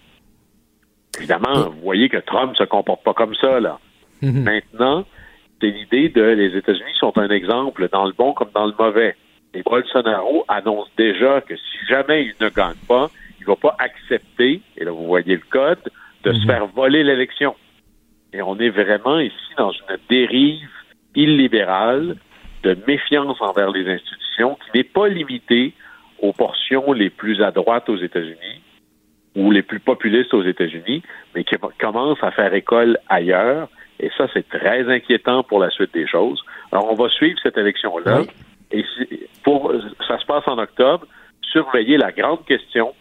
Évidemment, 1.18 1.70
vous 1.70 1.80
voyez 1.82 2.08
que 2.08 2.18
Trump 2.18 2.56
se 2.56 2.64
comporte 2.64 3.02
pas 3.02 3.14
comme 3.14 3.34
ça, 3.34 3.60
là. 3.60 3.78
Maintenant, 4.22 5.04
c'est 5.60 5.68
l'idée 5.68 6.08
de 6.08 6.22
les 6.22 6.56
États-Unis 6.56 6.94
sont 6.98 7.16
un 7.18 7.28
exemple 7.28 7.88
dans 7.90 8.06
le 8.06 8.12
bon 8.12 8.32
comme 8.32 8.50
dans 8.54 8.66
le 8.66 8.74
mauvais. 8.78 9.14
Et 9.54 9.62
Bolsonaro 9.62 10.44
annonce 10.48 10.88
déjà 10.96 11.40
que 11.40 11.56
si 11.56 11.86
jamais 11.88 12.24
il 12.24 12.34
ne 12.40 12.50
gagne 12.50 12.76
pas, 12.88 13.10
il 13.40 13.46
va 13.46 13.56
pas 13.56 13.76
accepter, 13.78 14.60
et 14.76 14.84
là 14.84 14.90
vous 14.90 15.06
voyez 15.06 15.34
le 15.34 15.42
code, 15.48 15.78
de 16.24 16.32
se 16.32 16.44
faire 16.44 16.66
voler 16.66 17.04
l'élection. 17.04 17.54
Et 18.32 18.42
on 18.42 18.58
est 18.58 18.70
vraiment 18.70 19.18
ici 19.18 19.52
dans 19.56 19.70
une 19.72 19.96
dérive 20.08 20.68
illibérale 21.14 22.16
de 22.62 22.76
méfiance 22.86 23.40
envers 23.40 23.70
les 23.70 23.88
institutions 23.88 24.56
qui 24.56 24.78
n'est 24.78 24.84
pas 24.84 25.08
limitée 25.08 25.72
aux 26.20 26.32
portions 26.32 26.92
les 26.92 27.10
plus 27.10 27.42
à 27.42 27.50
droite 27.50 27.88
aux 27.88 27.96
États-Unis 27.96 28.62
ou 29.34 29.50
les 29.50 29.62
plus 29.62 29.80
populistes 29.80 30.32
aux 30.34 30.42
États-Unis, 30.42 31.02
mais 31.34 31.44
qui 31.44 31.56
commence 31.78 32.18
à 32.22 32.30
faire 32.30 32.52
école 32.54 32.98
ailleurs. 33.08 33.68
Et 34.00 34.10
ça, 34.16 34.26
c'est 34.32 34.48
très 34.48 34.90
inquiétant 34.90 35.42
pour 35.42 35.58
la 35.60 35.70
suite 35.70 35.92
des 35.94 36.06
choses. 36.06 36.42
Alors, 36.72 36.90
on 36.90 36.94
va 36.94 37.08
suivre 37.10 37.38
cette 37.42 37.56
élection-là. 37.58 38.22
Et 38.70 38.84
si- 38.96 39.20
pour, 39.44 39.72
ça 40.08 40.18
se 40.18 40.26
passe 40.26 40.46
en 40.48 40.58
octobre. 40.58 41.06
Surveiller 41.52 41.96
la 41.98 42.12
grande 42.12 42.44
question 42.46 42.94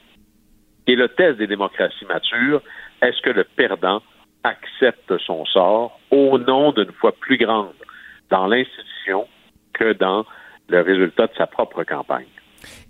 et 0.87 0.95
le 0.95 1.07
test 1.09 1.37
des 1.37 1.47
démocraties 1.47 2.05
matures. 2.05 2.61
Est-ce 3.01 3.21
que 3.21 3.31
le 3.31 3.43
perdant 3.43 4.01
accepte 4.45 5.17
son 5.25 5.43
sort 5.45 5.99
au 6.11 6.37
nom 6.37 6.71
d'une 6.71 6.91
foi 6.93 7.11
plus 7.11 7.37
grande 7.37 7.73
dans 8.29 8.47
l'institution 8.47 9.27
que 9.73 9.93
dans 9.93 10.25
le 10.69 10.81
résultat 10.81 11.27
de 11.27 11.33
sa 11.37 11.47
propre 11.47 11.83
campagne? 11.83 12.27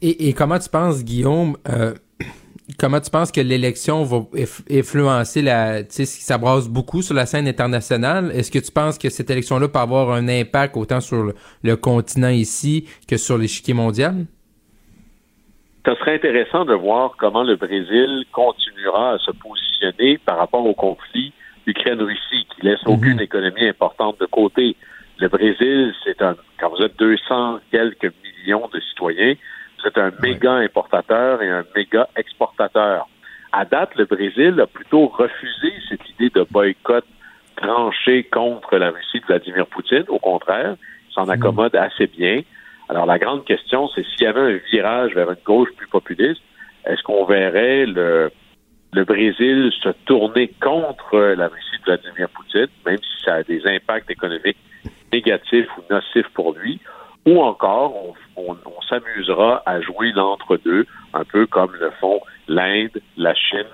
Et, 0.02 0.30
et 0.30 0.34
comment 0.34 0.60
tu 0.60 0.70
penses, 0.70 1.04
Guillaume, 1.04 1.58
euh, 1.68 1.94
comment 2.80 3.00
tu 3.00 3.10
penses 3.10 3.32
que 3.32 3.42
l'élection 3.42 4.04
va 4.04 4.26
influencer 4.70 5.42
la, 5.42 5.84
tu 5.84 5.92
sais, 5.92 6.06
ça 6.06 6.38
brasse 6.38 6.70
beaucoup 6.70 7.02
sur 7.02 7.16
la 7.16 7.26
scène 7.26 7.48
internationale? 7.48 8.32
Est-ce 8.34 8.52
que 8.52 8.60
tu 8.60 8.72
penses 8.72 8.98
que 8.98 9.10
cette 9.10 9.30
élection-là 9.30 9.68
peut 9.68 9.80
avoir 9.80 10.12
un 10.12 10.28
impact 10.28 10.78
autant 10.78 11.02
sur 11.02 11.24
le, 11.24 11.36
le 11.64 11.76
continent 11.76 12.30
ici 12.30 12.88
que 13.08 13.18
sur 13.18 13.38
l'échiquier 13.38 13.74
mondial? 13.74 14.26
Ça 15.86 15.96
serait 15.98 16.16
intéressant 16.16 16.66
de 16.66 16.74
voir 16.74 17.16
comment 17.20 17.44
le 17.44 17.58
Brésil 17.58 18.26
continuera 18.32 19.12
à 19.12 19.18
se 19.20 19.32
positionner 19.32 20.18
par 20.18 20.38
rapport 20.38 20.66
au 20.66 20.74
conflit 20.74 21.32
Ukraine-Russie, 21.66 22.48
qui 22.56 22.66
laisse 22.66 22.84
aucune 22.86 23.20
économie 23.20 23.68
importante 23.68 24.20
de 24.20 24.26
côté. 24.26 24.76
Le 25.20 25.28
Brésil, 25.28 25.94
c'est 26.04 26.22
un, 26.22 26.36
quand 26.60 26.70
vous 26.70 26.84
êtes 26.84 26.98
200 26.98 27.60
quelques 27.72 28.12
millions 28.24 28.70
de 28.74 28.80
citoyens, 28.80 29.36
vous 29.80 29.88
êtes 29.88 29.98
un 29.98 30.12
méga 30.22 30.54
importateur 30.54 31.42
et 31.42 31.50
un 31.50 31.64
méga 31.76 32.08
exportateur. 32.16 33.08
À 33.52 33.66
date, 33.66 33.96
le 33.96 34.06
Brésil 34.06 34.60
a 34.60 34.68
plutôt 34.68 35.08
refusé 35.08 35.74
cette 35.88 36.10
idée 36.10 36.30
de 36.30 36.46
boycott 36.50 37.06
tranché 37.56 38.24
contre 38.24 38.78
la 38.78 38.90
Russie 38.90 39.22
de 39.22 39.26
Vladimir 39.26 39.66
Poutine. 39.68 40.04
Au 40.10 40.20
contraire, 40.20 40.76
il 41.10 41.14
s'en 41.14 41.30
accommode 41.30 41.76
assez 41.76 42.08
bien. 42.08 42.42
Alors, 42.90 43.06
la 43.06 43.18
grande 43.18 43.46
question, 43.46 43.88
c'est 43.96 44.06
s'il 44.06 44.24
y 44.24 44.28
avait 44.28 44.42
un 44.42 44.60
virage 44.72 45.14
vers 45.14 45.32
une 45.32 45.38
gauche 45.46 45.70
plus 45.78 45.88
populiste, 45.88 46.42
est-ce 46.86 47.02
qu'on 47.04 47.26
verrait 47.26 47.86
le, 47.86 48.32
le 48.96 49.04
Brésil 49.04 49.72
se 49.84 49.90
tourner 50.06 50.48
contre 50.62 51.18
la 51.42 51.48
Russie 51.48 51.78
de 51.80 51.84
Vladimir 51.86 52.30
Poutine, 52.30 52.68
même 52.86 52.98
si 52.98 53.24
ça 53.26 53.36
a 53.36 53.44
des 53.44 53.62
impacts 53.68 54.10
économiques 54.10 54.58
négatifs 55.12 55.68
ou 55.78 55.82
nocifs 55.94 56.30
pour 56.34 56.54
lui, 56.54 56.80
ou 57.26 57.42
encore 57.42 57.94
on, 57.96 58.14
on- 58.52 58.58
on 58.66 58.82
s'amusera 58.90 59.62
à 59.66 59.82
jouer 59.82 60.12
l'entre-deux, 60.14 60.86
un 61.14 61.24
peu 61.26 61.46
comme 61.46 61.74
le 61.80 61.92
font 62.00 62.22
l'Inde, 62.48 63.02
la 63.18 63.34
Chine, 63.34 63.66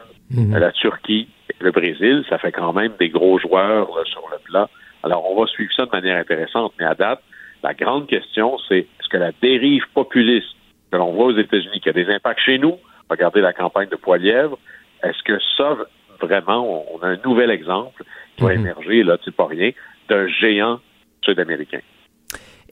la 0.60 0.72
Turquie, 0.72 1.28
le 1.60 1.72
Brésil. 1.72 2.24
Ça 2.30 2.38
fait 2.38 2.52
quand 2.54 2.74
même 2.74 2.94
des 3.00 3.10
gros 3.10 3.38
joueurs 3.38 3.88
là, 3.96 4.04
sur 4.06 4.24
le 4.32 4.38
plat. 4.40 4.70
Alors, 5.04 5.30
on 5.30 5.40
va 5.40 5.48
suivre 5.48 5.72
ça 5.76 5.86
de 5.86 5.92
manière 5.92 6.18
intéressante, 6.18 6.74
mais 6.80 6.86
à 6.86 6.96
date, 6.96 7.22
la 7.64 7.74
grande 7.74 8.08
question, 8.08 8.58
c'est 8.68 8.80
est-ce 8.80 9.10
que 9.10 9.18
la 9.18 9.32
dérive 9.42 9.84
populiste 9.94 10.56
que 10.92 10.98
l'on 10.98 11.12
voit 11.12 11.26
aux 11.28 11.38
États-Unis, 11.38 11.80
qui 11.82 11.90
a 11.90 11.94
des 11.94 12.08
impacts 12.10 12.40
chez 12.40 12.58
nous, 12.60 12.78
regardez 13.10 13.42
la 13.42 13.52
campagne 13.54 13.90
de 13.90 13.96
Poilièvre, 13.96 14.58
est-ce 15.04 15.24
que 15.24 15.40
ça, 15.58 15.78
vraiment, 16.22 16.86
on 16.94 17.00
a 17.00 17.08
un 17.08 17.18
nouvel 17.26 17.52
exemple 17.52 18.04
qui 18.38 18.44
va 18.44 18.54
émerger, 18.54 19.04
là, 19.04 19.18
c'est 19.24 19.36
pas 19.36 19.48
rien, 19.48 19.72
d'un 20.10 20.28
géant 20.28 20.80
sud-américain? 21.24 21.82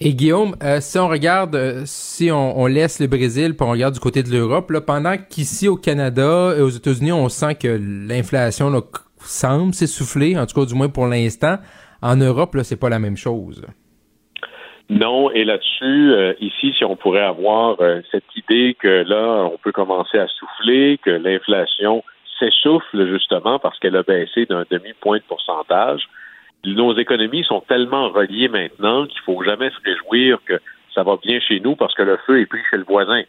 Et 0.02 0.14
Guillaume, 0.14 0.56
euh, 0.64 0.78
si 0.80 0.98
on 0.98 1.10
regarde, 1.10 1.56
euh, 1.56 1.82
si 1.84 2.32
on, 2.32 2.58
on 2.58 2.68
laisse 2.68 3.02
le 3.02 3.08
Brésil, 3.08 3.58
puis 3.58 3.68
on 3.68 3.72
regarde 3.72 3.94
du 3.94 4.00
côté 4.00 4.24
de 4.24 4.30
l'Europe, 4.30 4.72
là, 4.72 4.80
pendant 4.80 5.18
qu'ici 5.18 5.68
au 5.68 5.76
Canada 5.76 6.54
et 6.58 6.62
aux 6.62 6.70
États-Unis, 6.70 7.12
on 7.12 7.28
sent 7.28 7.56
que 7.56 7.68
l'inflation 7.68 8.72
semble 9.18 9.74
s'essouffler, 9.74 10.38
en 10.38 10.46
tout 10.46 10.58
cas 10.58 10.66
du 10.66 10.74
moins 10.74 10.88
pour 10.88 11.06
l'instant, 11.06 11.58
en 12.02 12.16
Europe, 12.16 12.56
là, 12.56 12.64
c'est 12.64 12.80
pas 12.80 12.88
la 12.88 13.00
même 13.00 13.18
chose. 13.18 13.66
Non, 14.90 15.32
et 15.32 15.44
là-dessus, 15.44 16.14
euh, 16.14 16.34
ici, 16.40 16.74
si 16.78 16.86
on 16.86 16.96
pourrait 16.96 17.26
avoir 17.26 17.78
cette 18.10 18.24
idée 18.38 18.78
que 18.80 19.04
là, 19.06 19.50
on 19.52 19.58
peut 19.58 19.74
commencer 19.74 20.18
à 20.18 20.28
souffler, 20.28 20.98
que 21.04 21.12
l'inflation 21.12 22.04
s'essouffle 22.40 23.08
justement 23.08 23.60
parce 23.60 23.78
qu'elle 23.80 23.96
a 23.96 24.04
baissé 24.04 24.46
d'un 24.46 24.64
demi-point 24.70 25.18
de 25.18 25.24
pourcentage. 25.24 26.08
Nos 26.66 26.98
économies 26.98 27.44
sont 27.44 27.62
tellement 27.62 28.10
reliées 28.10 28.50
maintenant 28.50 29.06
qu'il 29.06 29.22
faut 29.22 29.42
jamais 29.44 29.70
se 29.70 29.78
réjouir 29.84 30.40
que 30.46 30.60
ça 30.94 31.04
va 31.04 31.18
bien 31.22 31.40
chez 31.40 31.60
nous 31.60 31.76
parce 31.76 31.94
que 31.94 32.04
le 32.04 32.18
feu 32.26 32.42
est 32.42 32.46
pris 32.46 32.62
chez 32.70 32.78
le 32.78 32.84
voisin. 32.84 33.22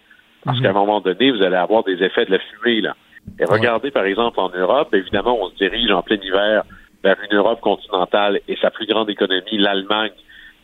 Parce 0.44 0.61
qu'à 0.61 0.70
un 0.70 0.74
moment 0.74 1.00
donné, 1.00 1.30
vous 1.30 1.42
allez 1.42 1.56
avoir 1.56 1.84
des 1.84 2.02
effets 2.02 2.24
de 2.24 2.30
la 2.30 2.38
fumée, 2.38 2.80
là. 2.80 2.96
Et 3.38 3.44
regardez, 3.44 3.90
par 3.90 4.04
exemple, 4.04 4.40
en 4.40 4.48
Europe, 4.48 4.94
évidemment, 4.94 5.38
on 5.38 5.50
se 5.50 5.56
dirige 5.56 5.90
en 5.90 6.02
plein 6.02 6.16
hiver 6.16 6.62
vers 7.04 7.16
une 7.30 7.36
Europe 7.36 7.61
continentale 7.61 8.40
et 8.48 8.56
sa 8.56 8.70
plus 8.70 8.86
grande 8.86 9.11
économie, 9.11 9.58
l'Allemagne, 9.58 10.12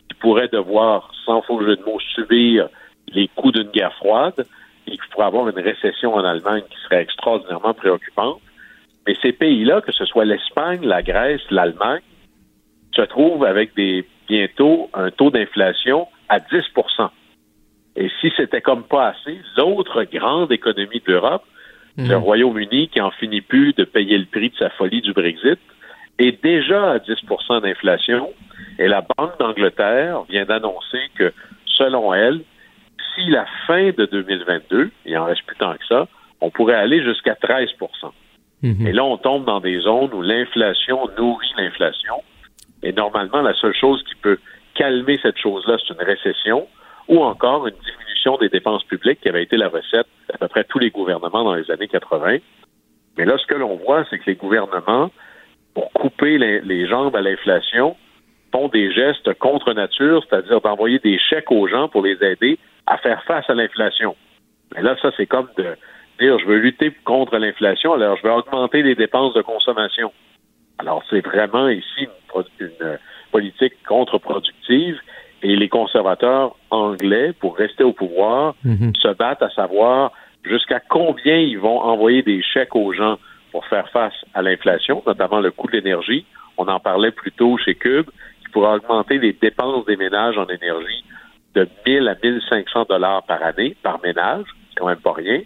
qui 0.09 0.15
pourrait 0.19 0.47
devoir, 0.47 1.11
sans 1.25 1.41
faux 1.43 1.61
jeu 1.61 1.75
de 1.75 1.83
mots, 1.83 1.99
subir 2.15 2.69
les 3.09 3.27
coups 3.29 3.53
d'une 3.53 3.69
guerre 3.69 3.93
froide 3.93 4.45
et 4.87 4.97
qui 4.97 5.07
pourrait 5.11 5.27
avoir 5.27 5.47
une 5.47 5.59
récession 5.59 6.13
en 6.13 6.23
Allemagne 6.23 6.63
qui 6.69 6.77
serait 6.83 7.01
extraordinairement 7.01 7.73
préoccupante. 7.73 8.39
Mais 9.05 9.15
ces 9.21 9.31
pays-là, 9.31 9.81
que 9.81 9.91
ce 9.91 10.05
soit 10.05 10.25
l'Espagne, 10.25 10.85
la 10.85 11.01
Grèce, 11.01 11.41
l'Allemagne, 11.49 12.01
se 12.95 13.01
trouvent 13.01 13.45
avec 13.45 13.75
des 13.75 14.05
bientôt 14.27 14.89
un 14.93 15.09
taux 15.09 15.29
d'inflation 15.29 16.07
à 16.27 16.39
10% 16.39 17.09
Et 17.95 18.09
si 18.19 18.31
c'était 18.35 18.61
comme 18.61 18.83
pas 18.83 19.09
assez, 19.09 19.39
l'autre 19.55 20.03
grande 20.03 20.51
économie 20.51 21.01
de 21.05 21.13
l'Europe, 21.13 21.43
le 21.97 22.15
Royaume-Uni, 22.15 22.89
qui 22.89 23.01
en 23.01 23.09
finit 23.09 23.41
plus 23.41 23.73
de 23.73 23.83
payer 23.83 24.19
le 24.19 24.25
prix 24.25 24.49
de 24.49 24.55
sa 24.57 24.69
folie 24.69 25.01
du 25.01 25.13
Brexit, 25.13 25.59
est 26.19 26.43
déjà 26.43 26.91
à 26.91 26.97
10% 26.99 27.61
d'inflation. 27.61 28.31
Et 28.77 28.87
la 28.87 29.01
Banque 29.01 29.39
d'Angleterre 29.39 30.21
vient 30.29 30.45
d'annoncer 30.45 30.99
que, 31.15 31.33
selon 31.65 32.13
elle, 32.13 32.41
la 33.29 33.45
fin 33.65 33.89
de 33.91 34.05
2022, 34.05 34.91
il 35.05 35.17
en 35.17 35.25
reste 35.25 35.43
plus 35.45 35.57
tant 35.57 35.73
que 35.73 35.85
ça, 35.87 36.07
on 36.41 36.49
pourrait 36.49 36.75
aller 36.75 37.03
jusqu'à 37.03 37.33
13% 37.33 37.67
Et 38.63 38.91
là, 38.91 39.03
on 39.03 39.17
tombe 39.17 39.45
dans 39.45 39.59
des 39.59 39.79
zones 39.81 40.13
où 40.13 40.21
l'inflation 40.21 41.07
nourrit 41.17 41.51
l'inflation. 41.57 42.23
Et 42.83 42.91
normalement, 42.91 43.41
la 43.41 43.53
seule 43.55 43.75
chose 43.75 44.03
qui 44.03 44.15
peut 44.15 44.39
calmer 44.75 45.19
cette 45.21 45.37
chose-là, 45.37 45.77
c'est 45.79 45.93
une 45.93 46.05
récession 46.05 46.67
ou 47.07 47.23
encore 47.23 47.67
une 47.67 47.75
diminution 47.75 48.37
des 48.37 48.49
dépenses 48.49 48.83
publiques 48.83 49.21
qui 49.21 49.29
avait 49.29 49.43
été 49.43 49.57
la 49.57 49.69
recette 49.69 50.07
d'à 50.29 50.37
peu 50.37 50.47
près 50.47 50.63
tous 50.65 50.79
les 50.79 50.91
gouvernements 50.91 51.43
dans 51.43 51.55
les 51.55 51.69
années 51.71 51.87
80. 51.87 52.37
Mais 53.17 53.25
là, 53.25 53.37
ce 53.37 53.47
que 53.47 53.55
l'on 53.55 53.75
voit, 53.77 54.05
c'est 54.09 54.19
que 54.19 54.25
les 54.27 54.35
gouvernements, 54.35 55.09
pour 55.73 55.91
couper 55.93 56.37
les, 56.37 56.61
les 56.61 56.87
jambes 56.87 57.15
à 57.15 57.21
l'inflation, 57.21 57.95
font 58.51 58.67
des 58.67 58.91
gestes 58.91 59.33
contre 59.35 59.73
nature, 59.73 60.23
c'est-à-dire 60.27 60.61
d'envoyer 60.61 60.99
des 60.99 61.17
chèques 61.17 61.51
aux 61.51 61.67
gens 61.67 61.87
pour 61.87 62.03
les 62.03 62.17
aider 62.23 62.59
à 62.87 62.97
faire 62.97 63.21
face 63.23 63.47
à 63.49 63.53
l'inflation. 63.53 64.15
Mais 64.73 64.81
là, 64.81 64.95
ça, 65.01 65.11
c'est 65.15 65.27
comme 65.27 65.47
de 65.57 65.75
dire, 66.19 66.39
je 66.39 66.45
veux 66.45 66.57
lutter 66.57 66.91
contre 67.03 67.37
l'inflation, 67.37 67.93
alors 67.93 68.17
je 68.17 68.23
vais 68.23 68.29
augmenter 68.29 68.81
les 68.81 68.95
dépenses 68.95 69.33
de 69.33 69.41
consommation. 69.41 70.11
Alors, 70.79 71.03
c'est 71.09 71.21
vraiment 71.21 71.67
ici 71.69 72.07
une, 72.59 72.97
politique 73.31 73.73
contre-productive 73.85 74.97
et 75.43 75.55
les 75.55 75.67
conservateurs 75.67 76.55
anglais, 76.69 77.33
pour 77.39 77.57
rester 77.57 77.83
au 77.83 77.91
pouvoir, 77.91 78.55
mhm. 78.63 78.93
se 78.95 79.09
battent 79.09 79.41
à 79.41 79.49
savoir 79.49 80.13
jusqu'à 80.43 80.79
combien 80.79 81.37
ils 81.37 81.59
vont 81.59 81.79
envoyer 81.81 82.21
des 82.21 82.41
chèques 82.41 82.75
aux 82.75 82.93
gens 82.93 83.19
pour 83.51 83.65
faire 83.65 83.89
face 83.89 84.13
à 84.33 84.41
l'inflation, 84.41 85.03
notamment 85.05 85.41
le 85.41 85.51
coût 85.51 85.67
de 85.67 85.73
l'énergie. 85.73 86.25
On 86.57 86.67
en 86.67 86.79
parlait 86.79 87.11
plus 87.11 87.33
tôt 87.33 87.57
chez 87.57 87.75
Cube, 87.75 88.09
qui 88.39 88.49
pourrait 88.51 88.75
augmenter 88.75 89.19
les 89.19 89.33
dépenses 89.33 89.85
des 89.85 89.97
ménages 89.97 90.37
en 90.37 90.47
énergie 90.47 91.03
de 91.57 91.67
1000 91.87 92.07
à 92.07 92.15
1500 92.21 92.85
dollars 92.87 93.23
par 93.23 93.43
année 93.43 93.75
par 93.81 93.99
ménage, 94.03 94.45
c'est 94.69 94.79
quand 94.79 94.87
même 94.87 94.99
pas 94.99 95.13
rien, 95.13 95.41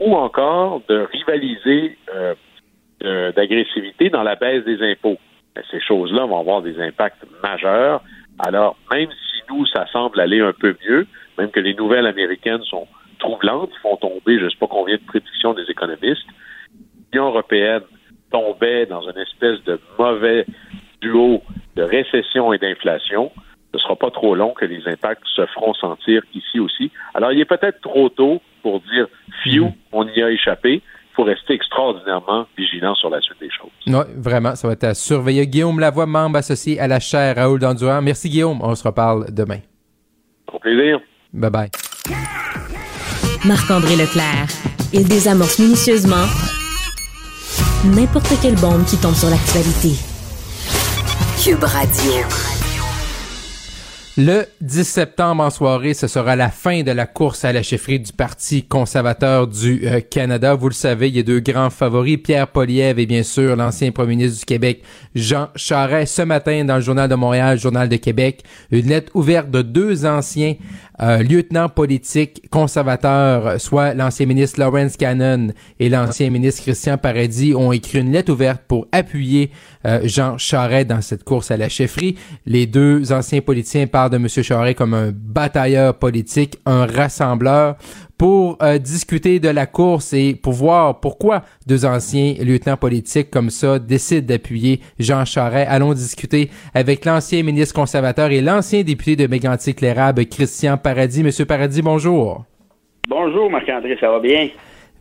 ou 0.00 0.14
encore 0.14 0.82
de 0.88 1.06
rivaliser 1.12 1.96
euh, 2.12 3.32
d'agressivité 3.32 4.10
dans 4.10 4.22
la 4.22 4.34
baisse 4.34 4.64
des 4.64 4.82
impôts. 4.82 5.18
ces 5.70 5.80
choses-là 5.80 6.24
vont 6.26 6.40
avoir 6.40 6.62
des 6.62 6.80
impacts 6.80 7.24
majeurs. 7.42 8.02
Alors, 8.38 8.76
même 8.92 9.10
si 9.10 9.42
nous, 9.48 9.66
ça 9.66 9.86
semble 9.92 10.18
aller 10.20 10.40
un 10.40 10.52
peu 10.52 10.74
mieux, 10.88 11.06
même 11.38 11.50
que 11.50 11.60
les 11.60 11.74
nouvelles 11.74 12.06
américaines 12.06 12.62
sont 12.64 12.88
troublantes, 13.18 13.70
font 13.82 13.96
tomber, 13.96 14.38
je 14.38 14.44
ne 14.44 14.50
sais 14.50 14.56
pas 14.58 14.66
combien 14.66 14.96
de 14.96 15.06
prédictions 15.06 15.54
des 15.54 15.70
économistes, 15.70 16.26
l'Union 17.12 17.28
européenne 17.28 17.82
tombait 18.32 18.86
dans 18.86 19.02
une 19.02 19.18
espèce 19.18 19.62
de 19.64 19.78
mauvais 19.98 20.46
duo 21.00 21.42
de 21.76 21.82
récession 21.82 22.52
et 22.52 22.58
d'inflation, 22.58 23.30
ce 23.74 23.78
ne 23.78 23.82
sera 23.82 23.96
pas 23.96 24.10
trop 24.10 24.36
long 24.36 24.54
que 24.54 24.64
les 24.64 24.86
impacts 24.86 25.26
se 25.34 25.44
feront 25.46 25.74
sentir 25.74 26.22
ici 26.32 26.60
aussi. 26.60 26.92
Alors, 27.12 27.32
il 27.32 27.40
est 27.40 27.44
peut-être 27.44 27.80
trop 27.80 28.08
tôt 28.08 28.40
pour 28.62 28.80
dire 28.80 29.08
fiou, 29.42 29.72
on 29.90 30.06
y 30.06 30.22
a 30.22 30.30
échappé. 30.30 30.74
Il 30.74 31.14
faut 31.16 31.24
rester 31.24 31.54
extraordinairement 31.54 32.46
vigilant 32.56 32.94
sur 32.94 33.10
la 33.10 33.20
suite 33.20 33.38
des 33.40 33.50
choses. 33.50 33.70
Oui, 33.86 33.94
vraiment, 34.16 34.54
ça 34.54 34.68
va 34.68 34.74
être 34.74 34.84
à 34.84 34.94
surveiller. 34.94 35.46
Guillaume 35.48 35.80
Lavoie, 35.80 36.06
membre 36.06 36.38
associé 36.38 36.78
à 36.78 36.86
la 36.86 37.00
chaire 37.00 37.34
Raoul 37.36 37.58
Dandurand. 37.58 38.00
Merci 38.00 38.28
Guillaume, 38.28 38.60
on 38.62 38.74
se 38.76 38.86
reparle 38.86 39.26
demain. 39.32 39.58
Au 40.52 40.58
plaisir. 40.58 41.00
Bye 41.32 41.50
bye. 41.50 41.70
Marc-André 43.44 43.96
Leclerc. 43.96 44.46
Il 44.92 45.08
désamorce 45.08 45.58
minutieusement 45.58 46.26
n'importe 47.84 48.32
quelle 48.40 48.56
bombe 48.56 48.84
qui 48.86 48.96
tombe 49.00 49.14
sur 49.14 49.30
l'actualité. 49.30 49.90
Cube 51.42 51.64
Radio. 51.64 52.53
Le 54.16 54.44
10 54.60 54.84
septembre 54.84 55.42
en 55.42 55.50
soirée, 55.50 55.92
ce 55.92 56.06
sera 56.06 56.36
la 56.36 56.48
fin 56.48 56.84
de 56.84 56.92
la 56.92 57.04
course 57.04 57.44
à 57.44 57.52
la 57.52 57.64
chefferie 57.64 57.98
du 57.98 58.12
Parti 58.12 58.62
conservateur 58.62 59.48
du 59.48 59.88
euh, 59.88 60.00
Canada. 60.08 60.54
Vous 60.54 60.68
le 60.68 60.74
savez, 60.74 61.08
il 61.08 61.16
y 61.16 61.18
a 61.18 61.24
deux 61.24 61.40
grands 61.40 61.68
favoris, 61.68 62.18
Pierre 62.18 62.46
Poliev 62.46 63.00
et 63.00 63.06
bien 63.06 63.24
sûr 63.24 63.56
l'ancien 63.56 63.90
premier 63.90 64.14
ministre 64.14 64.38
du 64.38 64.44
Québec, 64.44 64.84
Jean 65.16 65.48
Charest. 65.56 66.14
Ce 66.14 66.22
matin, 66.22 66.64
dans 66.64 66.76
le 66.76 66.80
Journal 66.80 67.10
de 67.10 67.16
Montréal, 67.16 67.58
Journal 67.58 67.88
de 67.88 67.96
Québec, 67.96 68.44
une 68.70 68.86
lettre 68.86 69.10
ouverte 69.14 69.50
de 69.50 69.62
deux 69.62 70.06
anciens 70.06 70.54
euh, 71.02 71.24
lieutenants 71.24 71.68
politiques 71.68 72.48
conservateurs, 72.50 73.60
soit 73.60 73.94
l'ancien 73.94 74.26
ministre 74.26 74.60
Lawrence 74.60 74.96
Cannon 74.96 75.48
et 75.80 75.88
l'ancien 75.88 76.30
ministre 76.30 76.62
Christian 76.62 76.98
Paradis, 76.98 77.52
ont 77.56 77.72
écrit 77.72 77.98
une 77.98 78.12
lettre 78.12 78.30
ouverte 78.30 78.62
pour 78.68 78.86
appuyer 78.92 79.50
euh, 79.86 80.00
Jean 80.04 80.38
Charest 80.38 80.88
dans 80.88 81.00
cette 81.00 81.24
course 81.24 81.50
à 81.50 81.56
la 81.56 81.68
chefferie. 81.68 82.16
Les 82.46 82.66
deux 82.66 83.12
anciens 83.12 83.40
politiciens 83.40 83.86
parlent 83.86 84.10
de 84.10 84.16
M. 84.16 84.28
Charest 84.28 84.76
comme 84.76 84.94
un 84.94 85.12
batailleur 85.12 85.98
politique, 85.98 86.58
un 86.66 86.86
rassembleur 86.86 87.76
pour 88.18 88.58
euh, 88.62 88.78
discuter 88.78 89.40
de 89.40 89.48
la 89.48 89.66
course 89.66 90.12
et 90.12 90.34
pour 90.34 90.52
voir 90.52 91.00
pourquoi 91.00 91.42
deux 91.66 91.84
anciens 91.84 92.34
lieutenants 92.40 92.76
politiques 92.76 93.30
comme 93.30 93.50
ça 93.50 93.78
décident 93.78 94.26
d'appuyer 94.26 94.80
Jean 94.98 95.24
Charest. 95.24 95.66
Allons 95.68 95.94
discuter 95.94 96.50
avec 96.74 97.04
l'ancien 97.04 97.42
ministre 97.42 97.74
conservateur 97.74 98.30
et 98.30 98.40
l'ancien 98.40 98.82
député 98.82 99.16
de 99.16 99.26
Mégantic-Lérable, 99.26 100.26
Christian 100.26 100.76
Paradis. 100.76 101.22
Monsieur 101.22 101.44
Paradis, 101.44 101.82
bonjour. 101.82 102.44
Bonjour, 103.08 103.50
Marc-André, 103.50 103.96
ça 104.00 104.10
va 104.10 104.18
bien? 104.18 104.48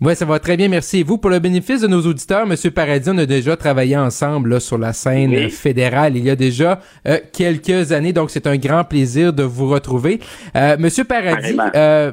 Oui, 0.05 0.17
ça 0.17 0.25
va 0.25 0.37
très 0.37 0.57
bien, 0.57 0.67
merci. 0.67 1.01
vous, 1.01 1.17
pour 1.17 1.31
le 1.31 1.39
bénéfice 1.39 1.79
de 1.79 1.87
nos 1.87 2.01
auditeurs, 2.01 2.45
Monsieur 2.45 2.71
Paradis, 2.71 3.09
on 3.09 3.17
a 3.19 3.25
déjà 3.25 3.55
travaillé 3.55 3.95
ensemble 3.95 4.59
sur 4.59 4.77
la 4.77 4.91
scène 4.91 5.49
fédérale 5.49 6.17
il 6.17 6.25
y 6.25 6.29
a 6.29 6.35
déjà 6.35 6.81
euh, 7.07 7.19
quelques 7.31 7.93
années, 7.93 8.11
donc 8.11 8.29
c'est 8.29 8.45
un 8.45 8.57
grand 8.57 8.83
plaisir 8.83 9.31
de 9.31 9.43
vous 9.43 9.69
retrouver. 9.69 10.19
Euh, 10.57 10.75
Monsieur 10.77 11.05
Paradis, 11.05 11.55
euh, 11.73 12.11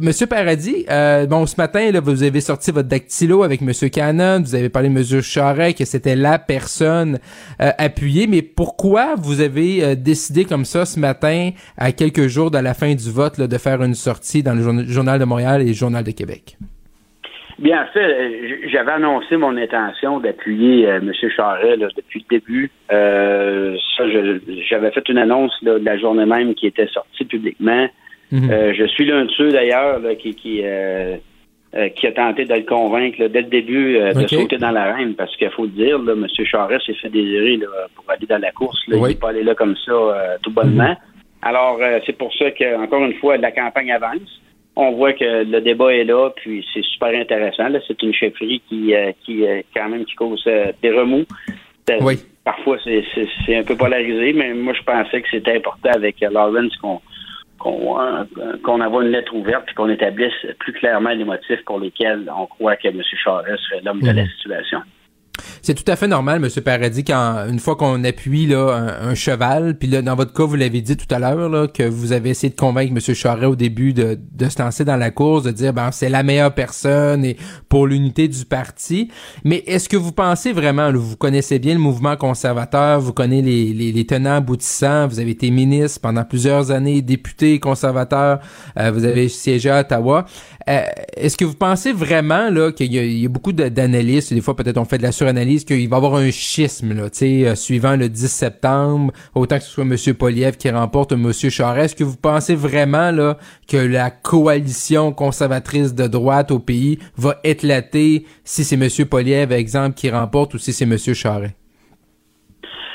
Monsieur 0.00 0.28
Paradis, 0.28 0.86
euh, 0.88 1.26
bon, 1.26 1.44
ce 1.46 1.56
matin, 1.58 1.90
là, 1.90 1.98
vous 1.98 2.22
avez 2.22 2.40
sorti 2.40 2.70
votre 2.70 2.88
dactylo 2.88 3.42
avec 3.42 3.62
Monsieur 3.62 3.88
Cannon, 3.88 4.40
vous 4.40 4.54
avez 4.54 4.68
parlé 4.68 4.88
de 4.88 4.94
Monsieur 4.94 5.20
Charret, 5.20 5.74
que 5.74 5.84
c'était 5.84 6.14
la 6.14 6.38
personne 6.38 7.18
appuyée, 7.58 8.28
mais 8.28 8.42
pourquoi 8.42 9.16
vous 9.16 9.40
avez 9.40 9.96
décidé 9.96 10.44
comme 10.44 10.64
ça 10.64 10.86
ce 10.86 11.00
matin, 11.00 11.50
à 11.76 11.90
quelques 11.90 12.28
jours 12.28 12.52
de 12.52 12.58
la 12.58 12.74
fin 12.74 12.94
du 12.94 13.10
vote, 13.10 13.40
de 13.40 13.58
faire 13.58 13.82
une 13.82 13.96
sortie 13.96 14.44
dans 14.44 14.54
le 14.54 14.86
Journal 14.86 15.18
de 15.18 15.24
Montréal 15.24 15.62
et 15.62 15.66
le 15.66 15.72
Journal 15.72 16.04
de 16.04 16.12
Québec? 16.12 16.56
Bien, 17.58 17.82
en 17.82 17.86
fait, 17.92 18.68
j'avais 18.68 18.92
annoncé 18.92 19.36
mon 19.36 19.56
intention 19.56 20.18
d'appuyer 20.18 20.88
euh, 20.88 20.98
M. 20.98 21.12
Charret 21.30 21.76
depuis 21.76 22.24
le 22.28 22.38
début. 22.38 22.70
Euh, 22.92 23.76
j'avais 24.68 24.90
fait 24.90 25.08
une 25.08 25.18
annonce 25.18 25.52
la 25.62 25.96
journée 25.96 26.26
même 26.26 26.54
qui 26.54 26.66
était 26.66 26.88
sortie 26.88 27.24
publiquement. 27.24 27.86
Mhm. 28.32 28.50
Euh, 28.50 28.74
je 28.74 28.84
suis 28.86 29.06
l'un 29.06 29.26
de 29.26 29.30
ceux 29.30 29.50
d'ailleurs 29.50 30.00
qui, 30.18 30.34
qui, 30.34 30.62
euh, 30.64 31.16
qui 31.94 32.06
a 32.08 32.12
tenté 32.12 32.44
de 32.44 32.54
le 32.54 32.62
convaincre 32.62 33.24
dès 33.28 33.42
le 33.42 33.48
début 33.48 33.98
de 33.98 34.26
sauter 34.26 34.56
dans 34.56 34.72
l'arène 34.72 35.14
parce 35.14 35.36
qu'il 35.36 35.50
faut 35.50 35.64
le 35.64 35.70
dire, 35.70 35.98
là, 36.00 36.14
M. 36.14 36.26
Charest 36.44 36.86
s'est 36.86 36.94
fait 36.94 37.08
désirer 37.08 37.60
pour 37.94 38.04
aller 38.08 38.26
dans 38.26 38.40
la 38.40 38.50
course. 38.50 38.80
Il 38.88 39.00
n'est 39.00 39.14
pas 39.14 39.28
allé 39.28 39.44
là 39.44 39.54
comme 39.54 39.76
ça 39.86 39.92
tout 40.42 40.50
bonnement. 40.50 40.90
Mhm. 40.90 40.96
Alors, 41.42 41.78
c'est 42.04 42.16
pour 42.16 42.34
ça 42.34 42.50
que, 42.50 42.82
encore 42.82 43.04
une 43.04 43.14
fois, 43.14 43.36
la 43.36 43.52
campagne 43.52 43.92
avance 43.92 44.40
on 44.76 44.92
voit 44.92 45.12
que 45.12 45.44
le 45.44 45.60
débat 45.60 45.94
est 45.94 46.04
là, 46.04 46.30
puis 46.34 46.66
c'est 46.72 46.84
super 46.84 47.08
intéressant. 47.08 47.68
C'est 47.86 48.02
une 48.02 48.12
chefferie 48.12 48.60
qui, 48.68 48.94
euh, 48.94 49.12
qui 49.24 49.46
euh, 49.46 49.62
quand 49.74 49.88
même 49.88 50.04
qui 50.04 50.14
cause 50.14 50.42
euh, 50.46 50.72
des 50.82 50.90
remous. 50.90 51.24
Oui. 52.00 52.18
Parfois, 52.44 52.78
c'est 52.84 53.56
un 53.56 53.62
peu 53.62 53.76
polarisé, 53.76 54.32
mais 54.32 54.52
moi, 54.52 54.74
je 54.74 54.82
pensais 54.82 55.22
que 55.22 55.28
c'était 55.30 55.56
important 55.56 55.90
avec 55.94 56.20
Lawrence 56.20 56.76
qu'on 56.76 57.00
qu'on 57.64 58.80
envoie 58.82 59.04
une 59.04 59.10
lettre 59.10 59.34
ouverte 59.34 59.64
et 59.70 59.74
qu'on 59.74 59.88
établisse 59.88 60.34
plus 60.58 60.74
clairement 60.74 61.10
les 61.10 61.24
motifs 61.24 61.64
pour 61.64 61.80
lesquels 61.80 62.30
on 62.36 62.44
croit 62.44 62.76
que 62.76 62.88
M. 62.88 63.00
Charest 63.24 63.62
serait 63.64 63.80
l'homme 63.82 64.02
de 64.02 64.10
la 64.10 64.24
mhm. 64.24 64.28
situation. 64.28 64.80
C'est 65.62 65.74
tout 65.74 65.90
à 65.90 65.96
fait 65.96 66.06
normal, 66.06 66.40
Monsieur 66.40 66.60
Paradis, 66.60 67.04
quand 67.04 67.46
une 67.48 67.58
fois 67.58 67.76
qu'on 67.76 68.04
appuie 68.04 68.46
là 68.46 68.98
un, 69.00 69.14
cheval, 69.14 69.78
puis 69.78 69.88
là 69.88 70.02
dans 70.02 70.14
votre 70.14 70.32
cas, 70.32 70.44
vous 70.44 70.56
l'avez 70.56 70.80
dit 70.80 70.96
tout 70.96 71.12
à 71.12 71.18
l'heure 71.18 71.48
là 71.48 71.66
que 71.68 71.82
vous 71.82 72.12
avez 72.12 72.30
essayé 72.30 72.50
de 72.50 72.56
convaincre 72.56 72.92
Monsieur 72.92 73.14
Charest 73.14 73.46
au 73.46 73.56
début 73.56 73.92
de, 73.92 74.18
de 74.32 74.48
se 74.48 74.60
lancer 74.62 74.84
dans 74.84 74.96
la 74.96 75.10
course, 75.10 75.44
de 75.44 75.50
dire 75.50 75.72
ben 75.72 75.90
c'est 75.90 76.08
la 76.08 76.22
meilleure 76.22 76.54
personne 76.54 77.24
et 77.24 77.36
pour 77.68 77.86
l'unité 77.86 78.28
du 78.28 78.44
parti. 78.44 79.08
Mais 79.44 79.62
est-ce 79.66 79.88
que 79.88 79.96
vous 79.96 80.12
pensez 80.12 80.52
vraiment, 80.52 80.92
vous 80.92 81.16
connaissez 81.16 81.58
bien 81.58 81.74
le 81.74 81.80
mouvement 81.80 82.16
conservateur, 82.16 83.00
vous 83.00 83.12
connaissez 83.12 83.42
les, 83.42 83.72
les, 83.72 83.92
les 83.92 84.06
tenants 84.06 84.36
aboutissants, 84.36 85.08
vous 85.08 85.18
avez 85.18 85.30
été 85.30 85.50
ministre 85.50 86.00
pendant 86.00 86.24
plusieurs 86.24 86.70
années, 86.70 87.02
député 87.02 87.58
conservateur, 87.58 88.40
euh, 88.78 88.90
vous 88.90 89.04
avez 89.04 89.28
siégé 89.28 89.70
à 89.70 89.80
Ottawa. 89.80 90.26
Euh, 90.68 90.82
est-ce 91.16 91.36
que 91.36 91.44
vous 91.44 91.54
pensez 91.54 91.92
vraiment 91.92 92.48
là 92.50 92.72
qu'il 92.72 92.92
y, 92.92 93.20
y, 93.20 93.26
a 93.26 93.28
beaucoup 93.28 93.52
d'analystes, 93.52 94.32
des 94.32 94.40
fois 94.40 94.56
peut-être 94.56 94.78
on 94.78 94.84
fait 94.84 94.98
de 94.98 95.02
la 95.02 95.12
suranalyse, 95.24 95.64
qu'il 95.64 95.88
va 95.88 95.96
y 95.96 95.98
avoir 95.98 96.14
un 96.16 96.30
schisme 96.30 96.94
là, 96.94 97.04
euh, 97.04 97.54
suivant 97.54 97.96
le 97.96 98.08
10 98.08 98.28
septembre, 98.28 99.12
autant 99.34 99.56
que 99.56 99.62
ce 99.62 99.70
soit 99.70 99.84
M. 99.84 99.96
Poliev 100.18 100.56
qui 100.56 100.70
remporte 100.70 101.12
M. 101.12 101.32
Charest. 101.32 101.84
Est-ce 101.84 101.96
que 101.96 102.04
vous 102.04 102.16
pensez 102.20 102.54
vraiment 102.54 103.10
là 103.10 103.36
que 103.70 103.76
la 103.76 104.10
coalition 104.10 105.12
conservatrice 105.12 105.94
de 105.94 106.06
droite 106.06 106.50
au 106.50 106.58
pays 106.58 106.98
va 107.16 107.36
éclater 107.44 108.24
si 108.44 108.64
c'est 108.64 108.76
M. 108.76 108.88
Poliev, 109.08 109.52
exemple, 109.52 109.94
qui 109.96 110.10
remporte 110.10 110.54
ou 110.54 110.58
si 110.58 110.72
c'est 110.72 110.84
M. 110.84 110.96
Charest? 110.98 111.54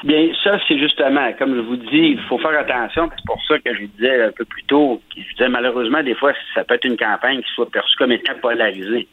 Bien, 0.04 0.30
ça, 0.44 0.58
c'est 0.66 0.78
justement, 0.78 1.34
comme 1.38 1.56
je 1.56 1.60
vous 1.60 1.76
dis, 1.76 2.16
il 2.16 2.20
faut 2.30 2.38
faire 2.38 2.58
attention. 2.58 3.10
C'est 3.14 3.26
pour 3.26 3.42
ça 3.48 3.60
que 3.60 3.74
je 3.76 3.86
disais 3.98 4.24
un 4.24 4.32
peu 4.32 4.46
plus 4.46 4.64
tôt, 4.64 5.02
je 5.16 5.22
disais 5.36 5.50
malheureusement, 5.50 6.02
des 6.04 6.16
fois, 6.16 6.32
ça 6.56 6.64
peut 6.64 6.76
être 6.76 6.86
une 6.86 6.96
campagne 6.96 7.42
qui 7.42 7.52
soit 7.54 7.70
perçue 7.70 7.98
comme 7.98 8.14
étant 8.14 8.34
polarisée. 8.42 9.08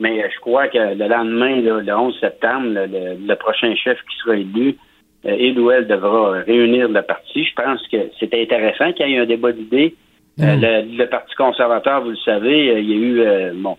Mais 0.00 0.28
je 0.28 0.40
crois 0.40 0.68
que 0.68 0.78
le 0.78 1.08
lendemain, 1.08 1.60
le 1.60 1.94
11 1.94 2.18
septembre, 2.18 2.66
le, 2.74 3.34
prochain 3.36 3.74
chef 3.76 3.98
qui 4.10 4.16
sera 4.18 4.36
élu, 4.36 4.76
euh, 5.26 5.36
il 5.38 5.58
ou 5.58 5.70
elle 5.70 5.86
devra 5.86 6.40
réunir 6.40 6.88
le 6.88 7.02
parti. 7.02 7.44
Je 7.44 7.54
pense 7.54 7.80
que 7.88 7.96
c'est 8.18 8.34
intéressant 8.34 8.92
qu'il 8.92 9.08
y 9.08 9.14
ait 9.14 9.18
un 9.18 9.26
débat 9.26 9.52
d'idées. 9.52 9.94
Euh, 10.40 10.56
mm. 10.56 10.96
le, 10.98 11.06
Parti 11.06 11.34
conservateur, 11.36 12.02
vous 12.02 12.10
le 12.10 12.16
savez, 12.16 12.70
euh, 12.70 12.80
il 12.80 12.90
y 12.90 12.92
a 12.92 12.96
eu, 12.96 13.52
bon, 13.54 13.76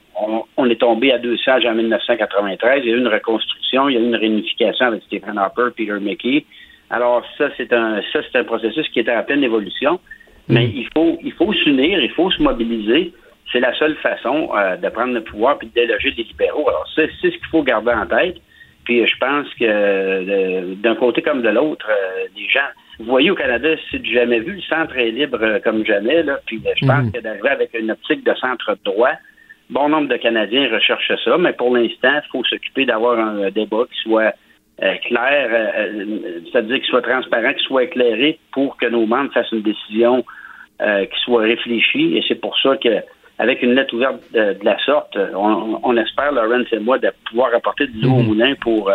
on, 0.55 0.69
est 0.69 0.79
tombé 0.79 1.11
à 1.11 1.17
deux 1.17 1.37
sages 1.37 1.65
en 1.65 1.75
1993. 1.75 2.81
Il 2.83 2.89
y 2.89 2.93
a 2.93 2.95
eu 2.95 2.99
une 2.99 3.09
reconstruction, 3.09 3.89
il 3.89 3.95
y 3.95 3.97
a 3.97 3.99
eu 3.99 4.05
une 4.05 4.15
réunification 4.15 4.85
avec 4.85 5.03
Stephen 5.03 5.37
Harper, 5.37 5.67
Peter 5.75 5.99
Mickey. 5.99 6.45
Alors 6.89 7.23
ça, 7.37 7.49
c'est 7.57 7.73
un, 7.73 8.01
ça 8.13 8.21
c'est 8.31 8.39
un 8.39 8.45
processus 8.45 8.87
qui 8.89 9.01
est 9.01 9.09
en 9.09 9.21
pleine 9.23 9.43
évolution. 9.43 9.99
Mais 10.47 10.65
il 10.65 10.87
faut 10.95 11.17
il 11.23 11.33
faut 11.33 11.51
s'unir, 11.53 11.99
il 11.99 12.11
faut 12.11 12.29
se 12.31 12.41
mobiliser. 12.41 13.11
C'est 13.51 13.59
la 13.59 13.73
seule 13.77 13.95
façon 13.97 14.49
euh, 14.55 14.75
de 14.77 14.89
prendre 14.89 15.13
le 15.13 15.21
pouvoir 15.21 15.57
puis 15.57 15.67
de 15.67 15.73
déloger 15.73 16.11
les 16.17 16.23
libéraux. 16.23 16.67
Alors, 16.67 16.87
c'est 16.95 17.09
ce 17.21 17.27
qu'il 17.27 17.47
faut 17.51 17.63
garder 17.63 17.91
en 17.91 18.05
tête. 18.05 18.37
Puis 18.83 19.05
je 19.07 19.17
pense 19.17 19.47
que 19.59 20.75
d'un 20.75 20.95
côté 20.95 21.21
comme 21.21 21.41
de 21.41 21.49
l'autre, 21.49 21.89
les 22.35 22.47
gens 22.47 22.69
vous 22.99 23.05
voyez, 23.05 23.29
au 23.29 23.35
Canada, 23.35 23.69
c'est 23.91 24.01
du 24.01 24.13
jamais 24.13 24.39
vu. 24.39 24.53
Le 24.53 24.61
centre 24.61 24.95
est 24.97 25.11
libre 25.11 25.39
euh, 25.41 25.59
comme 25.59 25.85
jamais. 25.85 26.23
Là. 26.23 26.39
Puis 26.45 26.61
euh, 26.65 26.71
je 26.81 26.85
pense 26.85 27.05
mm. 27.05 27.11
que 27.11 27.19
d'arriver 27.19 27.49
avec 27.49 27.73
une 27.73 27.91
optique 27.91 28.23
de 28.23 28.33
centre 28.35 28.77
droit, 28.85 29.11
bon 29.69 29.89
nombre 29.89 30.07
de 30.07 30.17
Canadiens 30.17 30.69
recherchent 30.71 31.11
ça, 31.23 31.37
mais 31.37 31.53
pour 31.53 31.75
l'instant, 31.75 32.21
il 32.23 32.29
faut 32.31 32.43
s'occuper 32.45 32.85
d'avoir 32.85 33.19
un 33.19 33.49
débat 33.49 33.83
qui 33.91 33.99
soit 34.01 34.33
euh, 34.83 34.95
clair, 35.07 35.49
c'est-à-dire 36.51 36.77
qu'il 36.77 36.85
soit 36.85 37.01
transparent, 37.01 37.53
qu'il 37.53 37.67
soit 37.67 37.83
éclairé 37.83 38.39
pour 38.51 38.77
que 38.77 38.85
nos 38.85 39.05
membres 39.05 39.33
fassent 39.33 39.51
une 39.51 39.61
décision 39.61 40.23
qui 40.79 41.19
soit 41.23 41.41
réfléchie. 41.41 42.17
Et 42.17 42.23
c'est 42.27 42.35
pour 42.35 42.59
ça 42.59 42.75
que 42.75 42.99
avec 43.37 43.61
une 43.61 43.73
lettre 43.73 43.93
ouverte 43.93 44.21
de, 44.33 44.57
la 44.63 44.77
sorte, 44.85 45.17
on, 45.35 45.97
espère, 45.97 46.31
Laurence 46.31 46.67
et 46.71 46.79
moi, 46.79 46.97
de 46.99 47.11
pouvoir 47.29 47.53
apporter 47.53 47.87
de 47.87 48.01
l'eau 48.01 48.13
au 48.13 48.21
mm. 48.21 48.25
moulin 48.25 48.55
pour, 48.61 48.91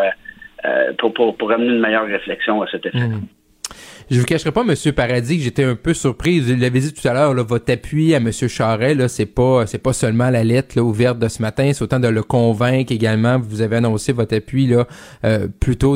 pour, 0.98 1.36
pour, 1.36 1.52
amener 1.52 1.70
une 1.70 1.80
meilleure 1.80 2.06
réflexion 2.06 2.62
à 2.62 2.66
cet 2.68 2.86
effet. 2.86 3.06
Mm. 3.06 3.22
Je 4.10 4.18
vous 4.18 4.26
cacherai 4.26 4.50
pas, 4.50 4.64
Monsieur 4.64 4.90
Paradis, 4.90 5.38
que 5.38 5.44
j'étais 5.44 5.62
un 5.62 5.76
peu 5.76 5.94
surpris. 5.94 6.40
Vous 6.40 6.56
l'avez 6.56 6.80
dit 6.80 6.92
tout 6.92 7.06
à 7.06 7.12
l'heure, 7.12 7.32
votre 7.46 7.72
appui 7.72 8.12
à 8.12 8.18
Monsieur 8.18 8.48
Charret, 8.48 8.96
là, 8.96 9.06
c'est 9.06 9.24
pas, 9.24 9.68
c'est 9.68 9.78
pas 9.78 9.92
seulement 9.92 10.30
la 10.30 10.42
lettre 10.42 10.80
ouverte 10.80 11.20
de 11.20 11.28
ce 11.28 11.40
matin, 11.40 11.70
c'est 11.72 11.82
autant 11.82 12.00
de 12.00 12.08
le 12.08 12.24
convaincre 12.24 12.90
également. 12.90 13.38
Vous 13.38 13.60
avez 13.60 13.76
annoncé 13.76 14.10
votre 14.10 14.34
appui 14.34 14.66
là, 14.66 14.88
euh, 15.24 15.46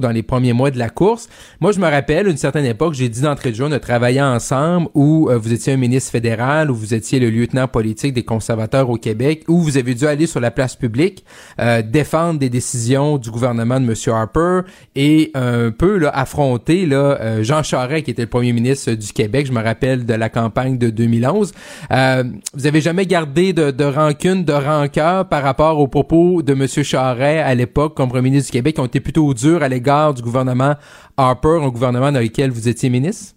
dans 0.00 0.10
les 0.10 0.22
premiers 0.22 0.52
mois 0.52 0.70
de 0.70 0.78
la 0.78 0.90
course. 0.90 1.28
Moi, 1.60 1.72
je 1.72 1.80
me 1.80 1.88
rappelle, 1.90 2.28
une 2.28 2.36
certaine 2.36 2.66
époque, 2.66 2.94
j'ai 2.94 3.08
dit 3.08 3.22
d'entrée 3.22 3.50
de 3.50 3.56
jeu, 3.56 3.64
on 3.64 3.72
a 3.72 4.32
ensemble, 4.32 4.90
où 4.94 5.28
euh, 5.28 5.36
vous 5.36 5.52
étiez 5.52 5.72
un 5.72 5.76
ministre 5.76 6.12
fédéral, 6.12 6.70
où 6.70 6.76
vous 6.76 6.94
étiez 6.94 7.18
le 7.18 7.30
lieutenant 7.30 7.66
politique 7.66 8.14
des 8.14 8.22
conservateurs 8.22 8.90
au 8.90 8.96
Québec, 8.96 9.42
où 9.48 9.58
vous 9.60 9.76
avez 9.76 9.92
dû 9.92 10.06
aller 10.06 10.28
sur 10.28 10.38
la 10.38 10.52
place 10.52 10.76
publique 10.76 11.24
euh, 11.60 11.82
défendre 11.82 12.38
des 12.38 12.48
décisions 12.48 13.18
du 13.18 13.32
gouvernement 13.32 13.80
de 13.80 13.86
Monsieur 13.86 14.12
Harper 14.12 14.60
et 14.94 15.32
un 15.34 15.72
peu 15.72 16.08
affronter 16.12 16.86
là, 16.86 17.18
euh, 17.20 17.42
Jean 17.42 17.64
Charest 17.64 18.03
qui 18.04 18.10
était 18.10 18.22
le 18.22 18.28
premier 18.28 18.52
ministre 18.52 18.92
du 18.92 19.12
Québec. 19.12 19.46
Je 19.46 19.52
me 19.52 19.62
rappelle 19.62 20.06
de 20.06 20.14
la 20.14 20.28
campagne 20.28 20.78
de 20.78 20.90
2011. 20.90 21.52
Euh, 21.90 22.22
vous 22.54 22.66
avez 22.66 22.80
jamais 22.80 23.06
gardé 23.06 23.52
de, 23.52 23.70
de, 23.70 23.84
rancune, 23.84 24.44
de 24.44 24.52
rancœur 24.52 25.28
par 25.28 25.42
rapport 25.42 25.80
aux 25.80 25.88
propos 25.88 26.42
de 26.42 26.52
M. 26.52 26.66
Charret 26.66 27.38
à 27.38 27.54
l'époque 27.54 27.94
comme 27.94 28.08
premier 28.08 28.30
ministre 28.30 28.52
du 28.52 28.58
Québec 28.58 28.74
qui 28.76 28.80
ont 28.80 28.86
été 28.86 29.00
plutôt 29.00 29.34
durs 29.34 29.62
à 29.62 29.68
l'égard 29.68 30.14
du 30.14 30.22
gouvernement 30.22 30.74
Harper, 31.16 31.60
un 31.62 31.68
gouvernement 31.68 32.12
dans 32.12 32.20
lequel 32.20 32.50
vous 32.50 32.68
étiez 32.68 32.90
ministre? 32.90 33.34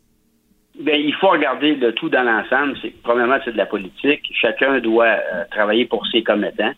Bien, 0.80 0.95
il 0.95 1.14
faut 1.15 1.30
regarder 1.30 1.76
le 1.76 1.94
tout 1.94 2.10
dans 2.10 2.23
l'ensemble. 2.23 2.77
C'est 2.81 2.94
premièrement, 3.02 3.38
c'est 3.44 3.52
de 3.52 3.57
la 3.57 3.65
politique. 3.65 4.22
Chacun 4.34 4.80
doit 4.80 5.06
euh, 5.06 5.44
travailler 5.49 5.85
pour 5.85 6.06
ses 6.07 6.22
commettants. 6.22 6.73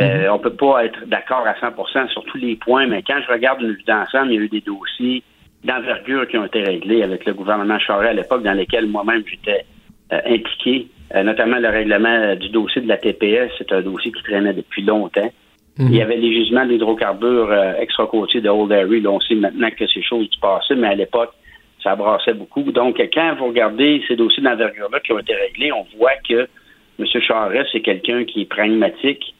Euh, 0.00 0.24
mhm. 0.24 0.30
On 0.32 0.38
peut 0.38 0.54
pas 0.54 0.84
être 0.84 1.06
d'accord 1.06 1.46
à 1.46 1.54
100% 1.54 2.08
sur 2.08 2.24
tous 2.24 2.38
les 2.38 2.56
points, 2.56 2.86
mais 2.86 3.02
quand 3.02 3.20
je 3.26 3.32
regarde 3.32 3.60
une 3.60 3.72
vue 3.72 3.82
d'ensemble, 3.86 4.32
il 4.32 4.34
y 4.34 4.38
a 4.38 4.42
eu 4.42 4.48
des 4.48 4.60
dossiers 4.60 5.22
d'envergure 5.64 6.26
qui 6.28 6.36
ont 6.38 6.44
été 6.44 6.62
réglés 6.62 7.02
avec 7.02 7.24
le 7.24 7.34
gouvernement 7.34 7.78
Charest 7.78 8.10
à 8.10 8.12
l'époque, 8.12 8.42
dans 8.42 8.52
lesquels 8.52 8.86
moi-même 8.86 9.22
j'étais 9.26 9.64
euh, 10.12 10.20
impliqué, 10.26 10.88
euh, 11.14 11.22
notamment 11.22 11.58
le 11.58 11.68
règlement 11.68 12.08
euh, 12.08 12.34
du 12.34 12.48
dossier 12.48 12.82
de 12.82 12.88
la 12.88 12.96
TPS, 12.96 13.50
c'est 13.58 13.72
un 13.72 13.80
dossier 13.80 14.12
qui 14.12 14.22
traînait 14.22 14.52
depuis 14.52 14.82
longtemps. 14.82 15.30
Mhm. 15.78 15.88
Il 15.88 15.96
y 15.96 16.02
avait 16.02 16.16
les 16.16 16.32
gisements 16.34 16.66
d'hydrocarbures 16.66 17.52
extra-côtiers 17.80 18.42
de 18.42 18.48
Old 18.50 18.72
Harry. 18.72 19.06
on 19.06 19.20
sait 19.20 19.34
maintenant 19.34 19.70
que 19.70 19.86
ces 19.86 20.02
choses 20.02 20.28
du 20.28 20.38
passé, 20.38 20.74
mais 20.74 20.88
à 20.88 20.94
l'époque, 20.94 21.32
ça 21.82 21.96
brassait 21.96 22.34
beaucoup. 22.34 22.70
Donc, 22.72 23.00
quand 23.12 23.34
vous 23.38 23.46
regardez 23.46 24.02
ces 24.06 24.16
dossiers 24.16 24.42
d'envergure-là 24.42 25.00
qui 25.00 25.12
ont 25.12 25.18
été 25.18 25.34
réglés, 25.34 25.72
on 25.72 25.86
voit 25.96 26.16
que 26.28 26.46
M. 26.98 27.06
Charest, 27.06 27.70
c'est 27.72 27.80
quelqu'un 27.80 28.24
qui 28.24 28.42
est 28.42 28.44
pragmatique, 28.48 29.34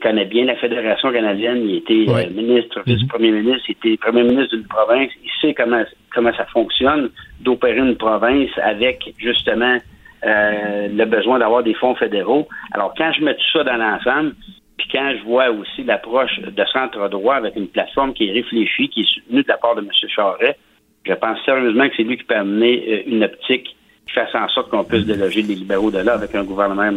connaît 0.00 0.24
bien 0.24 0.44
la 0.44 0.56
Fédération 0.56 1.12
canadienne. 1.12 1.62
Il 1.68 1.76
était 1.76 2.06
euh, 2.08 2.30
ministre, 2.30 2.82
mhm. 2.86 2.94
vice-premier 2.94 3.30
ministre, 3.30 3.64
il 3.68 3.72
était 3.72 3.96
premier 3.96 4.22
ministre 4.22 4.56
d'une 4.56 4.66
province. 4.66 5.10
Il 5.22 5.30
sait 5.40 5.54
comment, 5.54 5.82
comment 6.14 6.32
ça 6.34 6.46
fonctionne 6.46 7.10
d'opérer 7.40 7.78
une 7.78 7.96
province 7.96 8.50
avec 8.62 9.14
justement 9.18 9.78
euh, 10.24 10.88
le 10.88 11.04
besoin 11.04 11.38
d'avoir 11.38 11.62
des 11.62 11.74
fonds 11.74 11.94
fédéraux. 11.94 12.48
Alors, 12.72 12.94
quand 12.96 13.12
je 13.12 13.24
mets 13.24 13.34
tout 13.34 13.50
ça 13.52 13.64
dans 13.64 13.76
l'ensemble, 13.76 14.34
puis 14.76 14.88
quand 14.92 15.12
je 15.18 15.24
vois 15.24 15.50
aussi 15.50 15.84
l'approche 15.84 16.40
de 16.40 16.64
centre 16.72 17.08
droit 17.08 17.36
avec 17.36 17.56
une 17.56 17.68
plateforme 17.68 18.14
qui 18.14 18.28
est 18.28 18.32
réfléchie, 18.32 18.88
qui 18.88 19.02
est 19.02 19.14
soutenue 19.14 19.42
de 19.42 19.48
la 19.48 19.58
part 19.58 19.74
de 19.74 19.80
M. 19.80 19.88
Charret, 20.08 20.56
je 21.04 21.12
pense 21.12 21.38
sérieusement 21.44 21.88
que 21.88 21.94
c'est 21.96 22.02
lui 22.02 22.16
qui 22.16 22.24
peut 22.24 22.36
amener 22.36 22.84
euh, 22.88 23.02
une 23.06 23.24
optique 23.24 23.76
qui 24.06 24.12
fasse 24.12 24.34
en 24.34 24.48
sorte 24.48 24.70
qu'on 24.70 24.84
puisse 24.84 25.06
déloger 25.06 25.42
les 25.42 25.54
libéraux 25.54 25.90
de 25.90 25.98
là 25.98 26.14
avec 26.14 26.34
un 26.34 26.44
gouvernement 26.44 26.90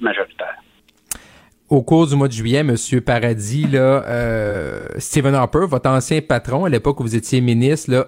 majoritaire 0.00 0.63
au 1.74 1.82
cours 1.82 2.06
du 2.06 2.14
mois 2.14 2.28
de 2.28 2.32
juillet, 2.32 2.62
Monsieur 2.62 3.00
Paradis, 3.00 3.66
là, 3.66 4.04
euh, 4.06 4.86
Stephen 4.98 5.34
Harper, 5.34 5.66
votre 5.68 5.90
ancien 5.90 6.20
patron 6.20 6.64
à 6.64 6.68
l'époque 6.68 7.00
où 7.00 7.02
vous 7.02 7.16
étiez 7.16 7.40
ministre, 7.40 7.90
là, 7.90 8.06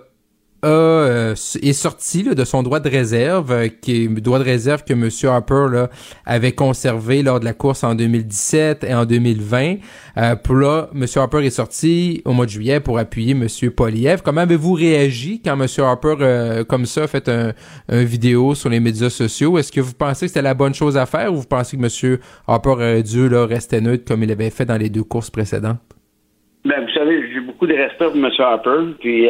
euh, 0.66 1.32
est 1.32 1.72
sorti 1.72 2.22
de 2.22 2.44
son 2.44 2.62
droit 2.62 2.80
de 2.80 2.88
réserve, 2.88 3.52
euh, 3.52 3.68
qui 3.68 4.04
est 4.04 4.08
droit 4.08 4.38
de 4.38 4.44
réserve 4.44 4.84
que 4.84 4.92
M. 4.92 5.08
Harper 5.24 5.66
là, 5.70 5.88
avait 6.24 6.52
conservé 6.52 7.22
lors 7.22 7.40
de 7.40 7.44
la 7.44 7.52
course 7.52 7.84
en 7.84 7.94
2017 7.94 8.84
et 8.84 8.94
en 8.94 9.04
2020. 9.04 9.76
Euh, 10.18 10.36
pour 10.36 10.56
là, 10.56 10.88
M. 10.94 11.04
Harper 11.14 11.44
est 11.44 11.50
sorti 11.50 12.22
au 12.24 12.32
mois 12.32 12.46
de 12.46 12.50
juillet 12.50 12.80
pour 12.80 12.98
appuyer 12.98 13.32
M. 13.32 13.46
Poliev. 13.70 14.22
Comment 14.24 14.42
avez-vous 14.42 14.72
réagi 14.72 15.40
quand 15.44 15.60
M. 15.60 15.66
Harper, 15.78 16.14
euh, 16.20 16.64
comme 16.64 16.86
ça, 16.86 17.06
fait 17.06 17.28
un, 17.28 17.52
vidéo 17.88 18.54
sur 18.54 18.68
les 18.68 18.80
médias 18.80 19.10
sociaux? 19.10 19.58
Est-ce 19.58 19.70
que 19.70 19.80
vous 19.80 19.94
pensez 19.94 20.26
que 20.26 20.28
c'était 20.28 20.42
la 20.42 20.54
bonne 20.54 20.74
chose 20.74 20.96
à 20.96 21.06
faire 21.06 21.32
ou 21.32 21.36
vous 21.36 21.46
pensez 21.46 21.76
que 21.76 21.82
M. 21.82 22.18
Harper 22.48 22.70
aurait 22.70 23.02
dû 23.02 23.28
là, 23.28 23.46
rester 23.46 23.80
neutre 23.80 24.04
comme 24.04 24.22
il 24.22 24.30
avait 24.32 24.50
fait 24.50 24.64
dans 24.64 24.76
les 24.76 24.90
deux 24.90 25.04
courses 25.04 25.30
précédentes? 25.30 25.78
Ben, 26.64 26.80
vous 26.80 26.92
savez, 26.92 27.22
j'ai 27.32 27.40
beaucoup 27.40 27.66
de 27.66 27.74
respect 27.74 28.06
pour 28.06 28.16
M. 28.16 28.28
Harper, 28.38 28.94
puis 29.00 29.28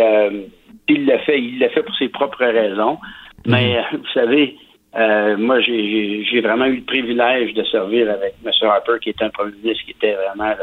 il 0.88 1.06
l'a 1.06 1.18
fait, 1.20 1.40
il 1.40 1.58
l'a 1.58 1.68
fait 1.70 1.82
pour 1.82 1.96
ses 1.96 2.08
propres 2.08 2.44
raisons. 2.44 2.98
Mais 3.46 3.78
mhm. 3.92 3.98
vous 3.98 4.12
savez, 4.12 4.56
euh, 4.96 5.36
moi, 5.36 5.60
j'ai 5.60 6.40
vraiment 6.40 6.66
eu 6.66 6.76
le 6.76 6.84
privilège 6.84 7.52
de 7.54 7.62
servir 7.64 8.10
avec 8.10 8.34
M. 8.44 8.50
Harper, 8.62 8.98
qui 9.02 9.10
est 9.10 9.22
un 9.22 9.28
premier 9.30 9.52
ministre 9.62 9.84
qui 9.84 9.90
était 9.90 10.14
vraiment 10.14 10.54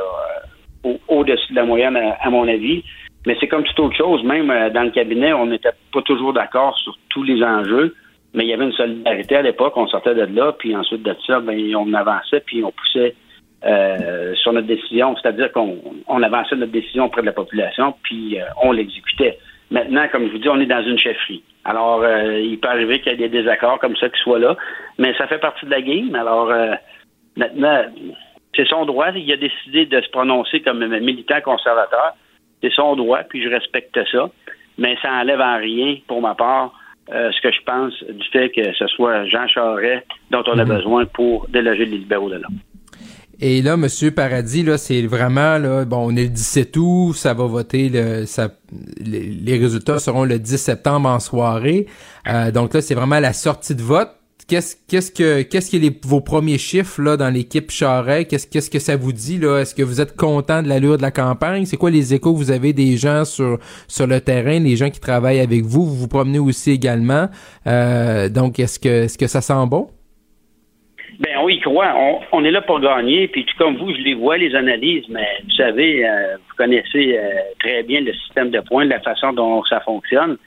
euh, 0.86 0.94
au-dessus 1.08 1.52
de 1.52 1.56
la 1.56 1.66
moyenne, 1.66 1.98
à, 1.98 2.30
mon 2.30 2.48
avis. 2.48 2.84
Mais 3.28 3.38
c'est 3.40 3.48
comme 3.48 3.64
toute 3.64 3.80
autre 3.80 3.96
chose. 3.96 4.24
Même 4.24 4.50
euh, 4.50 4.70
dans 4.72 4.84
le 4.84 4.90
cabinet, 4.90 5.34
on 5.34 5.46
n'était 5.46 5.70
pas 5.94 6.02
toujours 6.02 6.34
d'accord 6.34 6.76
sur 6.80 6.98
tous 7.10 7.24
les 7.24 7.44
enjeux, 7.44 7.96
mais 8.34 8.44
il 8.44 8.50
y 8.50 8.54
avait 8.54 8.66
une 8.66 8.74
solidarité 8.74 9.36
à 9.36 9.42
l'époque. 9.44 9.74
On 9.76 9.88
sortait 9.88 10.16
de 10.16 10.26
là, 10.36 10.54
puis 10.58 10.76
ensuite 10.76 11.04
de 11.04 11.16
ça, 11.28 11.40
ben, 11.40 11.76
on 11.76 11.94
avançait, 11.94 12.42
puis 12.46 12.64
on 12.64 12.72
poussait 12.72 13.16
sur 14.42 14.52
notre 14.52 14.68
décision. 14.68 15.16
C'est-à-dire 15.16 15.54
qu'on 15.54 15.78
on 16.08 16.22
avançait 16.22 16.58
notre 16.58 16.74
décision 16.74 17.06
auprès 17.06 17.22
de 17.22 17.28
la 17.28 17.32
population, 17.32 17.96
puis 18.04 18.38
on 18.62 18.74
l'exécutait. 18.74 19.38
Maintenant, 19.72 20.08
comme 20.12 20.28
je 20.28 20.32
vous 20.34 20.38
dis, 20.38 20.50
on 20.50 20.60
est 20.60 20.66
dans 20.66 20.84
une 20.84 21.00
chefferie. 21.00 21.44
Alors, 21.66 22.02
euh, 22.04 22.40
il 22.40 22.60
peut 22.60 22.68
arriver 22.68 23.00
qu'il 23.00 23.12
y 23.12 23.16
ait 23.16 23.30
des 23.30 23.30
désaccords 23.30 23.80
comme 23.80 23.96
ça 23.96 24.10
qui 24.10 24.20
soient 24.22 24.40
là, 24.40 24.56
mais 24.98 25.14
ça 25.18 25.28
fait 25.28 25.40
partie 25.40 25.66
de 25.66 25.72
la 25.72 25.82
game. 25.82 26.14
Alors, 26.16 26.52
euh, 26.52 26.74
maintenant, 27.38 27.84
c'est 28.56 28.68
son 28.68 28.86
droit. 28.86 29.12
Il 29.16 29.32
a 29.32 29.38
décidé 29.38 29.86
de 29.86 30.02
se 30.02 30.10
prononcer 30.10 30.62
comme 30.62 30.86
militant 30.86 31.42
conservateur. 31.42 32.14
C'est 32.62 32.74
son 32.74 32.96
droit, 32.96 33.24
puis 33.24 33.42
je 33.44 33.50
respecte 33.50 33.98
ça. 34.12 34.30
Mais 34.78 34.98
ça 35.02 35.12
enlève 35.12 35.42
en 35.42 35.58
rien, 35.58 35.98
pour 36.08 36.22
ma 36.22 36.36
part, 36.36 36.74
euh, 37.12 37.32
ce 37.32 37.42
que 37.42 37.52
je 37.52 37.62
pense 37.66 38.04
du 38.04 38.28
fait 38.30 38.50
que 38.50 38.74
ce 38.74 38.88
soit 38.88 39.26
Jean 39.26 39.48
Charest 39.48 40.06
dont 40.32 40.44
on 40.48 40.58
a 40.58 40.66
mhm. 40.66 40.76
besoin 40.76 41.06
pour 41.06 41.48
déloger 41.50 41.86
les 41.86 41.98
libéraux 41.98 42.30
de 42.30 42.38
là. 42.38 42.48
Et 43.46 43.62
là, 43.62 43.76
Monsieur 43.76 44.10
Paradis, 44.10 44.64
là, 44.64 44.78
c'est 44.78 45.02
vraiment 45.02 45.58
là, 45.58 45.84
bon, 45.84 45.98
on 45.98 46.16
est 46.16 46.24
le 46.24 46.30
17 46.30 46.78
août, 46.78 47.14
ça 47.14 47.34
va 47.34 47.46
voter, 47.46 47.90
le, 47.90 48.26
ça, 48.26 48.48
les, 49.02 49.58
résultats 49.58 50.00
seront 50.00 50.24
le 50.24 50.40
10 50.40 50.56
septembre 50.56 51.10
en 51.10 51.20
soirée. 51.20 51.88
Euh, 52.30 52.52
donc 52.52 52.74
là, 52.74 52.82
c'est 52.82 52.96
vraiment 52.96 53.20
la 53.20 53.34
sortie 53.34 53.76
de 53.76 53.82
vote. 53.82 54.12
Qu'est-ce, 54.48 54.78
qu'est-ce 54.88 55.12
que, 55.12 55.42
qu'est-ce 55.42 55.70
qui 55.70 55.76
est 55.76 55.80
les, 55.80 56.00
vos 56.06 56.22
premiers 56.22 56.58
chiffres 56.58 57.02
là 57.02 57.18
dans 57.18 57.30
l'équipe 57.30 57.70
Charret 57.70 58.24
Qu'est-ce, 58.24 58.48
qu'est-ce 58.48 58.70
que 58.70 58.80
ça 58.80 58.96
vous 58.96 59.12
dit 59.12 59.38
là? 59.38 59.60
Est-ce 59.60 59.76
que 59.76 59.84
vous 59.84 60.00
êtes 60.00 60.16
content 60.16 60.64
de 60.64 60.70
l'allure 60.70 60.96
de 60.96 61.02
la 61.02 61.12
campagne? 61.12 61.66
C'est 61.66 61.76
quoi 61.76 61.92
les 61.92 62.14
échos? 62.14 62.32
Que 62.32 62.38
vous 62.38 62.52
avez 62.52 62.72
des 62.72 62.96
gens 62.96 63.26
sur 63.26 63.60
sur 63.90 64.08
le 64.08 64.22
terrain, 64.22 64.60
les 64.60 64.78
gens 64.78 64.90
qui 64.90 65.02
travaillent 65.02 65.42
avec 65.42 65.66
vous 65.66 65.86
Vous 65.86 65.96
vous 65.96 66.08
promenez 66.08 66.40
aussi 66.40 66.72
également. 66.72 67.28
Euh, 67.68 68.30
donc, 68.30 68.58
est-ce 68.58 68.80
que, 68.80 69.04
est-ce 69.04 69.18
que 69.18 69.28
ça 69.28 69.42
sent 69.42 69.66
bon? 69.68 69.90
On 71.44 71.50
y. 71.50 71.62
On, 72.32 72.44
est 72.44 72.52
là 72.52 72.62
pour 72.62 72.80
gagner. 72.80 73.28
Puis 73.28 73.46
tout 73.46 73.56
comme 73.58 73.78
vous, 73.78 73.94
je 73.94 74.02
les 74.02 74.14
vois, 74.14 74.38
les 74.38 74.56
analyses, 74.56 75.06
mais 75.10 75.28
vous 75.44 75.56
savez, 75.56 76.08
euh, 76.08 76.38
vous 76.38 76.56
connaissez 76.56 77.18
euh, 77.18 77.42
très 77.60 77.84
bien 77.84 78.02
le 78.02 78.14
système 78.14 78.50
de 78.50 78.60
points, 78.60 78.86
la 78.86 79.00
façon 79.00 79.34
dont 79.34 79.64
ça 79.66 79.80
fonctionne. 79.82 80.38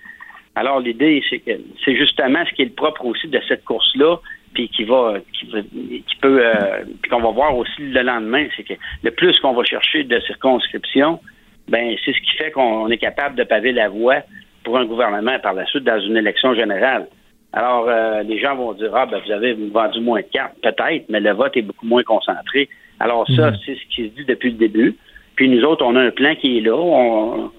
Alors 0.55 0.81
l'idée, 0.81 1.23
c'est 1.29 1.39
que 1.39 1.53
c'est 1.85 1.97
justement 1.97 2.45
ce 2.49 2.55
qui 2.55 2.63
est 2.63 2.67
le 2.67 2.73
propre 2.73 3.05
aussi 3.05 3.29
de 3.29 3.41
cette 3.47 3.65
course-là, 3.65 4.17
puis 4.55 4.69
qui 4.71 4.85
va, 4.85 5.17
qui, 5.33 6.17
peut, 6.23 6.41
euh, 6.43 6.83
puis 7.03 7.11
qu'on 7.11 7.21
va 7.21 7.31
voir 7.31 7.57
aussi 7.57 7.83
le 7.83 8.03
lendemain, 8.03 8.47
c'est 8.57 8.63
que 8.63 8.73
le 9.03 9.11
plus 9.11 9.39
qu'on 9.41 9.53
va 9.53 9.65
chercher 9.65 10.05
de 10.05 10.19
circonscription, 10.21 11.21
ben 11.69 11.95
c'est 12.05 12.13
ce 12.13 12.21
qui 12.21 12.37
fait 12.39 12.53
qu'on 12.53 12.89
est 12.89 12.97
capable 12.97 13.37
de 13.37 13.45
paver 13.45 13.73
la 13.73 13.91
voie 13.91 14.23
pour 14.65 14.79
un 14.79 14.87
gouvernement 14.87 15.39
par 15.41 15.53
la 15.53 15.67
suite 15.67 15.85
dans 15.85 16.01
une 16.01 16.17
élection 16.17 16.55
générale. 16.55 17.07
Alors, 17.53 17.87
euh, 17.89 18.23
les 18.23 18.39
gens 18.39 18.55
vont 18.55 18.73
dire, 18.75 18.91
ah, 18.95 19.07
ben, 19.07 19.21
vous 19.25 19.33
avez 19.33 19.55
vendu 19.55 20.01
moins 20.01 20.21
de 20.21 20.27
cartes, 20.27 20.55
peut-être, 20.63 21.07
mais 21.09 21.21
le 21.21 21.33
vote 21.33 21.57
est 21.57 21.63
beaucoup 21.63 21.87
moins 21.87 22.03
concentré. 22.03 22.69
Alors, 23.01 23.27
ça, 23.35 23.51
mhm. 23.51 23.59
c'est 23.65 23.75
ce 23.75 23.95
qui 23.95 24.09
se 24.09 24.15
dit 24.15 24.25
depuis 24.27 24.51
le 24.51 24.59
début. 24.59 24.97
Puis 25.37 25.49
nous 25.49 25.63
autres, 25.65 25.85
on 25.85 25.97
a 25.97 26.01
un 26.01 26.11
plan 26.11 26.35
qui 26.35 26.59
est 26.59 26.61
là. 26.61 26.75
On, 26.75 27.51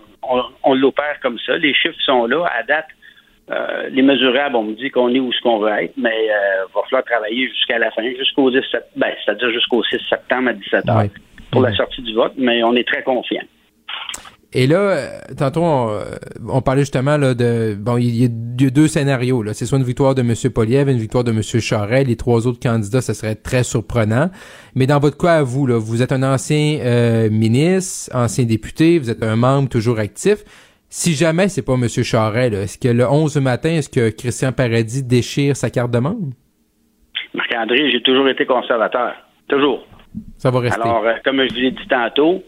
on, 0.63 0.73
l'opère 0.73 1.19
comme 1.21 1.37
ça. 1.39 1.57
Les 1.57 1.73
chiffres 1.73 1.99
sont 2.05 2.25
là. 2.25 2.45
À 2.57 2.63
date, 2.63 2.87
euh, 3.49 3.89
les 3.89 4.01
mesurables, 4.01 4.55
on 4.55 4.63
me 4.63 4.73
dit 4.73 4.89
qu'on 4.89 5.13
est 5.13 5.19
où 5.19 5.31
ce 5.31 5.41
qu'on 5.41 5.59
veut 5.59 5.71
être, 5.71 5.93
mais 5.95 6.25
il 6.25 6.31
euh, 6.31 6.65
va 6.75 6.81
falloir 6.83 7.03
travailler 7.05 7.47
jusqu'à 7.47 7.77
la 7.77 7.91
fin, 7.91 8.03
jusqu'au 8.17 8.51
17, 8.51 8.89
ben, 8.95 9.13
c'est-à-dire 9.23 9.51
jusqu'au 9.51 9.83
6 9.83 9.99
septembre 10.09 10.49
à 10.49 10.53
17 10.53 10.85
h 10.85 11.09
pour 11.51 11.61
la 11.61 11.73
sortie 11.73 12.01
du 12.01 12.13
vote, 12.13 12.33
mais 12.37 12.61
on 12.63 12.75
est 12.75 12.85
très 12.85 13.03
confiants. 13.03 13.45
Et 14.59 14.65
là, 14.65 14.75
euh, 14.79 15.19
tantôt, 15.37 15.63
euh, 15.63 16.15
on, 16.49 16.63
parlait 16.63 16.81
justement 16.81 17.15
là, 17.15 17.35
de... 17.35 17.75
Bon, 17.79 17.97
il 17.97 18.15
y, 18.19 18.25
a 18.25 18.27
deux 18.71 18.87
scénarios. 18.87 19.43
Là. 19.43 19.53
C'est 19.53 19.67
soit 19.67 19.77
une 19.77 19.83
victoire 19.83 20.15
de 20.15 20.21
M. 20.21 20.33
Poliev, 20.51 20.89
une 20.89 20.97
victoire 20.97 21.23
de 21.23 21.29
M. 21.29 21.43
Charest. 21.43 22.07
Les 22.07 22.15
trois 22.15 22.47
autres 22.47 22.59
candidats, 22.59 23.01
ça 23.01 23.13
serait 23.13 23.35
très 23.35 23.63
surprenant. 23.63 24.31
Mais 24.73 24.87
dans 24.87 24.97
votre 24.97 25.15
cas, 25.15 25.35
à 25.35 25.43
vous, 25.43 25.67
là, 25.67 25.77
vous 25.77 26.01
êtes 26.01 26.11
un 26.11 26.23
ancien 26.23 26.79
euh, 26.81 27.29
ministre, 27.29 28.09
ancien 28.15 28.45
député, 28.45 28.97
vous 28.97 29.11
êtes 29.11 29.21
un 29.21 29.35
membre 29.35 29.69
toujours 29.69 29.99
actif. 29.99 30.37
Si 30.89 31.13
jamais 31.13 31.49
c'est 31.49 31.61
pas 31.61 31.75
M. 31.75 31.87
Charest, 31.87 32.55
est-ce 32.55 32.79
que 32.79 32.87
le 32.87 33.07
11 33.07 33.37
matin, 33.37 33.69
est-ce 33.69 33.89
que 33.89 34.09
Christian 34.09 34.53
Paradis 34.53 35.03
déchire 35.03 35.55
sa 35.55 35.69
carte 35.69 35.91
de 35.91 35.99
membre? 35.99 36.33
Marc-André, 37.35 37.91
j'ai 37.91 38.01
toujours 38.01 38.27
été 38.27 38.47
conservateur. 38.47 39.13
Toujours. 39.47 39.85
Ça 40.39 40.49
va 40.49 40.61
rester. 40.61 40.81
Alors, 40.81 41.03
comme 41.23 41.43
je 41.43 41.53
vous 41.53 41.61
l'ai 41.61 41.71
dit 41.71 41.87
tantôt, 41.87 42.41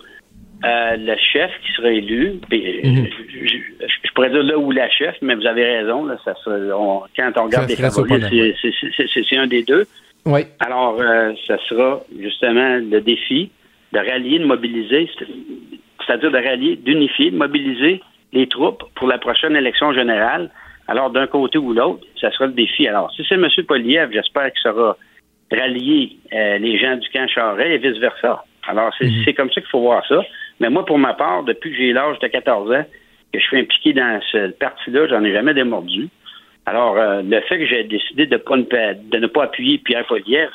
euh, 0.65 0.98
le 0.98 1.15
chef 1.18 1.52
qui 1.65 1.72
sera 1.73 1.90
élu, 1.90 2.40
mhm. 2.52 3.07
je, 3.41 4.14
pourrais 4.14 4.30
dire 4.30 4.44
là 4.44 4.57
où 4.57 4.72
la 4.72 4.90
chef, 4.90 5.15
mais 5.22 5.36
vous 5.36 5.45
avez 5.45 5.64
raison, 5.64 6.06
là, 6.06 6.18
ça 6.26 6.34
quand 6.45 7.31
on 7.38 7.44
regarde 7.45 7.69
les 7.69 7.76
favoris, 7.76 8.26
c'est 9.30 9.38
un 9.38 9.48
des 9.48 9.64
deux. 9.64 9.86
Oui. 10.26 10.41
Alors, 10.60 10.98
euh, 10.99 11.31
ça 11.48 11.57
sera 11.69 12.02
justement 12.19 12.76
le 12.76 12.99
défi 12.99 13.52
de 13.94 13.99
rallier, 13.99 14.40
de 14.40 14.45
mobiliser, 14.45 15.10
c'est-à-dire 16.06 16.31
de 16.31 16.38
rallier, 16.38 16.76
d'unifier, 16.76 17.31
de 17.31 17.38
mobiliser 17.38 18.02
les 18.34 18.48
troupes 18.48 18.84
pour 18.95 19.07
la 19.07 19.18
prochaine 19.18 19.56
élection 19.56 19.94
générale. 19.94 20.52
Alors, 20.88 21.10
d'un 21.10 21.27
côté 21.27 21.57
ou 21.57 21.73
l'autre, 21.73 22.06
ça 22.19 22.31
sera 22.31 22.48
le 22.48 22.53
défi. 22.53 22.88
Alors, 22.88 23.11
si 23.15 23.23
c'est 23.27 23.36
M. 23.36 23.48
Poliev, 23.68 24.11
j'espère 24.11 24.52
qu'il 24.52 24.61
sera 24.61 24.98
rallier 25.52 26.18
euh, 26.34 26.57
les 26.57 26.77
gens 26.77 26.98
du 26.98 27.07
camp 27.10 27.27
Charret 27.27 27.76
et 27.76 27.77
vice-versa. 27.77 28.44
Alors, 28.68 28.91
mhm. 29.02 29.23
c'est 29.26 29.34
comme 29.34 29.49
ça 29.52 29.61
qu'il 29.61 29.69
faut 29.69 29.81
voir 29.81 30.06
ça. 30.07 30.22
Mais 30.60 30.69
moi, 30.69 30.86
pour 30.86 30.98
ma 30.98 31.14
part, 31.14 31.44
depuis 31.44 31.72
que 31.72 31.77
j'ai 31.77 31.94
l'âge 31.94 32.19
de 32.19 32.27
14 32.27 32.72
ans, 32.72 32.86
que 33.34 33.40
je 33.40 33.44
suis 33.44 33.60
impliqué 33.60 33.94
dans 33.94 34.19
ce 34.31 34.52
parti-là, 34.52 35.07
j'en 35.07 35.23
ai 35.23 35.31
jamais 35.31 35.53
démordu. 35.53 36.10
Alors, 36.65 36.98
euh, 36.98 37.22
le 37.22 37.41
fait 37.41 37.60
que 37.60 37.65
j'ai 37.65 37.84
décidé 37.84 38.26
de, 38.26 38.38
pas 38.38 38.57
de 38.57 39.18
ne 39.18 39.27
pas 39.27 39.44
appuyer 39.44 39.77
Pierre 39.77 40.06
Poliev, 40.06 40.49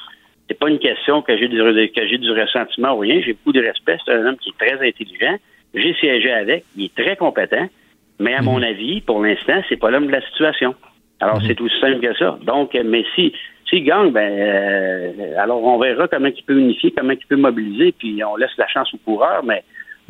c'est 0.49 0.59
pas 0.59 0.69
une 0.69 0.79
question 0.79 1.23
que 1.23 1.37
j'ai 1.37 1.49
du, 1.49 1.59
que 1.59 2.07
j'ai 2.07 2.19
du 2.19 2.31
ressentiment 2.31 2.93
ou 2.95 2.99
rien. 2.99 3.21
J'ai 3.25 3.33
beaucoup 3.33 3.53
de 3.53 3.61
respect. 3.61 3.97
C'est 4.05 4.13
un 4.13 4.27
homme 4.27 4.37
qui 4.37 4.51
est 4.51 4.67
très 4.67 4.87
intelligent. 4.87 5.37
J'ai 5.75 5.95
siégé 5.95 6.31
avec. 6.31 6.65
Il 6.77 6.85
est 6.85 6.95
très 6.95 7.17
compétent. 7.17 7.69
Mais 8.21 8.35
à 8.35 8.43
mon 8.43 8.59
mhm. 8.59 8.65
avis, 8.65 9.01
pour 9.01 9.25
l'instant, 9.25 9.63
c'est 9.69 9.77
pas 9.77 9.91
l'homme 9.91 10.07
de 10.07 10.13
la 10.13 10.21
situation. 10.29 10.75
Alors, 11.21 11.41
mhm. 11.41 11.47
c'est 11.47 11.61
aussi 11.61 11.81
simple 11.81 12.01
que 12.01 12.15
ça. 12.17 12.39
Donc, 12.43 12.75
mais 12.75 13.05
si 13.15 13.33
s'il 13.69 13.85
gagne, 13.85 14.11
ben 14.11 14.31
euh, 14.31 15.39
alors 15.39 15.65
on 15.65 15.79
verra 15.79 16.07
comment 16.07 16.29
il 16.29 16.43
peut 16.45 16.59
unifier, 16.59 16.93
comment 16.93 17.13
il 17.13 17.27
peut 17.27 17.37
mobiliser, 17.37 17.93
puis 17.93 18.23
on 18.23 18.37
laisse 18.37 18.57
la 18.59 18.69
chance 18.69 18.93
au 18.93 18.99
coureur, 18.99 19.43
mais 19.43 19.65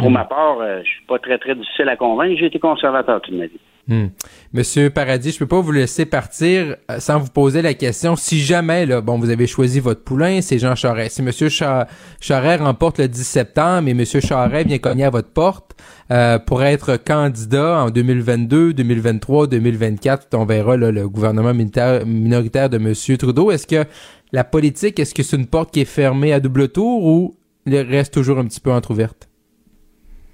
pour 0.04 0.10
ma 0.10 0.24
part, 0.24 0.58
je 0.58 0.64
euh, 0.64 0.82
je 0.84 0.88
suis 0.88 1.04
pas 1.06 1.18
très, 1.18 1.38
très 1.38 1.54
difficile 1.54 1.88
à 1.88 1.96
convaincre. 1.96 2.36
J'ai 2.38 2.46
été 2.46 2.58
conservateur 2.58 3.20
toute 3.22 3.34
ma 3.34 3.46
vie. 3.46 3.60
Hmm. 3.86 4.06
Monsieur 4.54 4.88
Paradis, 4.88 5.32
je 5.32 5.38
peux 5.38 5.46
pas 5.46 5.60
vous 5.60 5.72
laisser 5.72 6.06
partir 6.06 6.76
euh, 6.90 6.98
sans 7.00 7.18
vous 7.18 7.30
poser 7.30 7.60
la 7.60 7.74
question. 7.74 8.16
Si 8.16 8.40
jamais, 8.40 8.86
là, 8.86 9.02
bon, 9.02 9.18
vous 9.18 9.28
avez 9.28 9.46
choisi 9.46 9.80
votre 9.80 10.02
poulain, 10.02 10.40
c'est 10.40 10.58
Jean 10.58 10.74
Charest. 10.74 11.16
Si 11.16 11.22
Monsieur 11.22 11.48
Charest 11.48 12.62
remporte 12.62 12.98
le 12.98 13.08
10 13.08 13.24
septembre 13.24 13.88
et 13.88 13.94
Monsieur 13.94 14.20
Charest 14.20 14.68
vient 14.68 14.78
cogner 14.78 15.04
à 15.04 15.10
votre 15.10 15.30
porte 15.30 15.72
euh, 16.10 16.38
pour 16.38 16.62
être 16.62 16.96
candidat 16.96 17.84
en 17.84 17.90
2022, 17.90 18.72
2023, 18.72 19.48
2024, 19.48 20.28
on 20.34 20.46
verra 20.46 20.76
le 20.76 21.08
gouvernement 21.08 21.52
minoritaire 21.52 22.70
de 22.70 22.78
Monsieur 22.78 23.18
Trudeau. 23.18 23.50
Est-ce 23.50 23.66
que 23.66 23.84
la 24.32 24.44
politique, 24.44 24.98
est-ce 24.98 25.14
que 25.14 25.22
c'est 25.22 25.36
une 25.36 25.46
porte 25.46 25.72
qui 25.72 25.80
est 25.80 25.84
fermée 25.84 26.32
à 26.32 26.40
double 26.40 26.68
tour 26.68 27.04
ou 27.04 27.36
elle 27.66 27.86
reste 27.86 28.14
toujours 28.14 28.38
un 28.38 28.46
petit 28.46 28.60
peu 28.60 28.72
entrouverte? 28.72 29.28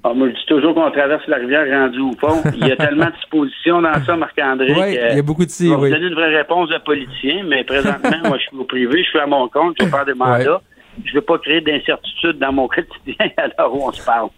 Ah, 0.03 0.15
moi, 0.15 0.29
je 0.29 0.33
dis 0.33 0.47
toujours 0.47 0.75
qu'on 0.75 0.91
traverse 0.91 1.27
la 1.29 1.37
rivière 1.37 1.67
rendue 1.69 2.01
au 2.01 2.13
fond. 2.19 2.43
Il 2.55 2.67
y 2.67 2.73
a 2.73 2.77
tellement 2.77 3.07
de 3.07 3.13
dispositions 3.17 3.83
dans 3.83 4.03
ça, 4.05 4.17
Marc-André. 4.17 4.73
Oui, 4.73 4.99
il 5.11 5.17
y 5.17 5.19
a 5.19 5.23
beaucoup 5.23 5.45
de 5.45 5.51
si, 5.51 5.69
Je 5.69 5.75
vais 5.75 5.91
donner 5.91 6.07
une 6.07 6.15
vraie 6.15 6.35
réponse 6.35 6.71
de 6.71 6.79
politicien, 6.79 7.45
mais 7.47 7.65
présentement, 7.65 8.11
moi, 8.25 8.39
je 8.39 8.45
suis 8.45 8.57
au 8.57 8.65
privé, 8.65 9.03
je 9.03 9.09
suis 9.09 9.19
à 9.19 9.27
mon 9.27 9.49
compte, 9.49 9.77
je 9.79 9.85
vais 9.85 9.91
faire 9.91 10.07
des 10.07 10.15
mandats. 10.15 10.63
Je 11.05 11.11
ne 11.11 11.15
veux 11.15 11.21
pas 11.21 11.39
créer 11.39 11.61
d'incertitude 11.61 12.39
dans 12.39 12.53
mon 12.53 12.67
quotidien 12.67 13.15
à 13.37 13.47
l'heure 13.47 13.75
où 13.75 13.89
on 13.89 13.93
se 13.93 14.05
parle. 14.05 14.29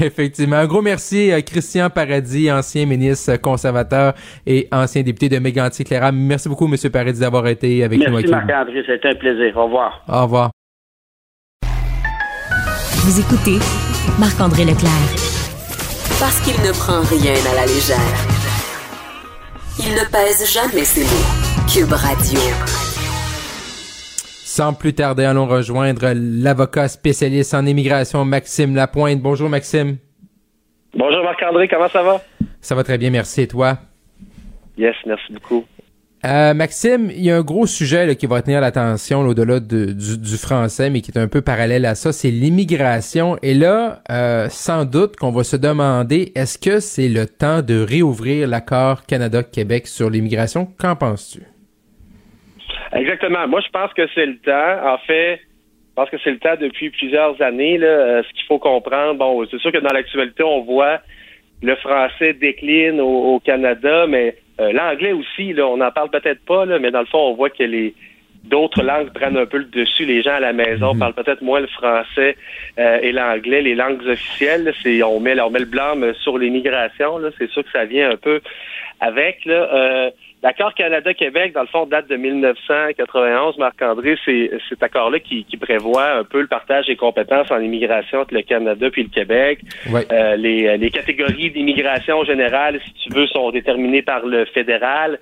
Effectivement. 0.00 0.56
Un 0.56 0.66
gros 0.66 0.80
merci 0.80 1.30
à 1.30 1.42
Christian 1.42 1.90
Paradis, 1.90 2.50
ancien 2.50 2.86
ministre 2.86 3.36
conservateur 3.36 4.14
et 4.46 4.66
ancien 4.72 5.02
député 5.02 5.28
de 5.28 5.38
Mégantic-Cléram. 5.38 6.16
Merci 6.16 6.48
beaucoup, 6.48 6.66
M. 6.66 6.90
Paradis, 6.90 7.20
d'avoir 7.20 7.46
été 7.48 7.84
avec 7.84 7.98
nous. 7.98 8.10
Merci, 8.10 8.28
Marc-André. 8.28 8.82
C'était 8.86 9.08
un 9.08 9.14
plaisir. 9.14 9.56
Au 9.56 9.64
revoir. 9.64 10.02
Au 10.08 10.22
revoir. 10.22 10.50
Vous 13.04 13.20
écoutez 13.20 13.58
Marc-André 14.18 14.64
Leclerc. 14.64 15.08
Parce 16.18 16.40
qu'il 16.40 16.60
ne 16.62 16.72
prend 16.72 17.00
rien 17.02 17.34
à 17.34 17.54
la 17.54 17.66
légère. 17.66 17.98
Il 19.78 19.92
ne 19.94 20.04
pèse 20.10 20.50
jamais 20.52 20.84
ses 20.84 21.04
mots. 21.04 21.68
Cube 21.72 21.92
Radio. 21.92 22.40
Sans 24.44 24.72
plus 24.72 24.94
tarder, 24.94 25.24
allons 25.24 25.46
rejoindre 25.46 26.12
l'avocat 26.14 26.88
spécialiste 26.88 27.54
en 27.54 27.64
immigration, 27.66 28.24
Maxime 28.24 28.74
Lapointe. 28.74 29.20
Bonjour, 29.20 29.48
Maxime. 29.48 29.98
Bonjour, 30.94 31.22
Marc-André. 31.22 31.68
Comment 31.68 31.88
ça 31.88 32.02
va? 32.02 32.20
Ça 32.60 32.74
va 32.74 32.82
très 32.82 32.98
bien, 32.98 33.10
merci. 33.10 33.42
Et 33.42 33.46
toi? 33.46 33.78
Yes, 34.76 34.96
merci 35.06 35.32
beaucoup. 35.32 35.64
Euh, 36.24 36.52
Maxime, 36.52 37.10
il 37.10 37.22
y 37.22 37.30
a 37.30 37.36
un 37.36 37.42
gros 37.42 37.66
sujet 37.66 38.16
qui 38.16 38.26
va 38.26 38.36
retenir 38.36 38.60
l'attention 38.60 39.20
au-delà 39.20 39.60
du, 39.60 40.36
français, 40.36 40.90
mais 40.90 41.00
qui 41.00 41.12
est 41.12 41.18
un 41.18 41.28
peu 41.28 41.42
parallèle 41.42 41.86
à 41.86 41.94
ça, 41.94 42.12
c'est 42.12 42.30
l'immigration. 42.30 43.36
Et 43.42 43.54
là, 43.54 44.00
euh, 44.10 44.48
sans 44.48 44.84
doute 44.84 45.14
qu'on 45.14 45.30
va 45.30 45.44
se 45.44 45.56
demander, 45.56 46.32
est-ce 46.34 46.58
que 46.58 46.80
c'est 46.80 47.08
le 47.08 47.26
temps 47.26 47.62
de 47.62 47.80
réouvrir 47.80 48.48
l'accord 48.48 49.06
Canada-Québec 49.06 49.86
sur 49.86 50.10
l'immigration? 50.10 50.66
Qu'en 50.78 50.96
penses-tu? 50.96 51.42
Exactement. 52.92 53.46
Moi, 53.46 53.60
je 53.60 53.70
pense 53.70 53.92
que 53.92 54.02
c'est 54.14 54.26
le 54.26 54.38
temps. 54.38 54.92
En 54.92 54.98
fait, 54.98 55.36
je 55.36 55.94
pense 55.94 56.10
que 56.10 56.16
c'est 56.24 56.32
le 56.32 56.38
temps 56.38 56.56
depuis 56.60 56.90
plusieurs 56.90 57.40
années. 57.40 57.78
Euh, 57.80 58.22
ce 58.24 58.32
qu'il 58.34 58.46
faut 58.48 58.58
comprendre, 58.58 59.14
bon, 59.14 59.46
c'est 59.48 59.58
sûr 59.58 59.70
que 59.70 59.78
dans 59.78 59.92
l'actualité, 59.94 60.42
on 60.42 60.62
voit 60.62 61.00
le 61.62 61.74
français 61.76 62.32
décline 62.34 63.00
au 63.00 63.40
Canada, 63.40 64.06
mais 64.06 64.36
euh, 64.60 64.72
l'anglais 64.72 65.12
aussi, 65.12 65.52
là, 65.52 65.66
on 65.66 65.76
n'en 65.76 65.90
parle 65.90 66.10
peut-être 66.10 66.44
pas, 66.44 66.64
là, 66.64 66.78
mais 66.78 66.90
dans 66.90 67.00
le 67.00 67.06
fond, 67.06 67.18
on 67.18 67.34
voit 67.34 67.50
que 67.50 67.62
les 67.62 67.94
d'autres 68.44 68.82
langues 68.82 69.12
prennent 69.12 69.36
un 69.36 69.46
peu 69.46 69.58
le 69.58 69.64
dessus. 69.64 70.04
Les 70.04 70.22
gens 70.22 70.34
à 70.34 70.40
la 70.40 70.52
maison 70.52 70.94
mhm. 70.94 71.00
parlent 71.00 71.14
peut-être 71.14 71.42
moins 71.42 71.60
le 71.60 71.66
français 71.66 72.36
euh, 72.78 72.98
et 73.02 73.12
l'anglais, 73.12 73.62
les 73.62 73.74
langues 73.74 74.02
officielles. 74.06 74.72
C'est 74.82 75.02
on 75.02 75.20
met, 75.20 75.38
on 75.40 75.50
met 75.50 75.58
le 75.58 75.64
blâme 75.66 76.14
sur 76.22 76.38
l'immigration. 76.38 77.20
C'est 77.38 77.50
sûr 77.50 77.64
que 77.64 77.70
ça 77.70 77.84
vient 77.84 78.10
un 78.10 78.16
peu 78.16 78.40
avec. 79.00 79.44
Là, 79.44 79.68
euh, 79.72 80.10
L'accord 80.42 80.72
Canada-Québec, 80.74 81.52
dans 81.52 81.62
le 81.62 81.66
fond, 81.66 81.84
date 81.84 82.08
de 82.08 82.16
1991. 82.16 83.58
Marc-André, 83.58 84.16
c'est 84.24 84.50
cet 84.68 84.82
accord-là 84.84 85.18
qui, 85.18 85.44
prévoit 85.60 86.12
un 86.12 86.24
peu 86.24 86.40
le 86.40 86.46
partage 86.46 86.86
des 86.86 86.94
compétences 86.94 87.50
en 87.50 87.58
immigration 87.58 88.20
entre 88.20 88.34
le 88.34 88.42
Canada 88.42 88.88
puis 88.90 89.02
le 89.02 89.08
Québec. 89.08 89.60
Euh, 89.92 90.36
les, 90.36 90.78
les 90.78 90.90
catégories 90.90 91.50
d'immigration 91.50 92.24
générale, 92.24 92.80
si 92.84 93.08
tu 93.08 93.14
veux, 93.14 93.26
sont 93.26 93.50
déterminées 93.50 94.02
par 94.02 94.24
le 94.24 94.44
fédéral. 94.44 95.18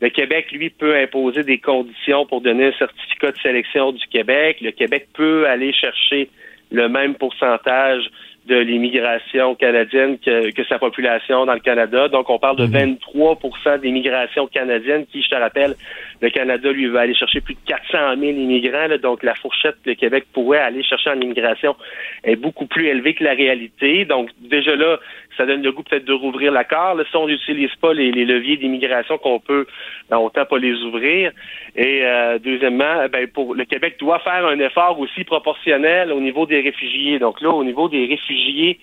Le 0.00 0.08
Québec, 0.08 0.52
lui, 0.52 0.70
peut 0.70 0.96
imposer 0.96 1.42
des 1.42 1.58
conditions 1.58 2.24
pour 2.26 2.40
donner 2.40 2.68
un 2.68 2.72
certificat 2.72 3.32
de 3.32 3.38
sélection 3.38 3.92
du 3.92 4.06
Québec. 4.06 4.58
Le 4.60 4.70
Québec 4.70 5.08
peut 5.14 5.48
aller 5.48 5.72
chercher 5.72 6.30
le 6.70 6.88
même 6.88 7.16
pourcentage 7.16 8.08
de 8.50 8.56
l'immigration 8.56 9.54
canadienne 9.54 10.18
que, 10.18 10.50
que, 10.50 10.64
sa 10.64 10.80
population 10.80 11.46
dans 11.46 11.54
le 11.54 11.60
Canada. 11.60 12.08
Donc, 12.08 12.28
on 12.28 12.38
parle 12.40 12.56
de 12.56 12.66
23 12.66 13.38
mhm. 13.42 13.80
d'immigration 13.80 14.48
canadienne 14.48 15.06
qui, 15.06 15.22
je 15.22 15.28
te 15.28 15.36
rappelle, 15.36 15.74
le 16.20 16.30
Canada, 16.30 16.70
lui, 16.70 16.86
va 16.86 17.00
aller 17.00 17.14
chercher 17.14 17.40
plus 17.40 17.54
de 17.54 17.60
400 17.66 18.16
000 18.18 18.32
immigrants. 18.32 18.88
donc, 19.02 19.22
la 19.22 19.34
fourchette 19.34 19.76
que 19.82 19.90
le 19.90 19.94
Québec 19.94 20.26
pourrait 20.32 20.58
aller 20.58 20.82
chercher 20.82 21.10
en 21.10 21.20
immigration 21.20 21.76
est 22.24 22.36
beaucoup 22.36 22.66
plus 22.66 22.86
élevée 22.86 23.14
que 23.14 23.24
la 23.24 23.32
réalité. 23.32 24.04
Donc, 24.04 24.28
déjà 24.38 24.76
là, 24.76 24.98
ça 25.36 25.46
donne 25.46 25.62
le 25.62 25.72
goût 25.72 25.82
peut-être 25.82 26.04
de 26.04 26.12
rouvrir 26.12 26.52
l'accord. 26.52 26.96
Si 27.10 27.16
on 27.16 27.26
n'utilise 27.26 27.74
pas 27.80 27.94
les, 27.94 28.10
leviers 28.12 28.58
d'immigration 28.58 29.16
qu'on 29.16 29.40
peut, 29.40 29.66
ben, 30.10 30.18
autant 30.18 30.44
pas 30.44 30.58
les 30.58 30.74
ouvrir. 30.82 31.32
Et 31.74 32.02
euh, 32.04 32.38
deuxièmement, 32.38 33.08
ben, 33.10 33.26
pour 33.28 33.54
le 33.54 33.64
Québec 33.64 33.96
doit 33.98 34.18
faire 34.18 34.44
un 34.44 34.58
effort 34.58 34.98
aussi 35.00 35.24
proportionnel 35.24 36.12
au 36.12 36.20
niveau 36.20 36.44
des 36.44 36.60
réfugiés. 36.60 37.18
Donc 37.18 37.40
là, 37.40 37.50
au 37.50 37.64
niveau 37.64 37.88
des 37.88 38.06
réfugiés 38.06 38.78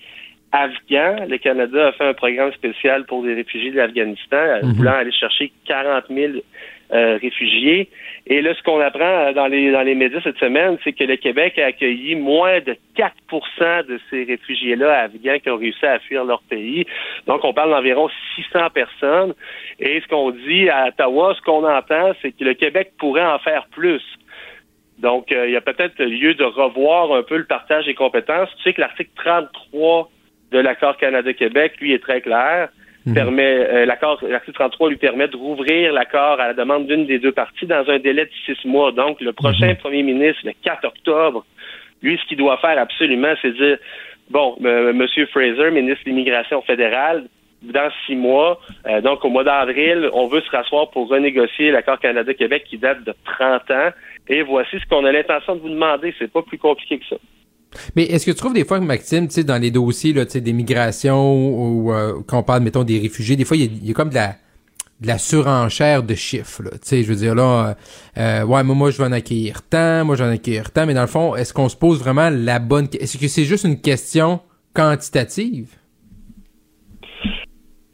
afghans. 0.52 1.26
Le 1.28 1.36
Canada 1.38 1.88
a 1.88 1.92
fait 1.92 2.08
un 2.08 2.14
programme 2.14 2.52
spécial 2.52 3.04
pour 3.04 3.24
les 3.24 3.34
réfugiés 3.34 3.70
de 3.70 3.76
l'Afghanistan, 3.76 4.62
mhm. 4.62 4.72
voulant 4.72 4.92
aller 4.92 5.12
chercher 5.12 5.52
40 5.66 6.04
000 6.10 6.32
euh, 6.92 7.18
réfugiés. 7.20 7.88
Et 8.26 8.40
là, 8.40 8.54
ce 8.54 8.62
qu'on 8.62 8.80
apprend 8.80 9.04
euh, 9.04 9.32
dans 9.32 9.46
les 9.46 9.70
dans 9.70 9.82
les 9.82 9.94
médias 9.94 10.20
cette 10.22 10.38
semaine, 10.38 10.78
c'est 10.84 10.92
que 10.92 11.04
le 11.04 11.16
Québec 11.16 11.58
a 11.58 11.66
accueilli 11.66 12.14
moins 12.14 12.60
de 12.60 12.76
4% 12.96 13.86
de 13.86 14.00
ces 14.10 14.24
réfugiés-là 14.24 15.02
afghans 15.02 15.38
qui 15.38 15.50
ont 15.50 15.58
réussi 15.58 15.84
à 15.84 15.98
fuir 15.98 16.24
leur 16.24 16.42
pays. 16.42 16.86
Donc, 17.26 17.44
on 17.44 17.52
parle 17.52 17.70
d'environ 17.70 18.08
600 18.36 18.70
personnes. 18.70 19.34
Et 19.80 20.00
ce 20.00 20.08
qu'on 20.08 20.30
dit 20.30 20.68
à 20.70 20.88
Ottawa, 20.88 21.34
ce 21.36 21.42
qu'on 21.42 21.64
entend, 21.64 22.12
c'est 22.22 22.32
que 22.32 22.44
le 22.44 22.54
Québec 22.54 22.92
pourrait 22.98 23.26
en 23.26 23.38
faire 23.38 23.66
plus. 23.70 24.02
Donc, 24.98 25.30
euh, 25.30 25.46
il 25.46 25.52
y 25.52 25.56
a 25.56 25.60
peut-être 25.60 26.02
lieu 26.02 26.34
de 26.34 26.44
revoir 26.44 27.12
un 27.12 27.22
peu 27.22 27.36
le 27.36 27.44
partage 27.44 27.86
des 27.86 27.94
compétences. 27.94 28.48
Tu 28.56 28.62
sais 28.64 28.72
que 28.72 28.80
l'article 28.80 29.10
33 29.16 30.10
de 30.50 30.58
l'accord 30.58 30.96
Canada-Québec, 30.96 31.74
lui, 31.80 31.92
est 31.92 32.02
très 32.02 32.20
clair. 32.20 32.68
Mhm. 33.06 33.14
permet 33.14 33.56
euh, 33.56 33.86
l'accord 33.86 34.18
l'article 34.28 34.58
33 34.58 34.90
lui 34.90 34.96
permet 34.96 35.28
de 35.28 35.36
rouvrir 35.36 35.92
l'accord 35.92 36.40
à 36.40 36.48
la 36.48 36.54
demande 36.54 36.86
d'une 36.86 37.06
des 37.06 37.18
deux 37.18 37.32
parties 37.32 37.66
dans 37.66 37.88
un 37.88 37.98
délai 37.98 38.26
de 38.26 38.30
six 38.44 38.66
mois. 38.66 38.92
Donc, 38.92 39.20
le 39.20 39.32
prochain 39.32 39.68
mhm. 39.68 39.76
premier 39.76 40.02
ministre, 40.02 40.42
le 40.44 40.52
4 40.62 40.84
octobre, 40.84 41.44
lui, 42.02 42.18
ce 42.18 42.28
qu'il 42.28 42.38
doit 42.38 42.58
faire 42.58 42.78
absolument, 42.78 43.34
c'est 43.40 43.52
dire 43.52 43.78
bon, 44.30 44.56
euh, 44.64 44.92
Monsieur 44.92 45.26
Fraser, 45.26 45.70
ministre 45.70 46.04
de 46.04 46.10
l'immigration 46.10 46.60
fédérale, 46.62 47.24
dans 47.62 47.90
six 48.06 48.14
mois, 48.14 48.60
euh, 48.86 49.00
donc 49.00 49.24
au 49.24 49.30
mois 49.30 49.44
d'avril, 49.44 50.08
on 50.12 50.28
veut 50.28 50.40
se 50.42 50.50
rasseoir 50.50 50.90
pour 50.90 51.08
renégocier 51.08 51.72
l'accord 51.72 51.98
Canada-Québec 51.98 52.64
qui 52.68 52.78
date 52.78 53.02
de 53.04 53.14
30 53.24 53.70
ans. 53.70 53.90
Et 54.28 54.42
voici 54.42 54.78
ce 54.78 54.86
qu'on 54.88 55.04
a 55.04 55.12
l'intention 55.12 55.56
de 55.56 55.60
vous 55.60 55.70
demander. 55.70 56.14
C'est 56.18 56.30
pas 56.30 56.42
plus 56.42 56.58
compliqué 56.58 56.98
que 56.98 57.06
ça. 57.06 57.16
Mais 57.96 58.04
est-ce 58.04 58.26
que 58.26 58.30
tu 58.30 58.36
trouves 58.36 58.54
des 58.54 58.64
fois 58.64 58.78
que 58.78 58.84
Maxime, 58.84 59.28
tu 59.28 59.34
sais, 59.34 59.44
dans 59.44 59.58
les 59.58 59.70
dossiers 59.70 60.12
là, 60.12 60.24
des 60.24 60.52
migrations 60.52 61.34
ou 61.34 61.92
euh, 61.92 62.20
quand 62.26 62.38
on 62.38 62.42
parle, 62.42 62.62
mettons, 62.62 62.84
des 62.84 62.98
réfugiés, 62.98 63.36
des 63.36 63.44
fois, 63.44 63.56
il 63.56 63.86
y, 63.86 63.90
a 63.90 63.94
comme 63.94 64.10
de 64.10 64.14
la 64.14 64.36
de 65.00 65.06
la 65.06 65.18
surenchère 65.18 66.02
de 66.02 66.14
chiffres. 66.14 66.62
Tu 66.72 66.78
sais, 66.82 67.02
je 67.04 67.08
veux 67.08 67.16
dire 67.16 67.34
là, 67.34 67.42
euh, 67.68 67.74
euh, 68.42 68.44
ouais, 68.44 68.64
mais 68.64 68.74
moi 68.74 68.90
je 68.90 68.98
vais 68.98 69.04
en 69.04 69.12
accueillir 69.12 69.62
tant, 69.62 70.04
moi 70.04 70.16
je 70.16 70.24
vais 70.24 70.30
accueillir 70.30 70.72
tant, 70.72 70.86
mais 70.86 70.94
dans 70.94 71.02
le 71.02 71.06
fond, 71.06 71.36
est-ce 71.36 71.54
qu'on 71.54 71.68
se 71.68 71.76
pose 71.76 72.00
vraiment 72.00 72.30
la 72.30 72.58
bonne 72.58 72.88
Est-ce 72.98 73.16
que 73.16 73.28
c'est 73.28 73.44
juste 73.44 73.64
une 73.64 73.80
question 73.80 74.40
quantitative? 74.74 75.68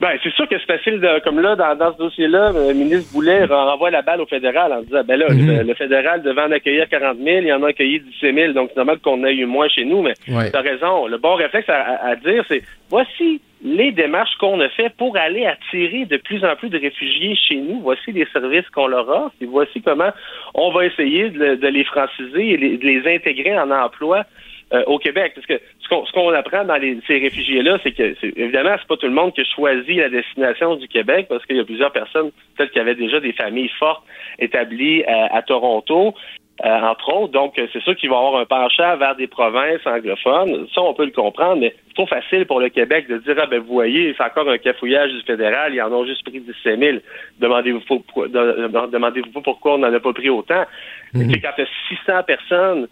Ben, 0.00 0.18
c'est 0.24 0.32
sûr 0.34 0.48
que 0.48 0.56
c'est 0.58 0.76
facile 0.76 0.98
de, 0.98 1.22
comme 1.22 1.40
là, 1.40 1.54
dans, 1.54 1.76
dans 1.76 1.92
ce 1.92 1.98
dossier-là, 1.98 2.50
le 2.52 2.74
ministre 2.74 3.12
Boulet 3.12 3.44
renvoie 3.44 3.92
la 3.92 4.02
balle 4.02 4.20
au 4.20 4.26
fédéral 4.26 4.72
en 4.72 4.82
disant, 4.82 5.02
ben 5.06 5.16
là, 5.16 5.28
mhm. 5.30 5.64
le, 5.64 5.74
fédéral 5.74 6.20
devait 6.22 6.42
en 6.42 6.50
accueillir 6.50 6.88
40 6.88 7.18
000, 7.18 7.42
il 7.42 7.52
en 7.52 7.62
a 7.62 7.68
accueilli 7.68 8.00
17 8.00 8.34
000, 8.34 8.52
donc 8.54 8.70
c'est 8.70 8.76
normal 8.76 8.98
qu'on 8.98 9.24
ait 9.24 9.34
eu 9.34 9.46
moins 9.46 9.68
chez 9.68 9.84
nous, 9.84 10.02
mais 10.02 10.14
ouais. 10.28 10.50
tu 10.50 10.56
as 10.56 10.60
raison. 10.62 11.06
Le 11.06 11.16
bon 11.18 11.36
réflexe 11.36 11.68
à, 11.68 12.16
dire, 12.16 12.44
c'est, 12.48 12.62
voici 12.90 13.40
les 13.62 13.92
démarches 13.92 14.34
qu'on 14.40 14.60
a 14.60 14.68
fait 14.68 14.92
pour 14.96 15.16
aller 15.16 15.46
attirer 15.46 16.06
de 16.06 16.16
plus 16.16 16.44
en 16.44 16.56
plus 16.56 16.70
de 16.70 16.78
réfugiés 16.78 17.36
chez 17.36 17.56
nous. 17.56 17.80
Voici 17.80 18.10
les 18.10 18.26
services 18.32 18.68
qu'on 18.70 18.88
leur 18.88 19.08
offre 19.08 19.34
et 19.40 19.46
voici 19.46 19.80
comment 19.80 20.10
on 20.54 20.72
va 20.72 20.86
essayer 20.86 21.30
de, 21.30 21.66
les 21.68 21.84
franciser 21.84 22.52
et 22.52 22.76
de 22.76 22.84
les 22.84 23.14
intégrer 23.14 23.56
en 23.56 23.70
emploi 23.70 24.24
euh, 24.72 24.82
au 24.86 24.98
Québec. 24.98 25.32
Parce 25.34 25.46
que 25.46 25.60
ce 25.80 26.12
qu'on 26.12 26.32
apprend 26.32 26.64
dans 26.64 26.76
les, 26.76 26.98
ces 27.06 27.18
réfugiés-là, 27.18 27.78
c'est 27.82 27.92
que 27.92 28.14
évidemment, 28.22 28.74
c'est 28.78 28.88
pas 28.88 28.96
tout 28.96 29.06
le 29.06 29.12
monde 29.12 29.34
qui 29.34 29.42
a 29.42 29.44
choisi 29.44 29.94
la 29.96 30.08
destination 30.08 30.76
du 30.76 30.88
Québec, 30.88 31.26
parce 31.28 31.44
qu'il 31.44 31.56
y 31.56 31.60
a 31.60 31.64
plusieurs 31.64 31.92
personnes, 31.92 32.30
peut-être 32.56 32.72
qui 32.72 32.80
avaient 32.80 32.94
déjà 32.94 33.20
des 33.20 33.32
familles 33.32 33.70
fortes 33.78 34.04
établies 34.38 35.04
à, 35.04 35.42
Toronto. 35.42 36.14
Euh, 36.64 36.68
entre 36.68 37.12
autres. 37.12 37.32
Donc, 37.32 37.54
c'est 37.56 37.82
sûr 37.82 37.96
qu'ils 37.96 38.10
vont 38.10 38.28
avoir 38.28 38.40
un 38.40 38.44
penchant 38.44 38.96
vers 38.96 39.16
des 39.16 39.26
provinces 39.26 39.84
anglophones. 39.84 40.68
Ça, 40.72 40.82
on 40.82 40.94
peut 40.94 41.04
le 41.04 41.10
comprendre, 41.10 41.56
mais 41.56 41.74
c'est 41.88 41.94
trop 41.94 42.06
facile 42.06 42.46
pour 42.46 42.60
le 42.60 42.68
Québec 42.68 43.08
de 43.08 43.18
dire, 43.18 43.34
ah 43.42 43.46
ben, 43.46 43.58
vous 43.58 43.72
voyez, 43.72 44.14
c'est 44.16 44.22
encore 44.22 44.48
un 44.48 44.58
cafouillage 44.58 45.10
du 45.10 45.20
fédéral, 45.22 45.74
ils 45.74 45.82
en 45.82 45.90
ont 45.90 46.06
juste 46.06 46.22
pris 46.22 46.38
17 46.38 46.78
000. 46.78 46.98
Demandez-vous 47.40 47.80
demandez-vous 48.28 49.40
pourquoi 49.40 49.74
on 49.74 49.78
n'en 49.78 49.92
a 49.92 49.98
pas 49.98 50.12
pris 50.12 50.30
autant. 50.30 50.64
Mm 51.12 51.32
Quand 51.42 51.50
tu 51.56 51.62
as 51.62 51.66
600 51.88 52.22
personnes 52.22 52.86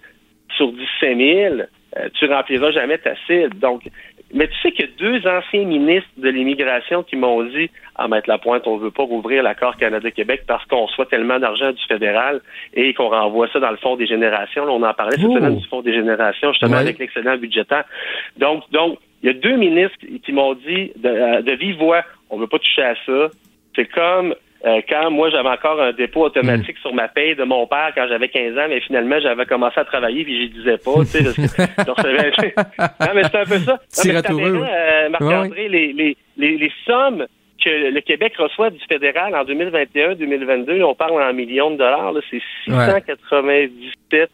sur 0.57 0.73
17 0.73 1.17
000, 1.17 1.55
euh, 1.99 2.09
tu 2.15 2.27
rempliras 2.27 2.73
jamais 2.73 2.99
ta 2.99 3.15
cible. 3.27 3.59
Donc, 3.59 3.83
mais 4.35 4.49
tu 4.49 4.55
sais 4.63 4.73
qu'il 4.73 4.87
y 4.87 4.89
a 4.89 4.93
deux 4.99 5.29
anciens 5.29 5.65
ministres 5.65 6.09
de 6.17 6.31
l'immigration 6.31 7.03
qui 7.03 7.17
m'ont 7.17 7.43
dit 7.43 7.71
à 7.97 8.09
mettre 8.09 8.31
la 8.31 8.39
pointe, 8.39 8.67
on 8.67 8.79
veut 8.79 8.91
pas 8.91 9.03
rouvrir 9.03 9.43
l'accord 9.43 9.77
Canada-Québec 9.77 10.45
parce 10.47 10.65
qu'on 10.67 10.87
reçoit 10.87 11.05
tellement 11.05 11.39
d'argent 11.39 11.71
du 11.73 11.83
fédéral 11.87 12.41
et 12.73 12.95
qu'on 12.95 13.11
renvoie 13.11 13.49
ça 13.53 13.61
dans 13.61 13.71
le 13.71 13.77
fonds 13.77 13.97
des 13.97 14.07
générations. 14.07 14.65
Là, 14.65 14.73
on 14.73 14.83
en 14.83 14.95
parlait 14.95 15.19
cette 15.19 15.31
semaine 15.31 15.59
du 15.59 15.69
fonds 15.69 15.83
des 15.83 15.93
générations, 15.93 16.53
justement, 16.53 16.79
avec 16.79 16.99
l'excédent 16.99 17.37
budgétaire. 17.37 17.85
Donc, 18.39 18.63
donc, 18.71 18.99
il 19.23 19.27
y 19.27 19.31
a 19.31 19.35
deux 19.35 19.57
ministres 19.57 19.99
qui 20.25 20.33
m'ont 20.33 20.55
dit 20.55 20.93
de, 20.97 21.09
euh, 21.09 21.43
de 21.43 21.53
vive 21.53 21.77
voix, 21.77 22.03
on 22.31 22.39
veut 22.39 22.47
pas 22.47 22.59
toucher 22.59 22.83
à 22.83 22.95
ça. 23.05 23.29
C'est 23.77 23.87
comme 23.87 24.35
euh, 24.65 24.81
quand 24.89 25.11
moi 25.11 25.29
j'avais 25.31 25.49
encore 25.49 25.81
un 25.81 25.93
dépôt 25.93 26.25
automatique 26.27 26.79
sur 26.79 26.95
ma 26.95 27.09
paye 27.09 27.35
de 27.35 27.43
mon 27.43 27.67
père 27.67 27.91
quand 27.95 28.07
j'avais 28.09 28.29
15 28.29 28.57
ans, 28.59 28.67
mais 28.69 28.81
finalement 28.81 29.19
j'avais 29.21 29.45
commencé 29.47 29.81
à 29.81 29.85
travailler 29.85 30.25
puis 30.25 30.47
je 30.47 30.53
disais 30.53 30.79
pas, 30.79 31.01
tu 31.01 31.07
sais. 31.07 31.23
non 31.87 33.13
mais 33.15 33.23
c'est 33.25 33.39
un 33.39 33.45
peu 33.45 33.59
ça. 33.59 33.79
Non, 34.51 34.65
euh, 34.65 35.09
Marc-André, 35.09 35.69
les, 35.69 35.93
les, 35.93 36.17
les, 36.37 36.57
les 36.57 36.73
sommes 36.87 37.27
que 37.63 37.71
le 37.93 38.01
Québec 38.01 38.35
reçoit 38.39 38.71
du 38.71 38.81
fédéral 38.89 39.35
en 39.35 39.45
2021-2022, 39.45 40.83
on 40.83 40.95
parle 40.95 41.23
en 41.23 41.33
millions 41.33 41.71
de 41.71 41.77
dollars, 41.77 42.13
c'est 42.31 42.43
697 42.65 44.31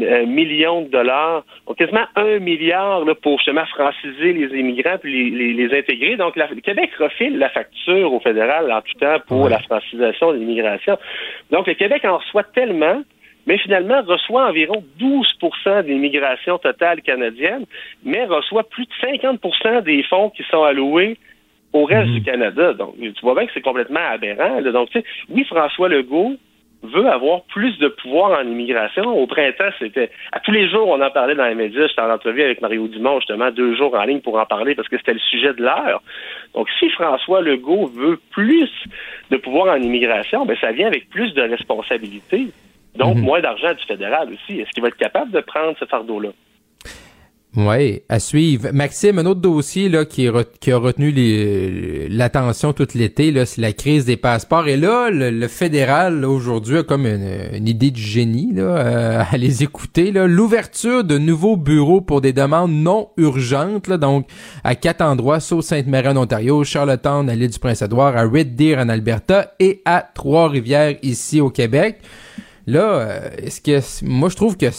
euh, 0.00 0.26
millions 0.26 0.82
de 0.82 0.88
dollars, 0.88 1.44
donc 1.66 1.76
quasiment 1.76 2.06
un 2.16 2.38
milliard 2.38 3.04
là, 3.04 3.14
pour 3.14 3.38
justement 3.38 3.64
franciser 3.66 4.32
les 4.32 4.58
immigrants 4.58 4.98
puis 5.00 5.30
les, 5.30 5.52
les, 5.52 5.78
intégrer. 5.78 6.16
Donc, 6.16 6.36
le 6.36 6.60
Québec 6.60 6.90
refile 6.98 7.38
la 7.38 7.48
facture 7.48 8.12
au 8.12 8.20
fédéral 8.20 8.70
en 8.72 8.80
tout 8.80 8.98
temps 8.98 9.18
pour 9.26 9.48
la 9.48 9.58
francisation 9.60 10.32
de 10.32 10.38
l'immigration. 10.38 10.98
Donc, 11.50 11.66
le 11.66 11.74
Québec 11.74 12.04
en 12.04 12.18
reçoit 12.18 12.44
tellement 12.44 13.02
mais 13.46 13.58
finalement 13.58 14.00
reçoit 14.02 14.48
environ 14.48 14.82
12% 14.98 15.82
de 15.82 15.88
l'immigration 15.88 16.58
totale 16.58 17.02
canadienne, 17.02 17.66
mais 18.02 18.24
reçoit 18.24 18.64
plus 18.64 18.86
de 18.86 18.92
50% 19.02 19.82
des 19.82 20.02
fonds 20.04 20.30
qui 20.30 20.42
sont 20.44 20.62
alloués 20.62 21.18
au 21.74 21.84
reste 21.84 22.10
du 22.10 22.20
mhm. 22.20 22.24
Canada. 22.24 22.72
Donc, 22.72 22.94
tu 22.98 23.20
vois 23.22 23.34
bien 23.34 23.46
que 23.46 23.52
c'est 23.52 23.60
complètement 23.60 24.00
aberrant. 24.00 24.62
Donc, 24.62 24.90
tu 24.90 25.00
sais, 25.00 25.04
oui, 25.28 25.44
François 25.44 25.88
Legault 25.88 26.36
veut 26.92 27.06
avoir 27.08 27.42
plus 27.44 27.78
de 27.78 27.88
pouvoir 27.88 28.38
en 28.38 28.42
immigration. 28.42 29.04
Au 29.04 29.26
printemps, 29.26 29.70
c'était 29.78 30.10
à 30.32 30.40
tous 30.40 30.52
les 30.52 30.68
jours, 30.68 30.88
on 30.88 31.00
en 31.00 31.10
parlait 31.10 31.34
dans 31.34 31.46
les 31.46 31.54
médias. 31.54 31.86
J'étais 31.86 32.02
en 32.02 32.10
entrevue 32.10 32.42
avec 32.42 32.60
Mario 32.60 32.88
Dumont, 32.88 33.18
justement, 33.20 33.50
deux 33.50 33.74
jours 33.76 33.94
en 33.94 34.04
ligne 34.04 34.20
pour 34.20 34.38
en 34.38 34.46
parler 34.46 34.74
parce 34.74 34.88
que 34.88 34.96
c'était 34.98 35.14
le 35.14 35.20
sujet 35.20 35.54
de 35.54 35.62
l'heure. 35.62 36.02
Donc, 36.54 36.68
si 36.78 36.88
François 36.90 37.40
Legault 37.40 37.86
veut 37.86 38.20
plus 38.30 38.70
de 39.30 39.36
pouvoir 39.36 39.74
en 39.74 39.80
immigration, 39.80 40.44
ben 40.46 40.56
ça 40.60 40.72
vient 40.72 40.86
avec 40.86 41.08
plus 41.08 41.32
de 41.34 41.42
responsabilités. 41.42 42.48
Donc, 42.96 43.16
mhm. 43.16 43.22
moins 43.22 43.40
d'argent 43.40 43.72
du 43.72 43.84
fédéral 43.84 44.28
aussi. 44.32 44.60
Est-ce 44.60 44.70
qu'il 44.70 44.82
va 44.82 44.88
être 44.88 44.96
capable 44.96 45.30
de 45.32 45.40
prendre 45.40 45.76
ce 45.78 45.84
fardeau-là? 45.84 46.30
Oui, 47.56 48.02
à 48.08 48.18
suivre. 48.18 48.70
Maxime, 48.72 49.20
un 49.20 49.26
autre 49.26 49.40
dossier 49.40 49.88
là 49.88 50.04
qui, 50.04 50.28
qui 50.58 50.72
a 50.72 50.76
retenu 50.76 51.12
l'attention 52.08 52.72
tout 52.72 52.88
l'été, 52.96 53.32
c'est 53.46 53.60
la 53.60 53.72
crise 53.72 54.04
des 54.04 54.16
passeports. 54.16 54.66
Et 54.66 54.76
là, 54.76 55.08
le, 55.10 55.46
fédéral 55.46 56.24
aujourd'hui 56.24 56.78
a 56.78 56.82
comme 56.82 57.06
une, 57.06 57.68
idée 57.68 57.92
de 57.92 57.96
génie 57.96 58.52
là, 58.52 58.62
euh, 58.62 59.22
à 59.30 59.36
les 59.36 59.62
écouter. 59.62 60.10
L'ouverture 60.10 61.04
de 61.04 61.16
nouveaux 61.16 61.56
bureaux 61.56 62.00
pour 62.00 62.20
des 62.20 62.32
demandes 62.32 62.72
non 62.72 63.10
urgentes, 63.18 63.86
là, 63.86 63.98
donc 63.98 64.26
à 64.64 64.74
quatre 64.74 65.02
endroits, 65.02 65.38
sauf 65.38 65.64
Sainte-Marie 65.64 66.08
en 66.08 66.16
Ontario, 66.16 66.64
Charlottetown 66.64 67.30
à 67.30 67.36
l'île 67.36 67.50
du 67.50 67.58
Prince-Édouard, 67.60 68.16
à 68.16 68.24
Red 68.24 68.56
Deer 68.56 68.78
en 68.78 68.88
Alberta 68.88 69.54
et 69.60 69.80
à 69.84 70.04
Trois-Rivières 70.12 70.96
ici 71.02 71.40
au 71.40 71.50
Québec. 71.50 72.00
Là, 72.66 72.80
euh, 72.80 73.30
est-ce 73.38 73.60
que 73.60 73.80
moi 74.04 74.28
je 74.28 74.36
trouve 74.36 74.56
que 74.56 74.70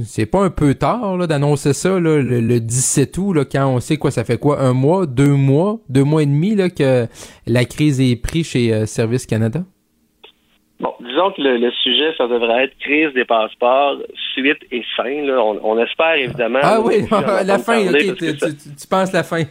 c'est 0.00 0.26
pas 0.26 0.40
un 0.40 0.50
peu 0.50 0.74
tard 0.74 1.18
d'annoncer 1.26 1.72
ça 1.72 1.98
le, 1.98 2.58
17 2.58 3.18
août 3.18 3.32
là, 3.34 3.44
quand 3.44 3.66
on 3.66 3.80
sait 3.80 3.96
quoi 3.96 4.10
ça 4.10 4.24
fait 4.24 4.38
quoi 4.38 4.60
un 4.60 4.72
mois, 4.72 5.06
deux 5.06 5.34
mois, 5.34 5.78
deux 5.88 6.04
mois 6.04 6.22
et 6.22 6.26
demi 6.26 6.54
là, 6.54 6.70
que 6.70 7.06
la 7.46 7.64
crise 7.64 8.00
est 8.00 8.16
prise 8.16 8.48
chez 8.50 8.72
euh, 8.72 8.86
Service 8.86 9.26
Canada? 9.26 9.60
Bon, 10.80 10.94
disons 11.00 11.30
que 11.32 11.42
le, 11.42 11.70
sujet, 11.82 12.12
ça 12.18 12.26
devrait 12.26 12.64
être 12.64 12.76
crise 12.78 13.12
des 13.14 13.24
passeports, 13.24 13.98
suite 14.32 14.58
et 14.72 14.82
fin. 14.96 15.28
On, 15.28 15.78
espère 15.78 16.14
évidemment. 16.14 16.58
Ah 16.62 16.80
oui, 16.80 17.04
la 17.46 17.58
fin, 17.58 17.86
ok, 17.86 18.16
tu, 18.16 18.86
penses 18.90 19.12
la 19.12 19.22
fin. 19.22 19.42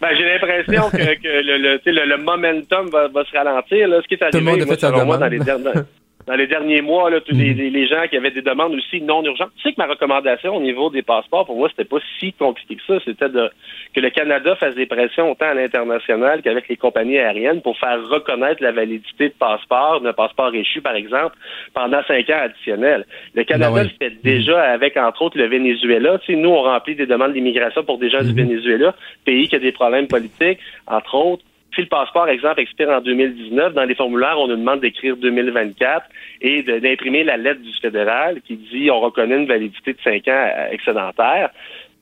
Ben, 0.00 0.08
j'ai 0.16 0.24
l'impression 0.24 0.90
que, 0.90 0.96
le, 0.96 2.06
le, 2.06 2.16
momentum 2.18 2.88
va, 2.88 3.24
se 3.24 3.36
ralentir. 3.36 3.86
Là. 3.88 4.00
Ce 4.02 4.08
qui 4.08 4.14
est 4.14 4.22
arrivé, 4.22 4.64
moi, 4.64 4.76
selon 4.76 5.04
moi, 5.04 5.18
dans 5.18 5.28
les 5.28 5.38
dernières... 5.38 5.84
dans 6.26 6.34
les 6.34 6.48
derniers 6.48 6.82
mois, 6.82 7.08
là, 7.08 7.20
tous 7.20 7.34
les, 7.34 7.54
mhm. 7.54 7.72
les, 7.72 7.86
gens 7.86 8.06
qui 8.10 8.16
avaient 8.16 8.32
des 8.32 8.42
demandes 8.42 8.74
aussi 8.74 9.00
non 9.00 9.22
urgentes. 9.24 9.52
Tu 9.56 9.62
sais 9.62 9.72
que 9.72 9.80
ma 9.80 9.86
recommandation 9.86 10.56
au 10.56 10.60
niveau 10.60 10.90
des 10.90 11.02
passeports, 11.02 11.46
pour 11.46 11.56
moi, 11.56 11.68
c'était 11.70 11.88
pas 11.88 11.98
si 12.18 12.32
compliqué 12.32 12.76
que 12.76 12.82
ça. 12.86 13.04
C'était 13.04 13.28
de 13.28 13.48
que 13.94 14.00
le 14.00 14.10
Canada 14.10 14.56
fasse 14.56 14.74
des 14.74 14.86
pressions 14.86 15.30
autant 15.30 15.46
à 15.46 15.54
l'international 15.54 16.42
qu'avec 16.42 16.68
les 16.68 16.76
compagnies 16.76 17.18
aériennes 17.18 17.62
pour 17.62 17.78
faire 17.78 17.98
reconnaître 18.08 18.62
la 18.62 18.72
validité 18.72 19.28
de 19.28 19.34
passeport, 19.34 20.00
d'un 20.00 20.12
passeport 20.12 20.52
échu, 20.52 20.80
par 20.80 20.96
exemple, 20.96 21.36
pendant 21.72 22.02
cinq 22.08 22.28
ans 22.30 22.40
additionnels. 22.42 23.06
Le 23.34 23.44
Canada 23.44 23.70
ben 23.72 23.84
le 23.84 23.88
fait 23.88 24.22
déjà 24.22 24.60
avec, 24.62 24.96
entre 24.96 25.22
autres, 25.22 25.38
le 25.38 25.46
Venezuela. 25.46 26.18
Tu 26.18 26.34
sais, 26.34 26.38
nous, 26.38 26.50
on 26.50 26.62
remplit 26.62 26.96
des 26.96 27.06
demandes 27.06 27.34
d'immigration 27.34 27.84
pour 27.84 27.98
des 27.98 28.10
gens 28.10 28.22
du 28.22 28.30
mhm. 28.30 28.48
Venezuela, 28.48 28.94
pays 29.24 29.48
qui 29.48 29.54
a 29.54 29.60
des 29.60 29.72
problèmes 29.72 30.08
politiques, 30.08 30.58
entre 30.88 31.14
autres. 31.14 31.44
Si 31.74 31.82
le 31.82 31.88
passeport, 31.88 32.28
exemple, 32.28 32.60
expire 32.60 32.88
en 32.88 33.00
2019, 33.00 33.74
dans 33.74 33.84
les 33.84 33.94
formulaires, 33.94 34.38
on 34.38 34.48
nous 34.48 34.56
demande 34.56 34.80
d'écrire 34.80 35.16
2024 35.16 36.06
et 36.40 36.62
d'imprimer 36.62 37.22
la 37.22 37.36
lettre 37.36 37.60
du 37.60 37.72
fédéral 37.74 38.40
qui 38.42 38.56
dit 38.56 38.90
on 38.90 39.00
reconnaît 39.00 39.36
une 39.36 39.46
validité 39.46 39.92
de 39.92 39.98
5 40.02 40.28
ans 40.28 40.30
euh, 40.30 40.70
excédentaire. 40.70 41.50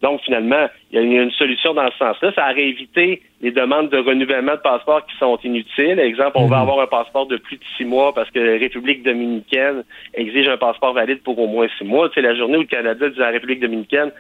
Donc, 0.05 0.21
finalement, 0.21 0.69
il 0.93 1.01
y 1.01 1.19
a 1.19 1.23
une 1.23 1.31
solution 1.31 1.73
dans 1.73 1.91
ce 1.91 1.97
sens-là. 1.97 2.33
Ça 2.35 2.51
aurait 2.51 2.69
évité 2.69 3.23
les 3.41 3.53
demandes 3.53 3.89
de 3.89 3.97
renouvellement 3.97 4.53
de 4.53 4.61
passeport 4.61 5.07
qui 5.07 5.17
sont 5.17 5.39
inutiles. 5.43 5.99
Exemple, 5.99 6.33
on 6.35 6.47
va 6.47 6.57
mhm. 6.57 6.63
avoir 6.63 6.81
un 6.81 6.87
passeport 6.87 7.27
de 7.27 7.39
plus 7.39 7.57
de 7.57 7.65
six 7.77 7.87
mois 7.87 8.13
parce 8.13 8.31
que 8.31 8.39
la 8.39 8.59
République 8.59 9.03
dominicaine 9.03 9.83
exige 10.13 10.47
un 10.49 10.59
passeport 10.59 10.93
valide 10.93 11.23
pour 11.23 11.39
au 11.39 11.47
moins 11.47 11.69
six 11.79 11.85
mois. 11.85 12.11
C'est 12.15 12.21
la 12.21 12.35
journée 12.35 12.59
où 12.59 12.61
le 12.61 12.67
Canada 12.67 13.09
dit 13.09 13.19
à 13.19 13.27
la 13.27 13.31
République 13.31 13.61
dominicaine 13.61 14.11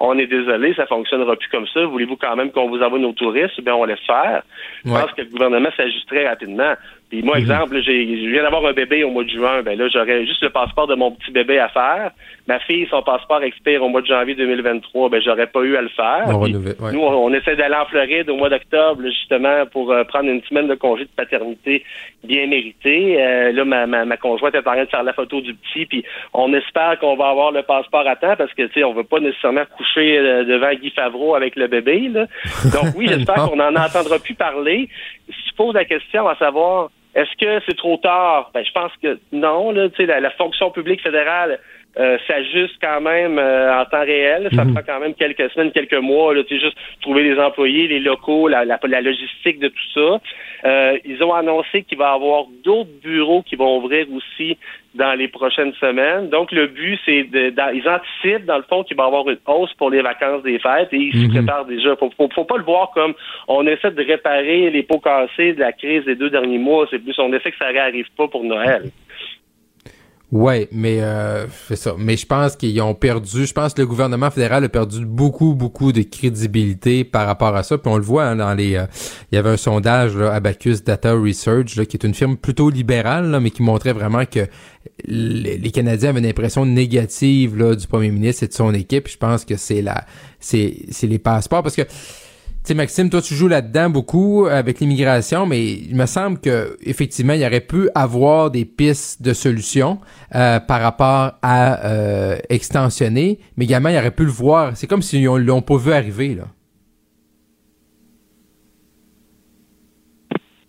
on 0.00 0.18
est 0.18 0.26
désolé, 0.26 0.72
ça 0.74 0.86
fonctionnera 0.86 1.36
plus 1.36 1.48
comme 1.50 1.66
ça. 1.66 1.84
Voulez-vous 1.84 2.16
quand 2.16 2.34
même 2.34 2.50
qu'on 2.50 2.68
vous 2.70 2.80
envoie 2.80 2.98
nos 2.98 3.12
touristes? 3.12 3.60
Bien, 3.60 3.74
on 3.74 3.84
laisse 3.84 4.00
faire. 4.06 4.42
Je 4.84 4.90
pense 4.90 5.12
que 5.12 5.20
le 5.20 5.28
gouvernement 5.28 5.68
s'ajusterait 5.76 6.26
rapidement. 6.26 6.74
Puis 7.10 7.22
moi, 7.22 7.36
mhm. 7.36 7.42
exemple, 7.42 7.82
j'ai, 7.82 8.24
je 8.24 8.30
viens 8.30 8.44
d'avoir 8.44 8.64
un 8.64 8.72
bébé 8.72 9.02
au 9.04 9.10
mois 9.10 9.24
de 9.24 9.30
juin. 9.30 9.62
Ben 9.62 9.76
là, 9.76 9.88
j'aurais 9.88 10.24
juste 10.24 10.42
le 10.42 10.50
passeport 10.50 10.86
de 10.86 10.94
mon 10.94 11.10
petit 11.10 11.32
bébé 11.32 11.58
à 11.58 11.68
faire. 11.68 12.12
Ma 12.46 12.60
fille, 12.60 12.86
son 12.88 13.02
passeport 13.02 13.42
expire 13.42 13.82
au 13.82 13.88
mois 13.88 14.00
de 14.00 14.06
janvier 14.06 14.34
2023. 14.36 15.10
Ben, 15.10 15.20
j'aurais 15.20 15.48
pas 15.48 15.60
eu 15.62 15.76
à 15.76 15.82
le 15.82 15.88
faire. 15.88 16.26
Nous, 16.28 17.00
on, 17.00 17.32
essaie 17.34 17.56
d'aller 17.56 17.74
en 17.74 17.84
Floride 17.86 18.30
au 18.30 18.36
mois 18.36 18.48
d'octobre, 18.48 19.02
justement, 19.02 19.66
pour 19.66 19.92
euh, 19.92 20.04
prendre 20.04 20.30
une 20.30 20.42
semaine 20.44 20.68
de 20.68 20.76
congé 20.76 21.04
de 21.04 21.10
paternité 21.14 21.84
bien 22.24 22.46
méritée. 22.46 23.20
Euh, 23.20 23.52
là, 23.52 23.64
ma, 23.64 23.86
ma, 23.86 24.04
ma, 24.04 24.16
conjointe 24.16 24.54
est 24.54 24.58
en 24.58 24.72
train 24.72 24.84
de 24.84 24.88
faire 24.88 25.02
la 25.02 25.12
photo 25.12 25.40
du 25.40 25.54
petit. 25.54 25.86
Puis 25.86 26.04
on 26.32 26.54
espère 26.54 26.98
qu'on 27.00 27.16
va 27.16 27.28
avoir 27.28 27.50
le 27.50 27.62
passeport 27.62 28.06
à 28.06 28.14
temps 28.14 28.36
parce 28.36 28.54
que, 28.54 28.62
tu 28.62 28.74
sais, 28.74 28.84
on 28.84 28.94
veut 28.94 29.04
pas 29.04 29.18
nécessairement 29.18 29.64
coucher 29.76 29.89
euh, 29.98 30.44
devant 30.44 30.72
Guy 30.74 30.90
Favreau 30.90 31.34
avec 31.34 31.56
le 31.56 31.66
bébé. 31.66 32.08
Là. 32.08 32.26
Donc 32.64 32.94
oui, 32.96 33.08
j'espère 33.10 33.46
qu'on 33.46 33.60
en 33.60 33.74
entendra 33.76 34.18
plus 34.18 34.34
parler. 34.34 34.88
Si 35.28 35.48
tu 35.48 35.54
poses 35.54 35.74
la 35.74 35.84
question 35.84 36.28
à 36.28 36.36
savoir 36.36 36.90
est-ce 37.14 37.36
que 37.40 37.62
c'est 37.66 37.76
trop 37.76 37.96
tard? 37.96 38.50
Ben, 38.54 38.64
je 38.64 38.70
pense 38.72 38.92
que 39.02 39.18
non. 39.32 39.72
Là, 39.72 39.88
la, 39.98 40.20
la 40.20 40.30
fonction 40.30 40.70
publique 40.70 41.02
fédérale 41.02 41.58
euh, 41.98 42.18
s'ajuste 42.28 42.76
quand 42.80 43.00
même 43.00 43.36
euh, 43.38 43.80
en 43.80 43.84
temps 43.84 44.04
réel. 44.04 44.48
Ça 44.54 44.64
mhm. 44.64 44.74
prend 44.74 44.82
quand 44.86 45.00
même 45.00 45.14
quelques 45.14 45.50
semaines, 45.50 45.72
quelques 45.72 45.94
mois. 45.94 46.32
Là, 46.32 46.42
juste 46.48 46.76
trouver 47.02 47.24
les 47.24 47.36
employés, 47.36 47.88
les 47.88 47.98
locaux, 47.98 48.46
la, 48.46 48.64
la, 48.64 49.00
logistique 49.00 49.58
de 49.58 49.68
tout 49.68 49.90
ça. 49.94 50.20
Euh, 50.66 50.98
ils 51.04 51.20
ont 51.24 51.34
annoncé 51.34 51.82
qu'il 51.82 51.98
va 51.98 52.12
y 52.12 52.14
avoir 52.14 52.44
d'autres 52.62 52.90
bureaux 53.02 53.42
qui 53.42 53.56
vont 53.56 53.78
ouvrir 53.78 54.06
aussi 54.12 54.56
dans 54.94 55.14
les 55.18 55.26
prochaines 55.26 55.72
semaines. 55.74 56.28
Donc, 56.28 56.52
le 56.52 56.68
but, 56.68 56.98
c'est 57.04 57.24
de, 57.24 57.52
ils 57.74 57.88
anticipent, 57.88 58.46
dans 58.46 58.58
le 58.58 58.64
fond, 58.68 58.84
qu'il 58.84 58.96
va 58.96 59.04
y 59.04 59.06
avoir 59.06 59.28
une 59.28 59.38
hausse 59.46 59.72
pour 59.74 59.90
les 59.90 60.02
vacances 60.02 60.44
des 60.44 60.60
fêtes 60.60 60.92
et 60.92 60.96
ils 60.96 61.12
se 61.12 61.26
mhm. 61.26 61.34
préparent 61.34 61.64
déjà. 61.64 61.96
Faut, 61.96 62.10
faut, 62.16 62.28
faut, 62.32 62.44
pas 62.44 62.56
le 62.56 62.64
voir 62.64 62.92
comme 62.92 63.14
on 63.48 63.66
essaie 63.66 63.90
de 63.90 64.04
réparer 64.04 64.70
les 64.70 64.84
pots 64.84 65.00
cassés 65.00 65.54
de 65.54 65.60
la 65.60 65.72
crise 65.72 66.04
des 66.04 66.14
deux 66.14 66.30
derniers 66.30 66.58
mois. 66.58 66.86
C'est 66.88 67.00
plus, 67.00 67.18
on 67.18 67.32
essaie 67.32 67.50
que 67.50 67.58
ça 67.58 67.66
réarrive 67.66 68.06
pas 68.16 68.28
pour 68.28 68.44
Noël. 68.44 68.90
Ouais, 70.32 70.68
mais 70.70 71.02
euh, 71.02 71.46
c'est 71.66 71.74
ça. 71.74 71.96
Mais 71.98 72.16
je 72.16 72.24
pense 72.24 72.54
qu'ils 72.54 72.80
ont 72.82 72.94
perdu. 72.94 73.46
Je 73.46 73.52
pense 73.52 73.74
que 73.74 73.80
le 73.80 73.88
gouvernement 73.88 74.30
fédéral 74.30 74.62
a 74.62 74.68
perdu 74.68 75.04
beaucoup, 75.04 75.54
beaucoup 75.54 75.90
de 75.90 76.02
crédibilité 76.02 77.02
par 77.02 77.26
rapport 77.26 77.56
à 77.56 77.64
ça. 77.64 77.78
Puis 77.78 77.90
on 77.90 77.96
le 77.96 78.04
voit 78.04 78.26
hein, 78.26 78.36
dans 78.36 78.54
les. 78.54 78.76
Euh, 78.76 78.86
il 79.32 79.34
y 79.34 79.38
avait 79.38 79.50
un 79.50 79.56
sondage 79.56 80.16
là, 80.16 80.32
Abacus 80.32 80.84
Data 80.84 81.14
Research, 81.14 81.74
là, 81.74 81.84
qui 81.84 81.96
est 81.96 82.06
une 82.06 82.14
firme 82.14 82.36
plutôt 82.36 82.70
libérale, 82.70 83.36
mais 83.42 83.50
qui 83.50 83.62
montrait 83.62 83.92
vraiment 83.92 84.24
que 84.24 84.46
les, 85.04 85.70
Canadiens 85.72 86.10
avaient 86.10 86.20
une 86.20 86.26
impression 86.26 86.64
négative 86.64 87.56
là, 87.58 87.74
du 87.74 87.88
premier 87.88 88.10
ministre 88.10 88.44
et 88.44 88.48
de 88.48 88.52
son 88.52 88.72
équipe. 88.72 89.08
Je 89.08 89.16
pense 89.16 89.44
que 89.44 89.56
c'est 89.56 89.82
la, 89.82 90.04
c'est, 90.38 90.76
c'est 90.90 91.08
les 91.08 91.18
passeports 91.18 91.64
parce 91.64 91.74
que 91.74 91.82
sais, 92.64 92.74
Maxime, 92.74 93.10
toi, 93.10 93.22
tu 93.22 93.34
joues 93.34 93.48
là-dedans 93.48 93.90
beaucoup 93.90 94.46
avec 94.50 94.80
l'immigration, 94.80 95.46
mais 95.46 95.64
il 95.64 95.96
me 95.96 96.06
semble 96.06 96.40
que 96.40 96.76
effectivement, 96.84 97.32
il 97.32 97.40
y 97.40 97.46
aurait 97.46 97.60
pu 97.60 97.88
avoir 97.94 98.50
des 98.50 98.64
pistes 98.64 99.22
de 99.22 99.32
solutions 99.32 99.98
euh, 100.34 100.60
par 100.60 100.80
rapport 100.80 101.32
à 101.42 101.86
euh, 101.86 102.36
extensionner, 102.48 103.38
mais 103.56 103.64
également, 103.64 103.88
il 103.88 103.96
aurait 103.96 104.14
pu 104.14 104.24
le 104.24 104.30
voir. 104.30 104.76
C'est 104.76 104.86
comme 104.86 105.02
si 105.02 105.26
on 105.28 105.36
l'ont 105.36 105.62
pas 105.62 105.76
vu 105.76 105.92
arriver, 105.92 106.34
là. 106.34 106.44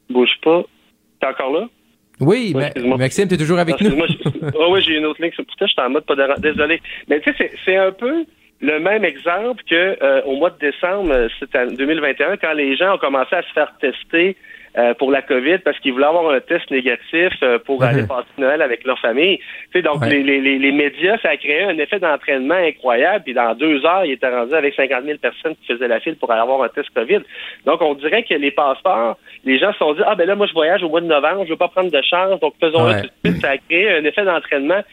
Bouge 0.09 0.37
pas. 0.43 0.63
T'es 1.19 1.27
encore 1.27 1.53
là? 1.53 1.67
Oui, 2.19 2.53
mais 2.55 2.71
Maxime, 2.97 3.27
t'es 3.27 3.37
toujours 3.37 3.59
avec 3.59 3.81
nous. 3.81 3.97
oh, 4.55 4.67
oui, 4.71 4.81
j'ai 4.81 4.97
une 4.97 5.05
autre 5.05 5.21
ligne. 5.21 5.31
Putain, 5.31 5.65
je 5.65 5.71
suis 5.71 5.81
en 5.81 5.89
mode 5.89 6.05
pas 6.05 6.15
Désolé. 6.37 6.79
Mais 7.07 7.19
tu 7.21 7.33
sais, 7.33 7.51
c'est 7.65 7.77
un 7.77 7.91
peu 7.91 8.25
le 8.61 8.79
même 8.79 9.03
exemple 9.03 9.63
que 9.67 9.97
euh, 10.03 10.21
au 10.23 10.35
mois 10.35 10.51
de 10.51 10.59
décembre, 10.59 11.11
euh, 11.11 11.27
c'était 11.39 11.65
2021, 11.65 12.37
quand 12.37 12.53
les 12.53 12.75
gens 12.77 12.95
ont 12.95 12.99
commencé 12.99 13.35
à 13.35 13.41
se 13.41 13.51
faire 13.53 13.73
tester 13.81 14.37
euh, 14.77 14.93
pour 14.93 15.11
la 15.11 15.21
COVID 15.21 15.57
parce 15.65 15.77
qu'ils 15.79 15.91
voulaient 15.93 16.05
avoir 16.05 16.31
un 16.31 16.39
test 16.39 16.69
négatif 16.69 17.33
pour 17.65 17.83
aller 17.83 18.03
passer 18.07 18.29
Noël 18.37 18.61
avec 18.61 18.85
leur 18.85 18.99
famille. 18.99 19.39
Donc 19.83 20.05
les, 20.05 20.23
les, 20.23 20.39
les, 20.39 20.71
médias, 20.71 21.17
ça 21.21 21.29
a 21.29 21.37
créé 21.37 21.63
un 21.63 21.77
effet 21.77 21.99
d'entraînement 21.99 22.53
incroyable. 22.53 23.23
Puis 23.25 23.33
dans 23.33 23.53
deux 23.55 23.83
heures, 23.83 24.05
ils 24.05 24.13
étaient 24.13 24.29
rendus 24.29 24.53
avec 24.53 24.75
50 24.75 25.03
000 25.03 25.17
personnes 25.17 25.55
qui 25.55 25.73
faisaient 25.73 25.89
la 25.89 25.99
file 25.99 26.15
pour 26.15 26.31
aller 26.31 26.41
avoir 26.41 26.63
un 26.63 26.69
test 26.69 26.89
COVID. 26.91 27.19
Donc 27.65 27.81
on 27.81 27.95
dirait 27.95 28.23
que 28.23 28.35
les 28.35 28.51
passeports, 28.51 29.17
les 29.43 29.59
gens 29.59 29.73
se 29.73 29.79
sont 29.79 29.93
dit 29.93 30.01
ah 30.05 30.15
ben 30.15 30.25
là 30.25 30.35
moi 30.35 30.45
je 30.47 30.53
voyage 30.53 30.83
au 30.83 30.89
mois 30.89 31.01
de 31.01 31.07
novembre, 31.07 31.43
je 31.45 31.49
veux 31.49 31.57
pas 31.57 31.67
prendre 31.67 31.91
de 31.91 32.01
chance, 32.03 32.39
donc 32.39 32.53
faisons-le 32.61 33.01
tout 33.01 33.09
de 33.25 33.29
suite. 33.29 33.41
Ça 33.41 33.49
a 33.49 33.57
créé 33.57 33.91
un 33.91 34.05
effet 34.05 34.23
d'entraînement 34.23 34.83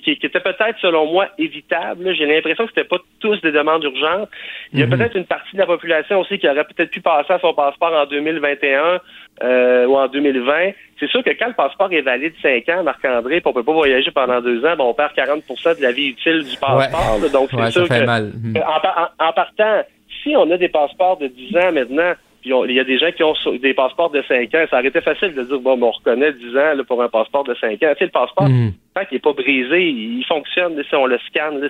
qui, 0.00 0.16
qui, 0.16 0.26
était 0.26 0.40
peut-être, 0.40 0.78
selon 0.80 1.06
moi, 1.06 1.28
évitable. 1.38 2.14
J'ai 2.14 2.26
l'impression 2.26 2.64
que 2.64 2.70
c'était 2.74 2.88
pas 2.88 2.98
tous 3.20 3.40
des 3.40 3.52
demandes 3.52 3.84
urgentes. 3.84 4.28
Il 4.72 4.80
y 4.80 4.82
a 4.82 4.86
mhm. 4.86 4.96
peut-être 4.96 5.16
une 5.16 5.26
partie 5.26 5.54
de 5.54 5.58
la 5.58 5.66
population 5.66 6.20
aussi 6.20 6.38
qui 6.38 6.48
aurait 6.48 6.64
peut-être 6.64 6.90
pu 6.90 7.00
passer 7.00 7.32
à 7.32 7.38
son 7.38 7.54
passeport 7.54 7.92
en 7.92 8.06
2021 8.06 9.00
euh, 9.42 9.86
ou 9.86 9.96
en 9.96 10.08
2020. 10.08 10.72
C'est 11.00 11.08
sûr 11.08 11.22
que 11.22 11.30
quand 11.30 11.48
le 11.48 11.54
passeport 11.54 11.92
est 11.92 12.02
valide 12.02 12.34
5 12.42 12.68
ans, 12.68 12.82
Marc-André, 12.84 13.40
puis 13.40 13.48
on 13.48 13.52
peut 13.52 13.64
pas 13.64 13.72
voyager 13.72 14.10
pendant 14.10 14.40
deux 14.40 14.64
ans, 14.64 14.76
ben 14.76 14.84
on 14.84 14.94
perd 14.94 15.12
40% 15.14 15.78
de 15.78 15.82
la 15.82 15.92
vie 15.92 16.08
utile 16.08 16.44
du 16.44 16.56
passeport. 16.56 17.18
donc, 17.32 17.50
c'est 17.50 17.70
sûr 17.70 17.88
que, 17.88 18.04
mhm. 18.04 18.56
en, 18.56 19.26
en 19.26 19.32
partant, 19.32 19.82
si 20.22 20.36
on 20.36 20.50
a 20.50 20.56
des 20.56 20.68
passeports 20.68 21.18
de 21.18 21.26
10 21.26 21.56
ans 21.56 21.72
maintenant, 21.72 22.12
il 22.44 22.72
y 22.72 22.80
a 22.80 22.84
des 22.84 22.98
gens 22.98 23.12
qui 23.12 23.22
ont 23.22 23.34
des 23.60 23.74
passeports 23.74 24.10
de 24.10 24.22
5 24.26 24.54
ans. 24.54 24.64
Ça 24.70 24.78
aurait 24.78 24.88
été 24.88 25.00
facile 25.00 25.34
de 25.34 25.42
dire, 25.42 25.60
bon, 25.60 25.76
ben, 25.76 25.86
on 25.86 25.90
reconnaît 25.90 26.32
10 26.32 26.56
ans 26.56 26.74
là, 26.74 26.84
pour 26.86 27.02
un 27.02 27.08
passeport 27.08 27.44
de 27.44 27.54
5 27.54 27.74
ans. 27.74 27.76
Tu 27.76 27.98
sais, 27.98 28.04
le 28.04 28.10
passeport, 28.10 28.48
mm. 28.48 28.72
tant 28.94 29.04
qu'il 29.04 29.16
n'est 29.16 29.20
pas 29.20 29.32
brisé, 29.32 29.88
il 29.88 30.24
fonctionne 30.26 30.82
si 30.82 30.94
on 30.94 31.06
le 31.06 31.18
scanne. 31.28 31.66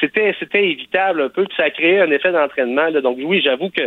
C'était, 0.00 0.34
c'était 0.40 0.70
évitable 0.70 1.22
un 1.22 1.28
peu, 1.28 1.44
puis 1.44 1.54
ça 1.56 1.64
a 1.64 1.70
créé 1.70 2.00
un 2.00 2.10
effet 2.10 2.32
d'entraînement. 2.32 2.90
Donc 2.90 3.18
oui, 3.22 3.40
j'avoue 3.44 3.68
que 3.70 3.82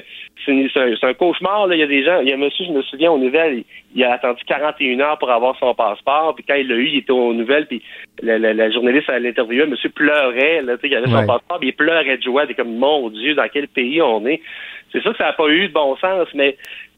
c'est, 0.45 1.03
un, 1.03 1.13
cauchemar. 1.13 1.67
Là. 1.67 1.75
Il 1.75 1.79
y 1.79 1.83
a 1.83 1.87
des 1.87 2.03
gens, 2.03 2.21
il 2.21 2.29
y 2.29 2.31
a 2.31 2.35
un 2.35 2.39
monsieur, 2.39 2.65
je 2.65 2.71
me 2.71 2.81
souviens, 2.83 3.11
aux 3.11 3.17
nouvelles, 3.17 3.63
il, 3.93 4.03
a 4.03 4.13
attendu 4.13 4.41
41 4.45 4.99
heures 4.99 5.17
pour 5.17 5.31
avoir 5.31 5.57
son 5.59 5.73
passeport, 5.73 6.35
puis 6.35 6.45
quand 6.47 6.55
il 6.55 6.67
l'a 6.67 6.75
eu, 6.75 6.87
il 6.87 6.97
était 6.99 7.11
aux 7.11 7.33
nouvelles, 7.33 7.65
puis 7.65 7.81
la, 8.21 8.71
journaliste 8.71 9.09
à 9.09 9.19
l'interview, 9.19 9.65
monsieur 9.67 9.89
pleurait, 9.89 10.61
là, 10.61 10.75
il 10.81 10.95
avait 10.95 11.07
son 11.07 11.25
passeport, 11.25 11.59
puis 11.59 11.69
il 11.69 11.73
pleurait 11.73 12.17
de 12.17 12.23
joie, 12.23 12.43
il 12.43 12.51
était 12.51 12.61
comme, 12.61 12.75
mon 12.75 13.09
Dieu, 13.09 13.33
dans 13.33 13.47
quel 13.51 13.67
pays 13.67 14.01
on 14.01 14.25
est? 14.27 14.41
C'est 14.95 15.01
sûr 15.01 15.11
que 15.11 15.17
ça 15.17 15.25
n'a 15.25 15.33
pas 15.33 15.49
eu 15.49 15.67
de 15.67 15.73
bon 15.73 15.97
sens, 15.97 16.27
mais 16.33 16.55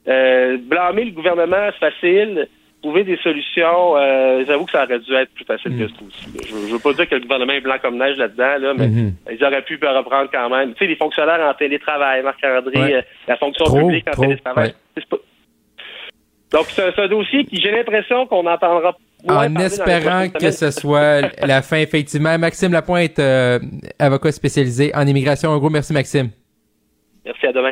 euh, 0.07 0.57
blâmer 0.61 1.05
le 1.05 1.11
gouvernement, 1.11 1.69
c'est 1.73 1.91
facile. 1.91 2.47
Trouver 2.83 3.03
des 3.03 3.17
solutions, 3.17 3.97
euh, 3.97 4.43
j'avoue 4.45 4.65
que 4.65 4.71
ça 4.71 4.83
aurait 4.83 4.99
dû 4.99 5.11
être 5.15 5.33
plus 5.33 5.45
facile 5.45 5.79
que 5.79 5.87
ça 5.87 5.95
aussi. 6.07 6.47
Je, 6.47 6.53
ne 6.53 6.71
veux 6.73 6.79
pas 6.79 6.93
dire 6.93 7.09
que 7.09 7.15
le 7.15 7.21
gouvernement 7.21 7.53
est 7.53 7.61
blanc 7.61 7.77
comme 7.81 7.97
neige 7.97 8.17
là-dedans, 8.17 8.59
là, 8.59 8.73
mais 8.77 8.87
mhm. 8.87 9.13
ils 9.31 9.43
auraient 9.43 9.63
pu 9.63 9.79
reprendre 9.81 10.29
quand 10.31 10.47
même. 10.49 10.73
Tu 10.73 10.79
sais, 10.79 10.87
les 10.87 10.95
fonctionnaires 10.95 11.41
en 11.41 11.55
télétravail, 11.55 12.21
Marc-André, 12.21 12.93
euh, 12.93 13.01
la 13.27 13.35
fonction 13.37 13.65
publique 13.65 14.07
en 14.07 14.21
télétravail. 14.21 14.73
Donc, 16.51 16.65
c'est 16.67 16.99
un, 16.99 17.07
dossier 17.07 17.43
qui, 17.45 17.59
j'ai 17.59 17.71
l'impression 17.71 18.27
qu'on 18.27 18.45
entendra 18.45 18.95
en 19.27 19.55
espérant 19.55 20.29
que 20.29 20.51
ce 20.51 20.71
soit 20.71 21.21
la 21.45 21.61
fin, 21.61 21.77
effectivement. 21.77 22.37
Maxime 22.37 22.71
Lapointe, 22.71 23.19
euh, 23.19 23.59
avocat 23.99 24.31
spécialisé 24.31 24.91
en 24.95 25.05
immigration. 25.07 25.51
Un 25.51 25.57
gros 25.57 25.69
merci, 25.69 25.93
Maxime. 25.93 26.29
Merci, 27.25 27.47
à 27.47 27.51
demain. 27.51 27.71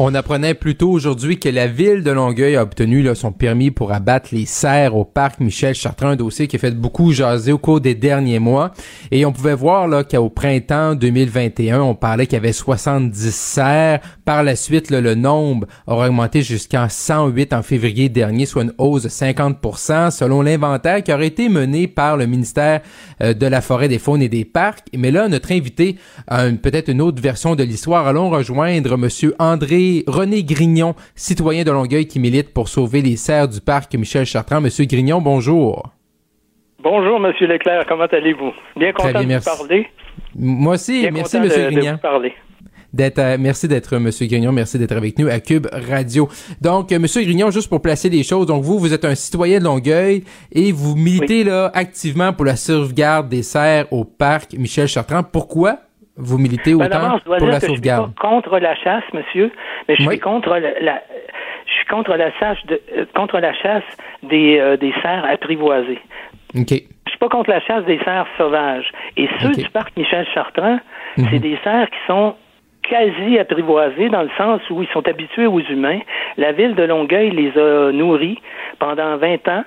On 0.00 0.14
apprenait 0.14 0.54
plus 0.54 0.76
tôt 0.76 0.90
aujourd'hui 0.90 1.40
que 1.40 1.48
la 1.48 1.66
ville 1.66 2.04
de 2.04 2.12
Longueuil 2.12 2.54
a 2.54 2.62
obtenu 2.62 3.04
son 3.16 3.32
permis 3.32 3.72
pour 3.72 3.90
abattre 3.90 4.28
les 4.30 4.46
cerfs 4.46 4.94
au 4.94 5.04
parc 5.04 5.40
Michel 5.40 5.74
Chartrand, 5.74 6.10
un 6.10 6.14
dossier 6.14 6.46
qui 6.46 6.54
a 6.54 6.60
fait 6.60 6.70
beaucoup 6.70 7.10
jaser 7.10 7.50
au 7.50 7.58
cours 7.58 7.80
des 7.80 7.96
derniers 7.96 8.38
mois. 8.38 8.70
Et 9.10 9.26
on 9.26 9.32
pouvait 9.32 9.56
voir 9.56 9.88
là 9.88 10.04
qu'au 10.04 10.28
printemps 10.28 10.94
2021, 10.94 11.80
on 11.80 11.96
parlait 11.96 12.28
qu'il 12.28 12.34
y 12.34 12.36
avait 12.36 12.52
70 12.52 13.34
cerfs. 13.34 13.98
Par 14.24 14.44
la 14.44 14.54
suite, 14.54 14.92
le 14.92 15.16
nombre 15.16 15.66
aurait 15.88 16.10
augmenté 16.10 16.42
jusqu'à 16.42 16.88
108 16.88 17.52
en 17.52 17.62
février 17.64 18.08
dernier, 18.08 18.46
soit 18.46 18.62
une 18.62 18.74
hausse 18.78 19.02
de 19.02 19.08
50% 19.08 20.12
selon 20.12 20.42
l'inventaire 20.42 21.02
qui 21.02 21.12
aurait 21.12 21.26
été 21.26 21.48
mené 21.48 21.88
par 21.88 22.16
le 22.16 22.26
ministère 22.26 22.82
euh, 23.20 23.34
de 23.34 23.46
la 23.46 23.60
Forêt, 23.60 23.88
des 23.88 23.98
Faunes 23.98 24.22
et 24.22 24.28
des 24.28 24.44
Parcs. 24.44 24.86
Mais 24.96 25.10
là, 25.10 25.26
notre 25.26 25.50
invité 25.50 25.96
a 26.28 26.48
peut-être 26.50 26.88
une 26.88 27.00
autre 27.00 27.20
version 27.20 27.56
de 27.56 27.64
l'histoire. 27.64 28.06
Allons 28.06 28.30
rejoindre 28.30 28.96
Monsieur 28.96 29.34
André 29.40 29.87
René 30.06 30.42
Grignon, 30.44 30.94
citoyen 31.14 31.64
de 31.64 31.70
Longueuil 31.70 32.06
qui 32.06 32.20
milite 32.20 32.52
pour 32.52 32.68
sauver 32.68 33.02
les 33.02 33.16
serres 33.16 33.48
du 33.48 33.60
parc 33.60 33.94
Michel 33.94 34.24
Chartrand. 34.24 34.60
Monsieur 34.60 34.84
Grignon, 34.84 35.20
bonjour. 35.20 35.90
Bonjour, 36.82 37.18
Monsieur 37.18 37.46
Leclerc. 37.46 37.84
Comment 37.88 38.04
allez-vous? 38.04 38.52
Bien 38.76 38.92
content 38.92 39.22
de 39.22 39.34
vous 39.34 39.44
parler. 39.44 39.88
Moi 40.36 40.74
aussi. 40.74 41.08
merci, 41.12 41.40
Monsieur 41.40 41.70
Grignon. 41.70 41.98
d'être 42.92 43.18
euh, 43.18 43.36
merci 43.38 43.68
d'être 43.68 43.94
euh, 43.94 44.00
monsieur 44.00 44.26
Grignon, 44.26 44.52
merci 44.52 44.78
d'être 44.78 44.96
avec 44.96 45.18
nous 45.18 45.28
à 45.28 45.40
Cube 45.40 45.66
Radio. 45.72 46.28
Donc 46.60 46.92
euh, 46.92 46.98
monsieur 46.98 47.22
Grignon 47.22 47.50
juste 47.50 47.68
pour 47.68 47.82
placer 47.82 48.08
les 48.08 48.22
choses, 48.22 48.46
donc 48.46 48.62
vous 48.62 48.78
vous 48.78 48.94
êtes 48.94 49.04
un 49.04 49.14
citoyen 49.14 49.58
de 49.58 49.64
Longueuil 49.64 50.24
et 50.52 50.72
vous 50.72 50.94
militez 50.94 51.44
là 51.44 51.70
activement 51.74 52.32
pour 52.32 52.44
la 52.44 52.56
sauvegarde 52.56 53.28
des 53.28 53.42
serres 53.42 53.92
au 53.92 54.04
parc 54.04 54.54
Michel 54.54 54.88
Chartrand. 54.88 55.22
Pourquoi? 55.22 55.78
Vous 56.18 56.36
militez 56.36 56.74
ben, 56.74 56.86
autant 56.86 57.18
pour 57.20 57.46
la 57.46 57.60
sauvegarde. 57.60 58.10
Je 58.10 58.20
suis 58.20 58.30
contre 58.30 58.58
la 58.58 58.74
chasse, 58.74 59.04
monsieur, 59.14 59.52
mais 59.88 59.96
je 59.96 60.02
suis 60.02 60.18
contre 60.18 60.50
la, 60.50 61.02
je 61.66 61.72
suis 61.72 61.86
contre 61.86 62.14
la 62.14 62.32
chasse 62.38 62.58
de, 62.66 62.80
euh, 62.96 63.04
contre 63.14 63.38
la 63.38 63.54
chasse 63.54 63.84
des, 64.24 64.58
euh, 64.58 64.76
des 64.76 64.92
cerfs 65.00 65.24
apprivoisés. 65.24 66.00
OK. 66.56 66.70
Je 66.70 67.10
suis 67.10 67.18
pas 67.20 67.28
contre 67.28 67.50
la 67.50 67.60
chasse 67.60 67.84
des 67.84 67.98
cerfs 68.04 68.26
sauvages. 68.36 68.90
Et 69.16 69.28
ceux 69.40 69.52
du 69.52 69.68
parc 69.70 69.96
Michel 69.96 70.26
Chartrand, 70.34 70.78
c'est 71.16 71.32
mhm. 71.32 71.38
des 71.38 71.58
cerfs 71.62 71.88
qui 71.90 71.98
sont 72.06 72.34
quasi 72.88 73.38
apprivoisés 73.38 74.08
dans 74.08 74.22
le 74.22 74.30
sens 74.36 74.60
où 74.70 74.82
ils 74.82 74.88
sont 74.88 75.06
habitués 75.06 75.46
aux 75.46 75.60
humains. 75.60 76.00
La 76.36 76.52
ville 76.52 76.74
de 76.74 76.82
Longueuil 76.82 77.30
les 77.30 77.56
a 77.58 77.92
nourris 77.92 78.38
pendant 78.78 79.16
20 79.16 79.48
ans. 79.48 79.64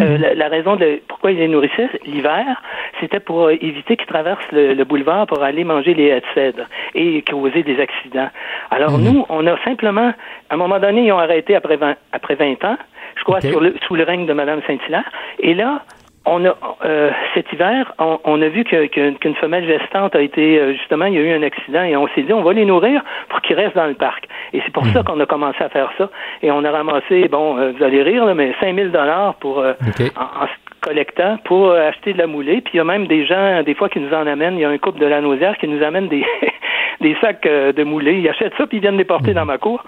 Euh, 0.00 0.18
mhm. 0.18 0.24
la, 0.36 0.48
raison 0.48 0.76
de 0.76 1.00
pourquoi 1.08 1.32
ils 1.32 1.38
les 1.38 1.48
nourrissaient 1.48 1.90
l'hiver, 2.06 2.62
c'était 3.00 3.20
pour 3.20 3.50
éviter 3.50 3.96
qu'ils 3.96 4.06
traversent 4.06 4.50
le, 4.52 4.82
boulevard 4.84 5.26
pour 5.26 5.42
aller 5.42 5.64
manger 5.64 5.92
les 5.92 6.06
haies 6.06 6.20
de 6.20 6.26
cèdre 6.34 6.64
et 6.94 7.22
causer 7.22 7.62
des 7.62 7.78
accidents. 7.80 8.30
Alors 8.70 8.98
mhm. 8.98 9.04
nous, 9.04 9.26
on 9.28 9.46
a 9.46 9.58
simplement, 9.64 10.12
à 10.48 10.54
un 10.54 10.56
moment 10.56 10.78
donné, 10.78 11.04
ils 11.04 11.12
ont 11.12 11.18
arrêté 11.18 11.54
après 11.54 11.76
20, 11.76 11.94
après 12.12 12.36
20 12.36 12.64
ans, 12.64 12.78
je 13.16 13.24
crois, 13.24 13.40
sous 13.40 13.94
le 13.94 14.04
règne 14.04 14.26
de 14.26 14.32
Mme 14.32 14.62
Saint-Hilaire. 14.66 15.10
Et 15.40 15.54
là, 15.54 15.82
on 16.24 16.44
a 16.44 16.56
euh, 16.84 17.10
cet 17.34 17.52
hiver, 17.52 17.92
on, 17.98 18.42
a 18.42 18.48
vu 18.48 18.64
qu'une 18.64 19.34
femelle 19.36 19.66
gestante 19.66 20.14
a 20.14 20.20
été 20.20 20.58
euh, 20.58 20.72
justement, 20.74 21.06
il 21.06 21.14
y 21.14 21.18
a 21.18 21.20
eu 21.20 21.32
un 21.32 21.42
accident 21.42 21.82
et 21.82 21.96
on 21.96 22.06
s'est 22.08 22.22
dit 22.22 22.32
on 22.32 22.42
va 22.42 22.52
les 22.52 22.64
nourrir 22.64 23.02
pour 23.28 23.40
qu'ils 23.40 23.56
restent 23.56 23.76
dans 23.76 23.86
le 23.86 23.94
parc. 23.94 24.28
Et 24.52 24.60
c'est 24.64 24.72
pour 24.72 24.86
ça 24.86 25.00
hmm. 25.00 25.04
qu'on 25.04 25.20
a 25.20 25.26
commencé 25.26 25.62
à 25.62 25.68
faire 25.68 25.90
ça. 25.98 26.10
Et 26.42 26.50
on 26.52 26.64
a 26.64 26.70
ramassé, 26.70 27.28
bon, 27.28 27.58
euh, 27.58 27.72
vous 27.72 27.82
allez 27.82 28.02
rire, 28.02 28.24
là, 28.24 28.34
mais 28.34 28.54
5000 28.60 28.92
dollars 28.92 29.34
pour 29.36 29.58
en, 29.58 30.46
collectant 30.80 31.38
pour 31.44 31.72
acheter 31.72 32.12
de 32.12 32.18
la 32.18 32.26
moulée. 32.26 32.60
Puis 32.60 32.74
il 32.74 32.76
y 32.78 32.80
a 32.80 32.84
même 32.84 33.06
des 33.06 33.24
gens, 33.24 33.62
des 33.62 33.74
fois, 33.74 33.88
qui 33.88 34.00
nous 34.00 34.12
en 34.12 34.26
amènent. 34.26 34.54
Il 34.54 34.60
y 34.60 34.64
a 34.64 34.68
un 34.68 34.78
couple 34.78 35.00
de 35.00 35.06
la 35.06 35.20
nausière 35.20 35.56
qui 35.58 35.68
nous 35.68 35.82
amène 35.82 36.08
des 36.08 36.24
des 37.00 37.16
sacs 37.20 37.42
de 37.42 37.84
moulée. 37.84 38.18
Ils 38.18 38.28
achètent 38.28 38.54
ça 38.56 38.66
puis 38.66 38.78
ils 38.78 38.80
viennent 38.80 38.98
les 38.98 39.04
porter 39.04 39.32
hmm. 39.32 39.34
dans 39.34 39.44
ma 39.44 39.58
cour. 39.58 39.84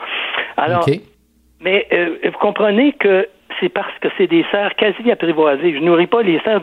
Alors, 0.57 0.87
mais 1.61 1.87
vous 2.25 2.39
comprenez 2.39 2.93
que 2.93 3.27
c'est 3.61 3.69
parce 3.69 3.93
que 4.01 4.09
c'est 4.17 4.27
des 4.27 4.45
serres 4.51 4.75
quasi 4.77 5.11
apprivoisées. 5.11 5.75
Je 5.75 5.81
nourris 5.81 6.07
pas 6.07 6.23
les 6.23 6.41
serres 6.41 6.61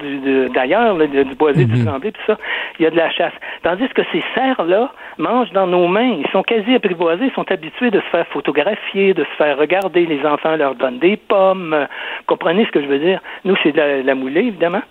d'ailleurs, 0.53 0.97
du, 0.97 1.23
du 1.23 1.35
boisé, 1.35 1.65
du 1.65 1.77
mhm. 1.77 1.85
tremblé, 1.85 2.11
tout 2.11 2.21
ça. 2.27 2.37
Il 2.79 2.83
y 2.83 2.85
a 2.85 2.89
de 2.91 2.97
la 2.97 3.09
chasse. 3.11 3.33
Tandis 3.63 3.87
que 3.89 4.01
ces 4.11 4.23
serres-là 4.35 4.91
mangent 5.17 5.51
dans 5.51 5.67
nos 5.67 5.87
mains. 5.87 6.17
Ils 6.19 6.29
sont 6.31 6.43
quasi 6.43 6.75
apprivoisés, 6.75 7.25
ils 7.25 7.33
sont 7.33 7.49
habitués 7.51 7.91
de 7.91 7.99
se 7.99 8.05
faire 8.05 8.27
photographier, 8.27 9.13
de 9.13 9.23
se 9.23 9.35
faire 9.37 9.57
regarder. 9.57 10.05
Les 10.05 10.25
enfants 10.25 10.55
leur 10.55 10.75
donnent 10.75 10.99
des 10.99 11.17
pommes. 11.17 11.87
Comprenez 12.27 12.65
ce 12.65 12.71
que 12.71 12.81
je 12.81 12.87
veux 12.87 12.99
dire? 12.99 13.21
Nous, 13.45 13.55
c'est 13.63 13.71
de 13.71 14.05
la, 14.05 14.15
moulée, 14.15 14.41
évidemment. 14.41 14.81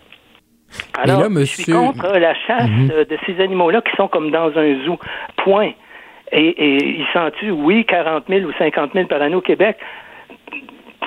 Alors, 0.98 1.24
je 1.28 1.44
suis 1.44 1.72
contre 1.72 2.16
la 2.18 2.34
chasse 2.34 2.68
mhm. 2.68 2.88
de 2.88 3.18
ces 3.26 3.40
animaux-là 3.40 3.82
qui 3.82 3.94
sont 3.96 4.08
comme 4.08 4.30
dans 4.30 4.56
un 4.56 4.84
zoo. 4.84 4.98
Point. 5.36 5.72
Et, 6.32 6.46
et 6.46 6.98
ils 7.00 7.06
s'en 7.12 7.30
tuent, 7.32 7.50
oui, 7.50 7.84
40 7.84 8.24
000 8.28 8.48
ou 8.48 8.52
50 8.56 8.92
000 8.94 9.06
par 9.08 9.20
année 9.20 9.34
au 9.34 9.40
Québec. 9.40 9.76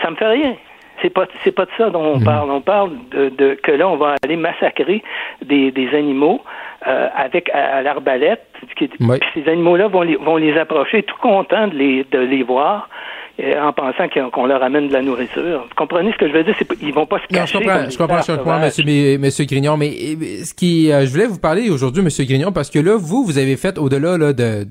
Ça 0.01 0.09
me 0.09 0.15
fait 0.15 0.27
rien. 0.27 0.55
C'est 1.01 1.09
pas 1.09 1.25
c'est 1.43 1.51
pas 1.51 1.65
de 1.65 1.71
ça 1.77 1.89
dont 1.89 2.03
on 2.03 2.17
mhm. 2.19 2.23
parle. 2.23 2.51
On 2.51 2.61
parle 2.61 2.91
de, 3.11 3.57
que 3.61 3.71
là 3.71 3.87
on 3.87 3.97
va 3.97 4.15
aller 4.23 4.35
massacrer 4.35 5.03
des, 5.43 5.71
des 5.71 5.89
animaux 5.95 6.41
euh, 6.87 7.07
avec 7.15 7.49
à, 7.49 7.81
l'arbalète. 7.81 8.45
Ces 9.33 9.49
animaux-là 9.49 9.87
vont 9.87 10.01
les 10.01 10.15
vont 10.15 10.37
les 10.37 10.57
approcher 10.57 11.03
tout 11.03 11.17
contents 11.21 11.67
de 11.67 11.75
les 11.75 12.03
de 12.11 12.19
les 12.19 12.43
voir. 12.43 12.89
Euh, 13.39 13.59
en 13.59 13.73
pensant 13.73 14.05
qu'on 14.31 14.45
leur 14.45 14.61
amène 14.61 14.89
de 14.89 14.93
la 14.93 15.01
nourriture. 15.01 15.63
Vous 15.67 15.75
comprenez 15.75 16.11
ce 16.11 16.17
que 16.17 16.27
je 16.27 16.33
veux 16.33 16.43
dire? 16.43 16.55
Ils 16.83 16.93
vont 16.93 17.07
pas 17.07 17.17
se 17.17 17.25
cacher. 17.33 17.57
je 17.57 17.63
comprends, 17.63 17.89
je 17.89 17.97
comprends, 17.97 18.35
comprends, 18.37 18.59
monsieur, 18.59 18.83
monsieur 19.17 19.45
Grignon, 19.45 19.75
mais 19.75 19.89
ce 19.89 20.53
qui, 20.53 20.91
euh, 20.91 21.07
je 21.07 21.11
voulais 21.11 21.25
vous 21.25 21.39
parler 21.39 21.71
aujourd'hui, 21.71 22.03
monsieur 22.03 22.25
Grignon, 22.25 22.51
parce 22.51 22.69
que 22.69 22.77
là, 22.77 22.95
vous, 22.95 23.23
vous 23.25 23.39
avez 23.39 23.57
fait 23.57 23.79
au-delà 23.79 24.19
là, 24.19 24.33
de, 24.33 24.67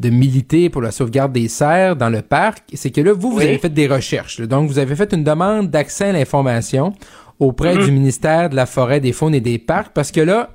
de 0.00 0.08
militer 0.08 0.70
pour 0.70 0.80
la 0.80 0.90
sauvegarde 0.90 1.32
des 1.32 1.48
serres 1.48 1.94
dans 1.94 2.08
le 2.08 2.22
parc, 2.22 2.64
c'est 2.72 2.90
que 2.90 3.02
là, 3.02 3.12
vous, 3.12 3.32
vous 3.32 3.40
avez 3.40 3.58
fait 3.58 3.72
des 3.72 3.86
recherches. 3.86 4.40
Donc, 4.40 4.66
vous 4.66 4.78
avez 4.78 4.96
fait 4.96 5.12
une 5.12 5.24
demande 5.24 5.68
d'accès 5.68 6.06
à 6.06 6.12
l'information 6.12 6.94
auprès 7.38 7.76
mm-hmm. 7.76 7.84
du 7.84 7.92
ministère 7.92 8.50
de 8.50 8.56
la 8.56 8.64
Forêt, 8.64 9.00
des 9.00 9.12
Faunes 9.12 9.34
et 9.34 9.40
des 9.40 9.58
Parcs, 9.58 9.92
parce 9.94 10.10
que 10.10 10.20
là, 10.20 10.50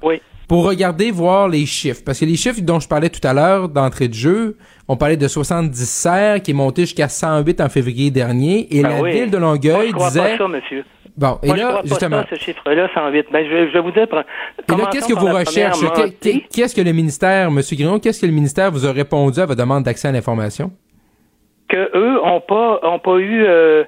pour 0.48 0.66
regarder, 0.66 1.12
voir 1.12 1.48
les 1.48 1.68
chiffres, 1.68 2.02
parce 2.04 2.20
que 2.20 2.26
les 2.26 2.36
chiffres 2.36 2.62
dont 2.62 2.80
je 2.80 2.88
parlais 2.88 3.10
tout 3.10 3.26
à 3.26 3.34
l'heure 3.34 3.70
d'entrée 3.70 4.08
de 4.08 4.14
jeu, 4.16 4.58
on 4.88 4.98
parlait 4.98 5.18
de 5.18 5.28
70 5.28 5.90
serres 5.90 6.42
qui 6.42 6.52
est 6.52 6.56
monté 6.56 6.84
jusqu'à 6.84 7.08
108 7.08 7.62
en 7.62 7.70
février 7.70 8.10
dernier, 8.10 8.68
et 8.76 8.82
ben 8.82 8.90
la 8.90 9.12
ville 9.12 9.30
de 9.30 9.38
Longueuil 9.38 9.92
Moi, 9.94 10.06
je 10.06 10.14
disait... 10.14 10.38
Pas 10.38 10.38
ça, 10.38 10.48
monsieur. 10.48 10.84
Bon, 11.18 11.40
et 11.44 11.48
là, 11.48 11.82
justement. 11.84 12.24
Pas 12.24 12.30
ça, 12.30 12.36
ce 12.36 12.42
chiffre-là, 12.42 12.90
108. 12.94 13.28
Ben, 13.32 13.46
je, 13.46 13.72
je 13.74 13.80
vous 13.80 13.92
dire. 13.92 14.04
Et 14.04 14.78
là, 14.78 14.90
qu'est-ce 14.92 15.08
que 15.08 15.18
vous 15.18 15.28
recherchez? 15.28 16.46
Qu'est-ce 16.52 16.76
que 16.76 16.82
le 16.82 16.92
ministère, 16.92 17.48
M. 17.48 17.60
Grillon, 17.72 18.00
qu'est-ce 18.00 18.22
que 18.22 18.26
le 18.26 18.34
ministère 18.34 18.72
vous 18.72 18.86
a 18.86 18.92
répondu 18.92 19.40
à 19.40 19.46
votre 19.46 19.60
demande 19.60 19.84
d'accès 19.84 20.10
à 20.10 20.12
l'information? 20.12 20.72
Que 21.70 21.90
eux 21.98 22.22
ont 22.24 22.42
pas, 22.42 22.80
ont 22.84 23.00
pas 23.00 23.18
eu, 23.18 23.46
euh, 23.46 23.84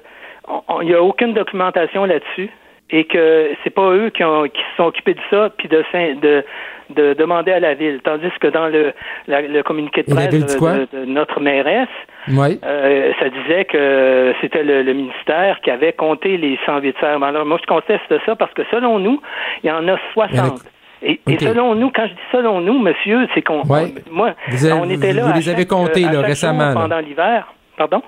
il 0.80 0.88
n'y 0.88 0.94
a 0.94 1.02
aucune 1.02 1.34
documentation 1.34 2.04
là-dessus 2.06 2.50
et 2.90 3.04
que 3.04 3.50
c'est 3.62 3.70
pas 3.70 3.90
eux 3.90 4.10
qui, 4.10 4.24
ont, 4.24 4.44
qui 4.44 4.60
se 4.60 4.76
sont 4.76 4.84
occupés 4.84 5.14
de 5.14 5.20
ça 5.30 5.50
puis 5.56 5.68
de, 5.68 5.84
de, 6.20 6.44
de 6.90 7.14
demander 7.14 7.52
à 7.52 7.60
la 7.60 7.74
ville. 7.74 8.00
Tandis 8.02 8.30
que 8.40 8.48
dans 8.48 8.68
le, 8.68 8.92
le 9.26 9.62
communiqué 9.62 10.02
de 10.02 10.14
presse 10.14 10.30
de, 10.30 11.04
notre 11.04 11.40
mairesse, 11.40 11.88
euh, 12.28 13.12
ça 13.18 13.28
disait 13.28 13.64
que 13.66 14.32
c'était 14.40 14.62
le, 14.62 14.92
ministère 14.92 15.60
qui 15.62 15.70
avait 15.70 15.92
compté 15.92 16.36
les 16.36 16.58
108 16.64 16.96
serres. 16.98 17.22
Alors 17.22 17.44
moi, 17.44 17.58
je 17.60 17.66
conteste 17.66 18.12
ça 18.24 18.36
parce 18.36 18.52
que 18.54 18.62
selon 18.70 18.98
nous, 18.98 19.20
il 19.62 19.68
y 19.68 19.70
en 19.70 19.86
a 19.88 19.98
60. 20.14 20.60
Et, 21.00 21.20
selon 21.38 21.76
nous, 21.76 21.92
quand 21.94 22.06
je 22.06 22.12
dis 22.12 22.20
selon 22.32 22.60
nous, 22.60 22.78
monsieur, 22.78 23.28
c'est 23.34 23.42
qu'on, 23.42 23.62
moi, 24.10 24.34
on 24.72 24.90
était 24.90 25.12
là. 25.12 25.26
Vous 25.26 25.38
les 25.38 25.48
avez 25.48 25.66
comptés 25.66 26.02
là, 26.02 26.22
récemment. 26.22 26.72
Pendant 26.72 26.98
l'hiver. 26.98 27.52
Pardon? 27.76 28.02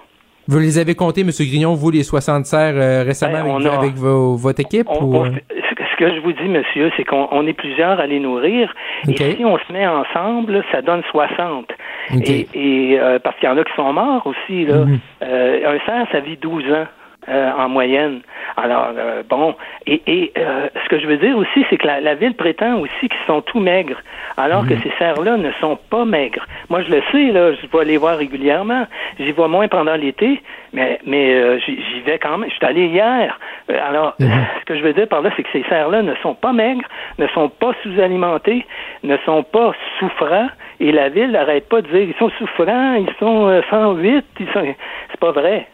Vous 0.48 0.58
les 0.58 0.78
avez 0.78 0.94
comptés, 0.94 1.20
M. 1.20 1.30
Grignon, 1.30 1.74
vous, 1.74 1.90
les 1.90 2.02
60 2.02 2.46
serres 2.46 2.74
euh, 2.76 3.02
récemment 3.04 3.58
ben, 3.58 3.66
avec, 3.66 3.94
votre 3.94 4.60
équipe? 4.60 4.88
ou... 5.00 5.16
Euh? 5.16 5.30
ce 5.50 6.04
que 6.04 6.14
je 6.14 6.20
vous 6.20 6.32
dis, 6.32 6.48
monsieur, 6.48 6.90
c'est 6.96 7.04
qu'on 7.04 7.46
est 7.46 7.52
plusieurs 7.52 8.00
à 8.00 8.06
les 8.06 8.20
nourrir. 8.20 8.72
Et 9.06 9.14
si 9.14 9.44
on 9.44 9.58
se 9.58 9.72
met 9.72 9.86
ensemble, 9.86 10.64
ça 10.72 10.80
donne 10.80 11.02
60. 11.10 11.66
Et, 12.14 12.98
euh, 12.98 13.18
parce 13.18 13.36
qu'il 13.36 13.48
y 13.48 13.52
en 13.52 13.58
a 13.58 13.64
qui 13.64 13.72
sont 13.76 13.92
morts 13.92 14.26
aussi. 14.26 14.64
Là. 14.64 14.86
Mhm. 14.86 14.98
un 15.20 15.78
cerf, 15.84 16.08
ça 16.10 16.20
vit 16.20 16.38
12 16.38 16.64
ans. 16.72 16.86
Euh, 17.28 17.50
en 17.52 17.68
moyenne. 17.68 18.22
Alors, 18.56 18.92
euh, 18.96 19.22
bon, 19.28 19.54
et, 19.86 20.00
et 20.06 20.32
euh, 20.38 20.68
ce 20.82 20.88
que 20.88 20.98
je 20.98 21.06
veux 21.06 21.18
dire 21.18 21.36
aussi, 21.36 21.66
c'est 21.68 21.76
que 21.76 21.86
la, 21.86 22.00
la, 22.00 22.14
ville 22.14 22.34
prétend 22.34 22.78
aussi 22.78 23.08
qu'ils 23.10 23.26
sont 23.26 23.42
tout 23.42 23.60
maigres, 23.60 24.00
alors 24.38 24.66
que 24.66 24.74
ces 24.78 24.90
cerfs-là 24.98 25.36
ne 25.36 25.52
sont 25.60 25.78
pas 25.90 26.06
maigres. 26.06 26.46
Moi, 26.70 26.80
je 26.80 26.90
le 26.90 27.02
sais, 27.12 27.30
là, 27.30 27.52
je 27.52 27.66
vais 27.66 27.84
les 27.84 27.98
voir 27.98 28.16
régulièrement. 28.16 28.86
J'y 29.18 29.32
vois 29.32 29.48
moins 29.48 29.68
pendant 29.68 29.96
l'été, 29.96 30.42
mais, 30.72 30.98
mais 31.04 31.60
j'y 31.60 32.00
vais 32.06 32.18
quand 32.18 32.38
même. 32.38 32.48
Je 32.48 32.54
suis 32.54 32.64
allé 32.64 32.86
hier. 32.86 33.38
Alors, 33.68 34.14
mhm. 34.18 34.30
ce 34.60 34.64
que 34.64 34.78
je 34.78 34.82
veux 34.82 34.94
dire 34.94 35.06
par 35.06 35.20
là, 35.20 35.30
c'est 35.36 35.42
que 35.42 35.52
ces 35.52 35.64
cerfs-là 35.68 36.00
ne 36.00 36.14
sont 36.22 36.34
pas 36.34 36.54
maigres, 36.54 36.88
ne 37.18 37.26
sont 37.28 37.50
pas 37.50 37.72
sous-alimentés, 37.82 38.64
ne 39.02 39.18
sont 39.26 39.42
pas 39.42 39.72
souffrants, 39.98 40.48
et 40.80 40.90
la 40.90 41.10
ville 41.10 41.32
n'arrête 41.32 41.68
pas 41.68 41.82
de 41.82 41.88
dire 41.88 42.00
ils 42.00 42.18
sont 42.18 42.30
souffrants, 42.38 42.94
ils 42.94 43.12
sont 43.18 43.62
108, 43.68 44.24
ils 44.40 44.48
sont... 44.54 44.74
C'est 45.10 45.20
pas 45.20 45.32
vrai. 45.32 45.68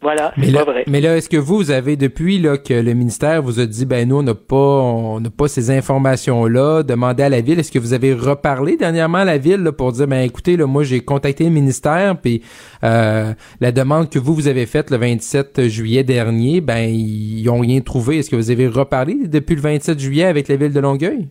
Voilà, 0.00 0.32
c'est 0.40 0.52
pas 0.52 0.64
vrai. 0.64 0.84
Mais 0.86 1.00
là, 1.00 1.16
est-ce 1.16 1.28
que 1.28 1.36
vous, 1.36 1.56
vous 1.56 1.70
avez 1.72 1.96
depuis 1.96 2.38
là 2.38 2.56
que 2.56 2.72
le 2.72 2.94
ministère 2.94 3.42
vous 3.42 3.58
a 3.58 3.66
dit, 3.66 3.84
ben 3.84 4.08
nous, 4.08 4.18
on 4.18 4.22
n'a 4.22 4.34
pas, 4.34 4.54
on 4.56 5.18
n'a 5.18 5.30
pas 5.30 5.48
ces 5.48 5.72
informations-là, 5.72 6.84
demandé 6.84 7.24
à 7.24 7.28
la 7.28 7.40
ville. 7.40 7.58
Est-ce 7.58 7.72
que 7.72 7.80
vous 7.80 7.94
avez 7.94 8.14
reparlé 8.14 8.76
dernièrement 8.76 9.18
à 9.18 9.24
la 9.24 9.38
ville 9.38 9.60
là, 9.62 9.72
pour 9.72 9.90
dire, 9.90 10.06
ben 10.06 10.20
écoutez, 10.20 10.56
là, 10.56 10.66
moi 10.66 10.84
j'ai 10.84 11.00
contacté 11.00 11.44
le 11.44 11.50
ministère, 11.50 12.16
puis 12.22 12.42
euh, 12.84 13.32
la 13.60 13.72
demande 13.72 14.08
que 14.08 14.20
vous 14.20 14.34
vous 14.34 14.46
avez 14.46 14.66
faite 14.66 14.90
le 14.92 14.98
27 14.98 15.66
juillet 15.68 16.04
dernier, 16.04 16.60
ben 16.60 16.88
ils 16.88 17.48
ont 17.50 17.58
rien 17.58 17.80
trouvé. 17.80 18.18
Est-ce 18.18 18.30
que 18.30 18.36
vous 18.36 18.52
avez 18.52 18.68
reparlé 18.68 19.26
depuis 19.26 19.56
le 19.56 19.62
27 19.62 19.98
juillet 19.98 20.24
avec 20.24 20.46
la 20.46 20.54
ville 20.54 20.72
de 20.72 20.80
Longueuil? 20.80 21.28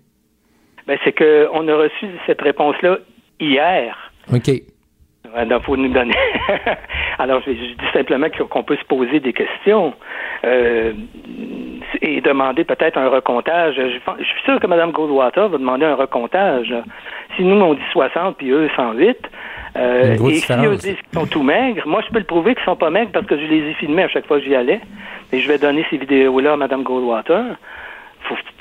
Ben 0.88 0.98
c'est 1.06 1.14
que 1.14 1.48
on 1.54 1.66
a 1.70 1.76
reçu 1.76 2.08
cette 2.26 2.42
réponse-là 2.42 3.00
hier. 3.40 3.96
OK. 4.34 4.52
Il 5.36 5.60
faut 5.64 5.78
nous 5.78 5.90
donner. 5.90 6.16
Alors, 7.20 7.42
je, 7.46 7.52
dis 7.52 7.76
simplement 7.94 8.28
qu'on 8.50 8.64
peut 8.64 8.78
se 8.78 8.86
poser 8.86 9.20
des 9.20 9.34
questions 9.34 9.94
euh, 10.46 10.94
et 12.02 12.22
demander 12.22 12.64
peut-être 12.64 12.98
un 12.98 13.10
recomptage. 13.10 13.76
Je, 13.76 14.24
suis 14.24 14.44
sûr 14.46 14.60
que 14.60 14.68
Mme 14.68 14.92
Goldwater 14.92 15.50
va 15.50 15.58
demander 15.58 15.86
un 15.86 15.96
recomptage. 15.96 16.74
Si 17.36 17.44
nous, 17.44 17.60
on 17.60 17.74
dit 17.74 17.82
60 17.92 18.38
puis 18.38 18.52
eux, 18.52 18.70
108, 18.76 19.18
euh, 19.78 20.14
et 20.14 20.36
si 20.36 20.54
eux 20.54 20.76
disent 20.76 20.96
qu'ils 20.96 21.20
sont 21.20 21.28
tout 21.28 21.44
maigres, 21.44 21.84
moi, 21.86 22.02
je 22.06 22.12
peux 22.12 22.20
le 22.20 22.26
prouver 22.26 22.56
qu'ils 22.56 22.64
sont 22.64 22.76
pas 22.76 22.90
maigres 22.90 23.12
parce 23.12 23.26
que 23.26 23.38
je 23.38 23.46
les 23.46 23.70
ai 23.70 23.74
filmés 23.74 24.04
à 24.04 24.10
chaque 24.10 24.26
fois 24.26 24.40
que 24.40 24.46
j'y 24.46 24.56
allais. 24.56 24.82
Et 25.34 25.40
je 25.40 25.48
vais 25.48 25.58
donner 25.58 25.86
ces 25.90 25.98
vidéos-là 25.98 26.54
à 26.54 26.58
Mme 26.58 26.84
Goldwater. 26.84 27.44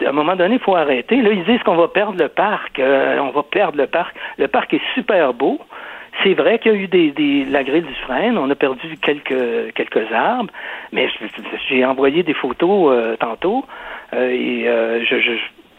à 0.05 0.09
un 0.09 0.13
moment 0.13 0.37
donné, 0.37 0.57
il 0.57 0.61
faut 0.61 0.77
arrêter. 0.77 1.23
Là, 1.23 1.31
ils 1.31 1.45
disent 1.45 1.63
qu'on 1.63 1.77
va 1.77 1.89
perdre 1.89 2.19
le 2.19 2.29
parc. 2.29 2.79
Euh, 2.79 3.19
on 3.19 3.31
va 3.31 3.43
perdre 3.43 3.79
le 3.79 3.87
parc. 3.87 4.15
Le 4.39 4.49
parc 4.49 4.75
est 4.75 4.83
super 4.95 5.33
beau. 5.33 5.61
C'est 6.23 6.35
vrai 6.35 6.59
qu'il 6.59 6.73
y 6.73 6.75
a 6.75 6.79
eu 6.79 6.89
des, 6.89 7.45
la 7.45 7.65
grille 7.65 7.83
du 7.83 7.95
frein, 8.05 8.37
on 8.37 8.51
a 8.51 8.55
perdu 8.55 8.97
quelques 9.01 9.73
quelques 9.75 10.13
arbres, 10.13 10.53
mais 10.93 11.09
j'ai 11.69 11.85
envoyé 11.85 12.23
des 12.23 12.35
photos 12.35 12.93
euh, 12.93 13.17
tantôt 13.17 13.65
euh, 14.15 14.31
et 14.31 14.69
euh, 14.69 15.05
je, 15.05 15.21
je, 15.21 15.33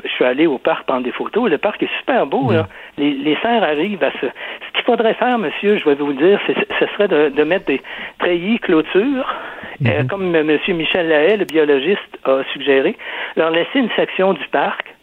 je, 0.04 0.10
suis 0.10 0.26
allé 0.26 0.46
au 0.46 0.58
parc 0.58 0.86
prendre 0.86 1.04
des 1.04 1.12
photos. 1.12 1.50
Le 1.50 1.58
parc 1.58 1.82
est 1.82 1.90
super 2.00 2.26
beau. 2.28 2.52
Là. 2.52 2.68
Les, 2.98 3.12
les 3.12 3.36
serres 3.42 3.64
arrivent 3.64 4.04
à 4.04 4.12
se. 4.12 4.28
Ce 4.28 4.74
qu'il 4.74 4.84
faudrait 4.86 5.16
faire, 5.16 5.38
monsieur, 5.38 5.78
je 5.78 5.86
vais 5.86 5.96
vous 5.96 6.08
le 6.08 6.14
dire, 6.14 6.40
ce 6.80 6.86
serait 6.88 7.08
de, 7.08 7.30
de 7.30 7.44
mettre 7.44 7.66
des 7.66 7.82
treillis 8.20 8.60
clôtures, 8.60 9.34
comme 10.10 10.36
M. 10.36 10.58
Michel 10.70 11.10
Lahaye, 11.10 11.38
le 11.38 11.46
biologiste, 11.46 12.20
a 12.26 12.44
suggéré, 12.54 12.96
leur 13.36 13.50
laisser 13.50 13.80
une 13.80 13.90
section 13.96 14.34
du 14.34 14.48
parc 14.50 14.97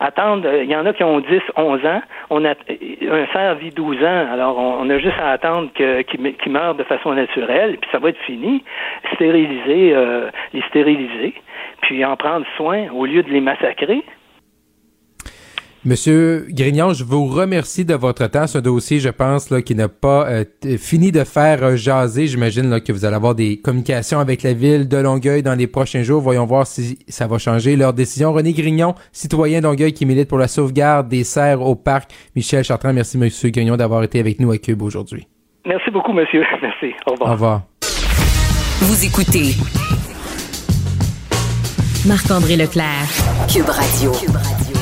attendre, 0.00 0.46
euh, 0.46 0.62
il 0.64 0.70
y 0.70 0.76
en 0.76 0.86
a 0.86 0.92
qui 0.92 1.04
ont 1.04 1.20
10, 1.20 1.40
11 1.56 1.84
ans, 1.86 2.02
on 2.30 2.44
a, 2.44 2.50
un 2.50 3.26
cerf 3.32 3.56
vit 3.56 3.70
12 3.70 4.02
ans, 4.02 4.26
alors 4.32 4.58
on, 4.58 4.88
a 4.90 4.98
juste 4.98 5.18
à 5.20 5.30
attendre 5.30 5.70
qu'il 5.72 6.52
meure 6.52 6.74
de 6.74 6.84
façon 6.84 7.12
naturelle, 7.14 7.78
puis 7.80 7.90
ça 7.90 7.98
va 7.98 8.10
être 8.10 8.20
fini, 8.20 8.62
stériliser, 9.14 9.94
euh, 9.94 10.30
les 10.52 10.62
stériliser, 10.62 11.34
puis 11.82 12.04
en 12.04 12.16
prendre 12.16 12.46
soin 12.56 12.88
au 12.92 13.06
lieu 13.06 13.22
de 13.22 13.30
les 13.30 13.40
massacrer. 13.40 14.02
Monsieur 15.88 16.44
Grignon, 16.50 16.92
je 16.92 17.02
vous 17.02 17.24
remercie 17.24 17.86
de 17.86 17.94
votre 17.94 18.26
temps. 18.26 18.46
C'est 18.46 18.58
un 18.58 18.60
dossier, 18.60 19.00
je 19.00 19.08
pense, 19.08 19.48
là, 19.48 19.62
qui 19.62 19.74
n'a 19.74 19.88
pas 19.88 20.28
euh, 20.28 20.44
fini 20.76 21.12
de 21.12 21.24
faire 21.24 21.64
euh, 21.64 21.76
jaser. 21.76 22.26
J'imagine 22.26 22.68
là, 22.68 22.80
que 22.80 22.92
vous 22.92 23.06
allez 23.06 23.16
avoir 23.16 23.34
des 23.34 23.58
communications 23.58 24.20
avec 24.20 24.42
la 24.42 24.52
ville 24.52 24.86
de 24.86 24.98
Longueuil 24.98 25.42
dans 25.42 25.54
les 25.54 25.66
prochains 25.66 26.02
jours. 26.02 26.20
Voyons 26.20 26.44
voir 26.44 26.66
si 26.66 26.98
ça 27.08 27.26
va 27.26 27.38
changer 27.38 27.74
leur 27.74 27.94
décision. 27.94 28.34
René 28.34 28.52
Grignon, 28.52 28.96
citoyen 29.12 29.62
d'Ongueuil 29.62 29.94
qui 29.94 30.04
milite 30.04 30.28
pour 30.28 30.36
la 30.36 30.46
sauvegarde 30.46 31.08
des 31.08 31.24
serres 31.24 31.62
au 31.62 31.74
parc. 31.74 32.10
Michel 32.36 32.64
Chartrand, 32.64 32.92
merci 32.92 33.16
Monsieur 33.16 33.48
Grignon 33.48 33.78
d'avoir 33.78 34.02
été 34.02 34.20
avec 34.20 34.40
nous 34.40 34.50
à 34.50 34.58
Cube 34.58 34.82
aujourd'hui. 34.82 35.26
Merci 35.64 35.90
beaucoup, 35.90 36.12
monsieur. 36.12 36.42
Merci. 36.60 36.94
Au 37.06 37.12
revoir. 37.12 37.30
Au 37.30 37.32
revoir. 37.32 37.62
Vous 38.82 39.06
écoutez 39.06 39.56
Marc-André 42.06 42.56
Leclerc. 42.56 43.08
Cube 43.50 43.70
Radio. 43.70 44.12
Cube 44.12 44.36
Radio. 44.36 44.77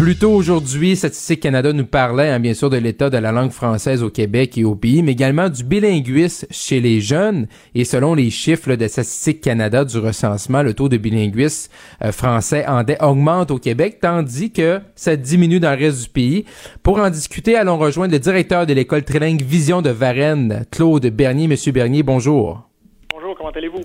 Plus 0.00 0.16
tôt 0.16 0.32
aujourd'hui, 0.32 0.96
Statistique 0.96 1.40
Canada 1.40 1.74
nous 1.74 1.84
parlait 1.84 2.30
hein, 2.30 2.40
bien 2.40 2.54
sûr 2.54 2.70
de 2.70 2.78
l'état 2.78 3.10
de 3.10 3.18
la 3.18 3.32
langue 3.32 3.50
française 3.50 4.02
au 4.02 4.08
Québec 4.08 4.56
et 4.56 4.64
au 4.64 4.74
pays, 4.74 5.02
mais 5.02 5.12
également 5.12 5.50
du 5.50 5.62
bilinguisme 5.62 6.46
chez 6.50 6.80
les 6.80 7.02
jeunes. 7.02 7.48
Et 7.74 7.84
selon 7.84 8.14
les 8.14 8.30
chiffres 8.30 8.76
de 8.76 8.88
Statistique 8.88 9.42
Canada 9.42 9.84
du 9.84 9.98
recensement, 9.98 10.62
le 10.62 10.72
taux 10.72 10.88
de 10.88 10.96
bilinguisme 10.96 11.70
euh, 12.02 12.12
français 12.12 12.64
en 12.66 12.82
augmente 13.00 13.50
au 13.50 13.58
Québec, 13.58 13.98
tandis 14.00 14.50
que 14.50 14.80
ça 14.94 15.16
diminue 15.16 15.60
dans 15.60 15.78
le 15.78 15.84
reste 15.84 16.04
du 16.04 16.08
pays. 16.08 16.46
Pour 16.82 16.98
en 16.98 17.10
discuter, 17.10 17.56
allons 17.56 17.76
rejoindre 17.76 18.14
le 18.14 18.20
directeur 18.20 18.64
de 18.64 18.72
l'école 18.72 19.04
trilingue 19.04 19.42
Vision 19.42 19.82
de 19.82 19.90
Varennes, 19.90 20.64
Claude 20.70 21.04
Bernier. 21.08 21.46
Monsieur 21.46 21.72
Bernier, 21.72 22.02
bonjour. 22.02 22.66
Bonjour, 23.12 23.34
comment 23.36 23.50
allez-vous? 23.50 23.82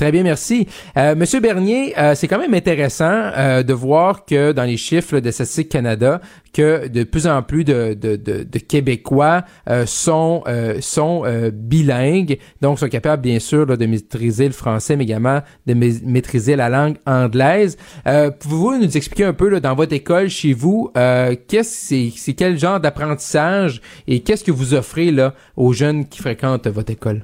Très 0.00 0.12
bien, 0.12 0.22
merci. 0.22 0.66
Euh, 0.96 1.14
Monsieur 1.14 1.40
Bernier, 1.40 1.92
euh, 1.98 2.14
c'est 2.14 2.26
quand 2.26 2.38
même 2.38 2.54
intéressant 2.54 3.04
euh, 3.36 3.62
de 3.62 3.74
voir 3.74 4.24
que 4.24 4.52
dans 4.52 4.64
les 4.64 4.78
chiffres 4.78 5.20
de 5.20 5.30
Statistique 5.30 5.68
Canada, 5.68 6.22
que 6.54 6.88
de 6.88 7.04
plus 7.04 7.26
en 7.26 7.42
plus 7.42 7.64
de, 7.64 7.92
de, 7.92 8.16
de, 8.16 8.42
de 8.44 8.58
Québécois 8.60 9.44
euh, 9.68 9.84
sont 9.84 10.42
euh, 10.48 10.78
sont 10.80 11.24
bilingues, 11.52 12.38
donc 12.62 12.78
sont 12.78 12.88
capables 12.88 13.20
bien 13.20 13.40
sûr 13.40 13.66
de 13.66 13.84
maîtriser 13.84 14.46
le 14.46 14.54
français, 14.54 14.96
mais 14.96 15.04
également 15.04 15.42
de 15.66 15.74
maîtriser 15.74 16.56
la 16.56 16.70
langue 16.70 16.96
anglaise. 17.04 17.76
Pouvez-vous 18.06 18.78
nous 18.78 18.96
expliquer 18.96 19.24
un 19.24 19.34
peu 19.34 19.50
là, 19.50 19.60
dans 19.60 19.74
votre 19.74 19.92
école 19.92 20.30
chez 20.30 20.54
vous, 20.54 20.90
qu'est-ce 20.94 22.10
c'est 22.16 22.32
quel 22.32 22.58
genre 22.58 22.80
d'apprentissage 22.80 23.82
et 24.08 24.20
qu'est-ce 24.20 24.44
que 24.44 24.50
vous 24.50 24.72
offrez 24.72 25.10
là 25.10 25.34
aux 25.58 25.74
jeunes 25.74 26.08
qui 26.08 26.20
fréquentent 26.20 26.68
votre 26.68 26.90
école? 26.90 27.22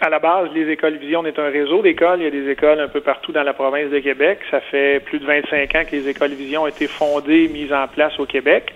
À 0.00 0.10
la 0.10 0.18
base, 0.18 0.50
les 0.54 0.70
écoles 0.70 0.96
Vision 0.96 1.24
est 1.24 1.38
un 1.38 1.48
réseau 1.48 1.80
d'écoles. 1.80 2.20
Il 2.20 2.24
y 2.24 2.26
a 2.26 2.30
des 2.30 2.50
écoles 2.50 2.78
un 2.78 2.88
peu 2.88 3.00
partout 3.00 3.32
dans 3.32 3.42
la 3.42 3.54
province 3.54 3.90
de 3.90 3.98
Québec. 4.00 4.40
Ça 4.50 4.60
fait 4.60 5.00
plus 5.00 5.18
de 5.18 5.24
25 5.24 5.74
ans 5.74 5.84
que 5.86 5.96
les 5.96 6.08
écoles 6.08 6.32
Vision 6.32 6.62
ont 6.62 6.66
été 6.66 6.86
fondées, 6.86 7.48
mises 7.48 7.72
en 7.72 7.88
place 7.88 8.18
au 8.20 8.26
Québec. 8.26 8.74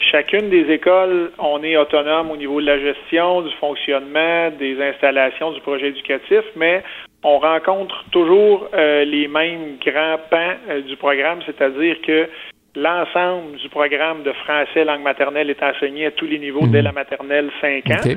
Chacune 0.00 0.48
des 0.48 0.70
écoles, 0.72 1.32
on 1.38 1.62
est 1.62 1.76
autonome 1.76 2.30
au 2.30 2.36
niveau 2.36 2.60
de 2.60 2.66
la 2.66 2.78
gestion, 2.78 3.42
du 3.42 3.54
fonctionnement, 3.56 4.50
des 4.58 4.80
installations, 4.82 5.52
du 5.52 5.60
projet 5.60 5.88
éducatif, 5.88 6.42
mais 6.56 6.82
on 7.22 7.38
rencontre 7.38 8.04
toujours 8.10 8.68
euh, 8.74 9.04
les 9.04 9.28
mêmes 9.28 9.76
grands 9.84 10.18
pans 10.30 10.54
euh, 10.68 10.80
du 10.82 10.96
programme, 10.96 11.40
c'est-à-dire 11.46 11.96
que 12.02 12.28
l'ensemble 12.74 13.56
du 13.56 13.68
programme 13.68 14.22
de 14.22 14.32
français 14.32 14.84
langue 14.84 15.02
maternelle 15.02 15.50
est 15.50 15.62
enseigné 15.62 16.06
à 16.06 16.10
tous 16.10 16.26
les 16.26 16.38
niveaux 16.38 16.66
dès 16.66 16.78
mhm. 16.78 16.84
la 16.84 16.92
maternelle 16.92 17.50
5 17.60 17.90
ans. 17.90 18.14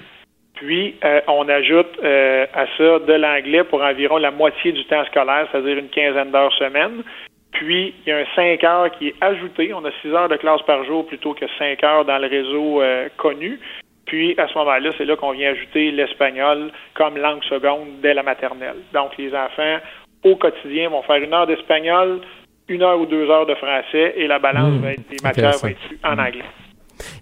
Puis, 0.58 0.96
euh, 1.04 1.22
on 1.28 1.48
ajoute 1.48 2.00
euh, 2.04 2.48
à 2.52 2.66
ça 2.78 3.00
de 3.00 3.14
l'anglais 3.14 3.64
pour 3.64 3.84
environ 3.84 4.18
la 4.18 4.32
moitié 4.32 4.72
du 4.72 4.84
temps 4.86 5.06
scolaire, 5.06 5.48
c'est-à-dire 5.52 5.78
une 5.78 5.90
quinzaine 5.90 6.32
d'heures 6.32 6.54
semaine. 6.54 7.04
Puis, 7.52 7.94
il 8.06 8.10
y 8.10 8.12
a 8.12 8.18
un 8.18 8.26
5 8.36 8.64
heures 8.64 8.92
qui 8.98 9.10
est 9.10 9.16
ajouté. 9.22 9.72
On 9.76 9.86
a 9.86 9.92
6 10.02 10.08
heures 10.10 10.30
de 10.30 10.36
classe 10.36 10.62
par 10.64 10.84
jour 10.84 11.06
plutôt 11.06 11.36
que 11.36 11.46
5 11.60 11.84
heures 11.84 12.06
dans 12.06 12.18
le 12.18 12.28
réseau 12.28 12.82
euh, 12.82 13.08
connu. 13.18 13.60
Puis, 14.08 14.34
à 14.40 14.48
ce 14.48 14.58
moment-là, 14.58 14.90
c'est 14.98 15.06
là, 15.06 15.16
qu'on 15.16 15.32
vient 15.32 15.52
ajouter 15.52 15.92
l'espagnol 15.92 16.72
comme 16.96 17.18
langue 17.18 17.44
seconde 17.44 18.02
dès 18.02 18.16
la 18.16 18.24
maternelle. 18.24 18.78
Donc, 18.94 19.12
les 19.20 19.36
enfants, 19.36 19.78
au 20.24 20.38
quotidien, 20.38 20.90
vont 20.90 21.04
faire 21.04 21.18
une 21.18 21.34
heure 21.36 21.46
d'espagnol, 21.46 22.22
une 22.68 22.82
heure 22.82 23.00
ou 23.00 23.06
deux 23.06 23.30
heures 23.30 23.46
de 23.46 23.56
français, 23.56 24.14
et 24.18 24.26
la 24.26 24.40
balance 24.40 24.74
mmh. 24.74 24.82
va 24.82 24.92
être, 24.94 25.10
des 25.10 25.18
matières 25.24 25.58
va 25.62 25.70
être 25.70 25.80
en 26.04 26.18
anglais. 26.18 26.46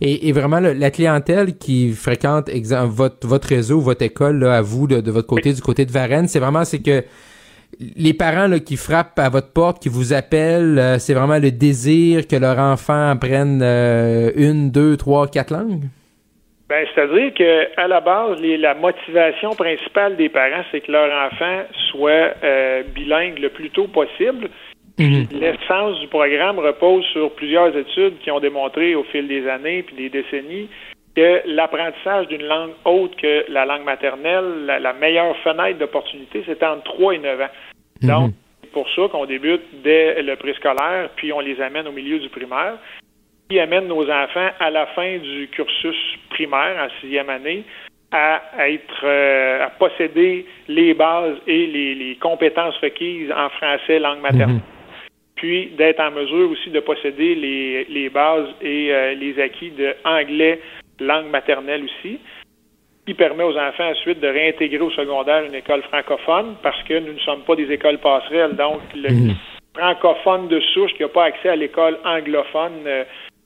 Et, 0.01 0.31
vraiment, 0.31 0.59
la 0.59 0.91
clientèle 0.91 1.57
qui 1.57 1.91
fréquente 1.91 2.49
exemple, 2.49 2.93
votre, 2.93 3.27
votre 3.27 3.47
réseau, 3.47 3.79
votre 3.79 4.03
école, 4.03 4.39
là, 4.39 4.57
à 4.57 4.61
vous, 4.61 4.87
de, 4.87 5.11
votre 5.11 5.27
côté, 5.27 5.53
du 5.53 5.61
côté 5.61 5.85
de 5.85 5.91
Varennes, 5.91 6.27
c'est 6.27 6.39
vraiment 6.39 6.65
c'est 6.65 6.81
que 6.81 7.03
les 7.97 8.13
parents 8.13 8.47
là, 8.47 8.59
qui 8.59 8.77
frappent 8.77 9.19
à 9.19 9.29
votre 9.29 9.51
porte, 9.51 9.81
qui 9.81 9.89
vous 9.89 10.13
appellent, 10.13 10.79
euh, 10.79 10.97
c'est 10.97 11.13
vraiment 11.13 11.39
le 11.39 11.51
désir 11.51 12.27
que 12.27 12.35
leur 12.35 12.57
enfant 12.59 13.09
apprenne 13.09 13.61
euh, 13.61 14.31
une, 14.35 14.71
deux, 14.71 14.97
trois, 14.97 15.27
quatre 15.27 15.51
langues? 15.51 15.83
Ben, 16.67 16.83
c'est-à-dire 16.93 17.33
que 17.35 17.79
à 17.79 17.87
la 17.87 18.01
base, 18.01 18.39
la 18.41 18.73
motivation 18.73 19.51
principale 19.51 20.15
des 20.15 20.29
parents, 20.29 20.63
c'est 20.71 20.81
que 20.81 20.91
leur 20.91 21.11
enfant 21.27 21.63
soit 21.91 22.33
euh, 22.43 22.83
bilingue 22.93 23.37
le 23.37 23.49
plus 23.49 23.69
tôt 23.69 23.87
possible. 23.87 24.49
Mhm. 24.97 25.27
L'essence 25.31 25.99
du 25.99 26.07
programme 26.07 26.57
repose 26.59 27.03
sur 27.11 27.31
plusieurs 27.31 27.75
études 27.75 28.17
qui 28.19 28.31
ont 28.31 28.39
démontré 28.39 28.95
au 28.95 29.03
fil 29.03 29.27
des 29.27 29.47
années 29.47 29.83
puis 29.83 29.95
des 29.95 30.09
décennies 30.09 30.69
que 31.15 31.41
l'apprentissage 31.45 32.27
d'une 32.27 32.43
langue 32.43 32.71
autre 32.83 33.15
que 33.17 33.45
la 33.49 33.65
langue 33.65 33.83
maternelle, 33.83 34.65
la, 34.65 34.93
meilleure 34.93 35.35
fenêtre 35.37 35.79
d'opportunité, 35.79 36.43
c'est 36.45 36.61
entre 36.63 36.83
3 36.83 37.15
et 37.15 37.19
9 37.19 37.41
ans. 37.41 37.49
Mhm. 38.01 38.09
Donc, 38.09 38.31
c'est 38.61 38.71
pour 38.71 38.89
ça 38.95 39.03
qu'on 39.09 39.25
débute 39.25 39.61
dès 39.83 40.21
le 40.21 40.35
préscolaire, 40.35 41.09
puis 41.15 41.31
on 41.31 41.39
les 41.39 41.59
amène 41.61 41.87
au 41.87 41.93
milieu 41.93 42.19
du 42.19 42.29
primaire, 42.29 42.77
qui 43.49 43.59
amène 43.59 43.87
nos 43.87 44.09
enfants 44.09 44.49
à 44.59 44.69
la 44.69 44.87
fin 44.87 45.17
du 45.17 45.47
cursus 45.51 45.95
primaire, 46.29 46.75
en 46.85 47.01
sixième 47.01 47.29
année, 47.29 47.63
à 48.11 48.41
être 48.67 49.03
euh, 49.03 49.65
à 49.65 49.69
posséder 49.69 50.45
les 50.67 50.93
bases 50.93 51.37
et 51.47 51.65
les, 51.67 52.17
compétences 52.21 52.77
requises 52.77 53.31
en 53.31 53.49
français 53.49 53.99
langue 53.99 54.21
maternelle. 54.21 54.55
Mhm 54.55 54.74
puis 55.35 55.67
d'être 55.77 55.99
en 55.99 56.11
mesure 56.11 56.49
aussi 56.49 56.69
de 56.69 56.79
posséder 56.79 57.35
les, 57.35 58.09
bases 58.09 58.47
et 58.61 58.93
euh, 58.93 59.13
les 59.13 59.39
acquis 59.39 59.71
de 59.71 59.93
anglais, 60.05 60.61
langue 60.99 61.29
maternelle 61.29 61.83
aussi. 61.83 62.19
qui 63.05 63.13
permet 63.13 63.43
aux 63.43 63.57
enfants 63.57 63.91
ensuite 63.91 64.19
de 64.19 64.27
réintégrer 64.27 64.81
au 64.81 64.89
secondaire 64.91 65.43
une 65.43 65.53
école 65.53 65.83
francophone 65.83 66.55
parce 66.63 66.81
que 66.83 66.97
nous 66.97 67.13
ne 67.13 67.19
sommes 67.19 67.41
pas 67.41 67.55
des 67.55 67.71
écoles 67.71 67.99
passerelles. 67.99 68.55
Donc, 68.55 68.81
le 68.95 69.09
mhm. 69.09 69.35
francophone 69.75 70.47
de 70.47 70.59
souche 70.73 70.93
qui 70.95 71.03
n'a 71.03 71.09
pas 71.09 71.25
accès 71.25 71.49
à 71.49 71.55
l'école 71.55 71.99
anglophone 72.03 72.81
euh, 72.87 73.03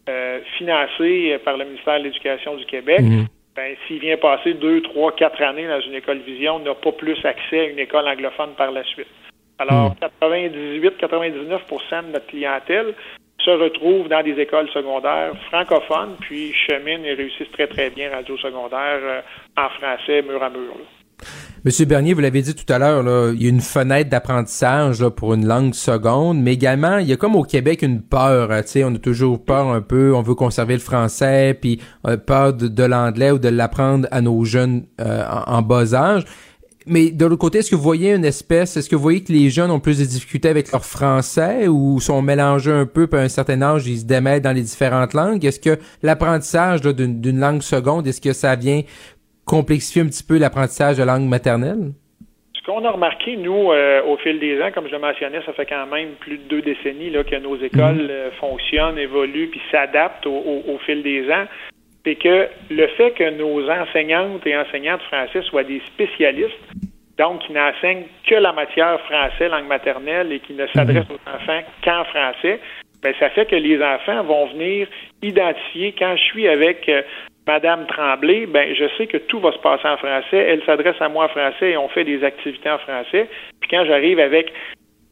euh, 0.07 0.39
financée 0.57 1.37
par 1.43 1.57
le 1.57 1.65
ministère 1.65 1.99
de 1.99 2.05
l'Éducation 2.05 2.55
du 2.55 2.65
Québec, 2.65 3.01
mhm. 3.01 3.25
ben, 3.55 3.75
s'il 3.87 3.99
vient 3.99 4.17
passer 4.17 4.53
deux, 4.53 4.81
trois, 4.81 5.11
quatre 5.11 5.41
années 5.41 5.67
dans 5.67 5.81
une 5.81 5.95
école 5.95 6.19
vision, 6.19 6.59
n'a 6.59 6.75
pas 6.75 6.91
plus 6.91 7.17
accès 7.25 7.59
à 7.59 7.65
une 7.65 7.79
école 7.79 8.07
anglophone 8.07 8.51
par 8.55 8.71
la 8.71 8.83
suite. 8.83 9.07
Alors, 9.59 9.93
98-99 10.23 10.31
mhm. 10.31 11.31
de 11.31 12.11
notre 12.11 12.27
clientèle 12.27 12.95
se 13.43 13.51
retrouvent 13.51 14.09
dans 14.09 14.23
des 14.23 14.39
écoles 14.41 14.69
secondaires 14.73 15.33
francophones, 15.49 16.15
puis 16.19 16.53
cheminent 16.53 17.03
et 17.03 17.13
réussissent 17.13 17.51
très, 17.51 17.67
très 17.67 17.89
bien 17.89 18.09
radio 18.11 18.37
secondaire 18.37 18.99
euh, 19.01 19.21
en 19.57 19.69
français, 19.69 20.21
mur 20.21 20.41
à 20.43 20.49
mur. 20.49 20.75
Monsieur 21.65 21.85
Bernier, 21.85 22.13
vous 22.13 22.21
l'avez 22.21 22.41
dit 22.41 22.55
tout 22.55 22.71
à 22.71 22.79
l'heure, 22.79 23.33
il 23.33 23.43
y 23.43 23.45
a 23.45 23.49
une 23.49 23.59
fenêtre 23.59 24.09
d'apprentissage 24.09 25.05
pour 25.09 25.33
une 25.33 25.45
langue 25.45 25.73
seconde, 25.73 26.41
mais 26.41 26.53
également, 26.53 26.99
il 26.99 27.07
y 27.07 27.11
a 27.11 27.17
comme 27.17 27.35
au 27.35 27.43
Québec 27.43 27.81
une 27.81 28.01
peur. 28.01 28.51
Hein, 28.51 28.61
on 28.85 28.95
a 28.95 28.97
toujours 28.97 29.43
peur 29.43 29.67
un 29.67 29.81
peu, 29.81 30.13
on 30.15 30.21
veut 30.21 30.35
conserver 30.35 30.75
le 30.75 30.79
français, 30.79 31.57
puis 31.59 31.81
euh, 32.07 32.15
peur 32.15 32.53
de, 32.53 32.83
l'anglais 32.83 33.31
ou 33.31 33.39
de 33.39 33.49
l'apprendre 33.49 34.07
à 34.11 34.21
nos 34.21 34.45
jeunes 34.45 34.85
euh, 35.01 35.25
en, 35.47 35.61
bas 35.61 35.93
âge 35.93 36.23
mais 36.87 37.11
de 37.11 37.25
l'autre 37.25 37.41
côté, 37.41 37.59
est-ce 37.59 37.69
que 37.69 37.75
vous 37.75 37.81
voyez 37.81 38.13
une 38.13 38.25
espèce, 38.25 38.77
est-ce 38.77 38.89
que 38.89 38.95
vous 38.95 39.01
voyez 39.01 39.23
que 39.23 39.31
les 39.31 39.49
jeunes 39.49 39.69
ont 39.69 39.79
plus 39.79 39.99
de 39.99 40.05
difficultés 40.05 40.49
avec 40.49 40.71
leur 40.71 40.85
français 40.85 41.67
ou 41.67 41.99
sont 41.99 42.21
mélangés 42.21 42.71
un 42.71 42.85
peu, 42.85 43.07
à 43.13 43.17
un 43.17 43.27
certain 43.27 43.61
âge, 43.61 43.85
ils 43.87 43.99
se 43.99 44.05
démêlent 44.05 44.41
dans 44.41 44.55
les 44.55 44.61
différentes 44.61 45.13
langues? 45.13 45.43
Est-ce 45.43 45.59
que 45.59 45.81
l'apprentissage 46.01 46.81
d'une 46.81 47.39
langue 47.39 47.61
seconde, 47.61 48.07
est-ce 48.07 48.21
que 48.21 48.33
ça 48.33 48.55
vient 48.55 48.81
complexifier 49.45 50.03
un 50.03 50.07
petit 50.07 50.23
peu 50.23 50.37
l'apprentissage 50.37 50.97
de 50.97 51.03
langue 51.03 51.27
maternelle? 51.27 51.91
Ce 52.53 52.63
qu'on 52.65 52.85
a 52.85 52.91
remarqué, 52.91 53.35
nous, 53.35 53.71
euh, 53.71 54.03
au 54.03 54.17
fil 54.17 54.39
des 54.39 54.61
ans, 54.61 54.69
comme 54.73 54.87
je 54.87 54.91
le 54.91 54.99
mentionnais, 54.99 55.39
ça 55.45 55.53
fait 55.53 55.65
quand 55.65 55.87
même 55.87 56.09
plus 56.19 56.37
de 56.37 56.43
deux 56.43 56.61
décennies 56.61 57.09
là, 57.09 57.23
que 57.23 57.35
nos 57.37 57.55
écoles 57.57 58.03
mhm. 58.03 58.09
euh, 58.09 58.31
fonctionnent, 58.39 58.97
évoluent, 58.97 59.47
puis 59.47 59.61
s'adaptent 59.71 60.27
au, 60.27 60.77
fil 60.85 61.01
des 61.03 61.29
ans 61.31 61.45
c'est 62.05 62.15
que 62.15 62.47
le 62.69 62.87
fait 62.87 63.11
que 63.11 63.29
nos 63.31 63.69
enseignantes 63.69 64.45
et 64.45 64.57
enseignants 64.57 64.97
de 64.97 65.03
français 65.03 65.41
soient 65.43 65.63
des 65.63 65.81
spécialistes, 65.87 66.59
donc 67.17 67.41
qui 67.41 67.51
n'enseignent 67.51 68.05
que 68.25 68.35
la 68.35 68.53
matière 68.53 68.99
français, 69.01 69.49
langue 69.49 69.67
maternelle, 69.67 70.31
et 70.31 70.39
qui 70.39 70.53
ne 70.53 70.65
s'adressent 70.67 71.09
aux 71.09 71.29
enfants 71.29 71.61
qu'en 71.83 72.05
français, 72.05 72.59
ben, 73.03 73.13
ça 73.19 73.29
fait 73.29 73.45
que 73.45 73.55
les 73.55 73.81
enfants 73.81 74.23
vont 74.23 74.47
venir 74.47 74.87
identifier 75.21 75.93
quand 75.97 76.15
je 76.15 76.23
suis 76.23 76.47
avec 76.47 76.87
euh, 76.89 77.01
Madame 77.47 77.87
Tremblay, 77.87 78.45
ben 78.45 78.75
je 78.75 78.85
sais 78.97 79.07
que 79.07 79.17
tout 79.17 79.39
va 79.39 79.51
se 79.51 79.57
passer 79.57 79.87
en 79.87 79.97
français. 79.97 80.37
Elle 80.37 80.63
s'adresse 80.65 81.01
à 81.01 81.09
moi 81.09 81.25
en 81.25 81.29
français 81.29 81.71
et 81.71 81.77
on 81.77 81.89
fait 81.89 82.03
des 82.03 82.23
activités 82.23 82.69
en 82.69 82.77
français. 82.77 83.27
Puis 83.59 83.69
quand 83.69 83.85
j'arrive 83.85 84.19
avec 84.19 84.53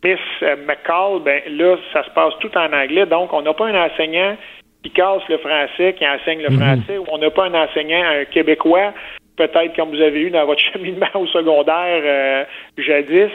Miss 0.04 0.20
euh, 0.44 0.56
McCall, 0.68 1.22
ben 1.24 1.42
là, 1.50 1.78
ça 1.92 2.04
se 2.04 2.12
passe 2.12 2.34
tout 2.40 2.56
en 2.56 2.72
anglais. 2.72 3.06
Donc, 3.06 3.34
on 3.34 3.42
n'a 3.42 3.54
pas 3.54 3.68
un 3.68 3.88
enseignant 3.88 4.38
qui 4.84 4.92
casse 4.92 5.22
le 5.30 5.38
français, 5.38 5.94
qui 5.98 6.08
enseigne 6.08 6.42
le 6.42 6.50
mhm. 6.50 6.60
français, 6.60 6.98
ou 6.98 7.06
on 7.12 7.18
n'a 7.18 7.30
pas 7.30 7.46
un 7.46 7.54
enseignant, 7.54 8.04
un 8.04 8.26
Québécois, 8.26 8.94
peut-être 9.36 9.76
comme 9.76 9.90
vous 9.90 10.02
avez 10.02 10.22
eu 10.22 10.30
dans 10.30 10.46
votre 10.46 10.62
cheminement 10.74 11.08
au 11.16 11.28
secondaire 11.28 12.02
euh, 12.04 12.44
jadis, 12.78 13.32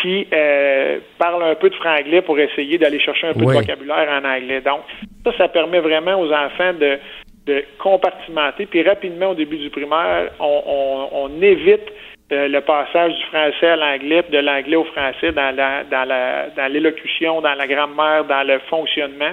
qui 0.00 0.26
euh, 0.32 0.98
parle 1.18 1.42
un 1.42 1.54
peu 1.54 1.70
de 1.70 1.74
franglais 1.74 2.20
pour 2.20 2.38
essayer 2.38 2.76
d'aller 2.78 3.00
chercher 3.00 3.28
un 3.28 3.32
peu 3.32 3.46
de 3.46 3.52
vocabulaire 3.52 4.08
en 4.10 4.24
anglais. 4.28 4.60
Donc, 4.60 4.80
ça, 5.24 5.32
ça 5.38 5.48
permet 5.48 5.80
vraiment 5.80 6.20
aux 6.20 6.30
enfants 6.30 6.74
de, 6.74 6.98
de 7.46 7.64
compartimenter. 7.78 8.66
Puis 8.66 8.82
rapidement, 8.82 9.30
au 9.30 9.34
début 9.34 9.56
du 9.56 9.70
primaire, 9.70 10.30
on, 10.38 11.30
évite 11.40 11.92
euh, 12.32 12.48
le 12.48 12.60
passage 12.60 13.14
du 13.14 13.24
français 13.26 13.68
à 13.68 13.76
l'anglais, 13.76 14.24
de 14.30 14.38
l'anglais 14.38 14.76
au 14.76 14.84
français 14.84 15.32
dans 15.32 15.54
la 15.54 15.84
dans 15.84 16.04
la 16.04 16.48
dans 16.56 16.72
l'élocution, 16.72 17.40
dans 17.40 17.54
la 17.54 17.66
grammaire, 17.66 18.24
dans 18.24 18.42
le 18.46 18.58
fonctionnement. 18.68 19.32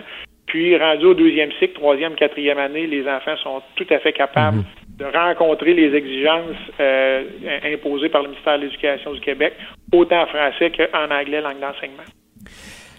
Puis, 0.53 0.77
rendu 0.77 1.05
au 1.05 1.15
deuxième 1.15 1.49
cycle, 1.53 1.73
troisième, 1.73 2.13
quatrième 2.13 2.59
année, 2.59 2.85
les 2.85 3.07
enfants 3.07 3.35
sont 3.41 3.63
tout 3.75 3.87
à 3.89 3.97
fait 3.97 4.13
capables 4.13 4.57
mhm. 4.57 4.63
de 4.99 5.05
rencontrer 5.05 5.73
les 5.73 5.97
exigences 5.97 6.55
euh, 6.79 7.23
imposées 7.73 8.09
par 8.09 8.21
le 8.21 8.29
ministère 8.29 8.59
de 8.59 8.65
l'Éducation 8.65 9.13
du 9.13 9.19
Québec, 9.21 9.53
autant 9.91 10.21
en 10.21 10.27
français 10.27 10.71
qu'en 10.71 11.05
anglais, 11.05 11.41
langue 11.41 11.59
d'enseignement. 11.59 12.03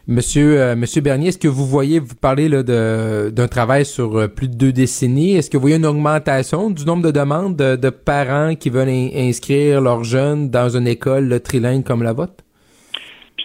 Monsieur, 0.09 0.61
euh, 0.61 0.75
Monsieur 0.75 1.01
Bernier, 1.01 1.29
est-ce 1.29 1.39
que 1.39 1.47
vous 1.47 1.65
voyez, 1.65 2.01
vous 2.01 2.17
parlez 2.21 2.49
d'un 2.49 3.49
travail 3.49 3.85
sur 3.85 4.19
euh, 4.19 4.27
plus 4.27 4.49
de 4.49 4.57
deux 4.57 4.73
décennies, 4.73 5.37
est-ce 5.37 5.49
que 5.49 5.57
vous 5.57 5.61
voyez 5.61 5.77
une 5.77 5.87
augmentation 5.87 6.71
du 6.71 6.85
nombre 6.85 7.05
de 7.05 7.13
demandes 7.13 7.55
de, 7.55 7.91
parents 7.91 8.57
qui 8.57 8.69
veulent 8.69 8.89
inscrire 9.15 9.81
leurs 9.81 10.03
jeunes 10.03 10.51
dans 10.51 10.77
une 10.77 10.89
école 10.89 11.41
trilingue 11.41 11.85
comme 11.85 12.03
la 12.03 12.15
vôtre? 12.15 12.35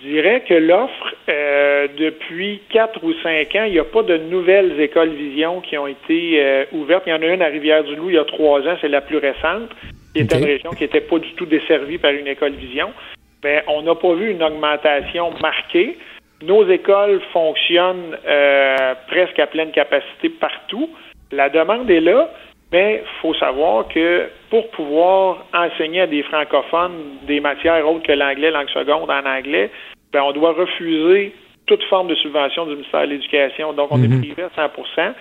Je 0.02 0.08
dirais 0.08 0.44
que 0.48 0.54
l'offre, 0.54 1.14
euh, 1.30 1.88
depuis 1.98 2.62
quatre 2.70 3.04
ou 3.04 3.14
cinq 3.22 3.54
ans, 3.56 3.64
il 3.66 3.74
n'y 3.74 3.80
a 3.80 3.84
pas 3.84 4.04
de 4.04 4.18
nouvelles 4.18 4.80
écoles 4.80 5.10
vision 5.10 5.60
qui 5.60 5.78
ont 5.78 5.88
été 5.88 6.42
euh, 6.42 6.66
ouvertes. 6.72 7.04
Il 7.06 7.10
y 7.10 7.14
en 7.14 7.22
a 7.22 7.26
une 7.26 7.42
à 7.42 7.48
Rivière-du-Loup 7.48 8.10
il 8.10 8.16
y 8.16 8.18
a 8.18 8.24
trois 8.24 8.62
ans, 8.62 8.78
c'est 8.80 8.88
la 8.88 9.02
plus 9.02 9.18
récente, 9.18 9.70
qui 10.14 10.22
est 10.22 10.34
une 10.34 10.46
région 10.46 10.72
qui 10.72 10.84
n'était 10.84 11.02
pas 11.02 11.20
du 11.20 11.34
tout 11.34 11.46
desservie 11.46 11.98
par 11.98 12.12
une 12.12 12.28
école 12.28 12.54
vision. 12.54 12.94
Mais 13.44 13.64
on 13.68 13.82
n'a 13.82 13.96
pas 13.96 14.14
vu 14.14 14.32
une 14.32 14.42
augmentation 14.42 15.32
marquée. 15.42 15.98
Nos 16.44 16.66
écoles 16.70 17.20
fonctionnent 17.34 18.18
euh, 18.26 18.94
presque 19.08 19.40
à 19.40 19.48
pleine 19.48 19.72
capacité 19.72 20.30
partout. 20.30 20.90
La 21.32 21.50
demande 21.50 21.92
est 21.92 22.00
là, 22.00 22.32
mais 22.72 23.04
il 23.04 23.22
faut 23.22 23.34
savoir 23.36 23.88
que 23.88 24.30
pour 24.50 24.70
pouvoir 24.72 25.46
enseigner 25.54 26.02
à 26.02 26.08
des 26.08 26.24
francophones 26.24 27.18
des 27.28 27.40
matières 27.40 27.88
autres 27.88 28.06
que 28.06 28.12
l'anglais, 28.12 28.52
langue 28.52 28.70
seconde 28.70 29.10
en 29.10 29.26
anglais, 29.26 29.72
ben, 30.14 30.22
on 30.24 30.32
doit 30.32 30.54
refuser 30.54 31.34
toute 31.66 31.84
forme 31.84 32.08
de 32.08 32.16
subvention 32.16 32.66
du 32.66 32.74
ministère 32.74 33.02
de 33.02 33.12
l'Éducation. 33.12 33.74
Donc, 33.74 33.90
on 33.92 34.02
est 34.02 34.08
mhm. 34.08 34.20
privé 34.20 34.44
à 34.44 34.68
100% 34.68 35.14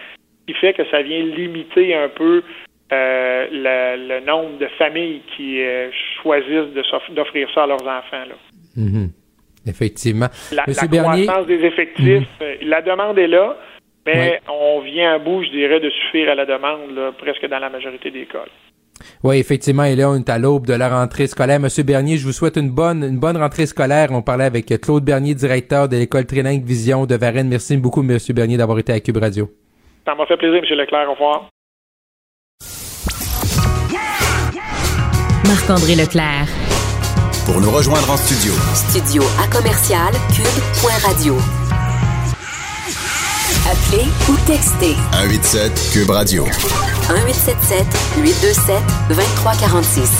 ce 0.49 0.53
qui 0.53 0.59
fait 0.59 0.73
que 0.73 0.89
ça 0.91 1.03
vient 1.03 1.23
limiter 1.23 1.95
un 1.95 2.09
peu 2.09 2.43
euh, 2.91 3.47
le, 3.53 4.25
nombre 4.25 4.59
de 4.59 4.67
familles 4.79 5.21
qui 5.37 5.61
euh, 5.61 5.91
choisissent 6.23 6.73
d'offrir 7.11 7.49
ça 7.55 7.65
à 7.65 7.67
leurs 7.67 7.83
enfants. 7.83 8.25
Là. 8.29 8.35
Mhm. 8.77 9.11
Effectivement. 9.67 10.29
La, 10.53 10.65
croissance 10.65 11.47
des 11.47 11.65
effectifs, 11.65 12.27
mhm. 12.41 12.47
euh, 12.47 12.55
la 12.63 12.81
demande 12.81 13.19
est 13.19 13.27
là, 13.27 13.59
mais 14.15 14.41
on 14.49 14.81
vient 14.81 15.15
à 15.15 15.19
bout, 15.19 15.43
je 15.45 15.51
dirais, 15.51 15.81
de 15.81 15.91
suffire 15.91 16.31
à 16.31 16.35
la 16.35 16.47
demande 16.47 17.15
presque 17.19 17.47
dans 17.47 17.59
la 17.59 17.69
majorité 17.69 18.11
des 18.11 18.27
cas. 18.27 18.45
Oui, 19.23 19.39
effectivement, 19.39 19.85
et 19.85 19.95
là, 19.95 20.11
on 20.11 20.17
est 20.17 20.29
à 20.29 20.39
l'aube 20.39 20.67
de 20.67 20.75
la 20.75 20.89
rentrée 20.89 21.27
scolaire. 21.27 21.61
Monsieur 21.61 21.85
Bernier, 21.85 22.17
je 22.17 22.25
vous 22.25 22.33
souhaite 22.33 22.57
une 22.57 22.71
bonne, 22.71 23.05
une 23.05 23.19
bonne 23.19 23.37
rentrée 23.37 23.67
scolaire. 23.67 24.09
On 24.11 24.23
parlait 24.23 24.45
avec 24.45 24.67
Claude 24.81 25.05
Bernier, 25.05 25.35
directeur 25.35 25.89
de 25.89 25.97
l'école 25.97 26.27
Trilingue 26.27 26.65
Vision 26.65 27.07
de 27.07 27.15
Varennes. 27.15 27.49
Merci 27.49 27.77
beaucoup, 27.77 28.03
Monsieur 28.03 28.35
Bernier, 28.35 28.57
d'avoir 28.57 28.79
été 28.79 28.93
à 28.93 29.01
Cube 29.01 29.19
Radio. 29.19 29.51
Ça 30.05 30.15
m'a 30.15 30.27
fait 30.27 30.37
plaisir, 30.37 30.61
Monsieur 30.61 30.77
Leclerc. 30.77 31.09
Au 31.09 31.13
revoir. 31.13 31.49
Marc-André 35.47 35.95
Leclerc. 35.95 36.49
Pour 37.47 37.61
nous 37.61 37.71
rejoindre 37.71 38.11
en 38.11 38.17
studio. 38.17 38.53
Studio 38.75 39.23
à 39.41 39.47
commercial 39.51 40.13
cube.radio. 40.35 41.68
Appelez 43.71 44.07
ou 44.31 44.37
textez. 44.47 44.95
187 45.13 45.91
Cube 45.93 46.09
Radio. 46.11 46.45
1877 46.45 47.87
827 48.17 48.83
2346. 49.11 50.11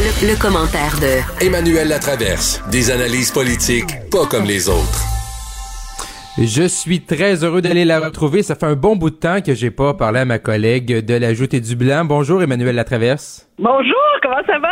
Le, 0.00 0.26
le 0.28 0.36
commentaire 0.36 0.98
de 1.00 1.44
Emmanuel 1.44 1.88
Latraverse. 1.88 2.60
Des 2.72 2.90
analyses 2.90 3.30
politiques 3.30 4.10
pas 4.10 4.26
comme 4.26 4.46
les 4.46 4.68
autres. 4.68 5.17
Je 6.40 6.68
suis 6.68 7.00
très 7.00 7.42
heureux 7.42 7.60
d'aller 7.60 7.84
la 7.84 7.98
retrouver. 7.98 8.44
Ça 8.44 8.54
fait 8.54 8.66
un 8.66 8.76
bon 8.76 8.94
bout 8.94 9.10
de 9.10 9.16
temps 9.16 9.40
que 9.40 9.54
j'ai 9.54 9.72
pas 9.72 9.94
parlé 9.94 10.20
à 10.20 10.24
ma 10.24 10.38
collègue 10.38 11.04
de 11.04 11.14
la 11.14 11.34
Joute 11.34 11.52
et 11.52 11.60
du 11.60 11.74
Blanc. 11.74 12.04
Bonjour, 12.04 12.40
Emmanuel 12.40 12.76
Latraverse. 12.76 13.50
Bonjour, 13.58 13.96
comment 14.22 14.44
ça 14.46 14.56
va? 14.60 14.70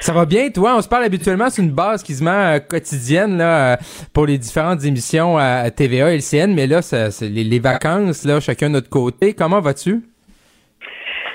Ça 0.00 0.14
va 0.14 0.24
bien, 0.24 0.48
toi? 0.48 0.74
On 0.74 0.80
se 0.80 0.88
parle 0.88 1.04
habituellement 1.04 1.50
sur 1.50 1.62
une 1.62 1.70
base 1.70 2.02
quasiment 2.02 2.30
euh, 2.30 2.60
quotidienne 2.60 3.36
là, 3.36 3.74
euh, 3.74 3.76
pour 4.14 4.24
les 4.24 4.38
différentes 4.38 4.84
émissions 4.86 5.36
à 5.36 5.70
TVA 5.70 6.14
et 6.14 6.16
LCN, 6.16 6.54
mais 6.54 6.66
là, 6.66 6.80
c'est 6.80 7.28
les, 7.28 7.58
vacances, 7.58 8.24
là, 8.24 8.40
chacun 8.40 8.68
de 8.68 8.72
notre 8.72 8.88
côté. 8.88 9.34
Comment 9.34 9.60
vas-tu? 9.60 10.00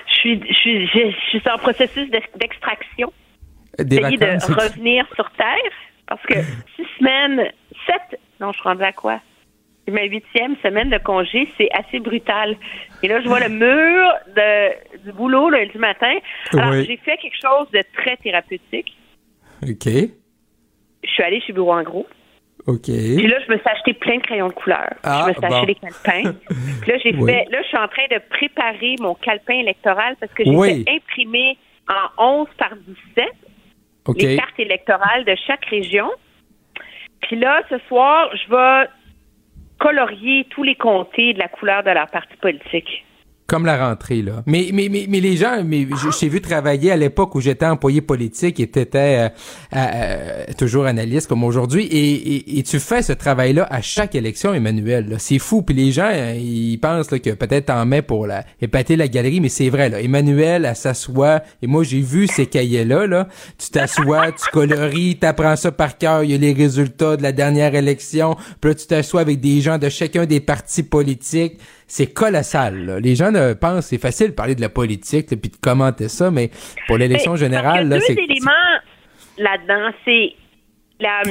Je 0.07 0.13
suis, 0.15 0.41
je 0.49 0.53
suis, 0.55 0.87
je, 0.87 1.37
suis 1.37 1.43
en 1.53 1.57
processus 1.59 2.09
d'extraction. 2.09 3.13
Essayer 3.77 4.17
de 4.17 4.53
revenir 4.59 5.05
sur 5.15 5.29
Terre 5.37 5.71
parce 6.07 6.23
que 6.23 6.33
six 6.75 6.87
semaines, 6.97 7.51
sept, 7.85 8.19
non, 8.41 8.51
je 8.51 8.57
suis 8.57 8.67
rendue 8.67 8.83
à 8.83 8.91
quoi? 8.91 9.19
Ma 9.91 10.03
huitième 10.03 10.55
semaine 10.63 10.89
de 10.89 10.97
congé, 10.97 11.47
c'est 11.57 11.69
assez 11.73 11.99
brutal. 11.99 12.55
Et 13.03 13.07
là, 13.07 13.21
je 13.21 13.27
vois 13.27 13.39
le 13.39 13.49
mur 13.49 14.11
de, 14.35 14.97
du 15.05 15.11
boulot 15.13 15.49
du 15.71 15.77
matin. 15.77 16.13
Alors, 16.53 16.73
j'ai 16.73 16.97
fait 16.97 17.17
quelque 17.17 17.37
chose 17.41 17.69
de 17.71 17.81
très 17.95 18.17
thérapeutique. 18.17 18.95
OK. 19.63 19.85
Je 21.03 21.09
suis 21.09 21.23
allée 21.23 21.41
chez 21.41 21.53
Bureau 21.53 21.73
en 21.73 21.83
gros. 21.83 22.05
OK. 22.65 22.83
Puis 22.83 23.27
là, 23.27 23.37
je 23.45 23.51
me 23.53 23.57
suis 23.57 23.69
acheté 23.69 23.93
plein 23.93 24.17
de 24.17 24.21
crayons 24.23 24.49
de 24.49 24.53
couleur. 24.53 24.89
Ah, 25.03 25.21
je 25.23 25.27
me 25.29 25.33
suis 25.33 25.41
bon. 25.41 25.47
acheté 25.55 25.65
des 25.67 25.75
calepins. 25.75 26.33
Puis 26.81 26.91
là, 26.91 26.97
j'ai 27.03 27.15
Oui. 27.15 27.31
fait. 27.31 27.45
Là, 27.49 27.61
je 27.61 27.67
suis 27.67 27.77
en 27.77 27.87
train 27.87 28.07
de 28.11 28.19
préparer 28.29 28.95
mon 28.99 29.13
calepin 29.15 29.53
électoral 29.59 30.15
parce 30.19 30.33
que 30.33 30.43
j'ai 30.43 30.51
Oui. 30.55 30.83
fait 30.83 30.91
imprimer 30.95 31.57
en 32.17 32.41
11 32.41 32.47
par 32.57 32.75
17 32.75 33.25
OK. 34.07 34.17
les 34.21 34.35
cartes 34.35 34.59
électorales 34.59 35.23
de 35.23 35.35
chaque 35.47 35.63
région. 35.65 36.09
Puis 37.21 37.37
là, 37.37 37.61
ce 37.69 37.77
soir, 37.87 38.29
je 38.35 38.49
vais 38.49 38.89
colorier 39.79 40.45
tous 40.49 40.63
les 40.63 40.75
comtés 40.75 41.33
de 41.33 41.39
la 41.39 41.47
couleur 41.47 41.83
de 41.83 41.91
leur 41.91 42.07
parti 42.07 42.35
politique. 42.37 43.05
Comme 43.47 43.65
la 43.65 43.87
rentrée, 43.87 44.21
là. 44.21 44.43
Mais, 44.45 44.71
mais, 44.73 44.89
mais, 44.91 45.05
mais 45.07 45.21
les 45.21 45.37
gens, 45.37 45.63
mais 45.63 45.87
t'ai 46.19 46.27
vu 46.27 46.41
travailler 46.41 46.91
à 46.91 46.97
l'époque 46.97 47.33
où 47.33 47.39
j'étais 47.39 47.65
employé 47.65 48.01
politique 48.01 48.59
et 48.59 48.67
t'étais 48.67 49.29
euh, 49.73 49.77
euh, 49.77 50.43
toujours 50.57 50.85
analyste 50.85 51.27
comme 51.27 51.45
aujourd'hui. 51.45 51.85
Et, 51.85 52.59
et, 52.59 52.63
tu 52.63 52.81
fais 52.81 53.01
ce 53.01 53.13
travail-là 53.13 53.65
à 53.69 53.81
chaque 53.81 54.15
élection, 54.15 54.53
Emmanuel. 54.53 55.15
C'est 55.19 55.39
fou. 55.39 55.61
Puis 55.61 55.73
les 55.73 55.93
gens, 55.93 56.09
euh, 56.11 56.35
ils 56.35 56.77
pensent 56.77 57.09
là, 57.09 57.19
que 57.19 57.29
peut-être 57.29 57.67
t'en 57.67 57.85
mets 57.85 58.01
pour 58.01 58.27
la, 58.27 58.43
épater 58.61 58.97
la 58.97 59.07
galerie, 59.07 59.39
mais 59.39 59.47
c'est 59.47 59.69
vrai. 59.69 59.87
Là. 59.87 60.01
Emmanuel, 60.01 60.65
elle 60.65 60.75
s'assoit. 60.75 61.41
Et 61.61 61.67
moi, 61.67 61.85
j'ai 61.85 62.01
vu 62.01 62.27
ces 62.27 62.47
cahiers-là. 62.47 63.07
Là. 63.07 63.29
Tu 63.57 63.69
t'assois, 63.69 64.33
tu 64.33 64.49
coloris, 64.51 65.19
t'apprends 65.19 65.55
ça 65.55 65.71
par 65.71 65.97
cœur. 65.97 66.23
Il 66.23 66.31
y 66.31 66.33
a 66.33 66.37
les 66.37 66.51
résultats 66.51 67.15
de 67.15 67.23
la 67.23 67.31
dernière 67.31 67.75
élection. 67.75 68.35
Puis 68.59 68.71
là, 68.71 68.75
tu 68.75 68.87
t'assois 68.87 69.21
avec 69.21 69.39
des 69.39 69.61
gens 69.61 69.77
de 69.77 69.87
chacun 69.87 70.25
des 70.25 70.41
partis 70.41 70.83
politiques 70.83 71.59
c'est 71.87 72.13
colossal. 72.13 72.85
là. 72.85 72.99
Les 72.99 73.15
gens 73.15 73.31
ne 73.31 73.53
pensent 73.53 73.87
c'est 73.87 73.97
facile 73.97 74.27
de 74.27 74.33
parler 74.33 74.55
de 74.55 74.61
la 74.61 74.69
politique 74.69 75.27
puis 75.39 75.49
de 75.49 75.55
commenter 75.61 76.09
ça, 76.09 76.29
mais 76.31 76.49
pour 76.87 76.97
l'élection 76.97 77.35
générale, 77.35 77.87
là, 77.89 77.99
c'est 78.01 78.15
deux 78.15 78.21
éléments 78.23 78.51
là-dedans, 79.37 79.91
c'est 80.05 80.33
la 80.99 81.21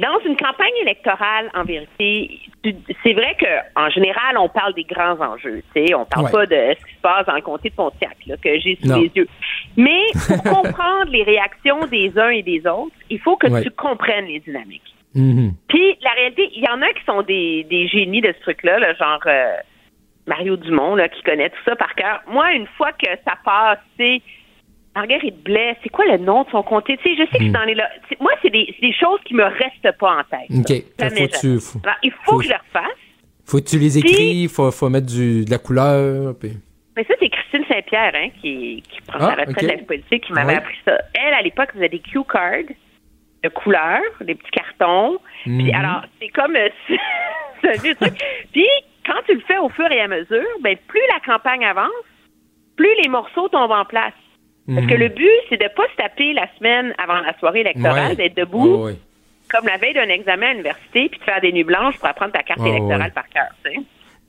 dans 0.00 0.18
une 0.26 0.36
campagne 0.36 0.74
électorale, 0.82 1.50
en 1.54 1.62
vérité, 1.62 2.40
c'est 2.64 3.12
vrai 3.12 3.36
que 3.38 3.46
en 3.80 3.88
général, 3.90 4.36
on 4.38 4.48
parle 4.48 4.74
des 4.74 4.82
grands 4.82 5.20
enjeux. 5.20 5.62
Sais, 5.72 5.94
on 5.94 6.04
parle 6.04 6.26
Ouais. 6.26 6.32
pas 6.32 6.46
de 6.46 6.74
ce 6.80 6.84
qui 6.84 6.94
se 6.96 7.00
passe 7.00 7.26
dans 7.26 7.34
le 7.36 7.42
comté 7.42 7.70
de 7.70 7.74
Pontiac 7.76 8.16
là, 8.26 8.36
que 8.36 8.58
j'ai 8.58 8.76
sous 8.82 8.88
Non. 8.88 9.00
les 9.00 9.12
yeux. 9.14 9.28
Mais 9.76 10.00
pour 10.26 10.42
comprendre 10.62 11.10
les 11.12 11.22
réactions 11.22 11.86
des 11.86 12.12
uns 12.18 12.30
et 12.30 12.42
des 12.42 12.60
autres, 12.66 12.94
il 13.08 13.20
faut 13.20 13.36
que 13.36 13.46
Ouais. 13.46 13.62
tu 13.62 13.70
comprennes 13.70 14.26
les 14.26 14.40
dynamiques. 14.40 14.93
Mhm. 15.14 15.52
Puis 15.68 15.96
la 16.02 16.10
réalité, 16.10 16.48
il 16.54 16.62
y 16.64 16.68
en 16.68 16.82
a 16.82 16.88
qui 16.92 17.04
sont 17.06 17.22
des, 17.22 17.64
des 17.70 17.86
génies 17.88 18.20
de 18.20 18.32
ce 18.36 18.40
truc-là, 18.42 18.78
là, 18.78 18.94
genre 18.94 19.20
euh, 19.26 19.54
Mario 20.26 20.56
Dumont, 20.56 20.94
là, 20.96 21.08
qui 21.08 21.22
connaît 21.22 21.50
tout 21.50 21.62
ça 21.64 21.76
par 21.76 21.94
cœur. 21.94 22.20
Moi, 22.28 22.52
une 22.54 22.66
fois 22.76 22.92
que 22.92 23.06
ça 23.24 23.34
passe, 23.44 23.78
c'est 23.96 24.20
Marguerite 24.96 25.42
Blais, 25.42 25.76
c'est 25.82 25.88
quoi 25.88 26.04
le 26.06 26.18
nom 26.18 26.44
de 26.44 26.50
son 26.50 26.62
comté? 26.62 26.96
Tu 26.98 27.02
sais, 27.02 27.16
je 27.16 27.30
sais 27.30 27.38
que 27.38 27.42
Mm. 27.44 27.46
c'est 27.46 27.52
dans 27.52 27.64
les... 27.64 27.74
là- 27.74 27.90
Moi, 28.20 28.32
c'est 28.42 28.50
des, 28.50 28.66
c'est 28.78 28.86
des 28.86 28.92
choses 28.94 29.18
qui 29.24 29.34
me 29.34 29.42
restent 29.44 29.98
pas 29.98 30.18
en 30.18 30.24
tête. 30.24 30.50
OK. 30.50 30.84
Ça, 30.98 31.10
faut, 31.10 31.26
tu, 31.40 31.60
faut, 31.60 31.78
Alors, 31.84 31.96
il 32.02 32.10
faut, 32.12 32.18
faut- 32.24 32.38
que 32.38 32.44
je 32.44 32.48
le 32.50 32.54
refasse. 32.54 32.98
faut 33.44 33.58
que 33.58 33.64
tu 33.64 33.78
les 33.78 33.98
écris, 33.98 34.46
faut, 34.48 34.70
faut 34.70 34.88
mettre 34.88 35.06
du, 35.06 35.44
de 35.44 35.50
la 35.50 35.58
couleur. 35.58 36.34
puis- 36.38 36.52
Mais 36.96 37.04
ça, 37.04 37.14
c'est 37.18 37.28
Christine 37.28 37.64
Saint-Pierre 37.68 38.12
hein, 38.14 38.28
qui, 38.40 38.82
qui 38.88 39.00
prend 39.02 39.18
Ah, 39.20 39.34
sa 39.36 39.42
retraite 39.44 39.62
de 39.64 39.68
la 39.68 39.78
politique 39.78 40.24
qui 40.24 40.32
m'avait 40.32 40.52
Ouais. 40.52 40.58
appris 40.58 40.76
ça. 40.84 40.96
Elle, 41.14 41.34
à 41.34 41.42
l'époque, 41.42 41.70
faisait 41.74 41.88
des 41.88 41.98
cue 41.98 42.22
cards 42.24 42.70
de 43.44 43.48
couleurs, 43.50 44.00
des 44.22 44.34
petits 44.34 44.50
cartons. 44.50 45.18
Puis 45.44 45.70
Mhm. 45.70 45.74
alors, 45.74 46.02
c'est 46.20 46.28
comme... 46.28 46.56
euh, 46.56 46.68
un 47.64 47.82
vieux 47.82 47.94
truc. 47.94 48.14
Puis, 48.52 48.66
quand 49.06 49.20
tu 49.26 49.34
le 49.34 49.40
fais 49.40 49.58
au 49.58 49.68
fur 49.68 49.90
et 49.90 50.00
à 50.00 50.08
mesure, 50.08 50.44
ben 50.62 50.76
plus 50.88 51.00
la 51.12 51.20
campagne 51.20 51.64
avance, 51.64 51.90
plus 52.76 52.90
les 53.02 53.08
morceaux 53.08 53.48
tombent 53.48 53.70
en 53.72 53.84
place. 53.84 54.12
Parce 54.66 54.86
que 54.86 54.94
Mhm. 54.94 55.00
le 55.00 55.08
but, 55.08 55.30
c'est 55.50 55.60
de 55.60 55.68
pas 55.68 55.84
se 55.92 55.96
taper 55.96 56.32
la 56.32 56.48
semaine 56.58 56.94
avant 56.98 57.20
la 57.20 57.36
soirée 57.38 57.60
électorale, 57.60 58.10
Ouais. 58.10 58.16
d'être 58.16 58.36
debout 58.36 58.76
Ouais, 58.76 58.92
ouais. 58.92 58.98
comme 59.50 59.66
la 59.66 59.76
veille 59.76 59.92
d'un 59.94 60.08
examen 60.08 60.46
à 60.46 60.50
l'université, 60.52 61.08
puis 61.10 61.18
de 61.18 61.24
faire 61.24 61.40
des 61.42 61.52
nuits 61.52 61.64
blanches 61.64 61.98
pour 61.98 62.08
apprendre 62.08 62.32
ta 62.32 62.42
carte 62.42 62.60
électorale 62.66 63.12
par 63.12 63.28
cœur. 63.28 63.48
tu 63.62 63.70
sais. 63.72 63.78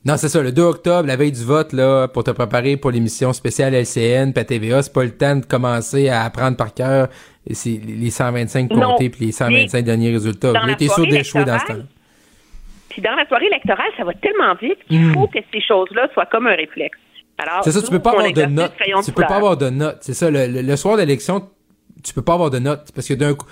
Non, 0.06 0.16
c'est 0.16 0.28
ça, 0.28 0.40
le 0.40 0.52
2 0.52 0.62
octobre, 0.62 1.08
la 1.08 1.16
veille 1.16 1.32
du 1.32 1.42
vote, 1.42 1.72
là, 1.72 2.06
pour 2.06 2.22
te 2.22 2.30
préparer 2.30 2.76
pour 2.76 2.92
l'émission 2.92 3.32
spéciale 3.32 3.74
LCN, 3.74 4.32
à 4.36 4.44
TVA, 4.44 4.82
c'est 4.82 4.92
pas 4.92 5.02
le 5.02 5.10
temps 5.10 5.34
de 5.36 5.44
commencer 5.44 6.08
à 6.08 6.22
apprendre 6.22 6.56
par 6.56 6.72
cœur 6.74 7.08
les 7.44 8.10
125 8.10 8.70
Non. 8.70 8.92
comtés 8.92 9.10
puis 9.10 9.26
les 9.26 9.32
125 9.32 9.84
derniers 9.84 10.12
résultats. 10.12 10.52
Là, 10.52 10.74
t'es 10.78 10.86
sûr 10.88 11.06
d'échouer 11.06 11.44
dans 11.44 11.58
ce 11.58 11.64
électorale, 11.64 11.82
temps 11.82 11.88
Puis 12.90 13.02
dans 13.02 13.14
la 13.16 13.26
soirée 13.26 13.46
électorale, 13.46 13.86
ça 13.96 14.04
va 14.04 14.12
tellement 14.14 14.54
vite 14.54 14.78
qu'il 14.88 15.00
Mm. 15.06 15.14
faut 15.14 15.26
que 15.26 15.38
ces 15.52 15.60
choses-là 15.60 16.08
soient 16.14 16.26
comme 16.26 16.46
un 16.46 16.54
réflexe. 16.54 16.98
Alors, 17.38 17.64
C'est 17.64 17.72
ça, 17.72 17.82
tu 17.82 17.90
peux 17.90 17.98
pas 17.98 18.10
avoir 18.12 18.32
de 18.32 18.42
notes. 18.44 18.72
Tu 19.04 19.12
peux 19.12 19.22
pas 19.22 19.34
avoir 19.36 19.56
de 19.56 19.70
notes. 19.70 19.98
C'est 20.02 20.14
ça, 20.14 20.30
le, 20.30 20.46
le- 20.46 20.62
le 20.62 20.76
soir 20.76 20.96
d'élection, 20.96 21.48
tu 22.04 22.14
peux 22.14 22.22
pas 22.22 22.34
avoir 22.34 22.50
de 22.50 22.58
notes. 22.60 22.90
Parce 22.94 23.06
que 23.08 23.14
d'un 23.14 23.34
coup, 23.34 23.46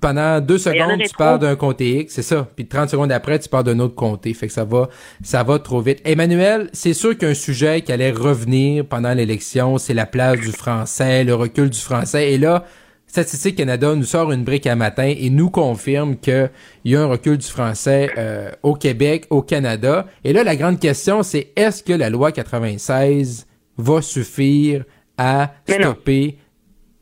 pendant 0.00 0.40
deux 0.40 0.58
secondes, 0.58 1.00
tu 1.02 1.14
parles 1.16 1.38
trop. 1.38 1.48
d'un 1.48 1.56
comté 1.56 2.00
X, 2.00 2.14
c'est 2.14 2.22
ça. 2.22 2.46
Puis 2.54 2.66
30 2.66 2.90
secondes 2.90 3.10
après, 3.10 3.38
tu 3.38 3.48
parles 3.48 3.64
d'un 3.64 3.78
autre 3.78 3.94
comté. 3.94 4.34
Fait 4.34 4.46
que 4.46 4.52
ça 4.52 4.64
va, 4.64 4.88
ça 5.22 5.42
va 5.42 5.58
trop 5.58 5.80
vite. 5.80 6.00
Emmanuel, 6.04 6.68
c'est 6.72 6.92
sûr 6.92 7.16
qu'un 7.16 7.34
sujet 7.34 7.80
qui 7.80 7.92
allait 7.92 8.10
revenir 8.10 8.84
pendant 8.84 9.14
l'élection, 9.14 9.78
c'est 9.78 9.94
la 9.94 10.06
place 10.06 10.40
du 10.40 10.52
français, 10.52 11.24
le 11.24 11.34
recul 11.34 11.70
du 11.70 11.78
français. 11.78 12.32
Et 12.32 12.38
là, 12.38 12.64
Statistique 13.06 13.56
Canada 13.56 13.94
nous 13.94 14.04
sort 14.04 14.32
une 14.32 14.42
brique 14.42 14.66
à 14.66 14.74
matin 14.74 15.12
et 15.14 15.28
nous 15.28 15.50
confirme 15.50 16.16
qu'il 16.16 16.50
y 16.86 16.96
a 16.96 17.02
un 17.02 17.06
recul 17.06 17.36
du 17.36 17.46
français 17.46 18.10
euh, 18.16 18.50
au 18.62 18.74
Québec, 18.74 19.26
au 19.28 19.42
Canada. 19.42 20.06
Et 20.24 20.32
là, 20.32 20.44
la 20.44 20.56
grande 20.56 20.80
question, 20.80 21.22
c'est 21.22 21.52
est-ce 21.56 21.82
que 21.82 21.92
la 21.92 22.08
loi 22.08 22.32
96 22.32 23.46
va 23.76 24.00
suffire 24.00 24.84
à 25.18 25.52
stopper 25.68 26.38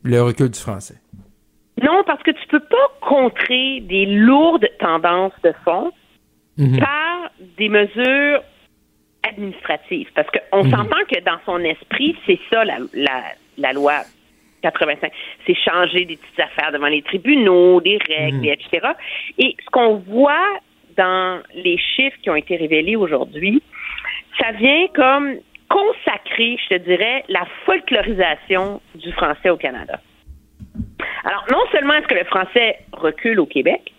le 0.03 0.21
recul 0.21 0.49
du 0.49 0.59
français? 0.59 1.00
Non, 1.83 2.03
parce 2.05 2.21
que 2.23 2.31
tu 2.31 2.47
peux 2.47 2.59
pas 2.59 2.91
contrer 3.01 3.79
des 3.81 4.05
lourdes 4.05 4.67
tendances 4.79 5.33
de 5.43 5.53
fond 5.65 5.91
Mhm. 6.57 6.79
par 6.79 7.31
des 7.57 7.69
mesures 7.69 8.41
administratives. 9.27 10.09
Parce 10.15 10.27
qu'on 10.29 10.63
Mhm. 10.63 10.71
s'entend 10.71 11.03
que 11.09 11.19
dans 11.23 11.39
son 11.45 11.59
esprit, 11.59 12.15
c'est 12.25 12.39
ça 12.51 12.63
la, 12.65 12.77
la, 12.93 13.23
la 13.57 13.73
loi 13.73 14.01
85. 14.61 15.11
C'est 15.47 15.55
changer 15.55 16.05
des 16.05 16.17
petites 16.17 16.39
affaires 16.39 16.71
devant 16.71 16.87
les 16.87 17.01
tribunaux, 17.01 17.81
des 17.81 17.97
règles, 18.07 18.37
Mhm. 18.37 18.45
et 18.45 18.51
etc. 18.53 18.87
Et 19.37 19.55
ce 19.63 19.69
qu'on 19.71 19.95
voit 19.95 20.59
dans 20.97 21.41
les 21.55 21.77
chiffres 21.77 22.17
qui 22.21 22.29
ont 22.29 22.35
été 22.35 22.57
révélés 22.57 22.95
aujourd'hui, 22.95 23.61
ça 24.39 24.51
vient 24.51 24.87
comme 24.93 25.35
consacrer, 25.69 26.57
je 26.63 26.75
te 26.75 26.79
dirais, 26.81 27.23
la 27.29 27.45
folklorisation 27.65 28.81
du 28.95 29.11
français 29.13 29.49
au 29.49 29.57
Canada. 29.57 29.99
Alors, 31.23 31.45
non 31.51 31.59
seulement 31.71 31.93
est-ce 31.93 32.07
que 32.07 32.15
le 32.15 32.23
français 32.25 32.77
recule 32.93 33.39
au 33.39 33.45
Québec, 33.45 33.91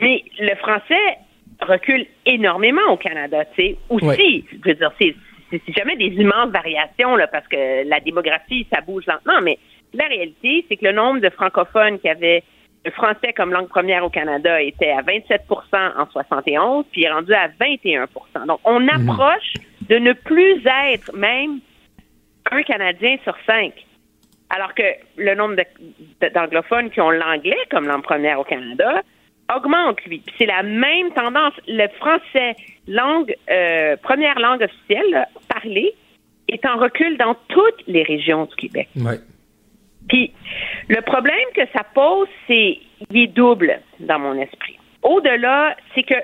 mais 0.00 0.22
le 0.38 0.54
français 0.56 1.16
recule 1.60 2.06
énormément 2.26 2.82
au 2.90 2.96
Canada, 2.96 3.44
tu 3.54 3.62
sais. 3.62 3.76
Aussi, 3.88 4.04
Ouais. 4.06 4.44
je 4.52 4.68
veux 4.68 4.74
dire, 4.74 4.92
c'est 5.00 5.14
c'est- 5.50 5.60
c'est 5.66 5.76
jamais 5.76 5.96
des 5.96 6.06
immenses 6.06 6.48
variations, 6.50 7.14
là, 7.14 7.26
parce 7.26 7.46
que 7.46 7.86
la 7.86 8.00
démographie, 8.00 8.66
ça 8.72 8.80
bouge 8.80 9.04
lentement, 9.06 9.38
mais 9.42 9.58
la 9.92 10.06
réalité, 10.06 10.64
c'est 10.66 10.78
que 10.78 10.86
le 10.86 10.92
nombre 10.92 11.20
de 11.20 11.28
francophones 11.28 11.98
qui 12.00 12.08
avaient 12.08 12.42
le 12.86 12.90
français 12.90 13.34
comme 13.36 13.52
langue 13.52 13.68
première 13.68 14.02
au 14.02 14.08
Canada 14.08 14.60
était 14.62 14.90
à 14.90 15.02
27% 15.02 15.92
en 15.98 16.06
71, 16.10 16.86
puis 16.90 17.04
est 17.04 17.10
rendu 17.10 17.34
à 17.34 17.48
21% 17.60 18.46
Donc, 18.46 18.60
on 18.64 18.88
approche 18.88 19.52
de 19.90 19.96
ne 19.98 20.14
plus 20.14 20.62
être 20.94 21.14
même 21.14 21.60
un 22.50 22.62
Canadien 22.62 23.18
sur 23.22 23.36
cinq. 23.46 23.72
Alors 24.54 24.74
que 24.74 24.82
le 25.16 25.34
nombre 25.34 25.56
d'anglophones 26.34 26.90
qui 26.90 27.00
ont 27.00 27.10
l'anglais 27.10 27.56
comme 27.70 27.86
langue 27.86 28.02
première 28.02 28.38
au 28.38 28.44
Canada 28.44 29.02
augmente, 29.54 30.04
lui. 30.04 30.22
C'est 30.36 30.46
la 30.46 30.62
même 30.62 31.10
tendance. 31.14 31.54
Le 31.66 31.88
français, 31.96 32.54
langue 32.86 33.34
euh, 33.50 33.96
première 33.96 34.38
langue 34.38 34.62
officielle 34.62 35.10
là, 35.10 35.28
parlée, 35.48 35.94
est 36.48 36.64
en 36.66 36.76
recul 36.76 37.16
dans 37.16 37.34
toutes 37.48 37.82
les 37.86 38.02
régions 38.02 38.44
du 38.44 38.54
Québec. 38.56 38.88
Ouais. 38.96 39.18
Puis 40.08 40.32
le 40.88 41.00
problème 41.00 41.48
que 41.54 41.62
ça 41.72 41.82
pose, 41.94 42.28
c'est 42.46 42.78
il 43.10 43.22
est 43.22 43.26
double 43.28 43.80
dans 44.00 44.18
mon 44.18 44.34
esprit. 44.38 44.78
Au-delà, 45.02 45.76
c'est 45.94 46.02
que 46.02 46.14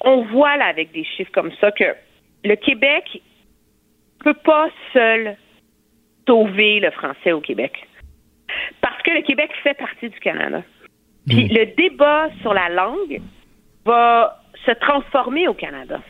on 0.00 0.22
voit 0.22 0.56
là 0.56 0.66
avec 0.66 0.90
des 0.92 1.04
chiffres 1.04 1.32
comme 1.32 1.52
ça 1.60 1.70
que 1.70 1.94
le 2.44 2.56
Québec 2.56 3.20
peut 4.20 4.34
pas 4.34 4.68
seul 4.94 5.36
sauver 6.26 6.80
le 6.80 6.90
français 6.90 7.32
au 7.32 7.40
Québec. 7.40 7.72
Parce 8.80 9.00
que 9.02 9.10
le 9.10 9.22
Québec 9.22 9.50
fait 9.62 9.74
partie 9.74 10.08
du 10.08 10.18
Canada. 10.20 10.62
Puis 11.28 11.48
le 11.48 11.66
débat 11.76 12.28
sur 12.42 12.52
la 12.54 12.68
langue 12.68 13.20
va 13.84 14.40
se 14.66 14.72
transformer 14.72 15.48
au 15.48 15.54
Canada. 15.54 16.00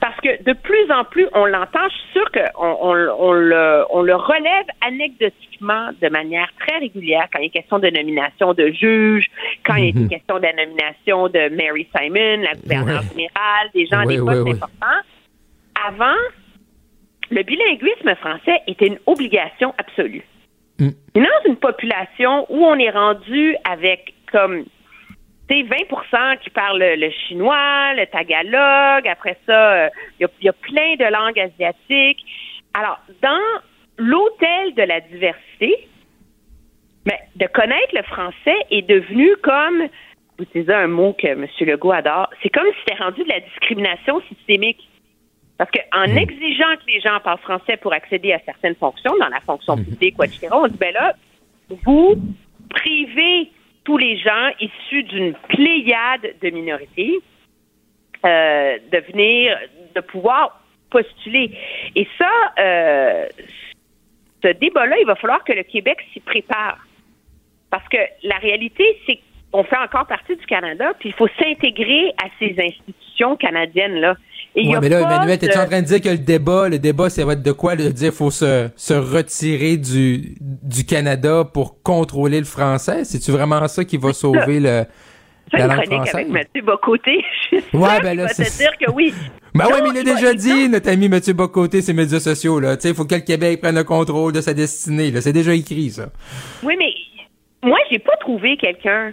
Parce 0.00 0.20
que 0.20 0.42
de 0.42 0.52
plus 0.52 0.92
en 0.92 1.04
plus, 1.04 1.26
on 1.32 1.46
l'entend, 1.46 1.88
je 1.88 1.94
suis 1.94 2.12
sûre 2.12 2.30
qu'on 2.32 2.68
on, 2.80 2.90
on 3.18 3.32
le, 3.32 3.84
on 3.90 4.02
le 4.02 4.14
relève 4.14 4.66
anecdotiquement 4.86 5.90
de 6.00 6.08
manière 6.10 6.48
très 6.60 6.78
régulière 6.78 7.26
quand 7.32 7.40
il 7.40 7.46
est 7.46 7.50
question 7.50 7.78
de 7.78 7.88
nomination 7.88 8.52
de 8.52 8.68
juges, 8.68 9.26
quand 9.64 9.76
il 9.76 9.96
Mhm. 9.96 10.04
est 10.04 10.08
question 10.08 10.36
de 10.38 10.42
la 10.42 10.52
nomination 10.52 11.28
de 11.28 11.48
Mary 11.56 11.88
Simon, 11.96 12.42
la 12.42 12.54
gouverneure 12.54 13.00
Ouais. 13.02 13.08
générale, 13.08 13.70
des 13.74 13.86
gens 13.86 14.04
Ouais, 14.04 14.16
des 14.16 14.18
postes 14.22 14.42
ouais. 14.42 14.52
importants. 14.52 15.02
Avant, 15.88 16.18
le 17.30 17.42
bilinguisme 17.42 18.14
français 18.16 18.60
était 18.66 18.86
une 18.86 18.98
obligation 19.06 19.74
absolue. 19.78 20.24
Mm. 20.78 20.88
Et 21.14 21.20
dans 21.20 21.48
une 21.48 21.56
population 21.56 22.46
où 22.50 22.64
on 22.64 22.78
est 22.78 22.90
rendu 22.90 23.56
avec 23.64 24.14
comme 24.30 24.64
c'est 25.48 25.62
20 25.62 26.36
qui 26.42 26.50
parlent 26.50 26.78
le 26.78 27.10
chinois, 27.10 27.94
le 27.94 28.06
tagalog. 28.06 29.06
Après 29.06 29.38
ça, 29.46 29.90
il 30.18 30.24
euh, 30.24 30.28
y, 30.42 30.48
a 30.48 30.52
plein 30.52 30.96
de 30.96 31.04
langues 31.04 31.38
asiatiques. 31.38 32.24
Alors, 32.74 32.98
dans 33.22 33.62
l'hôtel 33.96 34.74
de 34.74 34.82
la 34.82 35.00
diversité, 35.00 35.88
mais 37.06 37.20
de 37.36 37.46
connaître 37.46 37.94
le 37.94 38.02
français 38.02 38.56
est 38.70 38.86
devenu 38.88 39.36
comme, 39.42 39.88
vous 40.38 40.44
utilisez 40.44 40.74
un 40.74 40.88
mot 40.88 41.12
que 41.12 41.28
M. 41.28 41.46
Legault 41.60 41.92
adore, 41.92 42.28
c'est 42.42 42.50
comme 42.50 42.66
si 42.66 42.78
c'était 42.84 43.02
rendu 43.02 43.22
de 43.22 43.28
la 43.28 43.40
discrimination 43.40 44.20
systémique. 44.28 44.88
Parce 45.58 45.70
qu'en 45.70 46.06
mmh. 46.06 46.18
exigeant 46.18 46.76
que 46.76 46.90
les 46.90 47.00
gens 47.00 47.18
parlent 47.20 47.38
français 47.38 47.76
pour 47.78 47.92
accéder 47.92 48.32
à 48.32 48.40
certaines 48.44 48.74
fonctions, 48.74 49.16
dans 49.18 49.28
la 49.28 49.40
fonction 49.40 49.76
mmh. 49.76 49.84
publique, 49.84 50.14
etc., 50.22 50.48
on 50.52 50.68
dit, 50.68 50.76
ben 50.78 50.92
là, 50.92 51.14
vous 51.84 52.16
privez 52.70 53.50
tous 53.84 53.96
les 53.96 54.18
gens 54.18 54.50
issus 54.60 55.04
d'une 55.04 55.34
pléiade 55.48 56.34
de 56.42 56.50
minorités 56.50 57.20
euh, 58.24 58.78
de 58.90 58.98
venir, 59.12 59.56
de 59.94 60.00
pouvoir 60.00 60.60
postuler. 60.90 61.50
Et 61.94 62.08
ça, 62.18 62.30
euh, 62.58 63.26
ce 64.42 64.48
débat-là, 64.48 64.96
il 64.98 65.06
va 65.06 65.14
falloir 65.14 65.44
que 65.44 65.52
le 65.52 65.62
Québec 65.62 65.98
s'y 66.12 66.20
prépare. 66.20 66.78
Parce 67.70 67.86
que 67.88 67.98
la 68.22 68.36
réalité, 68.38 68.98
c'est 69.06 69.20
qu'on 69.52 69.62
fait 69.64 69.76
encore 69.76 70.06
partie 70.06 70.34
du 70.34 70.46
Canada, 70.46 70.92
puis 70.98 71.10
il 71.10 71.14
faut 71.14 71.28
s'intégrer 71.38 72.14
à 72.22 72.26
ces 72.38 72.56
institutions 72.58 73.36
canadiennes-là. 73.36 74.16
Oui, 74.56 74.74
mais 74.80 74.88
là, 74.88 75.00
Emmanuel, 75.00 75.38
t'es-tu 75.38 75.58
en 75.58 75.66
train 75.66 75.82
de 75.82 75.86
dire 75.86 76.00
que 76.00 76.08
le 76.08 76.18
débat, 76.18 76.68
le 76.68 76.78
débat, 76.78 77.10
ça 77.10 77.24
va 77.24 77.34
être 77.34 77.42
de 77.42 77.52
quoi? 77.52 77.76
De 77.76 77.88
dire 77.90 78.12
faut 78.12 78.30
se, 78.30 78.70
se 78.74 78.94
retirer 78.94 79.76
du, 79.76 80.36
du 80.40 80.86
Canada 80.86 81.44
pour 81.44 81.82
contrôler 81.82 82.38
le 82.38 82.46
français? 82.46 83.04
C'est-tu 83.04 83.32
vraiment 83.32 83.66
ça 83.68 83.84
qui 83.84 83.98
va 83.98 84.14
sauver 84.14 84.60
le, 84.60 84.84
la 85.52 85.66
langue 85.66 85.84
française? 85.84 86.14
avec 86.14 86.28
Mathieu 86.28 86.62
Bocoté. 86.62 87.24
ouais, 87.52 88.00
ben 88.02 88.16
là, 88.16 88.28
c'est 88.28 88.56
dire 88.56 88.76
que 88.78 88.90
oui. 88.92 89.12
Ben 89.54 89.66
oui, 89.66 89.80
mais 89.82 89.88
il 89.90 90.06
l'a 90.06 90.14
déjà 90.14 90.32
dit, 90.32 90.68
notre 90.68 90.88
ami 90.90 91.08
Mathieu 91.08 91.34
Bocoté, 91.34 91.82
ses 91.82 91.92
médias 91.92 92.20
sociaux, 92.20 92.58
là. 92.58 92.76
Tu 92.76 92.82
sais, 92.82 92.88
il 92.90 92.94
faut 92.94 93.04
que 93.04 93.14
le 93.14 93.20
Québec 93.20 93.60
prenne 93.60 93.74
le 93.74 93.84
contrôle 93.84 94.32
de 94.32 94.40
sa 94.40 94.54
destinée, 94.54 95.10
là. 95.10 95.20
C'est 95.20 95.32
déjà 95.32 95.54
écrit, 95.54 95.90
ça. 95.90 96.08
Oui, 96.62 96.76
mais 96.78 96.92
moi, 97.62 97.78
j'ai 97.90 97.98
pas 97.98 98.16
trouvé 98.20 98.56
quelqu'un 98.56 99.12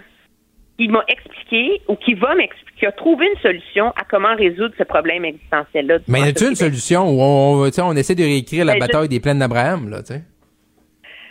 qui 0.78 0.88
m'a 0.88 1.04
expliqué 1.08 1.80
ou 1.88 1.96
qui 1.96 2.14
va 2.14 2.34
m'expliquer, 2.34 2.63
qui 2.78 2.86
a 2.86 2.92
trouvé 2.92 3.26
une 3.26 3.40
solution 3.40 3.90
à 3.90 4.04
comment 4.08 4.34
résoudre 4.34 4.74
ce 4.76 4.84
problème 4.84 5.24
existentiel-là. 5.24 5.98
Mais 6.08 6.20
y 6.20 6.28
a-t-il 6.28 6.50
une 6.50 6.56
solution 6.56 7.08
où 7.08 7.20
on, 7.20 7.70
on 7.78 7.96
essaie 7.96 8.14
de 8.14 8.22
réécrire 8.22 8.64
la 8.64 8.74
ben, 8.74 8.80
bataille 8.80 9.08
des 9.08 9.20
plaines 9.20 9.38
d'Abraham, 9.38 9.88
là, 9.88 10.02
tu 10.02 10.14
sais? 10.14 10.22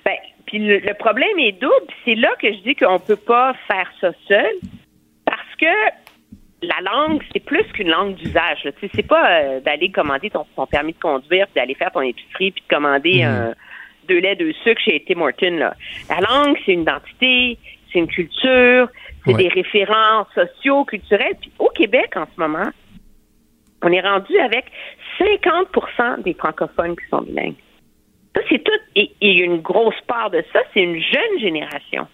Ben, 0.05 0.15
puis 0.45 0.59
le, 0.59 0.93
problème 0.93 1.37
est 1.39 1.53
double, 1.53 1.73
c'est 2.05 2.15
là 2.15 2.29
que 2.41 2.51
je 2.51 2.59
dis 2.59 2.75
qu'on 2.75 2.99
peut 2.99 3.17
pas 3.17 3.53
faire 3.67 3.91
ça 3.99 4.11
seul, 4.27 4.53
parce 5.25 5.55
que 5.59 5.65
la 6.61 6.79
langue, 6.81 7.21
c'est 7.33 7.43
plus 7.43 7.65
qu'une 7.73 7.89
langue 7.89 8.15
d'usage. 8.15 8.59
Tu 8.63 8.71
sais, 8.79 8.91
c'est 8.95 9.07
pas 9.07 9.41
euh, 9.41 9.59
d'aller 9.59 9.91
commander 9.91 10.29
ton, 10.29 10.45
permis 10.65 10.93
de 10.93 10.99
conduire, 10.99 11.45
puis 11.47 11.55
d'aller 11.55 11.75
faire 11.75 11.91
ton 11.91 12.01
épicerie, 12.01 12.51
puis 12.51 12.63
de 12.69 12.73
commander 12.73 13.23
hmm. 13.23 13.27
un, 13.27 13.53
deux 14.07 14.19
laits, 14.19 14.39
deux 14.39 14.53
sucres 14.63 14.81
chez 14.81 15.03
Tim 15.07 15.21
Hortons. 15.21 15.57
Là. 15.57 15.75
La 16.09 16.19
langue, 16.21 16.57
c'est 16.65 16.73
une 16.73 16.81
identité, 16.81 17.57
c'est 17.91 17.99
une 17.99 18.07
culture, 18.07 18.89
c'est 19.25 19.33
des 19.33 19.47
références 19.47 20.27
sociaux, 20.33 20.85
culturels. 20.85 21.35
Puis 21.39 21.51
au 21.59 21.69
Québec, 21.69 22.13
en 22.15 22.25
ce 22.25 22.39
moment, 22.39 22.69
on 23.81 23.91
est 23.91 24.01
rendu 24.01 24.37
avec 24.39 24.65
50% 25.19 26.23
des 26.23 26.33
francophones 26.33 26.95
qui 26.95 27.07
sont 27.09 27.21
bilingues. 27.21 27.55
Ça, 28.35 28.41
c'est 28.49 28.63
tout. 28.63 28.71
Et, 28.95 29.11
une 29.21 29.61
grosse 29.61 29.99
part 30.07 30.31
de 30.31 30.43
ça, 30.51 30.59
c'est 30.73 30.81
une 30.81 31.01
jeune 31.01 31.39
génération. 31.39 32.07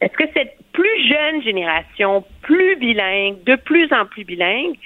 Est-ce 0.00 0.12
que 0.12 0.24
cette 0.34 0.56
plus 0.72 1.08
jeune 1.08 1.42
génération, 1.42 2.24
plus 2.42 2.76
bilingue, 2.76 3.42
de 3.44 3.56
plus 3.56 3.92
en 3.92 4.06
plus 4.06 4.24
bilingue, 4.24 4.76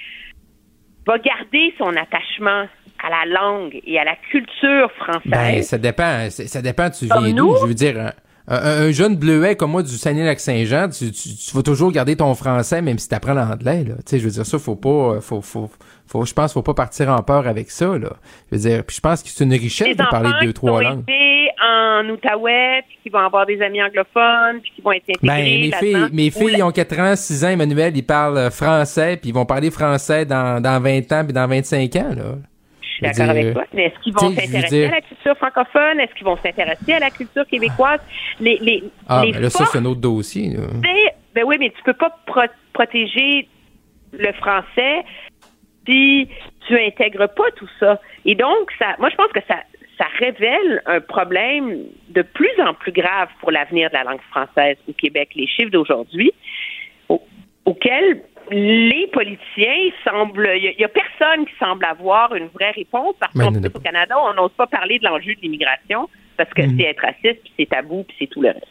va 1.05 1.17
garder 1.17 1.73
son 1.77 1.95
attachement 1.95 2.67
à 3.01 3.09
la 3.09 3.25
langue 3.25 3.79
et 3.85 3.97
à 3.99 4.03
la 4.03 4.15
culture 4.15 4.91
française? 4.91 5.21
Ben, 5.25 5.63
ça 5.63 5.77
dépend. 5.77 6.29
Ça 6.29 6.61
dépend, 6.61 6.89
tu 6.89 7.05
viens 7.05 7.33
d'où? 7.33 7.55
Je 7.61 7.65
veux 7.65 7.73
dire, 7.73 8.11
un, 8.49 8.91
jeune 8.91 9.15
bleuet 9.15 9.55
comme 9.55 9.71
moi 9.71 9.83
du 9.83 9.91
Saguenay-Lac-Saint-Jean, 9.91 10.89
tu, 10.89 11.05
vas 11.53 11.61
toujours 11.61 11.91
garder 11.91 12.15
ton 12.15 12.33
français 12.33 12.81
même 12.81 12.97
si 12.97 13.07
tu 13.07 13.15
apprends 13.15 13.33
l'anglais. 13.33 13.83
Là. 13.83 13.95
Tu 13.97 14.03
sais, 14.05 14.19
je 14.19 14.25
veux 14.25 14.31
dire, 14.31 14.45
ça, 14.45 14.57
faut 14.57 14.75
pas. 14.75 15.21
Faut, 15.21 15.41
faut, 15.41 15.69
faut, 16.07 16.25
je 16.25 16.33
pense 16.33 16.53
faut 16.53 16.63
pas 16.63 16.73
partir 16.73 17.09
en 17.09 17.21
peur 17.21 17.47
avec 17.47 17.69
ça. 17.69 17.85
Là. 17.85 18.09
Je 18.51 18.57
veux 18.57 18.61
dire, 18.61 18.83
puis 18.83 18.95
je 18.95 19.01
pense 19.01 19.21
que 19.21 19.29
c'est 19.29 19.43
une 19.43 19.53
richesse 19.53 19.95
de 19.95 20.09
parler 20.09 20.31
deux, 20.41 20.53
trois 20.53 20.81
langues. 20.81 21.03
en 21.61 22.09
Outaouais, 22.09 22.83
puis 22.87 22.97
qui 23.03 23.09
vont 23.09 23.19
avoir 23.19 23.45
des 23.45 23.61
amis 23.61 23.83
anglophones, 23.83 24.61
puis 24.61 24.71
qui 24.75 24.81
vont 24.81 24.93
être 24.93 25.03
intégrés. 25.09 25.27
Ben, 25.27 25.43
mes 25.43 25.71
filles, 25.71 26.09
mes 26.11 26.31
filles 26.31 26.55
ils 26.57 26.63
ont 26.63 26.71
4 26.71 26.99
ans, 26.99 27.15
6 27.15 27.45
ans, 27.45 27.49
Emmanuel, 27.49 27.95
ils 27.95 28.05
parlent 28.05 28.49
français, 28.49 29.17
puis 29.17 29.29
ils 29.29 29.33
vont 29.33 29.45
parler 29.45 29.69
français 29.69 30.25
dans, 30.25 30.61
dans 30.61 30.79
20 30.79 31.11
ans, 31.11 31.23
puis 31.23 31.33
dans 31.33 31.47
25 31.47 31.95
ans. 31.97 32.15
Là 32.15 32.35
suis 33.07 33.17
d'accord 33.17 33.29
avec 33.29 33.53
toi. 33.53 33.63
Mais 33.73 33.85
est-ce 33.85 33.99
qu'ils 34.03 34.13
vont 34.13 34.31
s'intéresser 34.31 34.85
à 34.85 34.91
la 34.91 35.01
culture 35.01 35.37
francophone? 35.37 35.99
Est-ce 35.99 36.13
qu'ils 36.15 36.25
vont 36.25 36.37
s'intéresser 36.37 36.93
à 36.93 36.99
la 36.99 37.09
culture 37.09 37.45
québécoise? 37.47 37.99
Les, 38.39 38.57
les, 38.61 38.83
ah, 39.07 39.23
mais 39.25 39.39
là, 39.39 39.49
ça, 39.49 39.65
c'est 39.65 39.77
un 39.77 39.85
autre 39.85 40.01
dossier. 40.01 40.55
Ben, 40.55 40.95
ben, 41.33 41.43
oui, 41.45 41.57
mais 41.59 41.69
tu 41.69 41.81
peux 41.83 41.93
pas 41.93 42.15
protéger 42.73 43.47
le 44.13 44.31
français 44.33 45.03
si 45.85 46.27
tu 46.67 46.77
intègres 46.77 47.27
pas 47.29 47.49
tout 47.55 47.69
ça. 47.79 47.99
Et 48.25 48.35
donc, 48.35 48.71
ça, 48.77 48.95
moi, 48.99 49.09
je 49.09 49.15
pense 49.15 49.31
que 49.31 49.39
ça, 49.47 49.55
ça 49.97 50.05
révèle 50.19 50.81
un 50.85 51.01
problème 51.01 51.79
de 52.09 52.21
plus 52.21 52.61
en 52.65 52.73
plus 52.73 52.91
grave 52.91 53.29
pour 53.39 53.51
l'avenir 53.51 53.89
de 53.89 53.95
la 53.95 54.03
langue 54.03 54.21
française 54.29 54.77
au 54.87 54.93
Québec. 54.93 55.29
Les 55.35 55.47
chiffres 55.47 55.71
d'aujourd'hui, 55.71 56.31
auxquels 57.65 58.21
les 58.51 59.07
politiciens 59.13 59.91
semblent. 60.03 60.49
Il 60.55 60.75
n'y 60.77 60.83
a, 60.83 60.89
personne 60.89 61.45
qui 61.45 61.53
semble 61.59 61.85
avoir 61.85 62.35
une 62.35 62.47
vraie 62.47 62.71
réponse 62.71 63.15
parce 63.19 63.33
qu'au 63.33 63.79
Canada, 63.79 64.15
on 64.29 64.33
n'ose 64.33 64.51
pas 64.57 64.67
parler 64.67 64.99
de 64.99 65.05
l'enjeu 65.05 65.35
de 65.35 65.41
l'immigration 65.41 66.09
parce 66.37 66.49
que 66.53 66.61
mm. 66.61 66.77
c'est 66.77 66.83
être 66.85 67.01
raciste, 67.01 67.41
puis 67.43 67.53
c'est 67.57 67.69
tabou, 67.69 68.03
puis 68.03 68.15
c'est 68.19 68.27
tout 68.27 68.41
le 68.41 68.49
reste. 68.49 68.67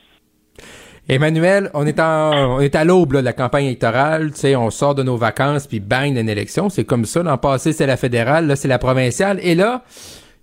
Emmanuel, 1.09 1.71
on 1.73 1.87
est 1.87 2.01
en, 2.01 2.57
on 2.57 2.61
est 2.61 2.75
à 2.75 2.85
l'aube 2.85 3.15
de 3.15 3.21
la 3.21 3.33
campagne 3.33 3.67
électorale, 3.67 4.31
tu 4.33 4.41
sais, 4.41 4.57
on 4.57 4.69
sort 4.71 4.95
de 4.95 5.03
nos 5.03 5.17
vacances 5.17 5.67
puis 5.67 5.81
bang 5.81 6.17
une 6.17 6.29
élection, 6.29 6.69
c'est 6.69 6.85
comme 6.85 7.07
ça. 7.07 7.23
L'an 7.23 7.39
passé 7.39 7.73
c'est 7.73 7.87
la 7.87 7.97
fédérale, 7.97 8.47
là 8.47 8.57
c'est 8.57 8.69
la 8.69 8.79
provinciale, 8.79 9.39
et 9.43 9.55
là 9.55 9.85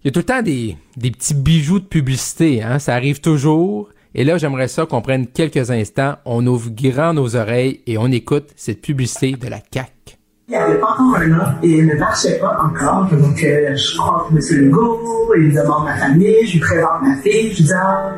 il 0.04 0.08
y 0.08 0.10
a 0.10 0.12
tout 0.12 0.20
le 0.20 0.26
temps 0.26 0.42
des, 0.42 0.76
des 0.98 1.12
petits 1.12 1.36
bijoux 1.36 1.80
de 1.80 1.86
publicité, 1.86 2.64
hein, 2.64 2.80
ça 2.80 2.96
arrive 2.96 3.22
toujours. 3.22 3.90
Et 4.18 4.24
là, 4.24 4.38
j'aimerais 4.38 4.70
ça 4.70 4.86
qu'on 4.86 5.02
prenne 5.02 5.28
quelques 5.28 5.72
instants, 5.72 6.16
on 6.24 6.48
ouvre 6.48 6.70
grand 6.70 7.14
nos 7.14 7.36
oreilles 7.36 7.82
et 7.86 7.98
on 7.98 8.08
écoute 8.08 8.48
cette 8.56 8.82
publicité 8.82 9.34
de 9.34 9.48
la 9.50 9.60
CAC. 9.60 10.18
Il 10.48 10.52
n'y 10.52 10.58
avait 10.58 10.78
pas 10.78 10.92
encore 10.92 11.18
un 11.18 11.32
an 11.40 11.56
et 11.64 11.80
il 11.80 11.88
ne 11.88 11.96
marchait 11.96 12.38
pas 12.38 12.60
encore. 12.64 13.10
Donc, 13.12 13.44
euh, 13.44 13.76
je 13.76 13.98
crois 13.98 14.30
que 14.30 14.36
M. 14.36 14.66
Legault, 14.66 15.34
il 15.36 15.52
demande 15.52 15.86
ma 15.86 15.96
famille, 15.98 16.46
je 16.46 16.54
lui 16.54 16.60
présente 16.60 17.02
ma 17.02 17.16
fille, 17.16 17.52
je 17.52 17.58
lui 17.58 17.64
dis, 17.64 17.74
ah, 17.74 18.14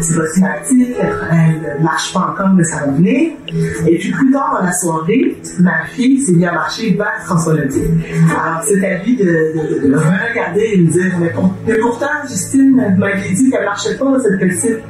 c'est 0.00 0.40
pas 0.40 0.58
petite, 0.58 0.96
elle 1.00 1.78
ne 1.78 1.84
marche 1.84 2.12
pas 2.12 2.32
encore, 2.32 2.48
mais 2.48 2.64
ça 2.64 2.84
va 2.84 2.90
venir. 2.90 3.30
Et 3.86 3.96
puis, 3.96 4.10
plus 4.10 4.30
tard 4.32 4.58
dans 4.58 4.66
la 4.66 4.72
soirée, 4.72 5.36
ma 5.60 5.86
fille 5.86 6.20
s'est 6.20 6.32
mise 6.32 6.46
à 6.46 6.52
marcher 6.52 6.94
vers 6.94 7.22
François 7.26 7.54
Legault. 7.54 7.78
Alors, 8.28 8.64
c'est 8.64 8.84
à 8.84 9.00
lui 9.04 9.16
de, 9.16 9.24
de, 9.24 9.94
regarder 9.94 10.70
et 10.74 10.78
me 10.78 10.90
dire, 10.90 11.14
mais, 11.20 11.32
mais 11.64 11.78
pourtant, 11.78 12.06
Justine 12.28 12.96
m'avait 12.98 13.30
dit 13.30 13.50
qu'elle 13.50 13.64
marchait 13.64 13.96
pas, 13.96 14.18
cette 14.18 14.40
petite. 14.40 14.80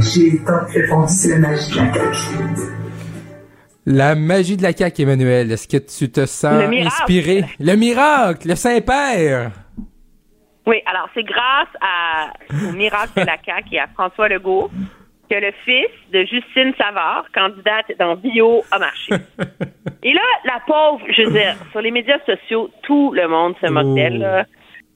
J'ai 0.00 0.42
tant 0.46 0.60
répondu, 0.70 1.10
c'est 1.10 1.30
la 1.30 1.38
magie 1.38 1.70
de 1.70 1.76
la 1.78 1.86
la 3.86 4.14
magie 4.14 4.56
de 4.56 4.62
la 4.62 4.72
CAQ, 4.72 5.02
Emmanuel. 5.02 5.50
Est-ce 5.52 5.68
que 5.68 5.76
tu 5.76 6.10
te 6.10 6.26
sens 6.26 6.62
inspiré? 6.72 7.44
Le 7.60 7.76
miracle! 7.76 8.48
Le 8.48 8.54
Saint-Père! 8.54 9.50
Oui, 10.66 10.80
alors 10.86 11.08
c'est 11.12 11.24
grâce 11.24 11.68
à, 11.80 12.32
au 12.68 12.72
miracle 12.72 13.12
de 13.16 13.26
la 13.26 13.36
CAQ 13.44 13.74
et 13.74 13.80
à 13.80 13.86
François 13.88 14.28
Legault 14.28 14.70
que 15.30 15.36
le 15.36 15.52
fils 15.64 15.88
de 16.12 16.20
Justine 16.24 16.72
Savard, 16.76 17.24
candidate 17.34 17.92
dans 17.98 18.16
Bio, 18.16 18.62
a 18.70 18.78
marché. 18.78 19.14
et 20.02 20.12
là, 20.12 20.20
la 20.44 20.60
pauvre, 20.66 21.00
je 21.16 21.22
veux 21.22 21.32
dire, 21.32 21.56
sur 21.70 21.80
les 21.80 21.90
médias 21.90 22.18
sociaux, 22.26 22.70
tout 22.82 23.12
le 23.12 23.26
monde 23.28 23.54
se 23.62 23.70
moque 23.70 23.94
d'elle. 23.94 24.46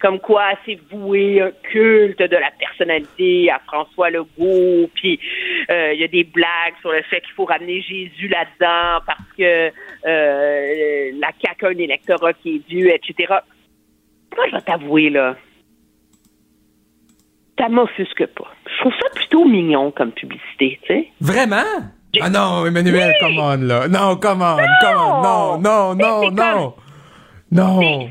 Comme 0.01 0.21
quoi 0.21 0.51
c'est 0.65 0.79
voué 0.93 1.41
un 1.41 1.51
culte 1.71 2.21
de 2.21 2.37
la 2.37 2.51
personnalité 2.59 3.51
à 3.51 3.59
François 3.67 4.11
Legault, 4.11 4.89
puis 4.95 5.19
euh, 5.71 5.93
il 5.93 6.01
y 6.01 6.05
a 6.05 6.09
des 6.09 6.25
blagues 6.25 6.75
sur 6.81 6.93
le 6.93 7.03
fait 7.03 7.21
qu'il 7.21 7.33
faut 7.33 7.45
ramener 7.45 7.83
Jésus 7.83 8.29
là-dedans 8.29 9.03
parce 9.05 9.33
que 9.37 9.73
euh, 10.07 11.11
la 11.19 11.31
CAQ 11.43 11.67
a 11.67 11.69
un 11.69 11.79
électorat 11.79 12.33
qui 12.35 12.57
est 12.57 12.69
dû, 12.69 12.89
etc. 12.89 13.35
Moi, 14.37 14.47
je 14.49 14.55
vais 14.55 14.63
t'avouer, 14.63 15.11
là, 15.11 15.37
ça 17.59 17.69
m'offusque 17.69 18.27
pas. 18.27 18.55
Je 18.67 18.81
trouve 18.81 18.93
ça 19.01 19.09
plutôt 19.15 19.45
mignon 19.45 19.91
comme 19.91 20.13
publicité, 20.13 20.79
tu 20.83 20.95
sais. 20.95 21.09
Vraiment? 21.21 21.65
Ah 22.21 22.31
non, 22.31 22.65
Emmanuel, 22.67 23.13
come 23.21 23.39
on, 23.39 23.57
là. 23.67 23.89
Non, 23.89 24.17
come 24.17 24.43
on, 24.43 24.57
non! 24.57 24.67
come 24.81 24.97
on. 24.97 25.23
Non, 25.23 25.59
non, 25.59 25.95
non, 25.95 26.31
non. 26.31 26.75
Non. 27.51 28.11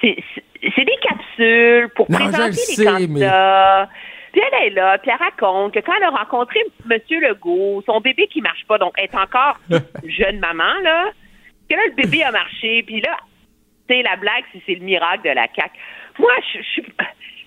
C'est 0.00 0.84
des 0.84 0.98
capsules 1.02 1.88
pour 1.94 2.06
présenter 2.06 2.60
les 2.76 2.84
candidats. 2.84 3.88
Puis 4.32 4.42
elle 4.52 4.66
est 4.66 4.74
là, 4.74 4.98
puis 4.98 5.10
elle 5.10 5.18
raconte 5.18 5.74
que 5.74 5.80
quand 5.80 5.92
elle 5.96 6.04
a 6.04 6.10
rencontré 6.10 6.60
M. 6.88 6.98
Legault, 7.10 7.82
son 7.86 8.00
bébé 8.00 8.28
qui 8.30 8.40
marche 8.42 8.64
pas, 8.68 8.78
donc 8.78 8.92
elle 8.98 9.04
est 9.04 9.14
encore 9.14 9.58
jeune 10.04 10.38
maman, 10.38 10.74
là, 10.82 11.06
que 11.68 11.74
là, 11.74 11.82
le 11.88 11.94
bébé 11.94 12.22
a 12.22 12.30
marché, 12.30 12.82
puis 12.86 13.00
là, 13.00 13.16
tu 13.88 13.94
sais, 13.94 14.02
la 14.02 14.16
blague, 14.16 14.44
c'est 14.66 14.74
le 14.74 14.84
miracle 14.84 15.22
de 15.24 15.30
la 15.30 15.46
CAQ. 15.54 15.70
Moi, 16.18 16.32
je 16.52 16.62
suis... 16.62 16.84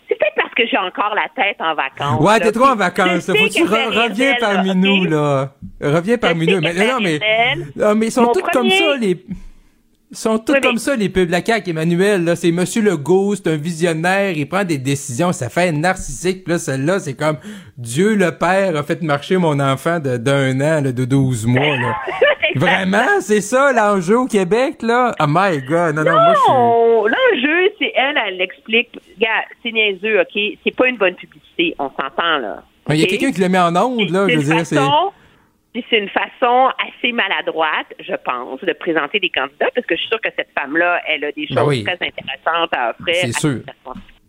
C'est 0.07 0.17
peut-être 0.17 0.35
parce 0.35 0.53
que 0.53 0.67
j'ai 0.67 0.77
encore 0.77 1.15
la 1.15 1.29
tête 1.41 1.61
en 1.61 1.73
vacances. 1.73 2.19
Ouais, 2.19 2.37
t'es 2.41 2.51
trop 2.51 2.65
en 2.65 2.75
vacances. 2.75 3.27
Faut 3.27 3.33
que 3.33 3.53
tu 3.53 3.63
reviens 3.63 4.35
parmi 4.41 4.75
nous, 4.75 5.05
là. 5.05 5.53
Reviens 5.79 6.17
parmi 6.17 6.47
nous. 6.47 6.59
Mais 6.59 6.73
non, 6.73 6.99
mais, 6.99 7.19
non, 7.77 7.95
mais 7.95 8.07
ils 8.07 8.11
sont 8.11 8.27
tous 8.33 8.41
comme 8.51 8.69
ça, 8.69 8.97
les... 8.97 9.23
Sont 10.13 10.39
tous 10.39 10.59
comme 10.59 10.77
ça, 10.77 10.95
les 10.97 11.07
pubs. 11.07 11.29
La 11.29 11.43
CAQ, 11.43 11.69
Emmanuel, 11.69 12.25
là, 12.25 12.35
c'est 12.35 12.51
Monsieur 12.51 12.81
Legault, 12.81 13.35
c'est 13.35 13.47
un 13.47 13.55
visionnaire, 13.55 14.31
il 14.35 14.45
prend 14.45 14.65
des 14.65 14.77
décisions, 14.77 15.31
ça 15.31 15.49
fait 15.49 15.71
narcissique. 15.71 16.43
Puis 16.43 16.51
là, 16.51 16.59
celle-là, 16.59 16.99
c'est 16.99 17.13
comme 17.13 17.37
Dieu 17.77 18.15
le 18.15 18.37
Père 18.37 18.75
a 18.75 18.83
fait 18.83 19.01
marcher 19.03 19.37
mon 19.37 19.57
enfant 19.61 19.99
d'un 19.99 20.55
an, 20.59 20.81
là, 20.81 20.91
de 20.91 21.05
12 21.05 21.45
mois, 21.47 21.77
là. 21.77 21.95
Vraiment? 22.55 23.21
C'est 23.21 23.39
ça 23.39 23.71
l'enjeu 23.71 24.19
au 24.19 24.25
Québec, 24.25 24.81
là? 24.81 25.15
Oh 25.21 25.25
my 25.29 25.61
God! 25.61 25.95
Non, 25.95 26.03
non, 26.03 26.11
non 26.11 26.17
moi, 26.49 27.09
l'enjeu, 27.09 27.71
c'est 27.79 27.93
elle, 27.95 28.19
elle 28.27 28.37
l'explique. 28.37 28.89
Regarde, 29.15 29.45
c'est 29.63 29.71
niaiseux, 29.71 30.19
OK? 30.19 30.57
C'est 30.65 30.75
pas 30.75 30.87
une 30.87 30.97
bonne 30.97 31.15
publicité, 31.15 31.73
on 31.79 31.89
s'entend, 31.89 32.37
là. 32.39 32.63
Il 32.89 32.97
y 32.97 33.03
a 33.03 33.07
quelqu'un 33.07 33.31
qui 33.31 33.39
le 33.39 33.47
met 33.47 33.59
en 33.59 33.73
onde, 33.77 34.09
là, 34.09 34.27
je 34.27 34.35
veux 34.35 34.43
dire, 34.43 34.65
c'est 34.65 34.77
c'est 35.73 35.97
une 35.97 36.09
façon 36.09 36.69
assez 36.85 37.11
maladroite, 37.11 37.87
je 37.99 38.15
pense, 38.15 38.59
de 38.61 38.73
présenter 38.73 39.19
des 39.19 39.29
candidats, 39.29 39.69
parce 39.73 39.87
que 39.87 39.95
je 39.95 40.01
suis 40.01 40.09
sûre 40.09 40.21
que 40.21 40.29
cette 40.35 40.51
femme-là, 40.57 41.01
elle 41.07 41.23
a 41.23 41.31
des 41.31 41.47
ben 41.49 41.57
choses 41.57 41.83
très 41.83 41.93
intéressantes 41.93 42.73
à 42.73 42.91
offrir 42.91 43.23
à 43.23 43.31
sûr. 43.39 43.61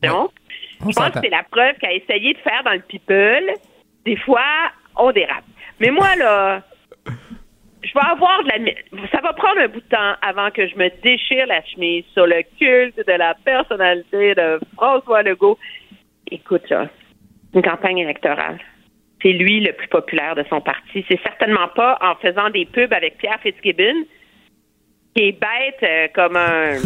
Je 0.03 0.95
pense 0.95 1.11
que 1.11 1.21
c'est 1.23 1.31
la 1.31 1.45
preuve 1.45 1.75
a 1.83 1.93
essayé 1.93 2.35
de 2.35 2.39
faire 2.39 2.63
dans 2.65 2.73
le 2.73 2.81
people. 2.81 3.53
Des 4.05 4.17
fois, 4.17 4.41
on 4.97 5.13
dérape. 5.13 5.45
Mais 5.79 5.91
moi, 5.91 6.15
là, 6.17 6.63
je 7.83 7.93
vais 7.93 8.07
avoir 8.11 8.43
de 8.45 8.49
la. 8.49 9.09
Ça 9.09 9.21
va 9.21 9.33
prendre 9.33 9.61
un 9.61 9.69
bout 9.69 9.81
de 9.81 9.89
temps 9.89 10.15
avant 10.23 10.51
que 10.51 10.67
je 10.67 10.77
me 10.77 10.89
déchire 11.03 11.47
la 11.47 11.65
chemise 11.65 12.05
sur 12.13 12.27
le 12.27 12.43
culte 12.59 12.97
de 12.97 13.13
la 13.13 13.35
personnalité 13.45 14.35
de 14.35 14.61
François 14.75 15.23
Legault. 15.23 15.59
Écoute, 16.31 16.63
ça, 16.69 16.89
une 17.55 17.63
campagne 17.63 17.99
électorale 17.99 18.59
c'est 19.23 19.33
lui 19.33 19.61
le 19.61 19.73
plus 19.73 19.89
populaire 19.89 20.35
de 20.35 20.45
son 20.51 20.61
parti. 20.61 21.05
C'est 21.09 21.21
certainement 21.23 21.69
pas 21.75 21.99
en 22.01 22.15
faisant 22.17 22.51
des 22.51 22.67
pubs 22.67 22.93
avec 22.93 23.19
Pierre 23.19 23.39
Fitzgibbon, 23.43 24.05
qui 25.15 25.29
est 25.29 25.33
bête 25.33 25.83
euh, 25.83 26.09
comme 26.15 26.37
un. 26.37 26.77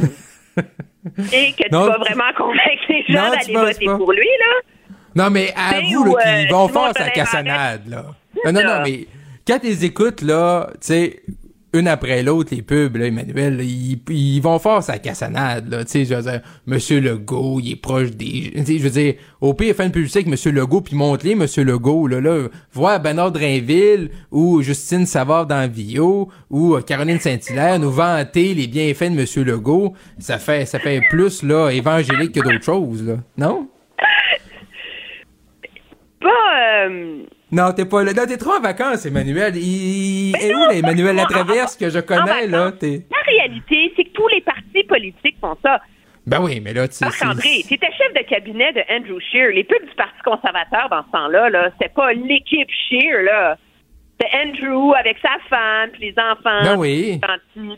Et 1.33 1.53
que 1.53 1.63
tu 1.63 1.71
vas 1.71 1.99
vraiment 1.99 2.33
convaincre 2.37 2.85
les 2.89 3.05
gens 3.09 3.31
d'aller 3.31 3.55
voter 3.55 3.87
pour 3.87 4.13
lui, 4.13 4.27
là. 4.27 4.75
Non, 5.15 5.31
mais 5.31 5.53
avoue 5.57 6.17
qu'ils 6.17 6.47
euh, 6.47 6.51
vont 6.51 6.69
faire 6.69 6.93
sa 6.97 7.11
cassonade, 7.11 7.87
là. 7.89 8.07
Non, 8.45 8.53
non, 8.53 8.63
non, 8.63 8.83
mais 8.85 9.07
quand 9.47 9.61
tu 9.61 9.67
les 9.67 9.85
écoutes, 9.85 10.21
là, 10.21 10.69
tu 10.73 10.79
sais, 10.81 11.23
une 11.77 11.89
après 11.89 12.23
l'autre, 12.23 12.55
les 12.55 12.63
pubs, 12.63 12.97
là, 12.97 13.07
Emmanuel, 13.07 13.61
ils, 13.61 14.41
vont 14.41 14.59
faire 14.59 14.83
sa 14.83 14.99
cassonade, 14.99 15.69
là, 15.69 15.85
tu 15.85 15.91
sais, 15.91 16.05
je 16.05 16.15
veux 16.15 16.23
dire, 16.23 16.41
Monsieur 16.67 17.01
Legault, 17.01 17.61
il 17.61 17.73
est 17.73 17.77
proche 17.77 18.11
des, 18.11 18.53
tu 18.55 18.65
sais, 18.65 18.79
je 18.79 18.83
veux 18.83 18.91
dire, 18.91 19.15
au 19.41 19.55
pire, 19.55 19.75
fait 19.75 19.87
une 19.87 19.93
publicité 19.93 20.29
Monsieur 20.29 20.53
Legault, 20.53 20.81
puis 20.81 20.97
montre-les, 20.97 21.35
Monsieur 21.35 21.65
Legault, 21.65 22.07
là, 22.07 22.21
là, 22.21 22.49
voir 22.73 23.01
Bernard 23.01 23.33
Drainville, 23.33 24.11
ou 24.31 24.63
Justine 24.63 25.07
Savard 25.07 25.47
dans 25.47 25.71
Vio, 25.71 26.29
ou 26.51 26.77
Caroline 26.81 27.21
Saint-Hilaire 27.21 27.79
nous 27.79 27.91
vanter 27.91 28.55
les 28.55 28.67
bienfaits 28.67 29.11
de 29.11 29.17
Monsieur 29.17 29.45
Legault, 29.45 29.95
ça 30.19 30.39
fait, 30.39 30.67
ça 30.67 30.79
fait 30.79 31.01
plus, 31.11 31.43
là, 31.43 31.71
évangélique 31.71 32.33
que 32.33 32.41
d'autres 32.41 32.65
choses, 32.65 33.07
là, 33.07 33.17
non? 33.37 33.69
Pas, 36.21 36.89
euh 36.89 37.27
non, 37.53 37.73
t'es 37.73 37.85
pas 37.85 38.03
là. 38.03 38.13
Non, 38.13 38.27
t'es 38.27 38.37
trop 38.37 38.55
en 38.55 38.61
vacances, 38.61 39.07
Emmanuel. 39.07 39.57
Il 39.57 40.35
est 40.35 40.53
où, 40.53 40.59
là, 40.59 40.75
Emmanuel 40.75 41.15
Latraverse, 41.15 41.77
que 41.77 41.91
je 41.91 42.01
connais, 42.01 42.49
là? 42.49 42.73
La 42.83 43.23
réalité, 43.27 43.93
c'est 43.97 44.05
que 44.05 44.11
tous 44.11 44.29
les 44.29 44.41
partis 44.41 44.85
politiques 44.89 45.37
font 45.41 45.57
ça. 45.63 45.81
Ben 46.27 46.43
oui, 46.43 46.61
mais 46.61 46.73
là, 46.73 46.89
tu 46.89 46.95
sais. 46.95 47.05
Marc-André, 47.05 47.63
t'étais 47.69 47.87
chef 47.97 48.13
de 48.13 48.29
cabinet 48.29 48.73
de 48.73 48.83
Andrew 48.91 49.21
Scheer. 49.21 49.53
Les 49.53 49.63
pubs 49.63 49.89
du 49.89 49.95
Parti 49.95 50.21
conservateur 50.25 50.89
dans 50.91 51.05
ce 51.05 51.11
temps-là, 51.13 51.51
là, 51.51 51.71
c'était 51.75 51.93
pas 51.95 52.13
l'équipe 52.13 52.69
Scheer, 52.69 53.23
là. 53.23 53.57
C'était 54.19 54.33
Andrew 54.37 54.93
avec 54.99 55.19
sa 55.19 55.37
femme, 55.49 55.91
puis 55.91 56.11
les 56.11 56.15
enfants. 56.19 56.65
Ben 56.65 56.77
oui. 56.77 57.21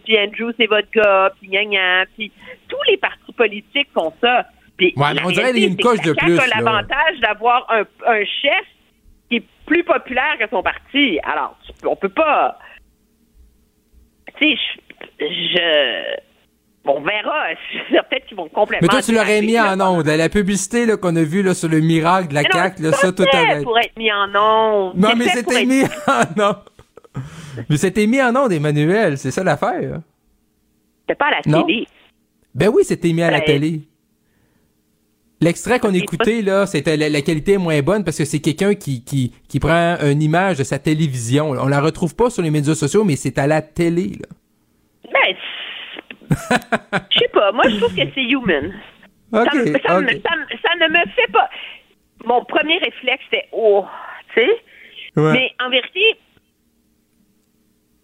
Puis 0.04 0.18
Andrew, 0.18 0.50
c'est 0.58 0.66
votre 0.66 0.90
gars, 0.94 1.30
puis 1.38 1.50
gna 1.50 2.06
Puis 2.16 2.32
tous 2.68 2.82
les 2.88 2.96
partis 2.96 3.32
politiques 3.32 3.88
font 3.92 4.14
ça. 4.22 4.46
Puis 4.78 4.94
ouais, 4.96 5.14
mais 5.14 5.20
on 5.26 5.30
dirait 5.30 5.52
qu'il 5.52 5.62
y 5.62 5.64
a 5.64 5.68
une 5.68 5.76
coche 5.76 6.00
de 6.00 6.12
plus. 6.12 6.36
l'avantage 6.36 7.20
d'avoir 7.20 7.66
un, 7.70 7.82
un 8.06 8.24
chef 8.24 8.64
qui 9.28 9.36
est 9.36 9.44
plus 9.66 9.84
populaire 9.84 10.36
que 10.38 10.48
son 10.50 10.62
parti. 10.62 11.18
Alors, 11.22 11.58
on 11.84 11.96
peut 11.96 12.08
pas. 12.08 12.58
Tu 14.38 14.56
sais, 14.56 14.58
je. 15.20 16.16
on 16.84 17.00
verra. 17.00 17.48
Peut-être 17.90 18.26
qu'ils 18.26 18.36
vont 18.36 18.48
complètement. 18.48 18.86
Mais 18.86 18.88
toi, 18.88 19.02
tu 19.02 19.12
l'aurais 19.12 19.40
mis 19.42 19.58
en 19.58 19.80
onde. 19.80 20.06
La 20.06 20.28
publicité 20.28 20.86
qu'on 21.00 21.16
a 21.16 21.22
vue 21.22 21.54
sur 21.54 21.68
le 21.68 21.80
miracle 21.80 22.28
de 22.28 22.34
la 22.34 22.42
CAQ, 22.42 22.82
là, 22.82 22.92
ça, 22.92 23.12
tout 23.12 23.24
à 23.24 23.62
pour 23.62 23.78
être 23.78 23.96
mis 23.96 24.12
en 24.12 24.28
onde. 24.34 24.96
Non, 24.96 25.14
mais 25.16 25.28
c'était 25.28 25.64
mis 25.64 25.82
en 26.06 26.42
onde. 26.42 26.56
Mais 27.68 27.76
c'était 27.76 28.06
mis 28.06 28.22
en 28.22 28.34
onde, 28.36 28.52
Emmanuel. 28.52 29.18
C'est 29.18 29.30
ça 29.30 29.42
l'affaire. 29.42 30.00
C'était 31.00 31.16
pas 31.16 31.26
à 31.26 31.30
la 31.36 31.42
télé. 31.42 31.86
Ben 32.54 32.68
oui, 32.68 32.84
c'était 32.84 33.12
mis 33.12 33.22
à 33.22 33.30
la 33.30 33.38
ben, 33.38 33.46
télé. 33.46 33.80
L'extrait 35.40 35.78
qu'on 35.78 35.94
écoutait, 35.94 36.42
là, 36.42 36.66
c'était 36.66 36.96
la, 36.96 37.22
qualité 37.22 37.52
est 37.52 37.58
moins 37.58 37.80
bonne 37.80 38.02
parce 38.02 38.18
que 38.18 38.24
c'est 38.24 38.40
quelqu'un 38.40 38.74
qui, 38.74 39.04
qui, 39.04 39.32
qui 39.48 39.60
prend 39.60 39.96
une 40.02 40.20
image 40.20 40.58
de 40.58 40.64
sa 40.64 40.80
télévision. 40.80 41.50
On 41.50 41.68
la 41.68 41.80
retrouve 41.80 42.16
pas 42.16 42.28
sur 42.28 42.42
les 42.42 42.50
médias 42.50 42.74
sociaux, 42.74 43.04
mais 43.04 43.14
c'est 43.14 43.38
à 43.38 43.46
la 43.46 43.62
télé, 43.62 44.18
là. 44.20 44.26
Ben, 45.12 45.36
je 46.30 47.18
sais 47.18 47.28
pas. 47.32 47.52
Moi, 47.52 47.64
je 47.68 47.76
trouve 47.76 47.94
que 47.94 48.02
c'est 48.14 48.24
human. 48.24 48.74
ça, 49.32 49.44
ça, 49.44 50.00
ne 50.00 50.88
me 50.88 51.10
fait 51.14 51.32
pas. 51.32 51.48
Mon 52.24 52.44
premier 52.44 52.78
réflexe, 52.78 53.22
c'était 53.30 53.48
oh, 53.52 53.84
tu 54.34 54.40
sais? 54.40 54.50
Mais 55.16 55.52
en 55.64 55.70
vérité, 55.70 56.16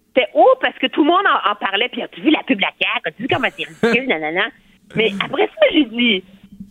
c'était 0.09 0.29
oh 0.35 0.55
parce 0.61 0.79
que 0.79 0.87
tout 0.87 1.03
le 1.03 1.11
monde 1.11 1.25
en, 1.27 1.55
parlait. 1.57 1.89
Puis 1.89 2.03
as-tu 2.03 2.21
vu 2.21 2.31
la 2.31 2.43
pub 2.45 2.61
la 2.61 2.69
As-tu 3.05 3.23
vu 3.23 3.29
comment 3.29 3.49
c'est 3.57 3.67
ridicule, 3.67 4.09
nanana? 4.09 4.47
Mais 4.95 5.13
après 5.21 5.47
ça, 5.47 5.67
j'ai 5.73 5.85
dit 5.85 6.25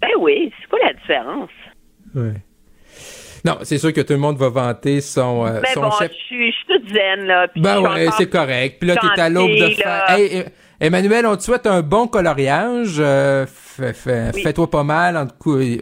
ben 0.03 0.11
oui, 0.19 0.51
c'est 0.59 0.69
quoi 0.69 0.80
la 0.84 0.93
différence? 0.93 1.49
Oui. 2.13 2.34
Non, 3.45 3.57
c'est 3.63 3.77
sûr 3.77 3.93
que 3.93 4.01
tout 4.01 4.13
le 4.13 4.19
monde 4.19 4.38
va 4.38 4.49
vanter 4.49 4.99
son, 5.01 5.45
euh, 5.45 5.61
ben 5.61 5.81
bon, 5.81 5.89
Je 6.01 6.07
suis, 6.07 6.53
toute 6.67 6.89
zen, 6.89 7.25
là. 7.25 7.47
Ben 7.55 7.80
ouais, 7.81 8.07
c'est 8.17 8.30
correct. 8.30 8.77
Puis 8.80 8.88
là, 8.88 8.95
t'es 8.95 9.21
à 9.21 9.30
l'aube 9.30 9.51
de 9.51 9.69
faire. 9.69 10.09
Hey, 10.09 10.45
Emmanuel, 10.80 11.25
on 11.25 11.38
te 11.38 11.43
souhaite 11.43 11.67
un 11.67 11.81
bon 11.81 12.07
coloriage. 12.07 12.95
Euh, 12.99 13.45
fais-toi 13.45 14.69
pas 14.69 14.84
mal. 14.84 15.15
En 15.15 15.27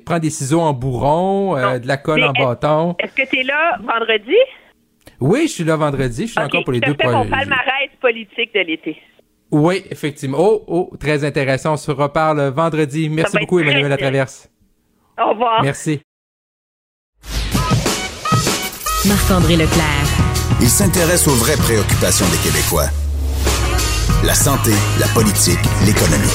prends 0.06 0.20
des 0.20 0.30
ciseaux 0.30 0.62
en 0.62 0.74
bourron, 0.74 1.58
euh, 1.58 1.80
de 1.80 1.88
la 1.88 1.98
colle 1.98 2.24
en 2.24 2.34
bâton. 2.34 2.96
Est-ce 3.00 3.14
que 3.14 3.28
tu 3.28 3.40
es 3.40 3.44
là 3.44 3.78
vendredi? 3.80 4.38
Oui, 5.20 5.44
je 5.44 5.54
suis 5.54 5.64
là 5.64 5.76
vendredi. 5.76 6.28
Je 6.28 6.32
suis 6.32 6.40
encore 6.40 6.64
pour 6.64 6.74
les 6.74 6.80
deux. 6.80 6.96
Je 7.00 7.08
mon 7.08 7.26
palmarès 7.26 7.90
politique 8.00 8.54
de 8.54 8.60
l'été. 8.62 8.98
Oui, 9.52 9.84
effectivement. 9.92 10.38
Oh, 10.40 10.64
oh, 10.68 10.90
très 11.00 11.24
intéressant. 11.26 11.74
On 11.74 11.78
se 11.78 11.92
reparle 11.92 12.42
vendredi. 12.50 13.10
Merci 13.10 13.38
beaucoup, 13.38 13.60
Emmanuel 13.60 13.90
Latraverse. 13.90 14.50
Au 15.20 15.32
revoir. 15.32 15.62
Merci. 15.62 16.02
Marc-André 19.06 19.58
Leclerc. 19.58 20.06
Il 20.62 20.70
s'intéresse 20.70 21.28
aux 21.28 21.36
vraies 21.36 21.58
préoccupations 21.58 22.26
des 22.28 22.38
Québécois. 22.38 22.88
La 24.24 24.36
santé, 24.36 24.72
la 25.00 25.08
politique, 25.08 25.60
l'économie. 25.86 26.28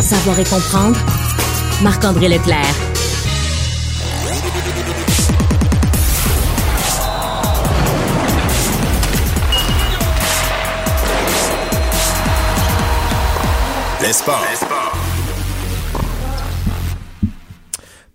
Savoir 0.00 0.38
et 0.38 0.44
comprendre. 0.44 0.98
Marc-André 1.82 2.28
Leclerc. 2.28 2.87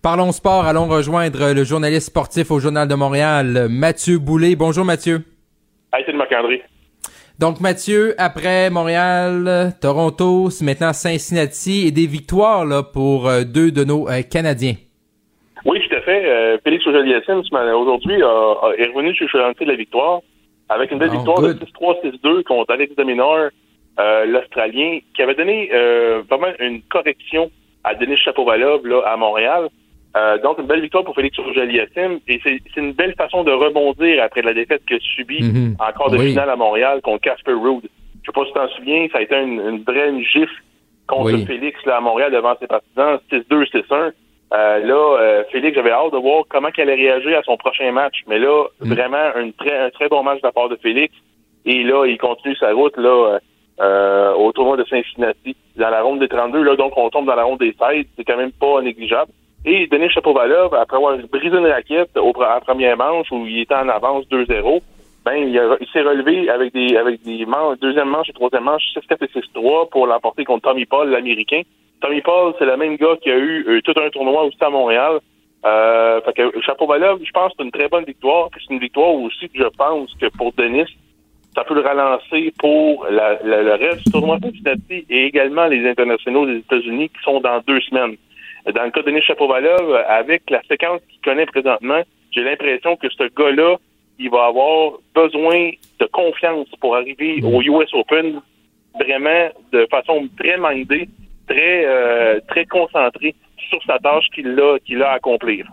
Parlons 0.02 0.32
sport, 0.32 0.66
allons 0.66 0.88
rejoindre 0.88 1.54
le 1.54 1.64
journaliste 1.64 2.08
sportif 2.08 2.50
au 2.50 2.60
Journal 2.60 2.88
de 2.88 2.96
Montréal, 2.96 3.68
Mathieu 3.70 4.18
Boulay. 4.18 4.56
Bonjour 4.56 4.86
Mathieu. 4.86 5.20
Salut 5.92 6.18
Marc-André. 6.18 6.64
Donc 7.38 7.60
Mathieu, 7.60 8.16
après 8.18 8.72
Montréal, 8.72 9.74
Toronto, 9.80 10.50
c'est 10.50 10.66
maintenant 10.66 10.94
Cincinnati 10.94 11.86
et 11.86 11.92
des 11.92 12.08
victoires 12.08 12.66
là, 12.66 12.82
pour 12.82 13.30
euh, 13.30 13.44
deux 13.44 13.70
de 13.70 13.84
nos 13.84 14.10
euh, 14.10 14.24
Canadiens. 14.24 14.74
Oui, 15.64 15.80
tout 15.88 15.96
à 15.96 16.02
fait. 16.02 16.26
Euh, 16.26 16.58
Félix 16.64 16.88
aujourd'hui 16.88 17.12
est 17.12 17.28
revenu 17.28 19.14
sur 19.14 19.28
le 19.32 19.64
de 19.64 19.70
la 19.70 19.76
victoire 19.76 20.22
avec 20.70 20.90
une 20.90 20.98
belle 20.98 21.12
oh, 21.14 21.18
victoire 21.18 21.42
de 21.42 21.54
6-3, 21.54 22.18
6-2 22.24 22.44
contre 22.46 22.74
Alex 22.74 22.96
Dominor 22.96 23.50
euh, 24.00 24.26
l'Australien, 24.26 25.00
qui 25.16 25.22
avait 25.22 25.36
donné 25.36 25.70
euh, 25.72 26.24
vraiment 26.28 26.52
une 26.60 26.82
correction 26.84 27.52
à 27.84 27.94
Denis 27.94 28.18
Chapovalov 28.18 28.86
là, 28.88 29.02
à 29.06 29.18
Montréal. 29.18 29.70
Euh, 30.16 30.38
donc, 30.40 30.60
une 30.60 30.68
belle 30.68 30.82
victoire 30.82 31.04
pour 31.04 31.16
Félix 31.16 31.38
Auger-Aliassime. 31.40 32.20
Et 32.28 32.40
c'est 32.44 32.60
une 32.78 32.94
belle 32.94 33.16
façon 33.16 33.44
de 33.44 33.52
rebondir 33.52 34.24
après 34.24 34.42
la 34.42 34.54
défaite 34.54 34.84
que 34.88 35.00
subit 35.00 35.44
mm 35.44 35.76
encore 35.80 36.12
de 36.12 36.18
finale 36.18 36.50
à 36.50 36.56
Montréal 36.56 37.02
contre 37.02 37.22
Casper 37.22 37.54
Ruud. 37.54 37.84
Je 37.84 38.26
sais 38.26 38.32
pas 38.34 38.46
si 38.46 38.48
tu 38.48 38.54
t'en 38.54 38.70
souviens, 38.70 39.08
ça 39.12 39.18
a 39.18 39.22
été 39.22 39.36
une, 39.36 39.60
une 39.60 39.84
vraie 39.84 40.24
gifle 40.24 40.64
contre 41.08 41.38
Félix 41.46 41.84
là, 41.86 41.98
à 41.98 42.00
Montréal 42.00 42.32
devant 42.32 42.56
ses 42.60 42.68
partisans, 42.68 43.20
6-2, 43.32 43.70
6-1. 43.70 44.12
Euh, 44.54 44.80
là, 44.80 45.18
euh, 45.20 45.44
Félix, 45.52 45.76
j'avais 45.76 45.92
hâte 45.92 46.14
de 46.14 46.18
voir 46.18 46.44
comment 46.48 46.70
il 46.76 46.82
allait 46.82 46.96
réagir 46.96 47.38
à 47.38 47.44
son 47.44 47.58
prochain 47.58 47.92
match. 47.92 48.22
Mais 48.28 48.40
là, 48.40 48.66
mm. 48.82 48.94
vraiment, 48.94 49.32
un 49.36 49.52
très, 49.52 49.78
un 49.78 49.90
très 49.90 50.10
bon 50.10 50.24
match 50.24 50.42
de 50.42 50.48
la 50.48 50.52
part 50.52 50.70
de 50.70 50.78
Félix. 50.78 51.14
Et 51.66 51.84
là, 51.84 52.06
il 52.06 52.18
continue 52.18 52.56
sa 52.56 52.72
route 52.72 52.98
là 52.98 53.40
euh, 53.80 54.34
au 54.34 54.52
tournoi 54.52 54.78
de 54.78 54.86
Cincinnati, 54.86 55.56
dans 55.76 55.90
la 55.90 56.02
ronde 56.02 56.20
des 56.20 56.28
32. 56.28 56.62
Là, 56.62 56.76
donc, 56.76 56.94
on 56.96 57.10
tombe 57.10 57.26
dans 57.26 57.36
la 57.36 57.44
ronde 57.44 57.60
des 57.60 57.76
16. 57.80 58.06
C'est 58.16 58.24
quand 58.24 58.38
même 58.38 58.52
pas 58.52 58.82
négligeable. 58.82 59.32
Et 59.66 59.88
Denis 59.88 60.10
Chapovalov, 60.10 60.74
après 60.74 60.98
avoir 60.98 61.18
brisé 61.32 61.58
une 61.58 61.68
raquette 61.68 62.18
au, 62.18 62.34
à 62.42 62.60
première 62.60 62.98
manche 62.98 63.32
où 63.32 63.46
il 63.48 63.62
était 63.62 63.76
en 63.76 63.88
avance 63.88 64.26
2-0, 64.26 64.82
ben 65.26 65.36
il, 65.36 65.88
s'est 65.94 66.02
relevé 66.02 66.50
avec 66.50 66.74
des 66.74 66.98
avec 66.98 67.24
des 67.24 67.46
manches, 67.46 67.80
deuxième 67.80 68.10
manche 68.10 68.28
et 68.30 68.34
troisième 68.34 68.66
manche 68.66 68.84
6-4 68.94 69.24
et 69.24 69.40
6-3 69.58 69.90
pour 69.90 70.06
l'emporter 70.06 70.44
contre 70.44 70.70
Tommy 70.70 70.86
Paul, 70.86 71.10
l'Américain. 71.10 71.62
Tommy 72.02 72.20
Paul, 72.20 72.54
c'est 72.60 72.66
le 72.66 72.76
même 72.76 72.98
gars 72.98 73.16
qui 73.22 73.32
a 73.32 73.38
eu 73.38 73.66
euh, 73.70 73.82
tout 73.82 73.94
un 73.96 74.10
tournoi 74.10 74.44
aussi 74.44 74.58
à 74.60 74.70
Montréal. 74.70 75.20
Euh, 75.66 76.20
fait 76.22 76.34
que 76.34 76.62
Chapovalov, 76.62 77.22
je 77.24 77.32
pense 77.32 77.52
que 77.52 77.56
c'est 77.60 77.64
une 77.64 77.72
très 77.72 77.88
bonne 77.88 78.04
victoire. 78.04 78.50
C'est 78.54 78.74
une 78.74 78.82
victoire 78.82 79.14
aussi 79.14 79.48
que 79.48 79.58
je 79.58 79.70
pense 79.78 80.14
que 80.20 80.26
pour 80.38 80.52
Denis, 80.58 80.94
ça 81.56 81.64
peut 81.64 81.76
le 81.76 81.82
relancer 81.82 82.54
pour 82.58 83.06
la, 83.10 83.40
le 83.44 83.74
reste 83.74 84.06
du 84.06 84.12
tournoi 84.12 84.40
Cincinnati 84.42 85.06
et 85.10 85.26
également 85.26 85.66
les 85.68 85.88
internationaux 85.88 86.46
des 86.46 86.58
États-Unis 86.58 87.10
qui 87.10 87.24
sont 87.24 87.40
dans 87.40 87.62
deux 87.68 87.82
semaines. 87.82 88.16
Dans 88.74 88.84
le 88.84 88.92
cas 88.92 89.02
de 89.02 89.08
Denis 89.08 89.22
avec 90.08 90.50
la 90.50 90.62
séquence 90.64 91.02
qu'il 91.10 91.20
connaît 91.22 91.46
présentement, 91.46 92.02
j'ai 92.32 92.44
l'impression 92.44 92.96
que 92.96 93.10
ce 93.10 93.24
gars-là, 93.36 93.76
il 94.20 94.30
va 94.30 94.46
avoir 94.46 94.94
besoin 95.14 95.72
de 96.00 96.06
confiance 96.06 96.68
pour 96.80 96.96
arriver 96.96 97.42
au 97.44 97.62
US 97.62 97.94
Open 97.94 98.42
vraiment 98.96 99.50
de 99.72 99.88
façon 99.92 100.28
très 100.40 100.58
mindée, 100.58 101.10
très 101.48 101.86
euh, 101.86 102.40
très 102.48 102.66
concentrée 102.66 103.36
sur 103.70 103.82
sa 103.84 103.98
tâche 104.00 104.26
qu'il 104.34 104.60
a 104.60 104.78
qu'il 104.80 105.02
a 105.04 105.12
à 105.12 105.16
accomplir. 105.16 105.68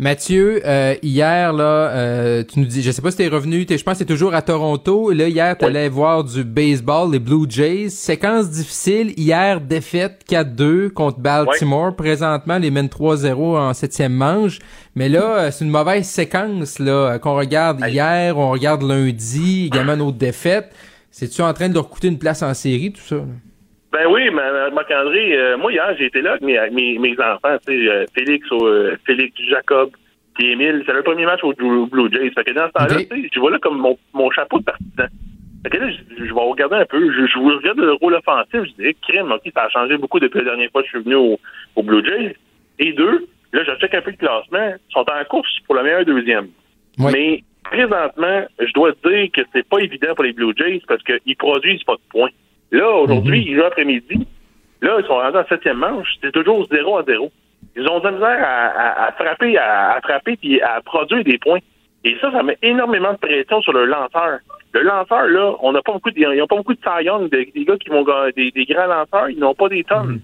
Mathieu, 0.00 0.62
euh, 0.64 0.94
hier, 1.02 1.52
là, 1.52 1.64
euh, 1.64 2.44
tu 2.44 2.60
nous 2.60 2.66
dis, 2.66 2.82
je 2.84 2.92
sais 2.92 3.02
pas 3.02 3.10
si 3.10 3.16
t'es 3.16 3.26
revenu, 3.26 3.66
es, 3.68 3.78
je 3.78 3.82
pense 3.82 3.94
que 3.94 4.04
t'es 4.04 4.04
toujours 4.04 4.32
à 4.32 4.42
Toronto. 4.42 5.10
Là, 5.10 5.26
hier, 5.26 5.58
t'allais 5.58 5.80
allais 5.80 5.88
voir 5.88 6.22
du 6.22 6.44
baseball, 6.44 7.10
les 7.10 7.18
Blue 7.18 7.46
Jays. 7.48 7.90
Séquence 7.90 8.48
difficile. 8.48 9.12
Hier, 9.16 9.60
défaite 9.60 10.22
4-2 10.30 10.90
contre 10.90 11.18
Baltimore. 11.18 11.96
Présentement, 11.96 12.58
les 12.58 12.70
mènent 12.70 12.86
3-0 12.86 13.58
en 13.58 13.74
septième 13.74 14.12
manche. 14.12 14.60
Mais 14.94 15.08
là, 15.08 15.22
euh, 15.22 15.50
c'est 15.50 15.64
une 15.64 15.72
mauvaise 15.72 16.06
séquence, 16.06 16.78
là, 16.78 17.18
qu'on 17.18 17.34
regarde 17.34 17.84
hier, 17.88 18.38
on 18.38 18.52
regarde 18.52 18.82
lundi, 18.82 19.66
également 19.66 19.96
nos 19.96 20.12
défaites. 20.12 20.72
C'est-tu 21.10 21.42
en 21.42 21.52
train 21.52 21.68
de 21.68 21.74
leur 21.74 21.88
coûter 21.88 22.06
une 22.06 22.18
place 22.18 22.44
en 22.44 22.54
série, 22.54 22.92
tout 22.92 23.02
ça? 23.02 23.16
Ben 23.90 24.06
oui, 24.10 24.28
Marc-André, 24.30 25.34
euh, 25.34 25.56
moi 25.56 25.72
hier, 25.72 25.94
j'ai 25.98 26.06
été 26.06 26.20
là 26.20 26.32
avec 26.32 26.42
mes, 26.42 26.98
mes, 26.98 27.16
enfants, 27.20 27.56
tu 27.66 27.72
sais, 27.72 27.88
euh, 27.88 28.04
Félix, 28.14 28.46
euh, 28.52 28.96
Félix 29.06 29.34
Jacob, 29.48 29.90
puis 30.34 30.52
Émile. 30.52 30.82
C'est 30.84 30.92
le 30.92 31.02
premier 31.02 31.24
match 31.24 31.40
au 31.42 31.54
Blue 31.54 32.12
Jays. 32.12 32.30
Fait 32.30 32.44
que 32.44 32.52
dans 32.52 32.66
ce 32.66 32.72
temps-là, 32.72 33.04
tu 33.10 33.22
sais, 33.22 33.28
je 33.32 33.40
vois 33.40 33.50
là 33.50 33.58
comme 33.58 33.78
mon, 33.78 33.98
mon 34.12 34.30
chapeau 34.30 34.58
de 34.58 34.64
partisan. 34.64 35.06
Fait 35.62 35.70
que 35.70 35.78
là, 35.78 35.90
je, 35.90 36.22
vais 36.22 36.30
regarder 36.32 36.76
un 36.76 36.84
peu. 36.84 37.12
Je, 37.12 37.26
je 37.26 37.38
regarde 37.38 37.78
le 37.78 37.94
rôle 37.94 38.14
offensif. 38.14 38.60
Je 38.62 38.82
dis, 38.82 38.96
crème, 39.08 39.32
OK, 39.32 39.50
ça 39.54 39.64
a 39.64 39.68
changé 39.70 39.96
beaucoup 39.96 40.20
depuis 40.20 40.38
la 40.38 40.44
dernière 40.44 40.70
fois 40.70 40.82
que 40.82 40.88
je 40.88 40.96
suis 40.98 41.04
venu 41.04 41.14
au, 41.14 41.40
au 41.74 41.82
Blue 41.82 42.04
Jays. 42.04 42.36
Et 42.78 42.92
deux, 42.92 43.26
là, 43.52 43.64
je 43.64 43.80
check 43.80 43.94
un 43.94 44.02
peu 44.02 44.10
le 44.10 44.16
classement. 44.16 44.74
Ils 44.88 44.92
sont 44.92 45.06
en 45.10 45.24
course 45.30 45.50
pour 45.66 45.74
la 45.74 45.82
meilleure 45.82 46.04
deuxième. 46.04 46.48
Mais 46.98 47.42
présentement, 47.64 48.44
je 48.60 48.72
dois 48.72 48.92
dire 49.04 49.28
que 49.32 49.40
c'est 49.52 49.66
pas 49.66 49.78
évident 49.78 50.14
pour 50.14 50.24
les 50.24 50.32
Blue 50.32 50.52
Jays 50.56 50.82
parce 50.86 51.02
qu'ils 51.02 51.36
produisent 51.36 51.84
pas 51.84 51.94
de 51.94 52.00
points. 52.10 52.30
Là, 52.70 52.90
aujourd'hui, 52.90 53.44
ils 53.46 53.56
jouent 53.56 53.64
après-midi. 53.64 54.26
Là, 54.82 54.96
ils 55.00 55.06
sont 55.06 55.16
rendus 55.16 55.38
en 55.38 55.46
septième 55.46 55.78
manche. 55.78 56.08
C'est 56.20 56.32
toujours 56.32 56.66
0 56.70 56.98
à 56.98 57.04
0. 57.04 57.30
Ils 57.76 57.88
ont 57.88 57.98
de 57.98 58.04
la 58.04 58.12
misère 58.12 58.38
à, 58.40 59.12
frapper, 59.12 59.58
à, 59.58 59.98
frapper 60.02 60.36
puis 60.36 60.60
à 60.60 60.80
produire 60.80 61.24
des 61.24 61.38
points. 61.38 61.60
Et 62.04 62.16
ça, 62.20 62.30
ça 62.30 62.42
met 62.42 62.56
énormément 62.62 63.12
de 63.12 63.18
pression 63.18 63.60
sur 63.62 63.72
le 63.72 63.84
lanceur. 63.86 64.38
Le 64.72 64.82
lanceur, 64.82 65.26
là, 65.26 65.54
on 65.60 65.72
n'a 65.72 65.82
pas 65.82 65.92
beaucoup 65.92 66.10
de, 66.10 66.18
ils 66.18 66.38
n'ont 66.38 66.46
pas 66.46 66.56
beaucoup 66.56 66.74
de 66.74 66.80
Cy 66.80 67.30
des, 67.30 67.52
des, 67.52 67.64
gars 67.64 67.76
qui 67.76 67.88
vont 67.88 68.04
des, 68.36 68.50
des 68.50 68.64
grands 68.66 68.86
lanceurs, 68.86 69.30
ils 69.30 69.38
n'ont 69.38 69.54
pas 69.54 69.68
des 69.68 69.82
tonnes. 69.82 70.06
Mhm. 70.06 70.20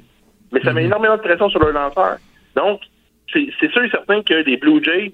Mais 0.52 0.60
ça 0.60 0.72
met 0.72 0.82
mhm. 0.82 0.86
énormément 0.86 1.16
de 1.16 1.22
pression 1.22 1.48
sur 1.48 1.60
le 1.60 1.72
lanceur. 1.72 2.18
Donc, 2.54 2.80
c'est 3.32 3.72
sûr 3.72 3.82
et 3.82 3.90
certain 3.90 4.22
que 4.22 4.34
les 4.34 4.56
Blue 4.56 4.82
Jays, 4.84 5.12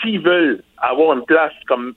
s'ils 0.00 0.20
veulent 0.20 0.62
avoir 0.78 1.16
une 1.16 1.24
place 1.24 1.52
comme 1.66 1.94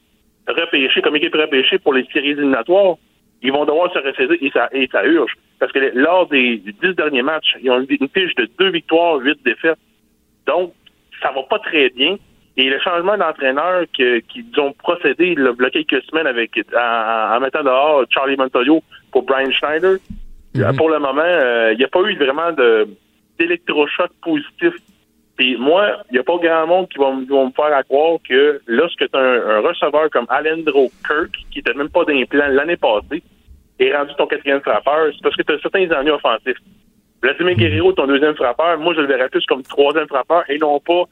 repêché, 0.48 1.02
comme 1.02 1.16
équipe 1.16 1.36
repêchée 1.36 1.78
pour 1.78 1.94
les 1.94 2.06
séries 2.12 2.32
éliminatoires, 2.32 2.96
ils 3.44 3.52
vont 3.52 3.66
devoir 3.66 3.92
se 3.94 4.00
ressaisir 4.00 4.38
et 4.42 4.50
ça, 4.52 4.70
et 4.72 4.88
ça 4.92 5.06
urge. 5.06 5.34
Parce 5.60 5.72
que 5.72 5.92
lors 5.94 6.28
des 6.28 6.58
dix 6.58 6.96
derniers 6.96 7.22
matchs, 7.22 7.56
ils 7.62 7.70
ont 7.70 7.82
une, 7.82 7.98
une 8.02 8.10
fiche 8.10 8.34
de 8.36 8.50
deux 8.58 8.70
victoires, 8.70 9.18
huit 9.18 9.38
défaites. 9.46 9.78
Donc, 10.48 10.74
ça 11.22 11.32
va 11.32 11.44
pas 11.44 11.60
très 11.60 11.90
bien. 11.90 12.18
Et 12.56 12.70
le 12.70 12.80
changement 12.80 13.18
d'entraîneur 13.18 13.86
qu'ils 13.94 14.60
ont 14.60 14.74
procédé 14.74 15.36
il 15.36 15.44
y 15.44 15.66
a 15.66 15.70
quelques 15.70 16.04
semaines 16.04 16.28
avec 16.28 16.52
en, 16.76 17.40
mettant 17.40 17.64
dehors 17.64 18.06
Charlie 18.10 18.38
Montoyo 18.38 18.84
pour 19.12 19.24
Brian 19.24 19.52
Schneider, 19.52 19.98
mhm. 20.54 20.76
pour 20.78 20.90
le 20.90 21.00
moment, 21.00 21.22
euh, 21.24 21.72
il 21.74 21.80
n'y 21.80 21.84
a 21.84 21.88
pas 21.88 22.02
eu 22.02 22.16
vraiment 22.16 22.52
de 22.52 22.88
d'électrochoc 23.40 24.12
positif. 24.22 24.74
Puis 25.36 25.58
moi, 25.58 26.04
il 26.10 26.14
n'y 26.14 26.20
a 26.20 26.24
pas 26.24 26.38
grand 26.38 26.68
monde 26.68 26.90
qui 26.90 27.00
va, 27.00 27.12
me 27.12 27.52
faire 27.52 27.86
croire 27.86 28.18
que 28.28 28.62
lorsque 28.68 29.00
tu 29.00 29.18
as 29.18 29.20
un, 29.20 29.62
receveur 29.62 30.10
comme 30.12 30.28
Alendro 30.30 30.92
Kirk, 31.08 31.32
qui 31.52 31.60
n'était 31.60 31.74
même 31.74 31.90
pas 31.90 32.06
d'implant 32.06 32.48
l'année 32.50 32.78
passée, 32.78 33.24
est 33.80 33.96
rendu 33.96 34.14
ton 34.16 34.28
quatrième 34.28 34.62
frappeur, 34.62 35.08
c'est 35.12 35.24
parce 35.24 35.36
que 35.36 35.42
tu 35.42 35.54
as 35.54 35.60
certains 35.60 35.92
ennuis 35.92 36.12
offensifs. 36.12 36.58
Vladimir 37.22 37.56
Guerrero, 37.56 37.94
ton 37.94 38.06
deuxième 38.06 38.36
frappeur, 38.36 38.78
moi, 38.78 38.94
je 38.94 39.02
le 39.02 39.08
verrais 39.08 39.30
plus 39.30 39.46
comme 39.46 39.64
troisième 39.64 40.08
frappeur 40.08 40.44
et 40.50 40.58
non 40.60 40.80
pas 40.80 41.06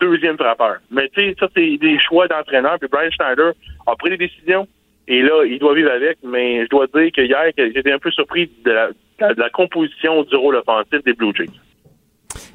deuxième 0.00 0.36
frappeur. 0.36 0.78
Mais 0.90 1.08
tu 1.10 1.20
sais, 1.20 1.36
ça, 1.38 1.46
c'est 1.54 1.76
des 1.76 1.98
choix 2.00 2.26
d'entraîneur. 2.26 2.78
Puis 2.78 2.88
Brian 2.90 3.10
Schneider 3.10 3.52
a 3.86 3.94
pris 3.96 4.10
des 4.10 4.16
décisions 4.16 4.66
et 5.06 5.22
là, 5.22 5.44
il 5.44 5.58
doit 5.58 5.74
vivre 5.74 5.90
avec. 5.90 6.18
Mais 6.22 6.64
je 6.64 6.68
dois 6.68 6.86
dire 6.86 7.10
que 7.12 7.20
hier, 7.20 7.50
j'étais 7.56 7.92
un 7.92 7.98
peu 7.98 8.10
surpris 8.10 8.50
de 8.64 8.70
la, 8.70 9.50
composition 9.50 10.22
du 10.22 10.36
rôle 10.36 10.56
offensif 10.56 11.02
des 11.04 11.12
Blue 11.12 11.34
Jays. 11.34 11.46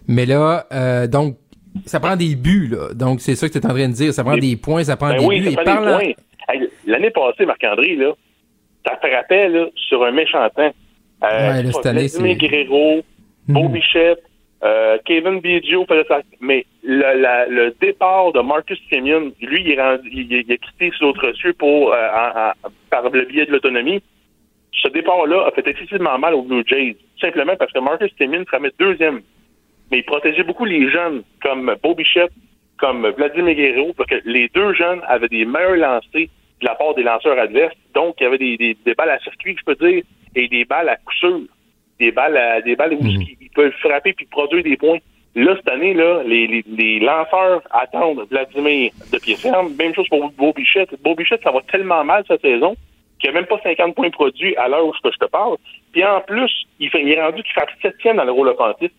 Mais 0.08 0.26
là, 0.26 0.66
euh, 0.72 1.08
donc, 1.08 1.38
ça 1.86 2.00
prend 2.00 2.16
des 2.16 2.36
buts, 2.36 2.68
là. 2.68 2.94
Donc, 2.94 3.22
c'est 3.22 3.36
ça 3.36 3.48
que 3.48 3.54
tu 3.54 3.60
es 3.60 3.66
en 3.66 3.70
train 3.70 3.88
de 3.88 3.94
dire. 3.94 4.14
Ça 4.14 4.24
prend 4.24 4.38
des 4.38 4.56
points, 4.56 4.84
ça 4.84 4.98
prend 4.98 5.10
ben 5.10 5.20
des 5.20 5.26
oui, 5.26 5.42
buts. 5.42 5.52
Ça 5.52 5.64
prend 5.64 5.82
des 5.82 6.16
points. 6.16 6.68
L'année 6.86 7.10
passée, 7.12 7.46
Marc-André, 7.46 7.96
là, 7.96 8.14
ça 8.86 8.98
frappait 8.98 9.50
là, 9.50 9.68
sur 9.76 10.04
un 10.04 10.12
méchant 10.12 10.48
temps. 10.50 10.72
Euh, 11.24 11.64
ouais, 11.64 11.72
cette 11.72 11.86
année, 11.86 12.08
c'est... 12.08 12.36
Guerrero, 12.36 13.02
mmh. 13.48 13.54
Beau 13.54 13.70
Bichette, 13.70 14.24
euh, 14.64 14.98
Kevin 15.06 15.40
Biggio 15.40 15.86
Mais 16.42 16.66
le, 16.84 17.50
le, 17.50 17.76
départ 17.82 18.32
de 18.34 18.42
Marcus 18.42 18.80
Simeon, 18.90 19.32
lui, 19.42 19.62
il, 19.62 19.72
est 19.72 19.82
rendu, 19.82 20.10
il, 20.12 20.52
a 20.52 20.58
quitté 20.58 20.92
sur 20.98 21.08
autre 21.08 21.34
cieux 21.34 21.54
pour, 21.54 21.94
euh, 21.94 22.52
par 22.90 23.10
le 23.10 23.26
biais 23.26 23.46
de 23.46 23.52
l'autonomie. 23.52 24.02
Ce 24.72 24.88
départ-là 24.90 25.48
a 25.48 25.52
fait 25.52 25.68
excessivement 25.68 26.18
mal 26.18 26.34
aux 26.34 26.44
Blue 26.44 26.64
Jays, 26.66 26.98
simplement 27.20 27.56
parce 27.58 27.72
que 27.72 27.80
Marcus 27.80 28.12
Simeon 28.18 28.44
se 28.50 28.56
remet 28.56 28.72
deuxième. 28.80 29.22
Mais 29.94 30.00
il 30.00 30.06
protégeait 30.06 30.42
beaucoup 30.42 30.66
les 30.66 30.90
jeunes, 30.90 31.22
comme 31.40 31.76
Beau 31.84 31.94
Bichette, 31.94 32.32
comme 32.80 33.08
Vladimir 33.10 33.54
Guerrero, 33.54 33.94
parce 33.96 34.10
que 34.10 34.16
les 34.26 34.50
deux 34.50 34.74
jeunes 34.74 35.02
avaient 35.08 35.28
des 35.28 35.46
meilleurs 35.46 35.76
lancers 35.76 36.30
de 36.62 36.66
la 36.66 36.74
part 36.74 36.96
des 36.96 37.04
lanceurs 37.04 37.38
adverses. 37.38 37.76
Donc, 37.94 38.16
il 38.20 38.24
y 38.24 38.26
avait 38.26 38.40
des, 38.40 38.58
des, 38.58 38.96
balles 38.96 39.12
à 39.12 39.20
circuit, 39.20 39.56
je 39.56 39.64
peux 39.64 39.76
dire, 39.76 40.02
et 40.36 40.48
des 40.48 40.66
balles 40.66 40.90
à 40.90 40.96
coup 40.96 41.14
sûr. 41.14 41.42
Des 42.00 42.12
balles, 42.12 42.36
à, 42.36 42.62
des 42.62 42.76
balles 42.76 42.94
où 42.94 43.04
mhm. 43.04 43.22
ils 43.40 43.52
peuvent 43.54 43.72
frapper 43.82 44.14
puis 44.14 44.26
produire 44.26 44.64
des 44.64 44.78
points. 44.78 44.98
Là, 45.36 45.56
cette 45.58 45.70
année, 45.70 45.94
là, 45.94 46.24
les, 46.26 46.64
les, 46.66 47.00
lanceurs 47.00 47.62
attendent 47.70 48.26
Vladimir 48.32 48.94
de 49.12 49.20
pied 49.20 49.36
ferme. 49.36 49.76
Même 49.78 49.94
chose 49.94 50.10
pour 50.10 50.28
Beau 50.32 50.54
Bichette. 50.54 50.90
Beau 51.04 51.14
Bichette, 51.14 51.44
ça 51.44 51.52
va 51.52 51.62
tellement 51.72 52.04
mal 52.04 52.24
cette 52.28 52.42
saison 52.42 52.76
qu'il 53.20 53.30
n'y 53.30 53.38
a 53.38 53.42
même 53.42 53.48
pas 53.48 53.60
50 53.62 53.94
points 53.94 54.10
produits 54.10 54.56
à 54.58 54.68
l'heure 54.70 54.88
où 54.88 54.94
je 54.96 55.18
te 55.20 55.26
parle. 55.26 55.58
Puis 55.92 56.04
en 56.04 56.20
plus, 56.22 56.52
il, 56.80 56.90
fait, 56.90 57.04
il 57.04 57.12
est 57.12 57.24
rendu 57.24 57.44
qu'il 57.44 57.54
fait 57.54 57.62
septième 57.80 58.18
dans 58.18 58.24
le 58.24 58.32
rôle 58.32 58.48
offensif. 58.48 58.90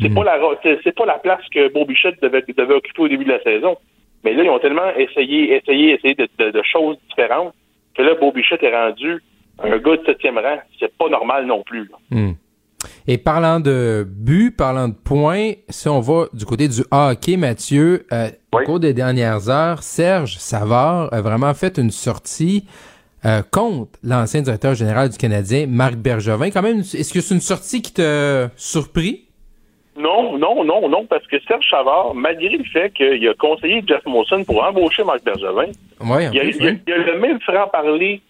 C'est 0.00 0.08
mhm. 0.08 0.14
pas 0.14 0.24
la 0.24 0.38
c'est 0.84 0.94
pas 0.94 1.06
la 1.06 1.18
place 1.18 1.42
que 1.52 1.72
Beau 1.72 1.84
Bichette 1.84 2.22
devait, 2.22 2.44
devait 2.56 2.74
occuper 2.74 3.02
au 3.02 3.08
début 3.08 3.24
de 3.24 3.32
la 3.32 3.42
saison. 3.42 3.76
Mais 4.24 4.32
là, 4.34 4.44
ils 4.44 4.50
ont 4.50 4.58
tellement 4.58 4.94
essayé, 4.96 5.56
essayé, 5.56 5.94
essayé 5.94 6.14
de, 6.14 6.50
de, 6.50 6.62
choses 6.62 6.96
différentes 7.08 7.54
que 7.96 8.02
là, 8.02 8.14
Beau 8.14 8.32
Bichette 8.32 8.62
est 8.62 8.74
rendu 8.74 9.22
un 9.60 9.78
gars 9.78 9.96
de 9.96 10.02
septième 10.06 10.38
rang. 10.38 10.58
C'est 10.78 10.96
pas 10.96 11.08
normal 11.08 11.46
non 11.46 11.62
plus. 11.62 11.90
Hmm. 12.10 12.32
Et 13.06 13.18
parlant 13.18 13.58
de 13.58 14.06
but, 14.08 14.56
parlant 14.56 14.88
de 14.88 14.94
points, 14.94 15.52
si 15.68 15.88
on 15.88 16.00
va 16.00 16.26
du 16.32 16.44
côté 16.44 16.68
du 16.68 16.82
hockey, 16.90 17.36
Mathieu, 17.36 18.06
euh, 18.12 18.28
au 18.52 18.58
cours 18.64 18.80
des 18.80 18.94
dernières 18.94 19.48
heures, 19.48 19.82
Serge 19.82 20.36
Savard 20.38 21.12
a 21.12 21.20
vraiment 21.20 21.54
fait 21.54 21.78
une 21.78 21.90
sortie 21.90 22.64
euh, 23.24 23.42
contre 23.50 23.98
l'ancien 24.04 24.42
directeur 24.42 24.74
général 24.74 25.08
du 25.08 25.18
Canadien, 25.18 25.66
Marc 25.66 25.96
Bergevin. 25.96 26.50
Quand 26.50 26.62
même, 26.62 26.80
est-ce 26.80 27.12
que 27.12 27.20
c'est 27.20 27.34
une 27.34 27.40
sortie 27.40 27.82
qui 27.82 27.94
t'a 27.94 28.50
surpris? 28.56 29.27
Non, 29.98 30.38
non, 30.38 30.64
non, 30.64 30.88
non, 30.88 31.06
parce 31.06 31.26
que 31.26 31.40
Serge 31.40 31.64
Chavard, 31.64 32.14
malgré 32.14 32.50
le 32.56 32.64
fait 32.64 32.90
qu'il 32.92 33.28
a 33.28 33.34
conseillé 33.34 33.82
Jeff 33.86 34.04
Molson 34.06 34.44
pour 34.44 34.62
embaucher 34.62 35.02
Marc 35.02 35.24
Bergevin, 35.24 35.72
il, 36.00 36.12
a, 36.12 36.94
a, 36.94 36.98
le 36.98 37.18
même 37.18 37.40
franc-parler 37.40 38.20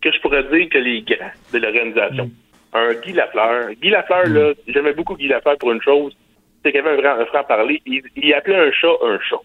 que 0.00 0.12
je 0.12 0.20
pourrais 0.20 0.44
dire 0.44 0.68
que 0.68 0.78
les 0.78 1.02
grands 1.02 1.30
de 1.52 1.58
l'organisation. 1.58 2.26
Mm. 2.26 2.30
Un 2.74 2.94
Guy 2.94 3.12
Lafleur. 3.12 3.70
Guy 3.80 3.90
Lafleur, 3.90 4.28
mm. 4.28 4.34
là, 4.34 4.52
j'aimais 4.68 4.92
beaucoup 4.92 5.16
Guy 5.16 5.26
Lafleur 5.26 5.58
pour 5.58 5.72
une 5.72 5.82
chose, 5.82 6.16
c'est 6.62 6.70
qu'il 6.70 6.80
avait 6.80 7.04
un, 7.04 7.26
franc-parler. 7.26 7.82
Il, 7.84 8.34
appelait 8.34 8.68
un 8.68 8.70
chat 8.70 8.94
un 9.02 9.18
chat. 9.20 9.40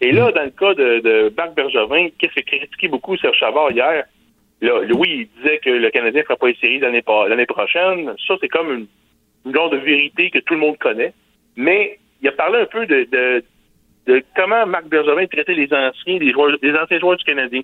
Et 0.00 0.12
là, 0.12 0.30
mm. 0.30 0.32
dans 0.34 0.44
le 0.44 0.50
cas 0.50 0.74
de, 0.74 1.00
de 1.00 1.34
Marc 1.36 1.54
Bergevin, 1.54 2.08
qu'est-ce 2.18 2.34
que 2.34 2.46
critiqué 2.46 2.86
beaucoup 2.86 3.16
Serge 3.16 3.36
Chavard 3.36 3.72
hier? 3.72 4.04
Là, 4.60 4.80
oui, 4.94 5.28
il 5.28 5.40
disait 5.40 5.58
que 5.58 5.70
le 5.70 5.90
Canadien 5.90 6.20
ne 6.20 6.26
fera 6.26 6.36
pas 6.36 6.48
les 6.48 6.56
séries 6.56 6.78
l'année 6.78 7.46
prochaine. 7.46 8.12
Ça, 8.26 8.34
c'est 8.40 8.48
comme 8.48 8.72
une 8.72 8.86
une 9.46 9.54
genre 9.54 9.70
de 9.70 9.78
vérité 9.78 10.30
que 10.30 10.38
tout 10.40 10.54
le 10.54 10.60
monde 10.60 10.78
connaît. 10.78 11.12
Mais 11.56 11.98
il 12.22 12.28
a 12.28 12.32
parlé 12.32 12.60
un 12.60 12.66
peu 12.66 12.86
de, 12.86 13.06
de, 14.06 14.22
comment 14.36 14.66
Marc 14.66 14.86
Bergevin 14.88 15.26
traitait 15.26 15.54
les 15.54 15.72
anciens, 15.72 16.18
les, 16.18 16.32
joueurs, 16.32 16.56
les 16.62 16.74
anciens 16.74 16.98
joueurs 16.98 17.16
du 17.16 17.24
Canadien. 17.24 17.60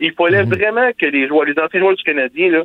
Il 0.00 0.12
fallait 0.12 0.44
mhm. 0.44 0.54
vraiment 0.54 0.90
que 0.98 1.06
les 1.06 1.28
joueurs, 1.28 1.44
les 1.44 1.58
anciens 1.58 1.80
joueurs 1.80 1.96
du 1.96 2.02
Canadien, 2.02 2.50
là, 2.50 2.64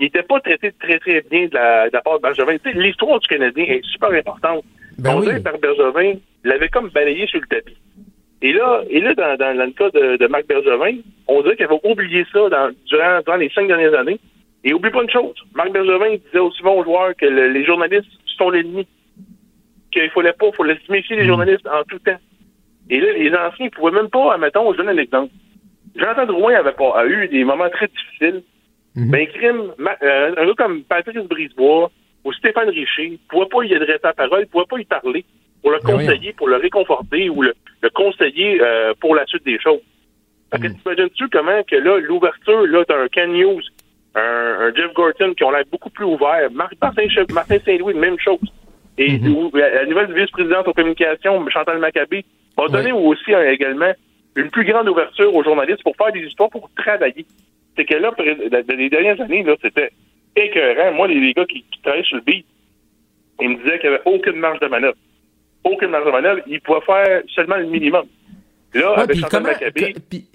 ils 0.00 0.04
n'étaient 0.04 0.22
pas 0.22 0.40
traités 0.40 0.72
très, 0.80 0.98
très 0.98 1.20
bien 1.30 1.46
de 1.46 1.54
la, 1.54 1.88
de 1.88 1.98
part 2.02 2.18
de 2.18 2.22
Bergevin. 2.22 2.56
l'histoire 2.74 3.20
du 3.20 3.28
Canadien 3.28 3.64
est 3.64 3.84
super 3.84 4.10
importante. 4.10 4.64
Ben 4.98 5.14
On 5.14 5.20
dirait 5.20 5.40
que 5.40 5.58
Bergevin 5.58 6.14
l'avait 6.44 6.68
comme 6.68 6.88
balayé 6.88 7.26
sur 7.26 7.40
le 7.40 7.46
tapis. 7.46 7.76
Et 8.42 8.52
là, 8.52 8.82
et 8.90 9.00
là 9.00 9.14
dans, 9.14 9.36
dans, 9.36 9.64
le 9.64 9.70
cas 9.72 9.90
de, 9.90 10.16
de 10.16 10.26
Marc 10.26 10.46
Bergevin, 10.46 10.98
on 11.28 11.42
dirait 11.42 11.56
qu'il 11.56 11.66
avait 11.66 11.80
oublié 11.84 12.26
ça 12.32 12.48
dans, 12.48 12.72
durant, 12.86 13.20
durant 13.24 13.36
les 13.36 13.48
cinq 13.50 13.68
dernières 13.68 13.94
années. 13.94 14.18
Et 14.64 14.72
oublie 14.72 14.90
pas 14.90 15.02
une 15.02 15.10
chose, 15.10 15.34
Marc 15.54 15.72
Bergevin 15.72 16.16
disait 16.24 16.38
aussi 16.38 16.62
bon 16.62 16.80
aux 16.80 16.84
joueurs 16.84 17.16
que 17.16 17.26
les 17.26 17.64
journalistes 17.64 18.06
sont 18.36 18.50
l'ennemi. 18.50 18.86
Qu'il 19.90 20.08
fallait 20.10 20.32
pas, 20.32 20.46
il 20.46 20.54
faut 20.54 20.64
se 20.64 20.92
méfier 20.92 21.16
des 21.16 21.24
hmm. 21.24 21.26
journalistes 21.26 21.66
en 21.66 21.82
tout 21.84 21.98
temps. 21.98 22.18
Et 22.88 23.00
là, 23.00 23.12
les 23.12 23.34
anciens 23.34 23.66
ne 23.66 23.70
pouvaient 23.70 23.92
même 23.92 24.08
pas, 24.08 24.34
admettons, 24.34 24.72
je 24.72 24.78
donne 24.78 24.88
un 24.88 24.96
exemple. 24.96 25.32
Jonathan 25.96 26.26
Drouin 26.26 26.54
avait 26.54 26.72
pas, 26.72 26.98
a 26.98 27.06
eu 27.06 27.28
des 27.28 27.44
moments 27.44 27.68
très 27.70 27.88
difficiles. 27.88 28.42
Mm 28.94 29.10
Ben, 29.10 29.26
crime, 29.26 29.72
euh, 30.02 30.34
un 30.36 30.46
gars 30.46 30.54
comme 30.56 30.82
Patrice 30.84 31.24
Brisebois 31.24 31.90
ou 32.24 32.32
Stéphane 32.32 32.68
Richer 32.68 33.10
ne 33.10 33.16
pouvait 33.28 33.46
pas 33.46 33.62
y 33.64 33.74
adresser 33.74 34.00
la 34.04 34.12
parole, 34.12 34.40
ne 34.40 34.44
pouvait 34.44 34.66
pas 34.68 34.78
y 34.78 34.84
parler 34.84 35.24
pour 35.60 35.72
le 35.72 35.78
ben 35.82 35.92
conseiller, 35.92 36.32
pour 36.32 36.48
le 36.48 36.56
réconforter 36.56 37.28
ou 37.28 37.42
le, 37.42 37.54
conseiller 37.94 38.60
euh, 38.60 38.94
pour 39.00 39.14
la 39.14 39.26
suite 39.26 39.44
des 39.44 39.58
choses. 39.58 39.80
Fait 40.52 40.60
que 40.60 40.68
hmm. 40.68 40.76
t'imagines-tu 40.76 41.28
comment 41.28 41.62
que 41.64 41.76
là, 41.76 41.98
l'ouverture, 41.98 42.66
là, 42.66 42.84
d'un 42.84 43.08
Ken 43.08 43.32
News 43.32 43.62
un, 44.14 44.72
Jeff 44.74 44.92
Gorton 44.94 45.34
qui 45.34 45.44
ont 45.44 45.50
l'air 45.50 45.64
beaucoup 45.70 45.90
plus 45.90 46.04
ouverts. 46.04 46.50
Martin, 46.52 46.92
Saint-Louis, 47.64 47.94
même 47.94 48.18
chose. 48.18 48.40
Et 48.98 49.18
mhm. 49.18 49.50
la 49.54 49.86
nouvelle 49.86 50.12
vice-présidente 50.12 50.68
aux 50.68 50.74
communications, 50.74 51.48
Chantal 51.48 51.78
Maccabé, 51.78 52.24
a 52.58 52.68
donné 52.68 52.92
aussi 52.92 53.32
également 53.32 53.92
une 54.36 54.50
plus 54.50 54.64
grande 54.64 54.88
ouverture 54.88 55.34
aux 55.34 55.42
journalistes 55.42 55.82
pour 55.82 55.96
faire 55.96 56.12
des 56.12 56.20
histoires, 56.20 56.50
pour 56.50 56.70
travailler. 56.76 57.26
C'est 57.76 57.84
que 57.84 57.94
là, 57.94 58.12
dans 58.16 58.76
les 58.76 58.90
dernières 58.90 59.20
années, 59.20 59.42
là, 59.42 59.54
c'était 59.62 59.90
écœurant. 60.36 60.92
Moi, 60.92 61.08
les, 61.08 61.32
gars 61.32 61.46
qui, 61.46 61.64
travaillaient 61.82 62.04
sur 62.04 62.16
le 62.16 62.22
beat, 62.22 62.46
ils 63.40 63.48
me 63.48 63.56
disaient 63.56 63.78
qu'il 63.78 63.90
n'y 63.90 63.96
avait 63.96 64.04
aucune 64.04 64.36
marge 64.36 64.60
de 64.60 64.66
manœuvre. 64.66 64.96
Aucune 65.64 65.88
marge 65.88 66.06
de 66.06 66.10
manœuvre. 66.10 66.40
Ils 66.46 66.60
pouvaient 66.60 66.80
faire 66.84 67.22
seulement 67.34 67.56
le 67.56 67.66
minimum. 67.66 68.04
Là, 68.74 68.94
avec 68.96 69.16
Chantal 69.16 69.42
Maccabé... 69.42 69.94
Puis 70.08 70.26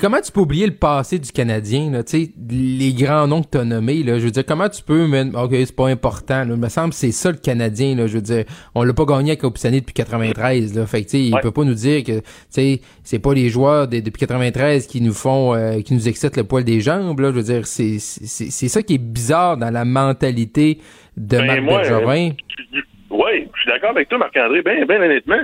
comment 0.00 0.20
tu 0.20 0.32
peux 0.32 0.40
oublier 0.40 0.66
le 0.66 0.74
passé 0.74 1.18
du 1.18 1.32
Canadien, 1.32 1.90
là, 1.90 2.02
tu 2.02 2.24
sais, 2.24 2.30
les 2.50 2.92
grands 2.92 3.26
noms 3.26 3.42
que 3.42 3.50
tu 3.52 3.58
as 3.58 3.64
nommés, 3.64 4.02
là, 4.02 4.18
je 4.18 4.24
veux 4.24 4.30
dire, 4.30 4.44
comment 4.46 4.68
tu 4.68 4.82
peux, 4.82 5.06
mais, 5.06 5.24
ok, 5.34 5.50
c'est 5.52 5.76
pas 5.76 5.88
important, 5.88 6.44
là, 6.44 6.54
il 6.54 6.56
me 6.56 6.68
semble 6.68 6.90
que 6.90 6.96
c'est 6.96 7.12
ça 7.12 7.30
le 7.30 7.38
Canadien, 7.38 7.96
là, 7.96 8.06
je 8.06 8.14
veux 8.14 8.22
dire, 8.22 8.44
on 8.74 8.82
l'a 8.82 8.92
pas 8.92 9.04
gagné 9.04 9.32
avec 9.32 9.44
Opusani 9.44 9.80
depuis 9.80 9.94
93, 9.94 10.76
là, 10.76 10.86
fait 10.86 11.02
que, 11.02 11.10
tu 11.10 11.10
sais, 11.10 11.24
il 11.24 11.36
peut 11.40 11.50
pas 11.50 11.64
nous 11.64 11.74
dire 11.74 12.02
que, 12.04 12.20
tu 12.20 12.24
sais, 12.50 12.80
c'est 13.02 13.18
pas 13.18 13.34
les 13.34 13.48
joueurs 13.48 13.88
depuis 13.88 14.20
93 14.20 14.86
qui 14.86 15.00
nous 15.00 15.14
font, 15.14 15.54
euh, 15.54 15.80
qui 15.80 15.94
nous 15.94 16.08
excitent 16.08 16.36
le 16.36 16.44
poil 16.44 16.64
des 16.64 16.80
jambes, 16.80 17.20
là, 17.20 17.30
je 17.30 17.36
veux 17.36 17.42
dire, 17.42 17.66
c'est, 17.66 17.98
c'est, 17.98 18.50
c'est 18.50 18.68
ça 18.68 18.82
qui 18.82 18.94
est 18.94 18.98
bizarre 18.98 19.56
dans 19.56 19.70
la 19.70 19.84
mentalité 19.84 20.78
de 21.16 21.38
ben, 21.38 21.46
Marc 21.46 21.88
Bergevin. 21.88 22.30
Oui, 23.10 23.48
je 23.54 23.60
suis 23.60 23.70
d'accord 23.70 23.90
avec 23.90 24.08
toi, 24.08 24.18
Marc-André, 24.18 24.62
ben, 24.62 24.84
ben 24.86 25.02
honnêtement, 25.02 25.42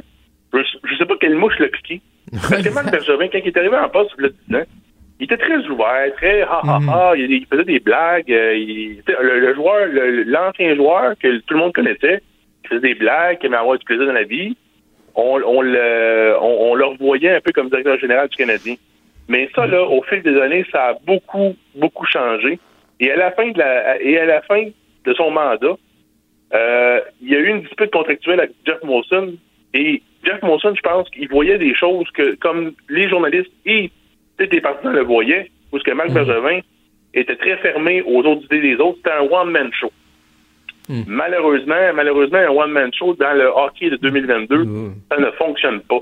je, 0.53 0.59
je 0.59 0.97
sais 0.97 1.07
pas 1.07 1.15
quelle 1.21 1.37
mouche 1.37 1.59
l'a 1.59 1.69
piqué. 1.69 2.03
Parce 2.33 2.63
que 2.63 2.75
Marc 2.75 2.91
Bergevin, 2.91 3.29
quand 3.29 3.39
il 3.39 3.49
est 3.49 3.57
arrivé 3.57 3.77
en 3.77 3.89
poste, 3.89 4.13
il 4.19 5.25
était 5.25 5.37
très 5.37 5.59
ouvert, 5.69 6.13
très 6.17 6.43
ha 6.43 6.61
ha 6.65 6.79
ha, 6.89 7.15
mhm. 7.15 7.21
il, 7.31 7.47
faisait 7.47 7.65
des 7.65 7.79
blagues. 7.79 8.33
Euh, 8.33 8.55
le, 9.21 9.55
joueur, 9.55 9.87
l'ancien 10.27 10.75
joueur 10.75 11.15
que 11.19 11.39
tout 11.41 11.55
le 11.55 11.61
monde 11.61 11.73
connaissait, 11.73 12.23
qui 12.63 12.69
faisait 12.69 12.81
des 12.81 12.95
blagues, 12.95 13.39
qui 13.39 13.47
aimait 13.47 13.57
avoir 13.57 13.79
du 13.79 13.85
plaisir 13.85 14.07
dans 14.07 14.13
la 14.13 14.25
vie, 14.25 14.57
on, 15.15 15.41
on, 15.45 15.61
le, 15.61 16.35
on, 16.41 16.75
le 16.75 16.87
revoyait 16.87 17.37
un 17.37 17.41
peu 17.41 17.53
comme 17.53 17.69
directeur 17.69 17.99
général 17.99 18.29
du 18.29 18.37
Canadien. 18.37 18.75
Mais 19.29 19.49
ça, 19.55 19.67
là, 19.67 19.83
au 19.85 20.03
fil 20.03 20.23
des 20.23 20.41
années, 20.41 20.65
ça 20.73 20.89
a 20.89 20.95
beaucoup, 21.07 21.55
beaucoup 21.77 22.07
changé. 22.07 22.59
Et 22.99 23.11
à 23.11 23.17
la 23.17 23.31
fin 23.33 23.51
de 23.51 23.59
la, 23.59 24.01
et 24.01 24.19
à 24.19 24.25
la 24.25 24.41
fin 24.43 24.65
de 25.05 25.15
son 25.15 25.31
mandat, 25.31 25.77
euh, 26.55 27.01
il 27.21 27.31
y 27.31 27.37
a 27.37 27.39
eu 27.39 27.49
une 27.49 27.63
dispute 27.63 27.91
contractuelle 27.91 28.41
avec 28.41 28.53
Jeff 28.67 28.83
Molson 28.83 29.35
et 29.75 30.03
Jeff 30.25 30.41
Monson, 30.43 30.73
je 30.75 30.81
pense 30.81 31.09
qu'il 31.11 31.29
voyait 31.29 31.59
des 31.59 31.75
choses 31.75 32.09
que, 32.15 32.35
comme 32.37 32.73
les 32.89 33.09
journalistes 33.09 33.53
et 33.67 33.91
les 34.39 34.61
partisans 34.61 34.93
le 34.93 35.03
voyaient, 35.03 35.51
où 35.73 35.79
ce 35.79 35.85
que 35.85 35.93
Marc 35.93 36.09
mhm. 36.09 36.15
Bergevin 36.15 36.61
était 37.15 37.37
très 37.37 37.57
fermé 37.59 38.03
aux 38.03 38.23
autres 38.23 38.45
idées 38.47 38.61
des 38.61 38.77
autres, 38.77 38.99
c'était 38.99 39.17
un 39.17 39.29
one-man 39.31 39.71
show. 39.73 39.91
Mhm. 40.89 41.05
Malheureusement, 41.07 41.93
malheureusement, 41.95 42.39
un 42.39 42.49
one-man 42.49 42.93
show 42.93 43.15
dans 43.15 43.37
le 43.37 43.47
hockey 43.47 43.91
de 43.91 43.97
2022, 43.97 44.65
mhm. 44.65 44.95
ça 45.11 45.19
ne 45.19 45.31
fonctionne 45.33 45.81
pas. 45.81 46.01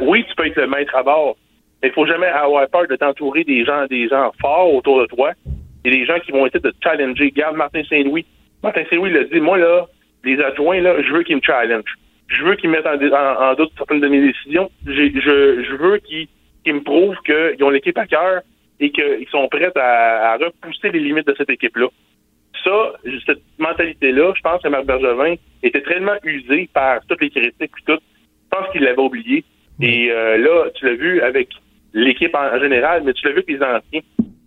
Oui, 0.00 0.24
tu 0.28 0.34
peux 0.34 0.46
être 0.46 0.56
le 0.56 0.66
maître 0.66 0.94
à 0.96 1.02
bord, 1.02 1.36
mais 1.82 1.88
il 1.88 1.94
faut 1.94 2.06
jamais 2.06 2.26
avoir 2.26 2.68
peur 2.68 2.86
de 2.88 2.96
t'entourer 2.96 3.44
des 3.44 3.64
gens, 3.64 3.86
des 3.86 4.08
gens 4.08 4.32
forts 4.40 4.72
autour 4.72 5.00
de 5.00 5.06
toi 5.06 5.32
et 5.84 5.90
des 5.90 6.06
gens 6.06 6.18
qui 6.20 6.32
vont 6.32 6.46
essayer 6.46 6.60
de 6.60 6.70
te 6.70 6.76
challenger. 6.82 7.30
Garde 7.30 7.56
Martin 7.56 7.82
Saint-Louis. 7.84 8.24
Martin 8.62 8.82
Saint-Louis 8.88 9.12
l'a 9.12 9.24
dit, 9.24 9.40
moi 9.40 9.58
là, 9.58 9.86
les 10.24 10.40
adjoints, 10.40 10.80
là, 10.80 10.94
je 11.02 11.12
veux 11.12 11.22
qu'ils 11.22 11.36
me 11.36 11.42
challenge 11.42 11.84
je 12.28 12.44
veux 12.44 12.56
qu'ils 12.56 12.70
mettent 12.70 12.86
en, 12.86 13.54
doute 13.54 13.72
certaines 13.76 14.00
de 14.00 14.08
mes 14.08 14.20
décisions. 14.20 14.70
Je, 14.86 14.92
je 14.92 15.76
veux 15.76 15.98
qu'ils 15.98 16.28
me 16.74 16.82
prouvent 16.82 17.18
qu'ils 17.24 17.62
ont 17.62 17.70
l'équipe 17.70 17.98
à 17.98 18.06
cœur 18.06 18.42
et 18.80 18.90
qu'ils 18.90 19.28
sont 19.30 19.48
prêts 19.48 19.72
à, 19.76 20.36
repousser 20.36 20.90
les 20.90 21.00
limites 21.00 21.26
de 21.26 21.34
cette 21.36 21.50
équipe-là. 21.50 21.86
Ça, 22.62 22.92
cette 23.26 23.42
mentalité-là, 23.58 24.32
je 24.36 24.40
pense 24.40 24.62
que 24.62 24.68
Marc 24.68 24.86
Bergevin 24.86 25.34
était 25.62 25.82
tellement 25.82 26.16
usé 26.24 26.68
par 26.72 27.00
toutes 27.06 27.20
les 27.20 27.30
critiques 27.30 27.54
et 27.60 27.68
tout. 27.86 27.98
Je 27.98 28.58
pense 28.58 28.70
qu'il 28.72 28.82
l'avait 28.82 29.00
oublié. 29.00 29.44
Et 29.80 30.10
euh, 30.10 30.38
là, 30.38 30.70
tu 30.74 30.86
l'as 30.86 30.94
vu 30.94 31.20
avec 31.20 31.48
l'équipe 31.92 32.34
en, 32.34 32.58
général, 32.58 33.02
mais 33.04 33.12
tu 33.12 33.26
l'as 33.26 33.32
vu 33.32 33.38
avec 33.38 33.50
les 33.50 33.62
anciens. 33.62 34.00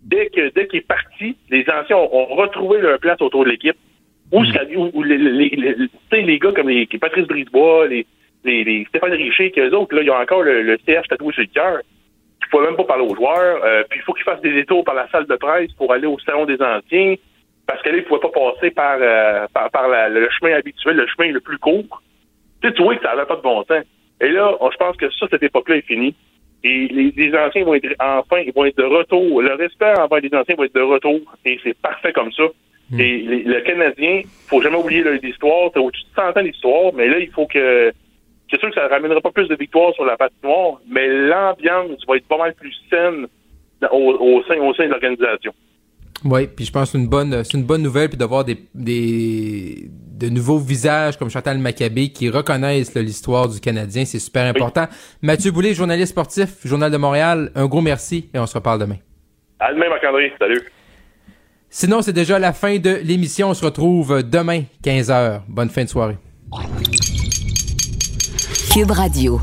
Dès 0.04 0.30
que 0.30 0.52
dès 0.54 0.66
qu'il 0.66 0.80
est 0.80 0.88
parti, 0.88 1.36
les 1.50 1.64
anciens 1.68 1.96
ont 1.96 2.24
retrouvé 2.34 2.80
leur 2.80 2.98
place 2.98 3.20
autour 3.20 3.44
de 3.44 3.50
l'équipe. 3.50 3.76
Ou, 4.32 4.42
mm. 4.42 5.04
les, 5.04 5.18
les, 5.18 6.22
les, 6.22 6.38
gars 6.38 6.52
comme 6.52 6.68
les, 6.68 6.86
Patrice 6.86 7.26
Brisebois, 7.26 7.86
les, 7.88 8.06
Stéphane 8.88 9.12
Richer, 9.12 9.50
qu'eux 9.50 9.70
autres, 9.70 9.94
là, 9.94 10.02
ils 10.02 10.10
ont 10.10 10.16
encore 10.16 10.42
le, 10.42 10.62
le 10.62 10.78
CH 10.86 11.08
tatoué 11.08 11.32
sur 11.32 11.42
le 11.42 11.48
cœur. 11.48 11.80
Il 12.40 12.50
faut 12.50 12.62
même 12.62 12.76
pas 12.76 12.84
parler 12.84 13.04
aux 13.04 13.14
joueurs. 13.14 13.62
Euh, 13.64 13.82
puis 13.88 14.00
il 14.00 14.02
faut 14.02 14.14
qu'ils 14.14 14.24
fassent 14.24 14.40
des 14.40 14.52
détours 14.52 14.84
par 14.84 14.94
la 14.94 15.08
salle 15.10 15.26
de 15.26 15.36
presse 15.36 15.72
pour 15.72 15.92
aller 15.92 16.06
au 16.06 16.18
salon 16.20 16.46
des 16.46 16.60
anciens. 16.62 17.16
Parce 17.66 17.82
que 17.82 17.90
là, 17.90 17.96
ils 17.96 18.00
ne 18.00 18.06
pouvaient 18.06 18.20
pas 18.20 18.30
passer 18.30 18.70
par, 18.70 18.96
euh, 19.00 19.46
par, 19.52 19.70
par 19.70 19.88
le 19.88 20.28
chemin 20.30 20.54
habituel, 20.54 20.96
le 20.96 21.06
chemin 21.06 21.30
le 21.30 21.40
plus 21.40 21.58
court. 21.58 22.02
Tu 22.62 22.68
sais, 22.68 22.74
tu 22.74 22.82
vois 22.82 22.96
que 22.96 23.02
ça 23.02 23.14
n'avait 23.14 23.26
pas 23.26 23.36
de 23.36 23.42
bon 23.42 23.62
sens. 23.64 23.84
Et 24.20 24.30
là, 24.30 24.56
je 24.60 24.76
pense 24.78 24.96
que 24.96 25.10
ça, 25.10 25.26
cette 25.30 25.42
époque-là 25.42 25.76
est 25.76 25.86
finie. 25.86 26.14
Et 26.64 26.88
les, 26.88 27.12
les, 27.14 27.38
anciens 27.38 27.64
vont 27.64 27.74
être 27.74 27.94
enfin, 28.00 28.38
ils 28.38 28.52
vont 28.52 28.64
être 28.64 28.78
de 28.78 28.84
retour. 28.84 29.42
Le 29.42 29.54
respect 29.54 29.92
envers 29.98 30.20
les 30.20 30.34
anciens 30.34 30.56
va 30.56 30.64
être 30.64 30.74
de 30.74 30.80
retour. 30.80 31.20
Et 31.44 31.60
c'est 31.62 31.76
parfait 31.78 32.12
comme 32.12 32.32
ça. 32.32 32.44
Hmm. 32.90 33.00
Et 33.00 33.18
le 33.44 33.60
Canadien, 33.60 34.22
faut 34.46 34.62
jamais 34.62 34.76
oublier 34.76 35.04
l'histoire. 35.22 35.70
C'est 35.74 35.80
au-dessus 35.80 36.04
de 36.04 36.22
100 36.22 36.38
ans 36.38 36.42
d'histoire, 36.42 36.92
mais 36.94 37.08
là, 37.08 37.18
il 37.18 37.30
faut 37.30 37.46
que. 37.46 37.92
C'est 38.50 38.58
sûr 38.58 38.70
que 38.70 38.74
ça 38.74 38.84
ne 38.84 38.88
ramènera 38.88 39.20
pas 39.20 39.30
plus 39.30 39.46
de 39.46 39.56
victoires 39.56 39.92
sur 39.92 40.06
la 40.06 40.16
patinoire, 40.16 40.80
mais 40.88 41.06
l'ambiance 41.06 42.00
va 42.08 42.16
être 42.16 42.26
pas 42.26 42.38
mal 42.38 42.54
plus 42.54 42.74
saine 42.88 43.26
au, 43.92 44.42
sein, 44.48 44.56
au 44.56 44.72
sein 44.72 44.86
de 44.86 44.90
l'organisation. 44.90 45.52
Oui, 46.24 46.46
puis 46.46 46.64
je 46.64 46.72
pense 46.72 46.84
que 46.84 46.92
c'est 46.92 46.98
une 46.98 47.10
bonne, 47.10 47.44
c'est 47.44 47.58
une 47.58 47.64
bonne 47.64 47.82
nouvelle, 47.82 48.08
puis 48.08 48.16
d'avoir 48.16 48.44
des, 48.44 48.56
des, 48.74 49.90
de 50.18 50.28
nouveaux 50.30 50.58
visages 50.58 51.16
comme 51.16 51.30
Chantal 51.30 51.58
Maccabé 51.58 52.08
qui 52.08 52.28
reconnaissent 52.28 52.94
l'histoire 52.96 53.48
du 53.48 53.60
Canadien, 53.60 54.06
c'est 54.06 54.18
super 54.18 54.46
important. 54.46 54.86
Mathieu 55.22 55.52
Boulay, 55.52 55.74
journaliste 55.74 56.12
sportif, 56.12 56.66
Journal 56.66 56.90
de 56.90 56.96
Montréal, 56.96 57.50
un 57.54 57.66
gros 57.66 57.82
merci 57.82 58.30
et 58.34 58.38
on 58.38 58.46
se 58.46 58.54
reparle 58.54 58.80
demain. 58.80 58.96
À 59.60 59.72
demain, 59.72 59.88
Marc-André. 59.90 60.32
Salut. 60.38 60.62
Sinon, 61.70 62.02
c'est 62.02 62.12
déjà 62.12 62.38
la 62.38 62.52
fin 62.52 62.78
de 62.78 63.00
l'émission. 63.04 63.50
On 63.50 63.54
se 63.54 63.64
retrouve 63.64 64.22
demain, 64.22 64.62
15h. 64.82 65.42
Bonne 65.48 65.68
fin 65.68 65.84
de 65.84 65.88
soirée. 65.88 66.16
Cube 68.72 68.90
Radio. 68.90 69.40